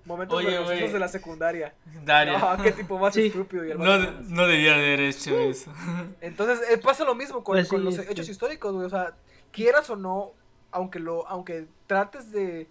Momentos 0.05 0.37
Oye, 0.37 0.51
de 0.87 0.99
la 0.99 1.09
secundaria. 1.09 1.75
Daria. 2.05 2.39
No, 2.39 2.63
qué 2.63 2.71
tipo 2.71 2.97
más 2.97 3.13
Sí. 3.13 3.27
estúpido. 3.27 3.65
Y 3.65 3.71
el 3.71 3.77
No, 3.77 3.83
vato- 3.83 4.13
no 4.29 4.47
debía 4.47 4.73
haber 4.75 5.01
hecho 5.01 5.37
eso. 5.37 5.71
Entonces, 6.21 6.61
eh, 6.71 6.77
pasa 6.77 7.03
lo 7.03 7.13
mismo 7.13 7.43
con, 7.43 7.55
Pues 7.55 7.67
con 7.67 7.79
sí, 7.79 7.85
los 7.85 7.97
hechos 8.09 8.29
históricos, 8.29 8.73
güey. 8.73 8.85
O 8.85 8.89
sea, 8.89 9.13
quieras 9.51 9.89
o 9.89 9.97
no, 9.97 10.31
aunque 10.71 10.99
lo 10.99 11.27
aunque 11.27 11.67
trates 11.85 12.31
de, 12.31 12.67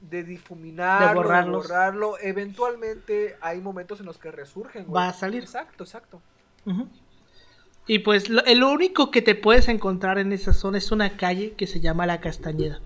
de 0.00 0.24
difuminarlo, 0.24 1.22
De 1.22 1.28
borrarlo, 1.48 2.18
eventualmente 2.20 3.36
hay 3.40 3.60
momentos 3.60 4.00
en 4.00 4.06
los 4.06 4.18
que 4.18 4.30
resurgen, 4.30 4.84
güey. 4.84 4.94
Va 4.94 5.08
a 5.08 5.12
salir. 5.12 5.42
Exacto, 5.42 5.84
exacto. 5.84 6.22
Y 7.86 8.00
pues 8.00 8.28
lo, 8.28 8.42
lo 8.42 8.70
único 8.70 9.10
que 9.10 9.22
te 9.22 9.34
puedes 9.34 9.68
encontrar 9.68 10.18
en 10.18 10.32
esa 10.32 10.52
zona 10.52 10.78
es 10.78 10.90
una 10.90 11.16
calle 11.16 11.52
que 11.52 11.66
se 11.66 11.80
llama 11.80 12.06
La 12.06 12.20
Castañeda. 12.20 12.80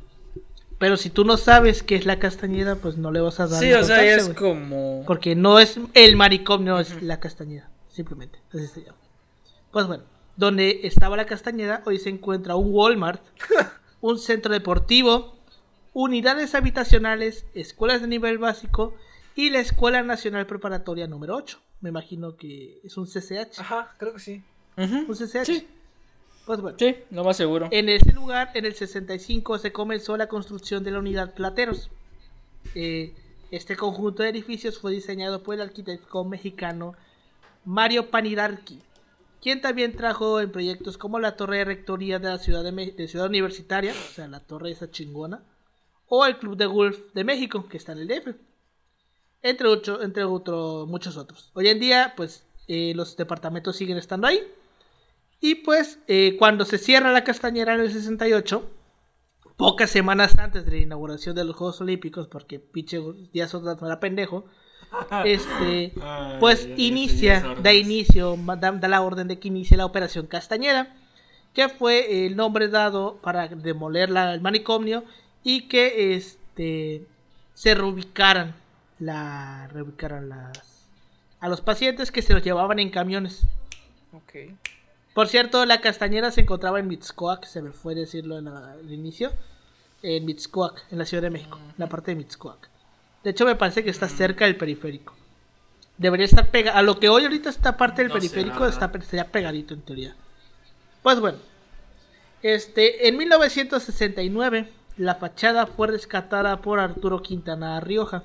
Pero 0.78 0.96
si 0.96 1.10
tú 1.10 1.24
no 1.24 1.36
sabes 1.36 1.82
qué 1.82 1.96
es 1.96 2.06
La 2.06 2.18
Castañeda, 2.18 2.76
pues 2.76 2.96
no 2.96 3.10
le 3.10 3.20
vas 3.20 3.38
a 3.40 3.46
dar 3.46 3.60
Sí, 3.60 3.72
o 3.72 3.84
sea, 3.84 4.02
es 4.02 4.24
güey. 4.24 4.36
como... 4.36 5.04
Porque 5.06 5.34
no 5.34 5.58
es 5.58 5.78
el 5.94 6.16
manicomio, 6.16 6.78
es 6.78 7.02
La 7.02 7.20
Castañeda. 7.20 7.70
Simplemente, 7.88 8.38
así 8.50 8.66
se 8.66 8.84
llama. 8.84 8.96
Pues 9.72 9.86
bueno, 9.86 10.04
donde 10.36 10.80
estaba 10.84 11.16
La 11.16 11.26
Castañeda, 11.26 11.82
hoy 11.84 11.98
se 11.98 12.08
encuentra 12.08 12.56
un 12.56 12.72
Walmart, 12.72 13.22
un 14.00 14.18
centro 14.18 14.52
deportivo, 14.52 15.36
unidades 15.92 16.54
habitacionales, 16.54 17.44
escuelas 17.54 18.00
de 18.00 18.08
nivel 18.08 18.38
básico 18.38 18.94
y 19.34 19.50
la 19.50 19.60
Escuela 19.60 20.02
Nacional 20.02 20.46
Preparatoria 20.46 21.06
número 21.06 21.36
8. 21.36 21.58
Me 21.80 21.88
imagino 21.90 22.36
que 22.36 22.80
es 22.84 22.96
un 22.96 23.06
CCH. 23.06 23.58
Ajá, 23.58 23.94
creo 23.98 24.14
que 24.14 24.20
sí. 24.20 24.42
Un 24.76 25.14
CCH. 25.14 25.44
Sí. 25.44 25.66
Pues 26.46 26.60
bueno. 26.60 26.78
Sí, 26.78 26.96
lo 27.10 27.24
más 27.24 27.36
seguro. 27.36 27.68
En 27.70 27.88
ese 27.88 28.12
lugar, 28.12 28.50
en 28.54 28.64
el 28.64 28.74
65, 28.74 29.58
se 29.58 29.72
comenzó 29.72 30.16
la 30.16 30.26
construcción 30.26 30.84
de 30.84 30.90
la 30.90 30.98
unidad 30.98 31.34
Plateros. 31.34 31.90
Eh, 32.74 33.14
este 33.50 33.76
conjunto 33.76 34.22
de 34.22 34.30
edificios 34.30 34.78
fue 34.78 34.92
diseñado 34.92 35.42
por 35.42 35.54
el 35.54 35.60
arquitecto 35.60 36.24
mexicano 36.24 36.94
Mario 37.64 38.10
Panirarqui, 38.10 38.80
quien 39.42 39.60
también 39.60 39.96
trajo 39.96 40.40
en 40.40 40.52
proyectos 40.52 40.98
como 40.98 41.18
la 41.18 41.36
Torre 41.36 41.58
de 41.58 41.64
Rectoría 41.64 42.18
de 42.18 42.28
la 42.28 42.38
Ciudad, 42.38 42.62
de, 42.62 42.92
de 42.92 43.08
Ciudad 43.08 43.26
Universitaria, 43.26 43.92
o 43.92 44.14
sea, 44.14 44.28
la 44.28 44.40
torre 44.40 44.70
esa 44.70 44.90
chingona, 44.90 45.42
o 46.12 46.26
el 46.26 46.38
Club 46.38 46.56
de 46.56 46.66
Golf 46.66 46.98
de 47.14 47.22
México, 47.24 47.66
que 47.68 47.76
está 47.76 47.92
en 47.92 47.98
el 47.98 48.08
DF, 48.08 48.34
entre, 49.42 49.68
ocho, 49.68 50.02
entre 50.02 50.24
otro- 50.24 50.86
muchos 50.88 51.16
otros. 51.16 51.50
Hoy 51.54 51.68
en 51.68 51.78
día, 51.80 52.14
pues, 52.16 52.44
eh, 52.68 52.92
los 52.96 53.16
departamentos 53.16 53.76
siguen 53.76 53.96
estando 53.96 54.26
ahí. 54.26 54.40
Y 55.40 55.54
pues, 55.56 55.98
eh, 56.08 56.36
cuando 56.38 56.64
se 56.64 56.78
cierra 56.78 57.12
la 57.12 57.24
castañera 57.24 57.74
en 57.74 57.80
el 57.80 57.90
68, 57.92 58.68
pocas 59.56 59.88
semanas 59.90 60.36
antes 60.38 60.64
de 60.66 60.72
la 60.72 60.76
inauguración 60.78 61.34
de 61.36 61.44
los 61.44 61.54
Juegos 61.56 61.80
Olímpicos, 61.80 62.26
porque 62.28 62.58
pinche 62.58 63.00
Díaz 63.32 63.54
Ordaz 63.54 63.80
no 63.80 63.86
era 63.86 64.00
pendejo, 64.00 64.44
este, 65.24 65.92
Ay, 66.02 66.36
pues 66.40 66.68
inicia, 66.76 67.56
da 67.62 67.72
inicio, 67.72 68.36
da 68.36 68.88
la 68.88 69.02
orden 69.02 69.28
de 69.28 69.38
que 69.38 69.48
inicie 69.48 69.76
la 69.76 69.86
operación 69.86 70.26
Castañera, 70.26 70.96
que 71.54 71.68
fue 71.68 72.26
el 72.26 72.36
nombre 72.36 72.68
dado 72.68 73.16
para 73.22 73.46
demoler 73.48 74.10
la- 74.10 74.34
el 74.34 74.40
manicomio 74.40 75.04
y 75.44 75.68
que 75.68 76.14
este 76.14 77.06
se 77.54 77.74
reubicaran 77.74 78.54
la 78.98 79.68
reubicaran 79.72 80.28
las 80.28 80.86
a 81.40 81.48
los 81.48 81.60
pacientes 81.62 82.12
que 82.12 82.20
se 82.22 82.34
los 82.34 82.42
llevaban 82.42 82.78
en 82.78 82.90
camiones. 82.90 83.42
Ok. 84.12 84.52
Por 85.14 85.28
cierto, 85.28 85.64
la 85.66 85.80
castañera 85.80 86.30
se 86.30 86.42
encontraba 86.42 86.78
en 86.80 86.88
Mixcoac, 86.88 87.44
se 87.44 87.62
me 87.62 87.72
fue 87.72 87.94
decirlo 87.94 88.38
en 88.38 88.44
la- 88.46 88.72
al 88.72 88.92
inicio. 88.92 89.32
En 90.02 90.24
Mixcoac, 90.24 90.84
en 90.90 90.98
la 90.98 91.04
Ciudad 91.06 91.22
de 91.22 91.30
México, 91.30 91.58
la 91.78 91.88
parte 91.88 92.10
de 92.12 92.16
Mixcoac. 92.16 92.68
De 93.24 93.30
hecho, 93.30 93.44
me 93.44 93.54
parece 93.56 93.82
que 93.84 93.90
está 93.90 94.08
cerca 94.08 94.44
del 94.46 94.56
periférico. 94.56 95.14
Debería 95.98 96.24
estar 96.24 96.48
pegado. 96.50 96.78
A 96.78 96.82
lo 96.82 96.98
que 96.98 97.08
hoy 97.10 97.24
ahorita 97.24 97.50
esta 97.50 97.76
parte 97.76 98.02
del 98.02 98.08
No 98.08 98.14
periférico 98.14 98.66
está 98.66 98.90
estaría 98.98 99.30
pegadito 99.30 99.74
en 99.74 99.82
teoría. 99.82 100.14
Pues 101.02 101.20
bueno. 101.20 101.38
Este, 102.42 103.08
en 103.08 103.16
1969, 103.18 104.70
la 105.00 105.14
fachada 105.14 105.64
fue 105.64 105.86
rescatada 105.86 106.60
por 106.60 106.78
Arturo 106.78 107.22
Quintana 107.22 107.80
Rioja, 107.80 108.22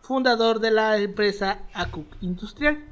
fundador 0.00 0.58
de 0.58 0.70
la 0.70 0.96
empresa 0.96 1.58
ACUC 1.74 2.06
Industrial, 2.22 2.82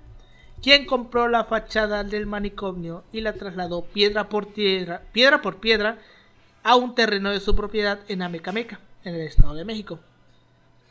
quien 0.63 0.85
compró 0.85 1.27
la 1.27 1.45
fachada 1.45 2.05
del 2.05 2.27
manicomio 2.27 3.05
y 3.13 3.23
la 3.23 3.33
trasladó 3.33 3.87
piedra 3.87 4.29
por 4.29 4.49
piedra, 4.49 5.01
piedra 5.13 5.41
por 5.41 5.57
piedra 5.61 5.97
a 6.63 6.77
un 6.77 6.95
terreno 6.95 7.31
de 7.31 7.41
su 7.41 7.57
propiedad 7.57 8.01
en 8.09 8.21
Amecameca, 8.21 8.81
en 9.03 9.15
el 9.15 9.23
Estado 9.23 9.55
de 9.55 9.65
México. 9.65 9.99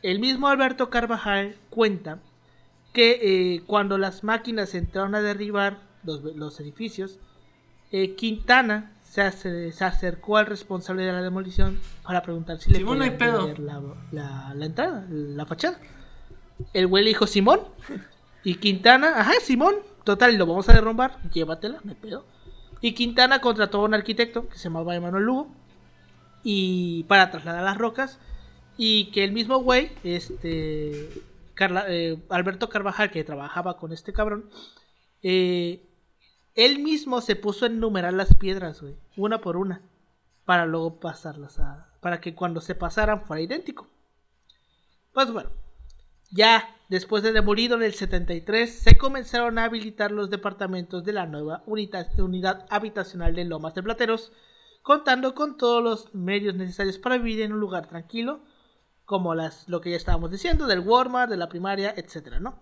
El 0.02 0.18
mismo 0.18 0.47
Alberto 0.47 0.89
Carvajal 0.89 1.56
cuenta 1.69 2.18
que 2.91 3.19
eh, 3.22 3.61
cuando 3.68 3.99
las 3.99 4.23
máquinas 4.23 4.73
entraron 4.73 5.14
a 5.14 5.22
derribar 5.22 5.77
los, 6.03 6.60
edificios, 6.60 7.19
eh, 7.91 8.15
Quintana 8.15 8.94
se, 9.16 9.22
ace- 9.22 9.72
se 9.72 9.86
acercó 9.86 10.36
al 10.38 10.46
responsable 10.46 11.04
de 11.04 11.14
la 11.14 11.22
demolición 11.22 11.80
para 12.04 12.22
preguntar 12.22 12.60
si 12.60 12.70
le 12.72 12.80
Simón, 12.80 13.00
no 13.00 13.06
la, 13.60 13.82
la- 14.12 14.54
la 14.54 14.66
entrada, 14.66 15.06
la 15.10 15.46
fachada. 15.46 15.80
El 16.74 16.88
güey 16.88 17.04
le 17.06 17.10
dijo 17.12 17.26
Simón. 17.26 17.62
Y 18.44 18.56
Quintana, 18.56 19.20
ajá, 19.22 19.32
Simón, 19.42 19.76
total, 20.04 20.36
lo 20.36 20.46
vamos 20.46 20.68
a 20.70 20.74
derrumbar, 20.74 21.18
llévatela, 21.32 21.80
me 21.84 21.96
pedo. 21.96 22.26
Y 22.82 22.94
Quintana 22.94 23.40
contrató 23.40 23.80
a 23.82 23.86
un 23.86 23.94
arquitecto 23.94 24.48
que 24.50 24.58
se 24.58 24.66
llamaba 24.66 24.96
Emanuel 24.96 25.24
Lugo 25.24 25.48
y 26.44 27.04
para 27.06 27.32
trasladar 27.32 27.64
las 27.64 27.78
rocas 27.78 28.20
y 28.78 29.06
que 29.12 29.24
el 29.24 29.32
mismo 29.32 29.60
güey, 29.60 29.92
este 30.04 31.10
Carla- 31.56 31.86
eh, 31.88 32.18
Alberto 32.30 32.68
Carvajal 32.70 33.10
que 33.12 33.24
trabajaba 33.24 33.78
con 33.78 33.94
este 33.94 34.12
cabrón, 34.14 34.50
eh, 35.24 35.82
él 36.56 36.80
mismo 36.80 37.22
se 37.22 37.36
puso 37.36 37.65
a 37.65 37.68
enumerar 37.68 38.14
las 38.14 38.34
piedras, 38.34 38.82
güey, 38.82 38.95
una 39.18 39.41
por 39.41 39.57
una, 39.57 39.82
para 40.45 40.65
luego 40.65 40.99
pasarlas 40.99 41.60
a, 41.60 41.91
para 41.99 42.22
que 42.22 42.34
cuando 42.34 42.61
se 42.61 42.76
pasaran 42.76 43.26
fuera 43.26 43.41
idéntico. 43.41 43.88
Pues 45.14 45.32
bueno, 45.32 45.52
ya 46.32 46.76
después 46.90 47.23
de 47.23 47.34
demolido 47.34 47.76
en 47.76 47.84
el 47.84 47.94
73, 47.94 48.73
se 48.73 48.98
comenzaron 48.98 49.57
a 49.57 49.65
habilitar 49.65 50.11
los 50.11 50.30
departamentos 50.30 51.03
de 51.03 51.14
la 51.14 51.26
nueva 51.26 51.64
unidad 51.65 52.65
habitacional 52.69 53.36
de 53.36 53.45
Lomas 53.45 53.76
de 53.76 53.84
Plateros, 53.84 54.32
contando 54.82 55.34
con 55.36 55.57
todos 55.57 55.84
los 55.84 56.14
medios 56.14 56.56
necesarios 56.56 56.99
para 56.99 57.18
vivir 57.18 57.41
en 57.41 57.53
un 57.53 57.60
lugar 57.60 57.88
tranquilo, 57.88 58.41
como 59.03 59.36
las, 59.36 59.68
lo 59.68 59.82
que 59.82 59.91
ya 59.91 59.98
estábamos 59.98 60.32
diciendo, 60.32 60.68
del 60.68 60.80
Walmart, 60.80 61.30
de 61.30 61.38
la 61.38 61.49
primaria, 61.49 61.94
etcétera, 61.95 62.40
¿no? 62.40 62.60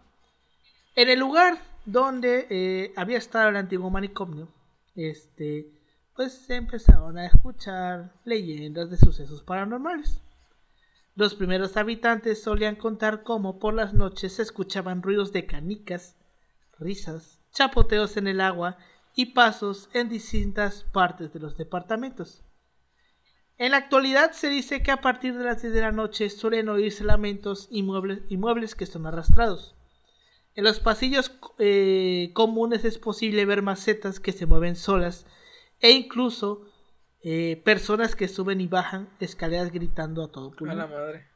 En 0.96 1.10
el 1.10 1.20
lugar 1.20 1.58
donde 1.86 2.48
eh, 2.50 2.94
había 2.96 3.18
estado 3.18 3.50
el 3.50 3.58
antiguo 3.58 3.90
manicomio, 3.90 4.48
este, 4.96 5.72
pues 6.16 6.34
se 6.34 6.56
empezaron 6.56 7.18
a 7.18 7.26
escuchar 7.26 8.14
leyendas 8.24 8.90
de 8.90 8.98
sucesos 8.98 9.44
paranormales. 9.44 10.22
Los 11.16 11.36
primeros 11.36 11.78
habitantes 11.78 12.42
solían 12.42 12.76
contar 12.76 13.24
cómo 13.24 13.60
por 13.60 13.74
las 13.74 13.94
noches 13.94 14.34
se 14.34 14.42
escuchaban 14.42 15.04
ruidos 15.04 15.32
de 15.32 15.46
canicas, 15.46 16.16
risas, 16.80 17.40
chapoteos 17.52 18.18
en 18.18 18.28
el 18.28 18.42
agua 18.42 18.78
y 19.16 19.28
pasos 19.28 19.90
en 19.94 20.10
distintas 20.10 20.86
partes 20.92 21.32
de 21.34 21.40
los 21.40 21.56
departamentos. 21.56 22.44
En 23.58 23.72
la 23.72 23.78
actualidad 23.78 24.32
se 24.32 24.50
dice 24.50 24.82
que 24.82 24.92
a 24.92 25.02
partir 25.02 25.38
de 25.38 25.44
las 25.44 25.62
10 25.62 25.74
de 25.74 25.82
la 25.82 25.92
noche 25.92 26.30
suelen 26.32 26.70
oírse 26.70 27.04
lamentos 27.04 27.68
y 27.70 27.84
muebles, 27.84 28.22
y 28.30 28.38
muebles 28.38 28.74
que 28.74 28.88
son 28.88 29.06
arrastrados. 29.06 29.76
En 30.56 30.64
los 30.64 30.80
pasillos 30.80 31.32
eh, 31.58 32.32
comunes 32.34 32.86
es 32.86 32.98
posible 33.00 33.46
ver 33.46 33.62
macetas 33.62 34.20
que 34.20 34.32
se 34.32 34.46
mueven 34.46 34.76
solas 34.76 35.26
e 35.80 35.92
incluso 35.92 36.66
eh, 37.22 37.62
personas 37.66 38.16
que 38.16 38.28
suben 38.28 38.62
y 38.62 38.68
bajan 38.68 39.10
escaleras 39.20 39.72
gritando 39.72 40.24
a 40.24 40.32
todo 40.32 40.50
A 40.50 40.56
pulmón. 40.56 40.78
la 40.78 40.88
madre. 40.88 41.28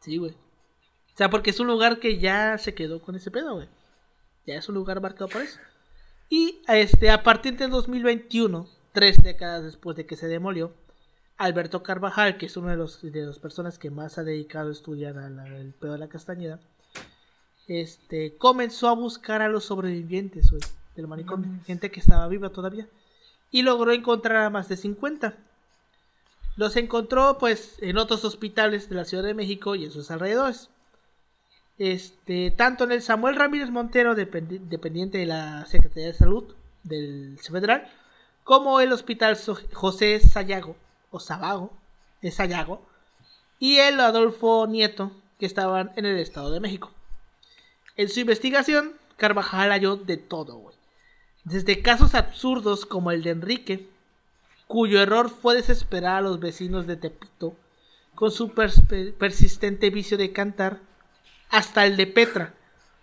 Sí, 0.00 0.16
güey. 0.16 0.32
O 0.32 1.16
sea, 1.16 1.28
porque 1.28 1.50
es 1.50 1.60
un 1.60 1.66
lugar 1.66 1.98
que 1.98 2.18
ya 2.18 2.56
se 2.58 2.74
quedó 2.74 3.02
con 3.02 3.14
ese 3.14 3.30
pedo, 3.30 3.54
güey. 3.54 3.68
Ya 4.46 4.54
es 4.54 4.68
un 4.68 4.74
lugar 4.74 5.00
marcado 5.00 5.28
por 5.28 5.42
eso. 5.42 5.58
Y 6.28 6.62
este, 6.68 7.10
a 7.10 7.22
partir 7.22 7.56
del 7.58 7.70
2021, 7.70 8.66
tres 8.92 9.22
décadas 9.22 9.64
después 9.64 9.96
de 9.96 10.06
que 10.06 10.16
se 10.16 10.28
demolió, 10.28 10.74
Alberto 11.36 11.82
Carvajal, 11.82 12.38
que 12.38 12.46
es 12.46 12.56
uno 12.56 12.70
de 12.70 12.76
los 12.76 13.02
de 13.02 13.26
las 13.26 13.38
personas 13.38 13.78
que 13.78 13.90
más 13.90 14.16
ha 14.16 14.24
dedicado 14.24 14.70
a 14.70 14.72
estudiar 14.72 15.18
a 15.18 15.26
el 15.58 15.74
pedo 15.74 15.92
de 15.92 15.98
la 15.98 16.08
castañeda, 16.08 16.60
este, 17.68 18.36
comenzó 18.36 18.88
a 18.88 18.94
buscar 18.94 19.42
a 19.42 19.48
los 19.48 19.64
sobrevivientes, 19.64 20.50
del 20.96 21.06
manicomio, 21.06 21.48
gente 21.66 21.90
que 21.90 22.00
estaba 22.00 22.28
viva 22.28 22.50
todavía, 22.50 22.86
y 23.50 23.62
logró 23.62 23.92
encontrar 23.92 24.44
a 24.44 24.50
más 24.50 24.68
de 24.68 24.76
50. 24.76 25.34
Los 26.56 26.76
encontró 26.76 27.38
pues 27.38 27.76
en 27.80 27.96
otros 27.96 28.24
hospitales 28.24 28.88
de 28.90 28.96
la 28.96 29.04
Ciudad 29.06 29.24
de 29.24 29.32
México 29.34 29.74
y 29.74 29.84
en 29.86 29.90
sus 29.90 30.10
alrededores. 30.10 30.68
Este, 31.78 32.50
tanto 32.50 32.84
en 32.84 32.92
el 32.92 33.02
Samuel 33.02 33.36
Ramírez 33.36 33.70
Montero, 33.70 34.14
dependi- 34.14 34.60
dependiente 34.60 35.18
de 35.18 35.26
la 35.26 35.64
Secretaría 35.66 36.08
de 36.08 36.14
Salud 36.14 36.44
del 36.84 37.38
Federal, 37.40 37.90
como 38.44 38.80
el 38.80 38.92
Hospital 38.92 39.36
So- 39.36 39.58
José 39.72 40.20
Sayago, 40.20 40.76
o 41.10 41.18
Sabago, 41.20 41.72
es 42.20 42.34
Sayago, 42.34 42.82
y 43.58 43.78
el 43.78 43.98
Adolfo 44.00 44.66
Nieto, 44.66 45.10
que 45.38 45.46
estaban 45.46 45.90
en 45.96 46.04
el 46.06 46.18
Estado 46.18 46.50
de 46.50 46.60
México. 46.60 46.91
En 47.96 48.08
su 48.08 48.20
investigación, 48.20 48.92
Carvajal 49.16 49.70
halló 49.70 49.96
de 49.96 50.16
todo, 50.16 50.56
güey. 50.56 50.76
Desde 51.44 51.82
casos 51.82 52.14
absurdos 52.14 52.86
como 52.86 53.10
el 53.10 53.22
de 53.22 53.30
Enrique, 53.30 53.88
cuyo 54.66 55.02
error 55.02 55.28
fue 55.28 55.54
desesperar 55.54 56.16
a 56.16 56.20
los 56.22 56.40
vecinos 56.40 56.86
de 56.86 56.96
Tepito 56.96 57.56
con 58.14 58.30
su 58.30 58.52
persistente 58.52 59.90
vicio 59.90 60.16
de 60.16 60.32
cantar, 60.32 60.80
hasta 61.50 61.84
el 61.86 61.96
de 61.96 62.06
Petra, 62.06 62.54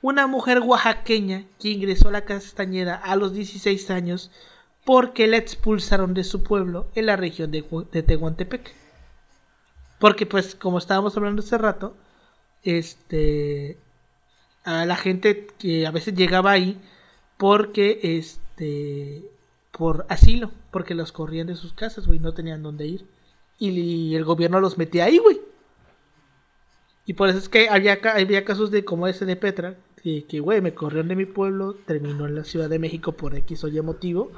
una 0.01 0.27
mujer 0.27 0.59
oaxaqueña 0.59 1.45
que 1.59 1.69
ingresó 1.69 2.07
a 2.07 2.11
la 2.11 2.25
castañeda 2.25 2.95
a 2.95 3.15
los 3.15 3.33
16 3.33 3.91
años 3.91 4.31
porque 4.85 5.27
la 5.27 5.37
expulsaron 5.37 6.13
de 6.13 6.23
su 6.23 6.41
pueblo 6.41 6.87
en 6.95 7.05
la 7.05 7.15
región 7.15 7.51
de, 7.51 7.63
de 7.91 8.01
Tehuantepec. 8.01 8.73
Porque 9.99 10.25
pues 10.25 10.55
como 10.55 10.77
estábamos 10.77 11.15
hablando 11.17 11.41
hace 11.41 11.57
rato, 11.57 11.95
este 12.63 13.77
a 14.63 14.85
la 14.85 14.95
gente 14.95 15.47
que 15.57 15.87
a 15.87 15.91
veces 15.91 16.15
llegaba 16.15 16.51
ahí 16.51 16.79
porque 17.37 17.99
este 18.03 19.23
por 19.71 20.05
asilo, 20.09 20.51
porque 20.71 20.93
los 20.93 21.13
corrían 21.13 21.47
de 21.47 21.55
sus 21.55 21.73
casas, 21.73 22.05
güey, 22.05 22.19
no 22.19 22.33
tenían 22.33 22.61
dónde 22.63 22.85
ir. 22.85 23.05
Y, 23.57 24.13
el 24.15 24.25
gobierno 24.25 24.59
los 24.59 24.77
metía 24.77 25.05
ahí, 25.05 25.19
güey. 25.19 25.39
Y 27.05 27.13
por 27.13 27.29
eso 27.29 27.37
es 27.37 27.47
que 27.47 27.69
había, 27.69 27.99
había 28.13 28.43
casos 28.43 28.71
de 28.71 28.83
como 28.83 29.07
ese 29.07 29.25
de 29.25 29.37
Petra, 29.37 29.75
que, 30.03 30.25
que, 30.25 30.41
güey, 30.41 30.59
me 30.61 30.73
corrieron 30.73 31.07
de 31.07 31.15
mi 31.15 31.25
pueblo, 31.25 31.75
terminó 31.85 32.27
en 32.27 32.35
la 32.35 32.43
Ciudad 32.43 32.69
de 32.69 32.77
México 32.77 33.13
por 33.13 33.35
X 33.35 33.63
o 33.63 33.67
Y 33.69 33.81
motivo, 33.81 34.31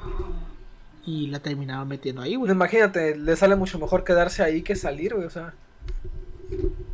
y 1.04 1.26
la 1.26 1.40
terminaban 1.40 1.88
metiendo 1.88 2.22
ahí, 2.22 2.36
güey. 2.36 2.52
Imagínate, 2.52 3.16
le 3.16 3.34
sale 3.36 3.56
mucho 3.56 3.78
mejor 3.80 4.04
quedarse 4.04 4.44
ahí 4.44 4.62
que 4.62 4.76
salir, 4.76 5.14
güey, 5.14 5.26
o 5.26 5.30
sea. 5.30 5.54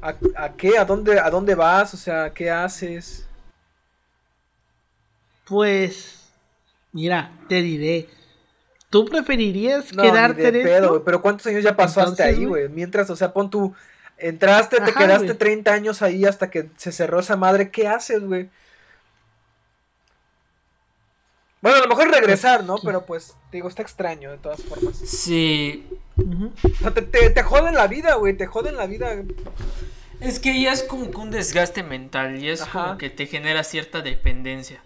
¿A, 0.00 0.14
a 0.36 0.56
qué? 0.56 0.78
¿A 0.78 0.84
dónde, 0.84 1.18
¿A 1.18 1.30
dónde 1.30 1.54
vas? 1.54 1.94
O 1.94 1.96
sea, 1.96 2.32
¿qué 2.32 2.50
haces? 2.50 3.26
Pues, 5.44 6.30
mira, 6.92 7.32
te 7.48 7.62
diré. 7.62 8.08
¿Tú 8.90 9.04
preferirías 9.06 9.92
No, 9.92 10.02
ni 10.02 10.10
quedarte 10.10 10.50
de 10.52 10.60
en 10.60 10.66
pedo, 10.66 10.84
esto? 10.86 11.04
pero 11.04 11.20
¿cuántos 11.22 11.46
años 11.46 11.62
ya 11.62 11.76
pasaste 11.76 12.22
Entonces, 12.22 12.26
ahí, 12.38 12.44
güey. 12.44 12.68
Mientras, 12.68 13.10
o 13.10 13.16
sea, 13.16 13.32
pon 13.32 13.50
tú, 13.50 13.74
entraste, 14.16 14.80
te 14.80 14.92
quedaste 14.94 15.26
güey. 15.26 15.38
30 15.38 15.72
años 15.72 16.02
ahí 16.02 16.24
hasta 16.24 16.50
que 16.50 16.70
se 16.76 16.92
cerró 16.92 17.20
esa 17.20 17.36
madre, 17.36 17.70
¿qué 17.70 17.86
haces, 17.88 18.22
güey? 18.22 18.50
Bueno, 21.60 21.78
a 21.78 21.80
lo 21.82 21.88
mejor 21.88 22.10
regresar, 22.10 22.64
¿no? 22.64 22.78
Pero 22.78 23.04
pues, 23.04 23.36
digo, 23.50 23.68
está 23.68 23.82
extraño 23.82 24.30
de 24.30 24.38
todas 24.38 24.62
formas. 24.62 24.96
Sí. 24.96 25.86
O 26.16 26.78
sea, 26.80 26.94
te, 26.94 27.02
te, 27.02 27.30
te 27.30 27.42
joden 27.42 27.74
la 27.74 27.86
vida, 27.88 28.14
güey, 28.14 28.36
te 28.36 28.46
joden 28.46 28.76
la 28.76 28.86
vida. 28.86 29.22
es 30.20 30.38
que 30.38 30.60
ya 30.60 30.72
es 30.72 30.82
como 30.84 31.10
que 31.10 31.16
un 31.16 31.30
desgaste 31.30 31.82
mental 31.82 32.38
y 32.42 32.48
es 32.48 32.62
Ajá. 32.62 32.82
como 32.86 32.98
que 32.98 33.10
te 33.10 33.26
genera 33.26 33.64
cierta 33.64 34.00
dependencia. 34.02 34.82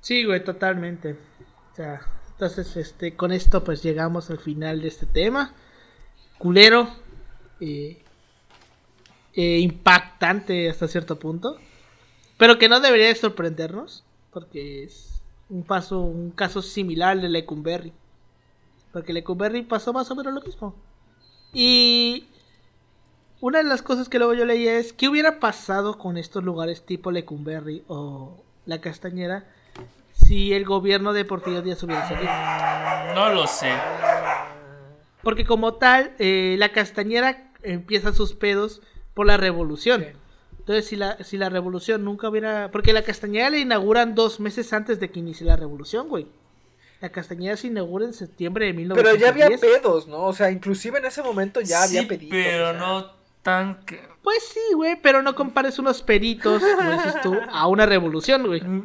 Sí, 0.00 0.24
güey, 0.24 0.42
totalmente. 0.44 1.12
O 1.72 1.76
sea, 1.76 2.00
entonces, 2.32 2.76
este, 2.76 3.16
con 3.16 3.32
esto 3.32 3.64
pues 3.64 3.82
llegamos 3.82 4.30
al 4.30 4.38
final 4.38 4.82
de 4.82 4.88
este 4.88 5.06
tema. 5.06 5.54
Culero. 6.38 6.88
eh, 7.60 8.02
eh, 9.34 9.58
impactante 9.58 10.68
hasta 10.68 10.88
cierto 10.88 11.18
punto. 11.18 11.58
Pero 12.38 12.58
que 12.58 12.68
no 12.68 12.80
debería 12.80 13.08
de 13.08 13.14
sorprendernos. 13.14 14.04
Porque 14.32 14.84
es 14.84 15.22
un 15.48 15.64
paso, 15.64 16.00
un 16.00 16.30
caso 16.30 16.62
similar 16.62 17.20
de 17.20 17.28
Lecumberri. 17.28 17.92
Porque 18.92 19.12
Lecumberri 19.12 19.62
pasó 19.62 19.92
más 19.92 20.10
o 20.10 20.16
menos 20.16 20.32
lo 20.32 20.40
mismo. 20.40 20.74
Y 21.52 22.28
una 23.40 23.58
de 23.58 23.64
las 23.64 23.82
cosas 23.82 24.08
que 24.08 24.18
luego 24.18 24.34
yo 24.34 24.44
leí 24.44 24.68
es, 24.68 24.92
¿qué 24.92 25.08
hubiera 25.08 25.40
pasado 25.40 25.98
con 25.98 26.16
estos 26.16 26.44
lugares 26.44 26.84
tipo 26.84 27.10
Lecumberri 27.10 27.84
o 27.88 28.36
La 28.66 28.80
Castañera 28.80 29.46
si 30.12 30.52
el 30.52 30.64
gobierno 30.64 31.12
de 31.12 31.24
Porfirio 31.24 31.62
Díaz 31.62 31.82
hubiera 31.82 32.06
salido? 32.06 32.30
No 33.14 33.34
lo 33.34 33.46
sé. 33.46 33.72
Porque 35.22 35.44
como 35.44 35.74
tal, 35.74 36.14
eh, 36.18 36.56
La 36.58 36.70
Castañera 36.72 37.52
empieza 37.62 38.12
sus 38.12 38.34
pedos 38.34 38.82
por 39.14 39.26
la 39.26 39.36
revolución. 39.36 40.02
Sí. 40.02 40.19
Entonces, 40.70 40.88
si 40.88 40.94
la, 40.94 41.16
si 41.24 41.36
la 41.36 41.48
revolución 41.48 42.04
nunca 42.04 42.28
hubiera... 42.28 42.70
Porque 42.70 42.92
la 42.92 43.02
Castañera 43.02 43.50
la 43.50 43.58
inauguran 43.58 44.14
dos 44.14 44.38
meses 44.38 44.72
antes 44.72 45.00
de 45.00 45.10
que 45.10 45.18
inicie 45.18 45.44
la 45.44 45.56
revolución, 45.56 46.08
güey. 46.08 46.28
La 47.00 47.08
Castañera 47.10 47.56
se 47.56 47.66
inaugura 47.66 48.04
en 48.04 48.12
septiembre 48.12 48.66
de 48.66 48.72
Pero 48.74 48.94
1910. 48.94 49.20
ya 49.20 49.28
había 49.46 49.58
pedos, 49.58 50.06
¿no? 50.06 50.22
O 50.26 50.32
sea, 50.32 50.52
inclusive 50.52 50.98
en 50.98 51.06
ese 51.06 51.24
momento 51.24 51.60
ya 51.60 51.82
había 51.82 52.02
Sí, 52.02 52.06
pedidos. 52.06 52.30
pero 52.30 52.68
o 52.68 52.70
sea. 52.70 52.78
no 52.80 53.10
tan... 53.42 53.84
que- 53.84 54.00
Pues 54.22 54.44
sí, 54.44 54.60
güey, 54.76 54.94
pero 55.02 55.22
no 55.22 55.34
compares 55.34 55.80
unos 55.80 56.02
peritos, 56.02 56.62
como 56.76 56.92
dices 56.92 57.20
tú, 57.20 57.34
a 57.50 57.66
una 57.66 57.84
revolución, 57.86 58.46
güey. 58.46 58.60
O 58.60 58.84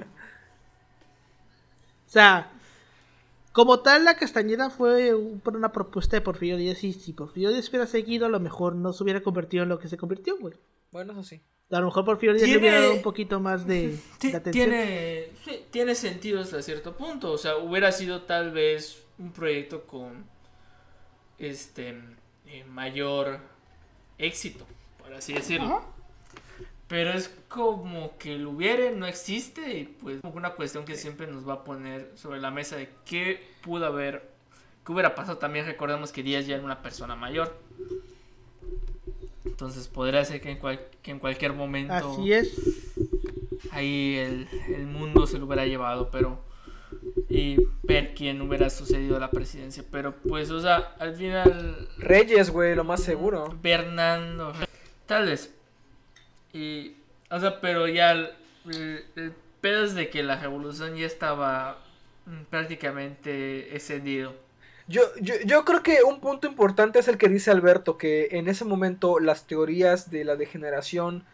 sea, 2.07 2.52
como 3.52 3.82
tal, 3.82 4.06
la 4.06 4.16
Castañeda 4.18 4.72
fue 4.72 5.14
una 5.14 5.72
propuesta 5.72 6.16
de 6.18 6.22
Porfirio 6.22 6.57
Díaz 6.57 6.84
y 6.84 6.94
si 6.94 7.14
Porfirio 7.14 7.52
Díaz 7.52 7.70
hubiera 7.70 7.86
seguido, 7.86 8.26
a 8.26 8.30
lo 8.30 8.40
mejor 8.40 8.74
no 8.74 8.91
se 8.91 9.03
hubiera 9.03 9.22
convertido 9.22 9.62
en 9.62 9.70
lo 9.70 9.78
que 9.78 9.88
se 9.88 9.98
convirtió, 9.98 10.36
güey. 10.40 10.56
Bueno, 10.91 11.14
eso 11.14 11.24
sí. 11.24 11.41
A 11.72 11.80
lo 11.80 11.88
mejor 11.88 12.06
Porfirio 12.06 12.36
Díaz 12.36 12.58
hubiera 12.58 12.80
dado 12.80 12.94
un 12.94 13.02
poquito 13.02 13.40
más 13.40 13.66
de, 13.66 13.98
atención. 14.20 14.52
tiene, 14.52 15.30
sí, 15.44 15.66
tiene 15.72 15.96
sentido 15.96 16.40
hasta 16.40 16.62
cierto 16.62 16.96
punto. 16.96 17.32
O 17.32 17.38
sea, 17.40 17.58
hubiera 17.58 17.92
sido 17.92 18.22
tal 18.22 18.52
vez 18.52 19.04
un 19.18 19.32
proyecto 19.32 19.84
con 19.84 20.26
este 21.40 22.00
eh, 22.46 22.64
mayor 22.66 23.40
éxito, 24.20 24.66
por 25.00 25.14
así 25.14 25.34
decirlo. 25.34 25.78
Ajá. 25.78 25.88
Pero 26.88 27.14
es 27.14 27.34
como 27.48 28.16
que 28.20 28.36
el 28.36 28.46
hubiere 28.46 28.92
no 28.92 29.08
existe 29.08 29.80
y 29.80 29.86
pues 29.86 30.22
como 30.22 30.36
una 30.36 30.52
cuestión 30.52 30.86
que 30.86 30.96
siempre 30.96 31.26
nos 31.26 31.48
va 31.48 31.54
a 31.54 31.64
poner 31.64 32.12
sobre 32.14 32.40
la 32.40 32.52
mesa 32.52 32.76
de 32.76 32.90
qué 33.06 33.44
pudo 33.64 33.88
haber, 33.88 34.30
qué 34.86 34.92
hubiera 34.92 35.16
pasado. 35.16 35.40
También 35.40 35.66
recordemos 35.66 36.12
que 36.12 36.22
Díaz 36.22 36.46
ya 36.46 36.56
era 36.56 36.64
una 36.64 36.84
persona 36.84 37.16
mayor. 37.16 37.58
Entonces 39.56 39.88
podría 39.88 40.26
ser 40.26 40.41
que 40.41 40.52
en, 40.52 40.57
cual- 40.60 40.82
que 41.02 41.11
en 41.11 41.19
cualquier 41.19 41.53
momento 41.53 41.94
Así 41.94 42.34
es. 42.34 42.53
ahí 43.72 44.18
el, 44.18 44.48
el 44.68 44.86
mundo 44.86 45.26
se 45.26 45.40
lo 45.40 45.45
hubiera 45.45 45.65
llevado, 45.65 46.10
pero 46.11 46.41
y 47.30 47.56
ver 47.84 48.14
quién 48.14 48.41
hubiera 48.41 48.69
sucedido 48.69 49.15
a 49.15 49.19
la 49.22 49.32
presidencia. 49.32 49.82
Pero 49.90 50.14
pues, 50.27 50.52
o 50.52 50.60
sea, 50.60 50.95
al 50.99 51.15
final 51.15 51.88
Reyes, 51.98 52.49
güey, 52.49 52.76
lo 52.76 52.84
más 52.84 53.02
seguro. 53.02 53.57
Bernardo, 53.64 54.52
tal 55.06 55.27
vez. 55.27 55.53
Y, 56.52 56.98
o 57.32 57.40
sea, 57.40 57.61
pero 57.61 57.88
ya 57.88 58.11
el, 58.11 58.30
el- 58.69 59.06
el 59.15 59.34
pedo 59.61 59.86
es 59.86 59.95
de 59.95 60.10
que 60.10 60.22
la 60.22 60.38
revolución 60.38 60.98
ya 60.98 61.06
estaba 61.06 61.82
mm, 62.26 62.44
prácticamente 62.49 63.73
excendido. 63.73 64.34
Yo, 64.88 65.02
yo, 65.20 65.34
yo 65.45 65.66
creo 65.66 65.82
que 65.82 66.03
un 66.03 66.20
punto 66.20 66.45
importante 66.48 66.99
es 66.99 67.07
el 67.07 67.18
que 67.18 67.28
dice 67.28 67.49
Alberto, 67.52 67.98
que 67.98 68.28
en 68.32 68.48
ese 68.48 68.66
momento 68.66 69.20
las 69.20 69.48
teorías 69.48 70.12
de 70.12 70.24
la 70.26 70.36
degeneración 70.36 71.26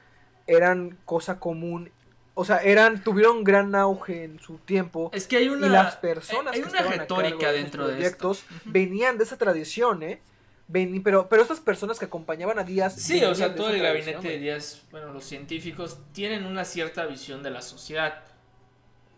eran 0.48 0.98
cosa 1.06 1.40
común. 1.40 1.92
O 2.34 2.46
sea, 2.46 2.58
eran, 2.60 3.04
tuvieron 3.04 3.44
gran 3.44 3.76
auge 3.76 4.24
en 4.24 4.40
su 4.40 4.58
tiempo. 4.58 5.12
Es 5.14 5.28
que 5.28 5.36
hay 5.38 5.50
una, 5.50 5.68
y 5.68 5.70
las 5.70 5.98
personas 5.98 6.54
hay 6.54 6.62
que 6.62 6.70
una 6.70 6.80
a 6.80 6.84
retórica 6.84 7.52
de 7.52 7.60
esos 7.60 7.64
dentro 7.72 7.88
de 7.88 7.94
esto. 8.06 8.18
proyectos 8.18 8.46
venían 8.66 9.18
de 9.18 9.26
esa 9.26 9.38
tradición, 9.38 10.02
¿eh? 10.04 10.22
Veni- 10.70 11.02
pero, 11.04 11.28
pero 11.28 11.42
estas 11.42 11.60
personas 11.60 12.00
que 12.00 12.06
acompañaban 12.06 12.58
a 12.58 12.64
Díaz. 12.64 12.96
Sí, 12.96 13.22
o 13.26 13.36
sea, 13.36 13.50
de 13.50 13.56
todo 13.56 13.72
el 13.72 13.80
tradición, 13.82 14.06
gabinete 14.16 14.28
de. 14.30 14.40
Díaz, 14.40 14.84
bueno, 14.92 15.12
los 15.12 15.26
científicos 15.26 16.00
tienen 16.14 16.46
una 16.46 16.64
cierta 16.64 17.06
visión 17.06 17.44
de 17.44 17.50
la 17.52 17.62
sociedad. 17.62 18.24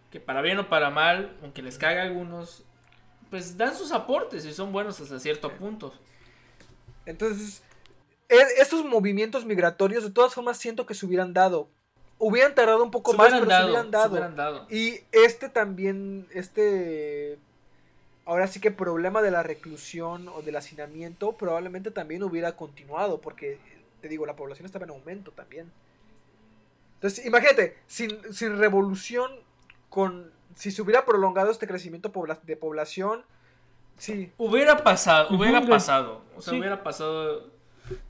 Que 0.10 0.20
para 0.20 0.42
bien 0.42 0.58
o 0.58 0.68
para 0.70 0.90
mal, 0.90 1.36
aunque 1.44 1.62
les 1.62 1.78
caga 1.78 2.02
a 2.02 2.06
algunos, 2.06 2.64
pues 3.34 3.58
dan 3.58 3.76
sus 3.76 3.92
aportes 3.92 4.46
y 4.46 4.54
son 4.54 4.72
buenos 4.72 5.02
hasta 5.02 5.20
cierto 5.20 5.52
punto. 5.54 5.92
Entonces, 7.04 7.64
e- 8.30 8.62
estos 8.62 8.86
movimientos 8.86 9.44
migratorios 9.44 10.04
de 10.04 10.12
todas 10.12 10.36
formas 10.36 10.60
siento 10.60 10.86
que 10.86 10.94
se 10.94 11.04
hubieran 11.08 11.34
dado. 11.34 11.68
Hubieran 12.20 12.54
tardado 12.54 12.84
un 12.84 12.92
poco 12.92 13.10
Se 13.10 13.18
más, 13.18 13.32
pero 13.34 13.48
dado, 13.48 13.64
se 13.64 13.66
hubieran 13.72 13.86
se 13.88 13.92
dado. 13.92 14.12
hubieran 14.12 14.36
dado. 14.36 14.68
Y 14.70 15.00
este 15.12 15.50
también, 15.50 16.28
este, 16.32 17.40
ahora 18.26 18.46
sí 18.46 18.60
que 18.60 18.70
problema 18.70 19.24
de 19.24 19.32
la 19.32 19.42
reclusión 19.42 20.28
o 20.28 20.44
del 20.44 20.56
hacinamiento 20.56 21.32
probablemente 21.32 21.90
también 21.90 22.22
hubiera 22.22 22.56
continuado, 22.56 23.20
porque, 23.20 23.58
te 24.00 24.10
digo, 24.10 24.28
la 24.28 24.36
población 24.36 24.68
estaba 24.68 24.86
en 24.86 24.92
aumento 24.92 25.32
también. 25.32 25.72
Entonces, 26.98 27.26
imagínate, 27.26 27.78
sin, 27.88 28.32
sin 28.32 28.60
revolución, 28.60 29.32
con, 29.90 30.32
si 30.56 30.72
se 30.72 30.82
hubiera 30.82 31.06
prolongado 31.06 31.52
este 31.52 31.68
crecimiento 31.68 32.12
de 32.44 32.56
población, 32.58 33.24
sí, 33.98 34.32
Hubiera 34.38 34.84
pasado, 34.84 35.36
hubiera 35.36 35.66
pasado. 35.66 36.22
O 36.36 36.42
sea, 36.42 36.52
Sí. 36.54 36.60
hubiera 36.60 36.84
pasado. 36.84 37.52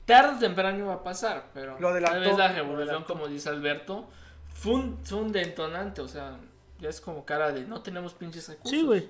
Tarde 0.06 0.36
o 0.36 0.38
temprano 0.38 0.78
iba 0.78 0.94
a 0.94 1.02
pasar, 1.02 1.46
pero 1.52 1.78
Lo 1.80 1.88
adelantó, 1.88 2.18
tal 2.20 2.28
vez 2.28 2.38
la 2.38 2.48
revolución, 2.52 3.04
como 3.04 3.26
dice 3.26 3.48
Alberto, 3.48 4.08
fue 4.54 4.74
un, 4.74 4.98
fue 5.04 5.18
un 5.18 5.32
detonante. 5.32 6.00
O 6.00 6.08
sea, 6.08 6.38
ya 6.80 6.88
es 6.88 7.00
como 7.00 7.24
cara 7.24 7.50
de 7.52 7.62
no 7.62 7.82
tenemos 7.82 8.14
pinches 8.14 8.48
recursos. 8.48 8.70
Sí, 8.70 8.84
güey. 8.84 9.08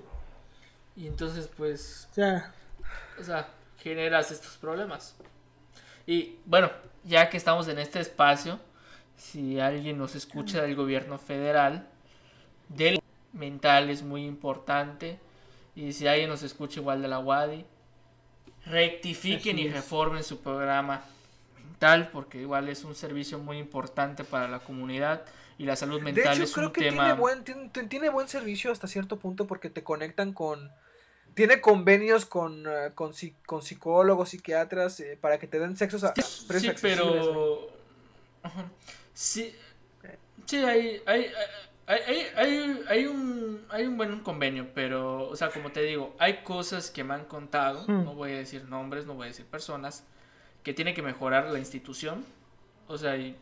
Y 0.95 1.07
entonces, 1.07 1.49
pues, 1.55 2.07
O 2.11 2.15
sea, 2.15 2.53
o 3.19 3.23
sea, 3.23 3.47
generas 3.77 4.31
estos 4.31 4.57
problemas. 4.57 5.15
Y 6.07 6.37
bueno, 6.45 6.71
ya 7.03 7.29
que 7.29 7.37
estamos 7.37 7.67
en 7.67 7.77
este 7.79 7.99
espacio, 7.99 8.59
si 9.17 9.59
alguien 9.59 9.97
nos 9.97 10.15
escucha 10.15 10.61
del 10.61 10.75
gobierno 10.75 11.17
federal, 11.19 11.87
del 12.69 12.99
mental 13.35 13.89
es 13.89 14.01
muy 14.01 14.25
importante. 14.25 15.19
Y 15.75 15.93
si 15.93 16.07
alguien 16.07 16.29
nos 16.29 16.41
escucha 16.41 16.79
igual 16.79 17.01
de 17.01 17.07
la 17.09 17.19
WADI, 17.19 17.65
rectifiquen 18.65 19.59
y 19.59 19.67
reformen 19.69 20.23
su 20.23 20.39
programa 20.41 21.03
mental, 21.57 22.09
porque 22.11 22.39
igual 22.39 22.69
es 22.69 22.83
un 22.83 22.95
servicio 22.95 23.37
muy 23.39 23.57
importante 23.57 24.23
para 24.23 24.47
la 24.47 24.59
comunidad. 24.59 25.23
Y 25.57 25.65
la 25.65 25.75
salud 25.75 25.99
De 25.99 26.03
mental 26.05 26.33
hecho, 26.35 26.43
es 26.43 26.53
creo 26.53 26.67
un 26.67 26.73
que 26.73 26.81
tema. 26.81 27.03
tiene, 27.05 27.19
buen, 27.19 27.43
tiene, 27.43 27.69
tiene 27.87 28.09
buen 28.09 28.27
servicio 28.27 28.71
hasta 28.71 28.87
cierto 28.87 29.17
punto 29.17 29.47
porque 29.47 29.69
te 29.69 29.83
conectan 29.83 30.33
con... 30.33 30.71
Tiene 31.33 31.59
convenios 31.59 32.25
con, 32.25 32.65
eh, 32.65 32.91
con, 32.95 33.11
psi- 33.11 33.35
con 33.45 33.61
psicólogos, 33.61 34.29
psiquiatras, 34.29 35.01
eh, 35.01 35.17
para 35.19 35.37
que 35.37 35.47
te 35.47 35.59
den 35.59 35.75
sexos 35.75 36.05
a, 36.05 36.13
precios 36.13 36.47
Sí, 36.61 36.67
accesibles, 36.69 37.05
güey. 37.09 37.19
pero. 37.25 37.69
Sí, 39.13 39.53
sí 40.45 40.57
hay, 40.57 41.01
hay, 41.05 41.27
hay, 41.87 41.99
hay, 42.07 42.27
hay, 42.35 42.83
hay 42.87 43.05
un, 43.05 43.65
hay 43.69 43.85
un 43.85 43.97
buen 43.97 44.19
convenio, 44.21 44.67
pero, 44.73 45.29
o 45.29 45.35
sea, 45.35 45.49
como 45.49 45.71
te 45.71 45.81
digo, 45.81 46.15
hay 46.19 46.37
cosas 46.43 46.89
que 46.89 47.03
me 47.03 47.13
han 47.13 47.25
contado, 47.25 47.85
Hmm. 47.87 48.05
no 48.05 48.13
voy 48.15 48.31
a 48.31 48.37
decir 48.37 48.65
nombres, 48.65 49.05
no 49.05 49.13
voy 49.13 49.25
a 49.25 49.27
decir 49.27 49.45
personas, 49.45 50.03
que 50.63 50.73
tiene 50.73 50.93
que 50.93 51.01
mejorar 51.01 51.45
la 51.51 51.59
institución. 51.59 52.25
O 52.87 52.97
sea, 52.97 53.17
y 53.17 53.35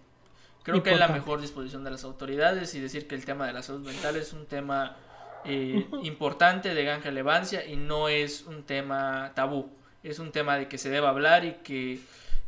creo 0.63 0.83
que 0.83 0.91
es 0.91 0.99
la 0.99 1.07
mejor 1.07 1.41
disposición 1.41 1.83
de 1.83 1.91
las 1.91 2.03
autoridades 2.03 2.73
y 2.75 2.79
decir 2.79 3.07
que 3.07 3.15
el 3.15 3.25
tema 3.25 3.47
de 3.47 3.53
la 3.53 3.61
salud 3.61 3.85
mental 3.85 4.15
es 4.17 4.33
un 4.33 4.45
tema 4.45 4.97
eh, 5.45 5.87
importante, 6.03 6.73
de 6.73 6.83
gran 6.83 7.01
relevancia 7.01 7.65
y 7.65 7.75
no 7.75 8.09
es 8.09 8.43
un 8.43 8.63
tema 8.63 9.31
tabú. 9.35 9.69
Es 10.03 10.19
un 10.19 10.31
tema 10.31 10.57
de 10.57 10.67
que 10.67 10.77
se 10.77 10.89
debe 10.89 11.07
hablar 11.07 11.45
y 11.45 11.53
que 11.63 11.99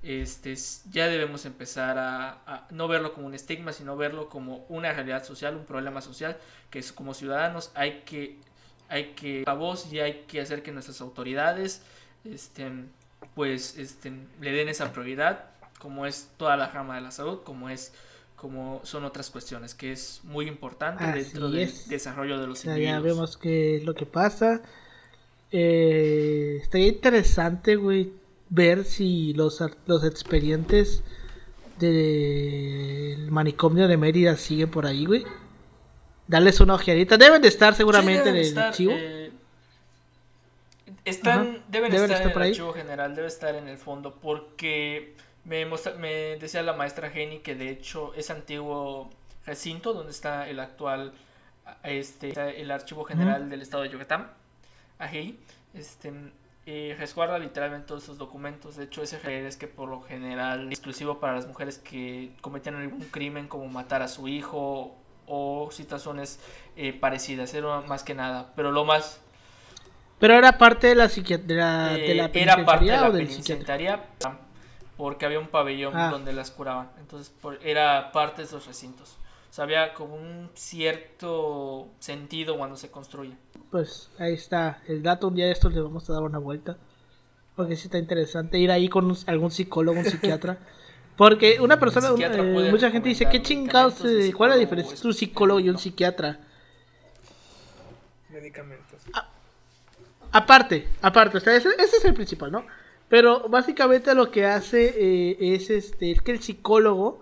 este, 0.06 0.56
ya 0.92 1.08
debemos 1.08 1.46
empezar 1.46 1.98
a, 1.98 2.40
a 2.46 2.68
no 2.70 2.88
verlo 2.88 3.14
como 3.14 3.26
un 3.28 3.34
estigma, 3.34 3.74
sino 3.74 3.98
verlo 3.98 4.30
como 4.30 4.66
una 4.70 4.94
realidad 4.94 5.24
social, 5.24 5.56
un 5.56 5.66
problema 5.66 6.02
social, 6.02 6.38
que 6.70 6.80
es, 6.80 6.94
como 6.94 7.14
ciudadanos 7.14 7.72
hay 7.74 8.02
que, 8.06 8.38
hay 8.88 9.14
que 9.16 9.44
la 9.46 9.54
voz 9.54 9.92
y 9.92 10.00
hay 10.00 10.26
que 10.28 10.42
hacer 10.42 10.62
que 10.64 10.72
nuestras 10.72 11.02
autoridades 11.02 11.82
este, 12.24 12.72
pues 13.34 13.78
este, 13.78 14.14
le 14.42 14.52
den 14.52 14.70
esa 14.70 14.92
prioridad, 14.94 15.46
como 15.80 16.06
es 16.06 16.30
toda 16.38 16.56
la 16.58 16.68
rama 16.70 16.96
de 16.96 17.02
la 17.02 17.12
salud, 17.12 17.42
como 17.44 17.70
es 17.70 17.94
como 18.36 18.82
son 18.84 19.06
otras 19.06 19.30
cuestiones, 19.32 19.74
que 19.76 19.92
es 19.92 20.22
muy 20.24 20.48
importante 20.48 21.04
Así 21.04 21.20
dentro 21.24 21.50
del 21.50 21.70
es. 21.70 21.88
desarrollo 21.88 22.38
de 22.40 22.46
o 22.48 22.48
los 22.48 22.60
sea, 22.60 22.78
ya 22.78 22.98
individuos. 22.98 23.04
vemos 23.04 23.38
qué 23.38 23.78
es 23.78 23.84
lo 23.86 23.96
que 23.96 24.06
pasa. 24.06 24.62
Eh, 25.52 26.60
estaría 26.62 26.88
interesante, 26.88 27.76
güey, 27.76 28.12
ver 28.50 28.84
si 28.86 29.34
los, 29.34 29.62
los 29.88 30.04
expedientes 30.04 31.04
del 31.80 33.30
manicomio 33.32 33.88
de 33.88 33.98
Mérida 33.98 34.38
siguen 34.38 34.70
por 34.72 34.86
ahí, 34.86 35.06
güey. 35.06 35.26
Darles 36.28 36.60
una 36.60 36.76
ojeadita. 36.76 37.18
Deben 37.18 37.42
de 37.42 37.48
estar 37.50 37.76
seguramente 37.76 38.24
Sí, 38.24 38.30
en 38.30 38.36
el 38.36 38.42
estar, 38.42 38.68
archivo. 38.68 38.92
eh, 38.96 39.32
están, 41.04 41.40
Ajá, 41.40 41.60
deben, 41.70 41.92
deben 41.92 42.12
estar 42.12 42.12
estar 42.12 42.28
en 42.28 42.34
por 42.34 42.42
el 42.42 42.46
ahí. 42.46 42.52
archivo 42.52 42.74
general, 42.74 43.16
debe 43.16 43.28
estar 43.28 43.56
en 43.56 43.68
el 43.68 43.78
fondo, 43.78 44.16
porque 44.16 45.16
me, 45.44 45.66
mostra- 45.66 45.96
me 45.96 46.38
decía 46.38 46.64
la 46.64 46.74
maestra 46.74 47.10
Jenny 47.10 47.40
que 47.40 47.56
de 47.56 47.70
hecho 47.70 48.14
es 48.16 48.30
antiguo 48.32 49.10
recinto 49.46 49.94
donde 49.94 50.12
está 50.12 50.50
el 50.50 50.60
actual 50.60 51.14
este, 51.84 52.62
el 52.62 52.70
Archivo 52.72 53.04
General 53.06 53.50
del 53.50 53.62
Estado 53.64 53.84
de 53.84 53.90
Yucatán, 53.90 54.30
ahí, 55.00 55.40
este, 55.74 56.14
eh, 56.68 56.96
resguarda 56.98 57.38
literalmente 57.38 57.88
todos 57.88 58.04
esos 58.04 58.18
documentos. 58.18 58.76
De 58.76 58.86
hecho, 58.86 59.04
ese 59.04 59.20
es 59.48 59.58
que 59.58 59.68
por 59.68 59.90
lo 59.90 60.02
general 60.02 60.68
es 60.68 60.80
exclusivo 60.80 61.20
para 61.20 61.34
las 61.34 61.48
mujeres 61.48 61.78
que 61.78 62.32
cometían 62.42 62.76
algún 62.76 63.02
crimen 63.02 63.48
como 63.48 63.68
matar 63.68 64.02
a 64.02 64.08
su 64.08 64.28
hijo 64.28 64.96
o 65.28 65.70
situaciones 65.72 66.40
eh, 66.76 66.94
parecidas, 66.94 67.54
era 67.54 67.82
más 67.82 68.04
que 68.04 68.16
nada. 68.16 68.52
Pero 68.56 68.72
lo 68.72 68.84
más... 68.84 69.22
Pero 70.18 70.36
era 70.36 70.58
parte 70.58 70.88
de 70.88 70.96
la 70.96 71.10
psiquiatría, 71.10 71.90
de 71.90 72.16
la, 72.16 72.26
eh, 72.26 72.32
era 72.34 72.66
parte 72.66 72.86
de 72.86 72.92
la 72.98 73.12
penitenciaría 73.12 74.04
porque 74.98 75.26
había 75.26 75.40
un 75.40 75.48
pabellón 75.48 75.96
ah. 75.96 76.10
donde 76.10 76.34
las 76.34 76.52
curaban. 76.52 76.90
Entonces 77.00 77.34
era 77.62 78.12
parte 78.12 78.42
de 78.42 78.48
esos 78.48 78.66
recintos. 78.66 79.18
O 79.50 79.54
sea, 79.54 79.66
había 79.66 79.94
como 79.94 80.16
un 80.16 80.50
cierto 80.54 81.90
sentido 82.00 82.58
cuando 82.58 82.76
se 82.78 82.92
construye. 82.92 83.36
Pues 83.76 84.10
ahí 84.20 84.36
está 84.36 84.80
el 84.88 85.04
dato. 85.04 85.28
Un 85.28 85.36
día 85.36 85.48
de 85.48 85.52
estos 85.52 85.74
le 85.74 85.82
vamos 85.82 86.10
a 86.10 86.14
dar 86.14 86.22
una 86.22 86.38
vuelta. 86.38 86.78
Porque 87.58 87.76
sí 87.76 87.88
está 87.88 87.98
interesante 87.98 88.58
ir 88.58 88.72
ahí 88.72 88.88
con 88.88 89.14
algún 89.28 89.52
psicólogo, 89.52 90.00
un 90.00 90.06
psiquiatra. 90.06 90.58
Porque 91.18 91.60
una 91.60 91.78
persona, 91.78 92.08
eh, 92.18 92.70
mucha 92.72 92.90
gente 92.90 93.10
dice, 93.10 93.28
¿qué 93.30 93.42
chingados? 93.42 93.96
Eh, 94.06 94.32
¿Cuál 94.34 94.52
es 94.52 94.56
la 94.56 94.60
diferencia 94.62 94.94
entre 94.96 95.10
un 95.10 95.14
psicólogo 95.14 95.60
y 95.60 95.68
un 95.68 95.78
psiquiatra? 95.78 96.40
Medicamentos. 98.30 99.02
aparte, 100.32 100.88
aparte, 101.02 101.40
ese, 101.40 101.52
ese, 101.58 101.98
es 101.98 102.06
el 102.06 102.14
principal, 102.14 102.54
¿no? 102.54 102.66
Pero 103.10 103.50
básicamente 103.50 104.16
lo 104.16 104.32
que 104.32 104.46
hace 104.46 104.94
eh, 104.98 105.54
es 105.54 105.70
este, 105.70 106.12
es 106.12 106.22
que 106.22 106.32
el 106.32 106.42
psicólogo 106.42 107.20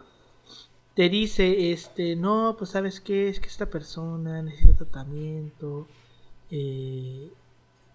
te 0.93 1.09
dice, 1.09 1.71
este, 1.71 2.15
no, 2.15 2.55
pues 2.59 2.69
sabes 2.69 3.01
qué, 3.01 3.29
es 3.29 3.39
que 3.39 3.47
esta 3.47 3.65
persona 3.65 4.43
necesita 4.43 4.73
tratamiento, 4.73 5.87
eh, 6.51 7.29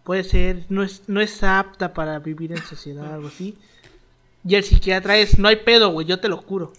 puede 0.04 0.24
ser, 0.24 0.64
no 0.68 0.82
es, 0.82 1.02
no 1.06 1.20
es 1.20 1.42
apta 1.42 1.92
para 1.94 2.18
vivir 2.18 2.52
en 2.52 2.62
sociedad, 2.62 3.14
algo 3.14 3.28
así. 3.28 3.56
Y 4.46 4.54
el 4.54 4.64
psiquiatra 4.64 5.18
es, 5.18 5.38
no 5.38 5.48
hay 5.48 5.56
pedo, 5.56 5.90
güey, 5.90 6.06
yo 6.06 6.18
te 6.20 6.28
lo 6.28 6.40
curo. 6.42 6.72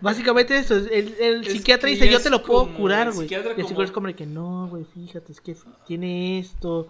Básicamente 0.00 0.58
eso, 0.58 0.76
el, 0.76 1.14
el 1.18 1.46
psiquiatra 1.46 1.88
dice, 1.88 2.10
yo 2.10 2.20
te 2.20 2.30
lo 2.30 2.42
puedo 2.42 2.74
curar, 2.74 3.12
güey. 3.12 3.28
Y 3.30 3.34
el 3.34 3.42
psicólogo 3.66 3.82
es 3.82 3.90
como 3.90 4.14
que, 4.14 4.26
no, 4.26 4.68
güey, 4.68 4.84
fíjate, 4.84 5.32
es 5.32 5.40
que 5.40 5.56
tiene 5.86 6.38
esto, 6.38 6.88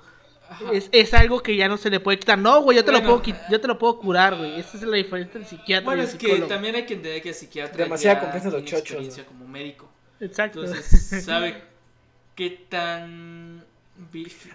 es, 0.72 0.88
es, 0.92 1.14
algo 1.14 1.42
que 1.42 1.56
ya 1.56 1.68
no 1.68 1.76
se 1.76 1.90
le 1.90 2.00
puede 2.00 2.18
quitar. 2.18 2.38
No, 2.38 2.62
güey, 2.62 2.76
yo 2.76 2.84
te 2.84 2.92
lo 2.92 3.02
puedo 3.02 3.22
yo 3.50 3.60
te 3.60 3.68
lo 3.68 3.78
puedo 3.78 3.98
curar, 3.98 4.36
güey. 4.36 4.58
Esa 4.58 4.78
es 4.78 4.82
la 4.82 4.96
diferencia 4.96 5.38
entre 5.38 5.44
psiquiatra 5.44 5.84
bueno, 5.84 6.02
y 6.02 6.06
es 6.06 6.14
que 6.14 6.38
también 6.42 6.74
hay 6.74 6.86
que 6.86 6.94
entender 6.94 7.22
que 7.22 7.28
el 7.30 7.34
psiquiatra 7.34 7.84
demasiada 7.84 8.20
confianza 8.20 8.50
los 8.50 8.64
chochos, 8.64 8.80
experiencia 8.80 9.26
como 9.26 9.46
médico. 9.46 9.88
Exacto. 10.20 10.64
Entonces, 10.64 11.24
sabe 11.24 11.62
qué 12.34 12.50
tan 12.68 13.47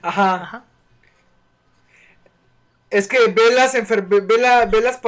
Ajá. 0.01 0.35
Ajá. 0.35 0.65
Es 2.89 3.07
que 3.07 3.17
ve 3.27 3.41
las 3.55 3.73
ve, 3.73 4.37
la, 4.37 4.65
ve 4.67 4.81
las 4.81 5.01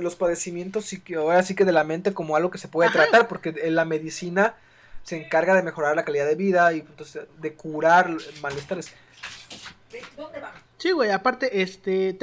los 0.00 0.14
padecimientos 0.14 0.92
ahora 1.16 1.42
sí 1.42 1.56
que 1.56 1.64
de 1.64 1.72
la 1.72 1.82
mente 1.82 2.14
como 2.14 2.36
algo 2.36 2.52
que 2.52 2.58
se 2.58 2.68
puede 2.68 2.90
tratar, 2.90 3.26
porque 3.26 3.52
la 3.68 3.84
medicina 3.84 4.54
se 5.02 5.16
encarga 5.16 5.54
de 5.54 5.64
mejorar 5.64 5.96
la 5.96 6.04
calidad 6.04 6.26
de 6.26 6.36
vida 6.36 6.72
y 6.72 6.80
entonces 6.80 7.26
de 7.38 7.54
curar 7.54 8.16
malestares. 8.40 8.92
Sí, 10.78 10.92
güey, 10.92 11.10
aparte, 11.10 11.62
este, 11.62 12.16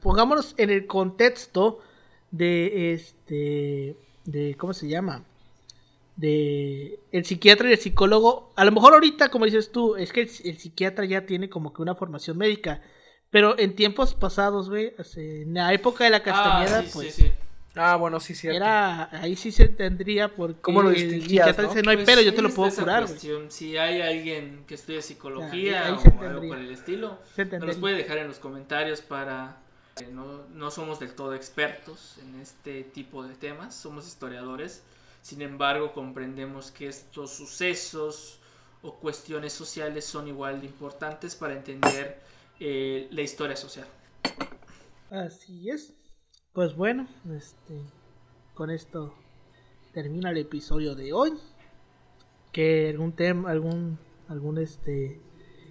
pongámonos 0.00 0.54
en 0.56 0.70
el 0.70 0.86
contexto 0.86 1.80
de, 2.32 2.94
este, 2.94 3.96
de, 4.24 4.56
¿cómo 4.58 4.74
se 4.74 4.88
llama? 4.88 5.22
De 6.18 6.98
el 7.12 7.24
psiquiatra 7.24 7.68
y 7.68 7.72
el 7.72 7.78
psicólogo. 7.78 8.52
A 8.56 8.64
lo 8.64 8.72
mejor 8.72 8.92
ahorita, 8.92 9.30
como 9.30 9.44
dices 9.44 9.70
tú, 9.70 9.94
es 9.96 10.12
que 10.12 10.22
el, 10.22 10.28
psiquiatra 10.28 11.04
ya 11.04 11.24
tiene 11.24 11.48
como 11.48 11.72
que 11.72 11.80
una 11.80 11.94
formación 11.94 12.36
médica. 12.36 12.82
Pero 13.30 13.58
en 13.58 13.76
tiempos 13.76 14.14
pasados, 14.14 14.68
güey, 14.68 14.94
en 15.16 15.54
la 15.54 15.72
época 15.72 16.04
de 16.04 16.10
la 16.10 16.16
ah, 16.18 16.22
Castañeda, 16.22 16.84
pues... 16.92 17.14
Sí, 17.14 17.22
sí. 17.22 17.32
Ah, 17.76 17.94
bueno, 17.94 18.18
sí, 18.18 18.34
cierto. 18.34 18.56
Era, 18.56 19.08
ahí 19.22 19.36
sí 19.36 19.52
se 19.52 19.68
tendría 19.68 20.34
porque 20.34 20.60
¿Cómo 20.60 20.82
lo 20.82 20.88
¿no? 20.88 20.94
dice, 20.94 21.18
no 21.84 21.90
hay 21.90 21.98
pues 21.98 22.24
yo 22.24 22.34
te 22.34 22.42
lo 22.42 22.50
puedo 22.50 22.74
curar. 22.74 23.06
Si 23.48 23.76
hay 23.76 24.00
alguien 24.00 24.64
que 24.66 24.74
estudia 24.74 25.00
psicología 25.00 25.84
o 25.92 26.22
algo 26.24 26.48
por 26.48 26.58
el 26.58 26.72
estilo, 26.72 27.18
nos 27.36 27.64
los 27.64 27.76
puede 27.76 27.96
dejar 27.96 28.18
en 28.18 28.28
los 28.28 28.38
comentarios 28.38 29.00
para... 29.00 29.58
No, 30.12 30.44
no 30.54 30.70
somos 30.70 31.00
del 31.00 31.12
todo 31.12 31.34
expertos 31.34 32.18
en 32.22 32.40
este 32.40 32.84
tipo 32.84 33.24
de 33.24 33.34
temas, 33.34 33.74
somos 33.74 34.06
historiadores. 34.06 34.84
Sin 35.28 35.42
embargo, 35.42 35.92
comprendemos 35.92 36.70
que 36.70 36.88
estos 36.88 37.32
sucesos 37.32 38.40
o 38.80 38.94
cuestiones 38.94 39.52
sociales 39.52 40.06
son 40.06 40.26
igual 40.26 40.62
de 40.62 40.66
importantes 40.68 41.34
para 41.34 41.52
entender 41.52 42.18
eh, 42.58 43.08
la 43.10 43.20
historia 43.20 43.54
social. 43.54 43.86
Así 45.10 45.68
es. 45.68 45.92
Pues 46.54 46.74
bueno, 46.74 47.06
este, 47.36 47.78
con 48.54 48.70
esto 48.70 49.14
termina 49.92 50.30
el 50.30 50.38
episodio 50.38 50.94
de 50.94 51.12
hoy. 51.12 51.34
Que 52.50 52.88
algún 52.88 53.12
tema, 53.12 53.50
algún, 53.50 53.98
algún 54.28 54.56
este 54.56 55.20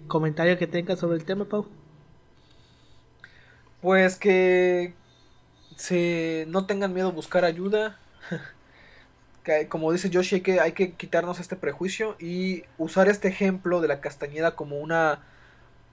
comentario 0.06 0.56
que 0.56 0.68
tengas 0.68 1.00
sobre 1.00 1.16
el 1.16 1.24
tema, 1.24 1.46
Pau. 1.46 1.66
Pues 3.82 4.14
que 4.14 4.94
se 5.74 6.44
no 6.46 6.64
tengan 6.64 6.94
miedo 6.94 7.08
a 7.08 7.10
buscar 7.10 7.44
ayuda. 7.44 7.98
que, 9.56 9.68
como 9.68 9.90
dice 9.92 10.10
Yoshi, 10.10 10.36
hay 10.36 10.40
que, 10.42 10.60
hay 10.60 10.72
que 10.72 10.92
quitarnos 10.92 11.40
este 11.40 11.56
prejuicio 11.56 12.16
y 12.18 12.64
usar 12.76 13.08
este 13.08 13.28
ejemplo 13.28 13.80
de 13.80 13.88
la 13.88 14.00
castañeda 14.00 14.54
como 14.54 14.78
una, 14.78 15.20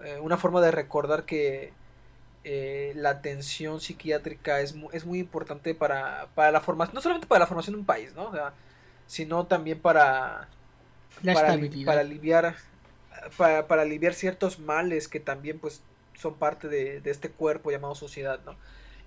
eh, 0.03 0.19
una 0.21 0.37
forma 0.37 0.61
de 0.61 0.71
recordar 0.71 1.23
que 1.23 1.71
eh, 2.43 2.91
la 2.95 3.11
atención 3.11 3.79
psiquiátrica 3.79 4.59
es, 4.59 4.75
es 4.91 5.05
muy 5.05 5.19
importante 5.19 5.73
para, 5.73 6.27
para, 6.35 6.51
la 6.51 6.61
formación, 6.61 6.95
no 6.95 7.01
solamente 7.01 7.27
para 7.27 7.39
la 7.39 7.47
formación 7.47 7.75
de 7.75 7.79
un 7.79 7.85
país, 7.85 8.13
¿no? 8.13 8.31
sino 9.07 9.45
también 9.45 9.79
para, 9.79 10.49
para, 11.23 11.51
aliviar 11.51 12.55
para, 13.37 13.67
para, 13.67 13.81
aliviar 13.83 14.13
ciertos 14.13 14.59
males 14.59 15.07
que 15.07 15.19
también 15.19 15.59
pues 15.59 15.81
son 16.15 16.35
parte 16.35 16.67
de, 16.67 17.01
este 17.05 17.29
cuerpo 17.29 17.71
llamado 17.71 17.95
sociedad, 17.95 18.39
¿no? 18.45 18.55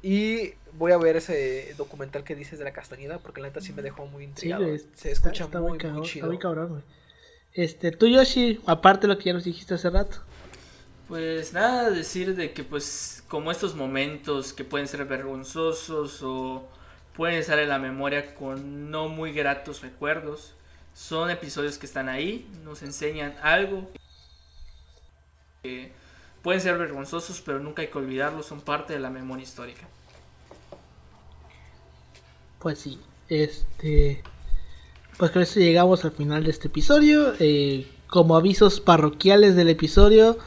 Y 0.02 0.52
voy 0.72 0.92
a 0.92 0.98
ver 0.98 1.16
ese 1.16 1.74
documental 1.76 2.24
que 2.24 2.34
dices 2.34 2.58
de 2.58 2.64
la 2.64 2.72
castañeda, 2.72 3.18
porque 3.18 3.40
la 3.40 3.48
neta 3.48 3.60
sí 3.60 3.72
me 3.72 3.82
dejó 3.82 4.06
muy 4.06 4.24
intrigado. 4.24 4.64
Se 4.94 5.10
escucha 5.10 5.46
muy, 5.48 5.78
muy, 5.78 6.02
chido. 6.02 6.82
Este, 7.52 7.90
tú 7.90 8.06
Yoshi, 8.06 8.60
aparte 8.66 9.06
de 9.06 9.14
lo 9.14 9.18
que 9.18 9.24
ya 9.24 9.32
nos 9.32 9.44
dijiste 9.44 9.74
hace 9.74 9.90
rato. 9.90 10.18
Pues 11.08 11.54
nada, 11.54 11.90
decir 11.90 12.36
de 12.36 12.52
que 12.52 12.62
pues 12.62 13.24
como 13.28 13.50
estos 13.50 13.74
momentos 13.74 14.52
que 14.52 14.62
pueden 14.62 14.86
ser 14.86 15.04
vergonzosos 15.06 16.22
o 16.22 16.68
pueden 17.16 17.38
estar 17.38 17.58
en 17.58 17.70
la 17.70 17.78
memoria 17.78 18.34
con 18.34 18.90
no 18.90 19.08
muy 19.08 19.32
gratos 19.32 19.80
recuerdos, 19.80 20.54
son 20.94 21.30
episodios 21.30 21.78
que 21.78 21.86
están 21.86 22.08
ahí, 22.08 22.46
nos 22.62 22.82
enseñan 22.82 23.34
algo. 23.42 23.90
Que 25.62 25.92
pueden 26.48 26.62
ser 26.62 26.78
vergonzosos, 26.78 27.42
pero 27.42 27.58
nunca 27.58 27.82
hay 27.82 27.88
que 27.88 27.98
olvidarlos, 27.98 28.46
son 28.46 28.62
parte 28.62 28.94
de 28.94 29.00
la 29.00 29.10
memoria 29.10 29.42
histórica. 29.42 29.86
Pues 32.58 32.78
sí, 32.78 32.98
este... 33.28 34.22
Pues 35.18 35.30
con 35.30 35.42
eso 35.42 35.60
llegamos 35.60 36.06
al 36.06 36.12
final 36.12 36.44
de 36.44 36.50
este 36.50 36.68
episodio. 36.68 37.34
Eh, 37.38 37.86
como 38.06 38.34
avisos 38.34 38.80
parroquiales 38.80 39.56
del 39.56 39.68
episodio, 39.68 40.38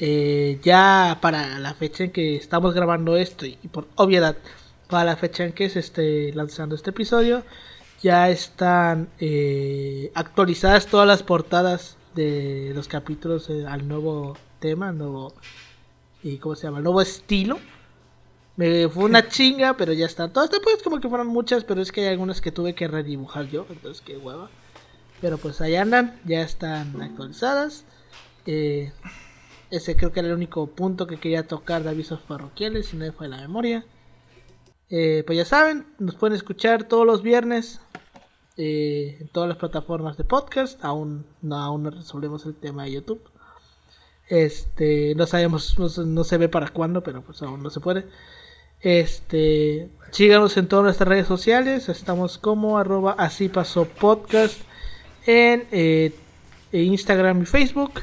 eh, 0.00 0.58
ya 0.64 1.18
para 1.22 1.60
la 1.60 1.74
fecha 1.74 2.02
en 2.02 2.10
que 2.10 2.34
estamos 2.34 2.74
grabando 2.74 3.16
esto 3.16 3.46
y, 3.46 3.54
por 3.70 3.86
obviedad 3.94 4.36
para 4.88 5.04
la 5.04 5.16
fecha 5.16 5.44
en 5.44 5.52
que 5.52 5.70
se 5.70 5.78
esté 5.78 6.32
lanzando 6.32 6.74
este 6.74 6.90
episodio 6.90 7.44
ya 8.02 8.30
están 8.30 9.10
eh, 9.20 10.10
actualizadas 10.16 10.86
todas 10.86 11.06
las 11.06 11.22
portadas 11.22 11.96
de 12.16 12.72
los 12.74 12.88
capítulos 12.88 13.48
eh, 13.48 13.64
al 13.64 13.86
nuevo 13.86 14.36
tema, 14.58 14.92
nuevo 14.92 15.34
y 16.22 16.38
cómo 16.38 16.56
se 16.56 16.66
llama, 16.66 16.80
nuevo 16.80 17.00
estilo. 17.00 17.58
Me 18.56 18.88
fue 18.88 19.04
una 19.04 19.28
chinga, 19.28 19.76
pero 19.76 19.92
ya 19.92 20.06
están. 20.06 20.32
Todas 20.32 20.50
pues 20.62 20.82
como 20.82 21.00
que 21.00 21.08
fueron 21.08 21.28
muchas, 21.28 21.64
pero 21.64 21.80
es 21.80 21.92
que 21.92 22.02
hay 22.02 22.08
algunas 22.08 22.40
que 22.40 22.52
tuve 22.52 22.74
que 22.74 22.88
redibujar 22.88 23.48
yo, 23.48 23.66
entonces 23.68 24.02
qué 24.04 24.16
hueva. 24.16 24.50
Pero 25.20 25.38
pues 25.38 25.60
ahí 25.60 25.76
andan, 25.76 26.20
ya 26.24 26.42
están 26.42 27.00
actualizadas. 27.00 27.84
Eh, 28.46 28.92
ese 29.70 29.96
creo 29.96 30.12
que 30.12 30.20
era 30.20 30.28
el 30.28 30.34
único 30.34 30.66
punto 30.68 31.06
que 31.06 31.18
quería 31.18 31.46
tocar 31.46 31.82
de 31.82 31.90
avisos 31.90 32.20
parroquiales, 32.20 32.86
si 32.86 32.96
no 32.96 33.10
fue 33.12 33.28
la 33.28 33.38
memoria. 33.38 33.84
Eh, 34.88 35.24
pues 35.26 35.36
ya 35.36 35.44
saben, 35.44 35.86
nos 35.98 36.14
pueden 36.14 36.36
escuchar 36.36 36.84
todos 36.84 37.04
los 37.04 37.22
viernes 37.22 37.80
eh, 38.56 39.18
en 39.20 39.28
todas 39.28 39.48
las 39.48 39.58
plataformas 39.58 40.16
de 40.16 40.24
podcast. 40.24 40.82
Aún 40.84 41.26
no, 41.42 41.56
aún 41.56 41.82
no 41.82 41.90
resolvemos 41.90 42.46
el 42.46 42.54
tema 42.54 42.84
de 42.84 42.92
YouTube. 42.92 43.22
Este, 44.28 45.14
no 45.14 45.26
sabemos, 45.26 45.78
no, 45.78 46.24
se 46.24 46.38
ve 46.38 46.48
para 46.48 46.68
cuándo, 46.68 47.02
pero 47.02 47.22
pues 47.22 47.42
aún 47.42 47.62
no 47.62 47.70
se 47.70 47.80
puede. 47.80 48.06
Este, 48.80 49.88
síganos 50.10 50.56
en 50.56 50.68
todas 50.68 50.84
nuestras 50.84 51.08
redes 51.08 51.26
sociales. 51.26 51.88
Estamos 51.88 52.38
como 52.38 52.78
arroba 52.78 53.14
así 53.18 53.48
pasó 53.48 53.84
podcast 53.84 54.60
en 55.26 55.66
eh, 55.70 56.12
Instagram 56.72 57.42
y 57.42 57.46
Facebook. 57.46 58.02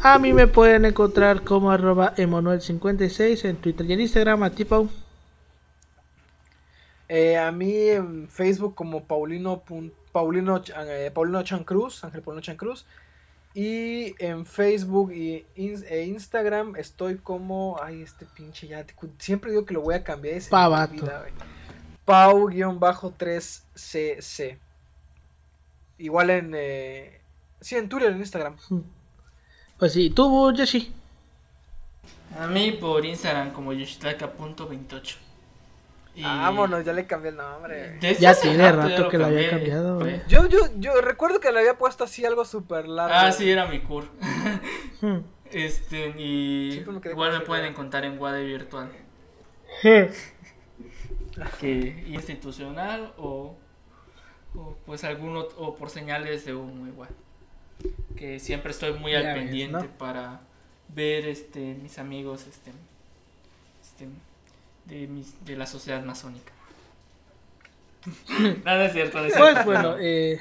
A 0.00 0.18
mí 0.18 0.32
me 0.32 0.46
pueden 0.46 0.84
encontrar 0.84 1.42
como 1.42 1.70
arroba 1.70 2.14
emanuel56 2.16 3.44
en 3.44 3.56
Twitter 3.56 3.86
y 3.86 3.92
en 3.94 4.00
Instagram, 4.00 4.42
a 4.42 4.50
ti 4.50 4.64
Pau. 4.64 4.88
Eh, 7.08 7.36
a 7.36 7.52
mí 7.52 7.88
en 7.88 8.28
Facebook 8.28 8.74
como 8.74 9.04
Paulino, 9.04 9.62
Paulino, 10.12 10.62
eh, 10.76 11.10
Paulino 11.14 11.42
Chan 11.42 11.64
Cruz, 11.64 12.04
Ángel 12.04 12.22
Paulino 12.22 12.42
Chan 12.42 12.56
Cruz. 12.56 12.86
Y 13.58 14.14
en 14.22 14.44
Facebook 14.44 15.12
y 15.14 15.46
in- 15.54 15.82
e 15.88 16.04
Instagram 16.04 16.76
estoy 16.76 17.16
como. 17.16 17.78
Ay, 17.82 18.02
este 18.02 18.26
pinche 18.26 18.68
ya. 18.68 18.84
Siempre 19.18 19.50
digo 19.50 19.64
que 19.64 19.72
lo 19.72 19.80
voy 19.80 19.94
a 19.94 20.04
cambiar. 20.04 20.42
güey. 21.20 21.32
Pau-3cc. 22.04 24.58
Igual 25.98 26.28
en. 26.30 26.52
Eh, 26.54 27.18
sí, 27.62 27.76
en 27.76 27.88
Twitter, 27.88 28.10
en 28.12 28.18
Instagram. 28.18 28.56
Pues 29.78 29.94
sí, 29.94 30.10
tú, 30.10 30.52
Yoshi. 30.52 30.92
A 32.38 32.46
mí 32.48 32.72
por 32.72 33.06
Instagram 33.06 33.52
como 33.52 33.72
yoshitaka.28. 33.72 35.16
Y 36.16 36.22
Vámonos, 36.22 36.82
ya 36.84 36.92
le 36.94 37.06
cambié 37.06 37.30
el 37.30 37.36
nombre. 37.36 37.98
desde 38.00 38.20
Ya 38.22 38.34
tiene 38.34 38.72
rato 38.72 38.88
rato 38.88 39.08
que 39.10 39.18
lo 39.18 39.26
había 39.26 39.50
cambiado, 39.50 39.98
güey. 40.00 40.22
Yo, 40.26 40.46
yo, 40.48 40.60
yo 40.78 41.00
recuerdo 41.02 41.40
que 41.40 41.52
le 41.52 41.58
había 41.60 41.76
puesto 41.76 42.04
así 42.04 42.24
algo 42.24 42.44
súper 42.46 42.88
largo. 42.88 43.14
Ah, 43.14 43.30
sí, 43.30 43.50
era 43.50 43.66
mi 43.66 43.80
cur. 43.80 44.04
Hmm. 45.02 45.18
Este, 45.52 46.08
y 46.18 46.82
me 46.86 47.00
quedé 47.00 47.12
igual 47.12 47.32
me 47.32 47.40
pueden 47.40 47.66
encontrar 47.66 48.04
en 48.06 48.18
Wade 48.18 48.44
Virtual. 48.44 48.88
que 51.60 52.04
institucional 52.08 53.12
o, 53.18 53.54
o 54.54 54.76
pues 54.86 55.04
algún 55.04 55.34
ot- 55.34 55.52
o 55.58 55.74
por 55.76 55.90
señales 55.90 56.44
de 56.46 56.54
humo 56.54 56.86
igual 56.86 57.10
que 58.16 58.40
siempre 58.40 58.70
estoy 58.70 58.94
muy 58.94 59.12
Ya 59.12 59.18
al 59.18 59.24
ves, 59.26 59.34
pendiente 59.34 59.78
¿no? 59.82 59.98
para 59.98 60.40
ver 60.88 61.26
este 61.26 61.74
mis 61.74 61.98
amigos 61.98 62.46
este, 62.48 62.72
este 63.82 64.08
de 64.86 65.06
mis 65.06 65.44
de 65.44 65.56
la 65.56 65.66
sociedad 65.66 66.02
masónica 66.04 66.52
nada 68.64 68.84
es 68.86 68.92
cierto 68.92 69.18
no 69.18 69.24
es 69.26 69.34
cierto, 69.34 69.52
Pues 69.54 69.64
bueno, 69.64 69.96
eh, 69.98 70.40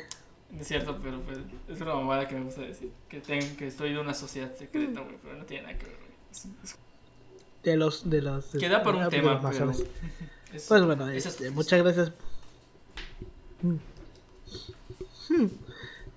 no 0.51 0.61
es 0.61 0.67
cierto 0.67 0.99
pero 1.01 1.19
pues, 1.21 1.39
es 1.69 1.81
una 1.81 1.95
mamada 1.95 2.27
que 2.27 2.35
me 2.35 2.43
gusta 2.45 2.61
decir 2.61 2.91
que 3.09 3.19
tengo 3.21 3.45
que 3.57 3.67
estoy 3.67 3.93
de 3.93 3.99
una 3.99 4.13
sociedad 4.13 4.53
secreta 4.55 5.01
güey, 5.01 5.17
pero 5.23 5.35
no 5.37 5.45
tiene 5.45 5.63
nada 5.67 5.77
que 5.77 5.85
ver 5.85 5.95
güey. 5.97 6.11
Es- 6.31 6.45
es- 6.63 6.77
de 7.63 7.75
los. 7.77 8.07
De 8.07 8.21
los 8.21 8.45
queda 8.51 8.83
por 8.83 8.93
un 8.93 9.09
tema 9.09 9.41
pero 9.41 9.65
masones. 9.65 9.79
es- 10.53 10.65
Pues 10.67 10.85
bueno, 10.85 11.09
este, 11.09 11.47
es- 11.47 11.51
muchas 11.51 11.81
gracias. 11.81 12.11
Mm. 13.63 13.75
Hmm. 15.33 15.47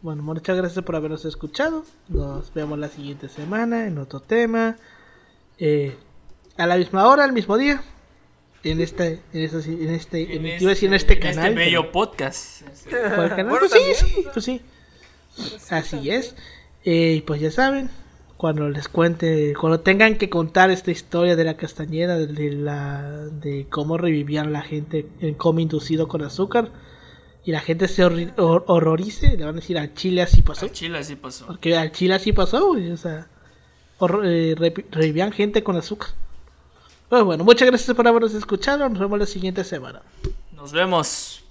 Bueno, 0.02 0.22
muchas 0.22 0.56
gracias 0.58 0.84
por 0.84 0.94
habernos 0.94 1.24
escuchado. 1.24 1.84
Nos 2.08 2.52
vemos 2.52 2.78
la 2.78 2.88
siguiente 2.88 3.30
semana 3.30 3.86
en 3.86 3.96
otro 3.96 4.20
tema. 4.20 4.76
Eh, 5.58 5.96
a 6.58 6.66
la 6.66 6.76
misma 6.76 7.08
hora, 7.08 7.24
al 7.24 7.32
mismo 7.32 7.56
día. 7.56 7.82
En 8.64 8.80
este, 8.80 9.20
en 9.32 9.42
este, 9.42 9.58
en 9.70 9.90
este, 9.90 10.34
en, 10.36 10.46
iba 10.46 10.70
a 10.70 10.74
decir 10.74 10.88
en 10.88 10.94
este 10.94 11.14
en 11.14 11.20
canal. 11.20 11.54
pero- 11.54 11.56
bello 11.56 11.92
podcast 11.92 12.62
¿Cuál 12.90 13.28
canal? 13.30 13.46
Bueno, 13.50 13.66
pues 13.68 13.72
sí, 13.72 13.78
también, 13.78 13.96
sí, 13.96 14.26
pues 14.32 14.44
sí. 14.44 14.60
Así 15.70 16.10
es. 16.10 16.34
Eh, 16.84 17.14
y 17.18 17.20
pues 17.22 17.40
ya 17.40 17.50
saben, 17.52 17.88
cuando 18.36 18.68
les 18.68 18.88
cuente, 18.88 19.54
cuando 19.60 19.80
tengan 19.80 20.16
que 20.16 20.28
contar 20.28 20.70
esta 20.70 20.90
historia 20.90 21.36
de 21.36 21.44
la 21.44 21.56
castañeda, 21.56 22.18
de 22.18 22.50
la 22.52 23.02
de 23.30 23.66
cómo 23.70 23.96
revivían 23.98 24.52
la 24.52 24.62
gente 24.62 25.06
en 25.20 25.34
coma 25.34 25.60
inducido 25.62 26.08
con 26.08 26.22
azúcar, 26.22 26.70
y 27.44 27.52
la 27.52 27.60
gente 27.60 27.86
se 27.88 28.04
horri- 28.04 28.34
hor- 28.36 28.64
horrorice, 28.66 29.36
le 29.36 29.44
van 29.44 29.54
a 29.54 29.60
decir 29.60 29.78
al 29.78 29.94
Chile 29.94 30.22
así 30.22 30.42
pasó. 30.42 30.66
Al 30.66 30.72
Chile 30.72 30.98
así 30.98 31.14
pasó. 31.14 31.46
Porque 31.46 31.76
al 31.76 31.92
Chile 31.92 32.14
así 32.14 32.32
pasó, 32.32 32.70
o 32.72 32.96
sea, 32.96 33.28
eh, 34.24 34.54
revivían 34.90 35.30
gente 35.32 35.62
con 35.62 35.76
azúcar. 35.76 36.10
Pues 37.08 37.24
bueno, 37.24 37.42
muchas 37.44 37.66
gracias 37.66 37.96
por 37.96 38.06
habernos 38.06 38.34
escuchado, 38.34 38.88
nos 38.88 38.98
vemos 38.98 39.18
la 39.18 39.26
siguiente 39.26 39.64
semana. 39.64 40.02
Nos 40.54 40.72
vemos. 40.72 41.42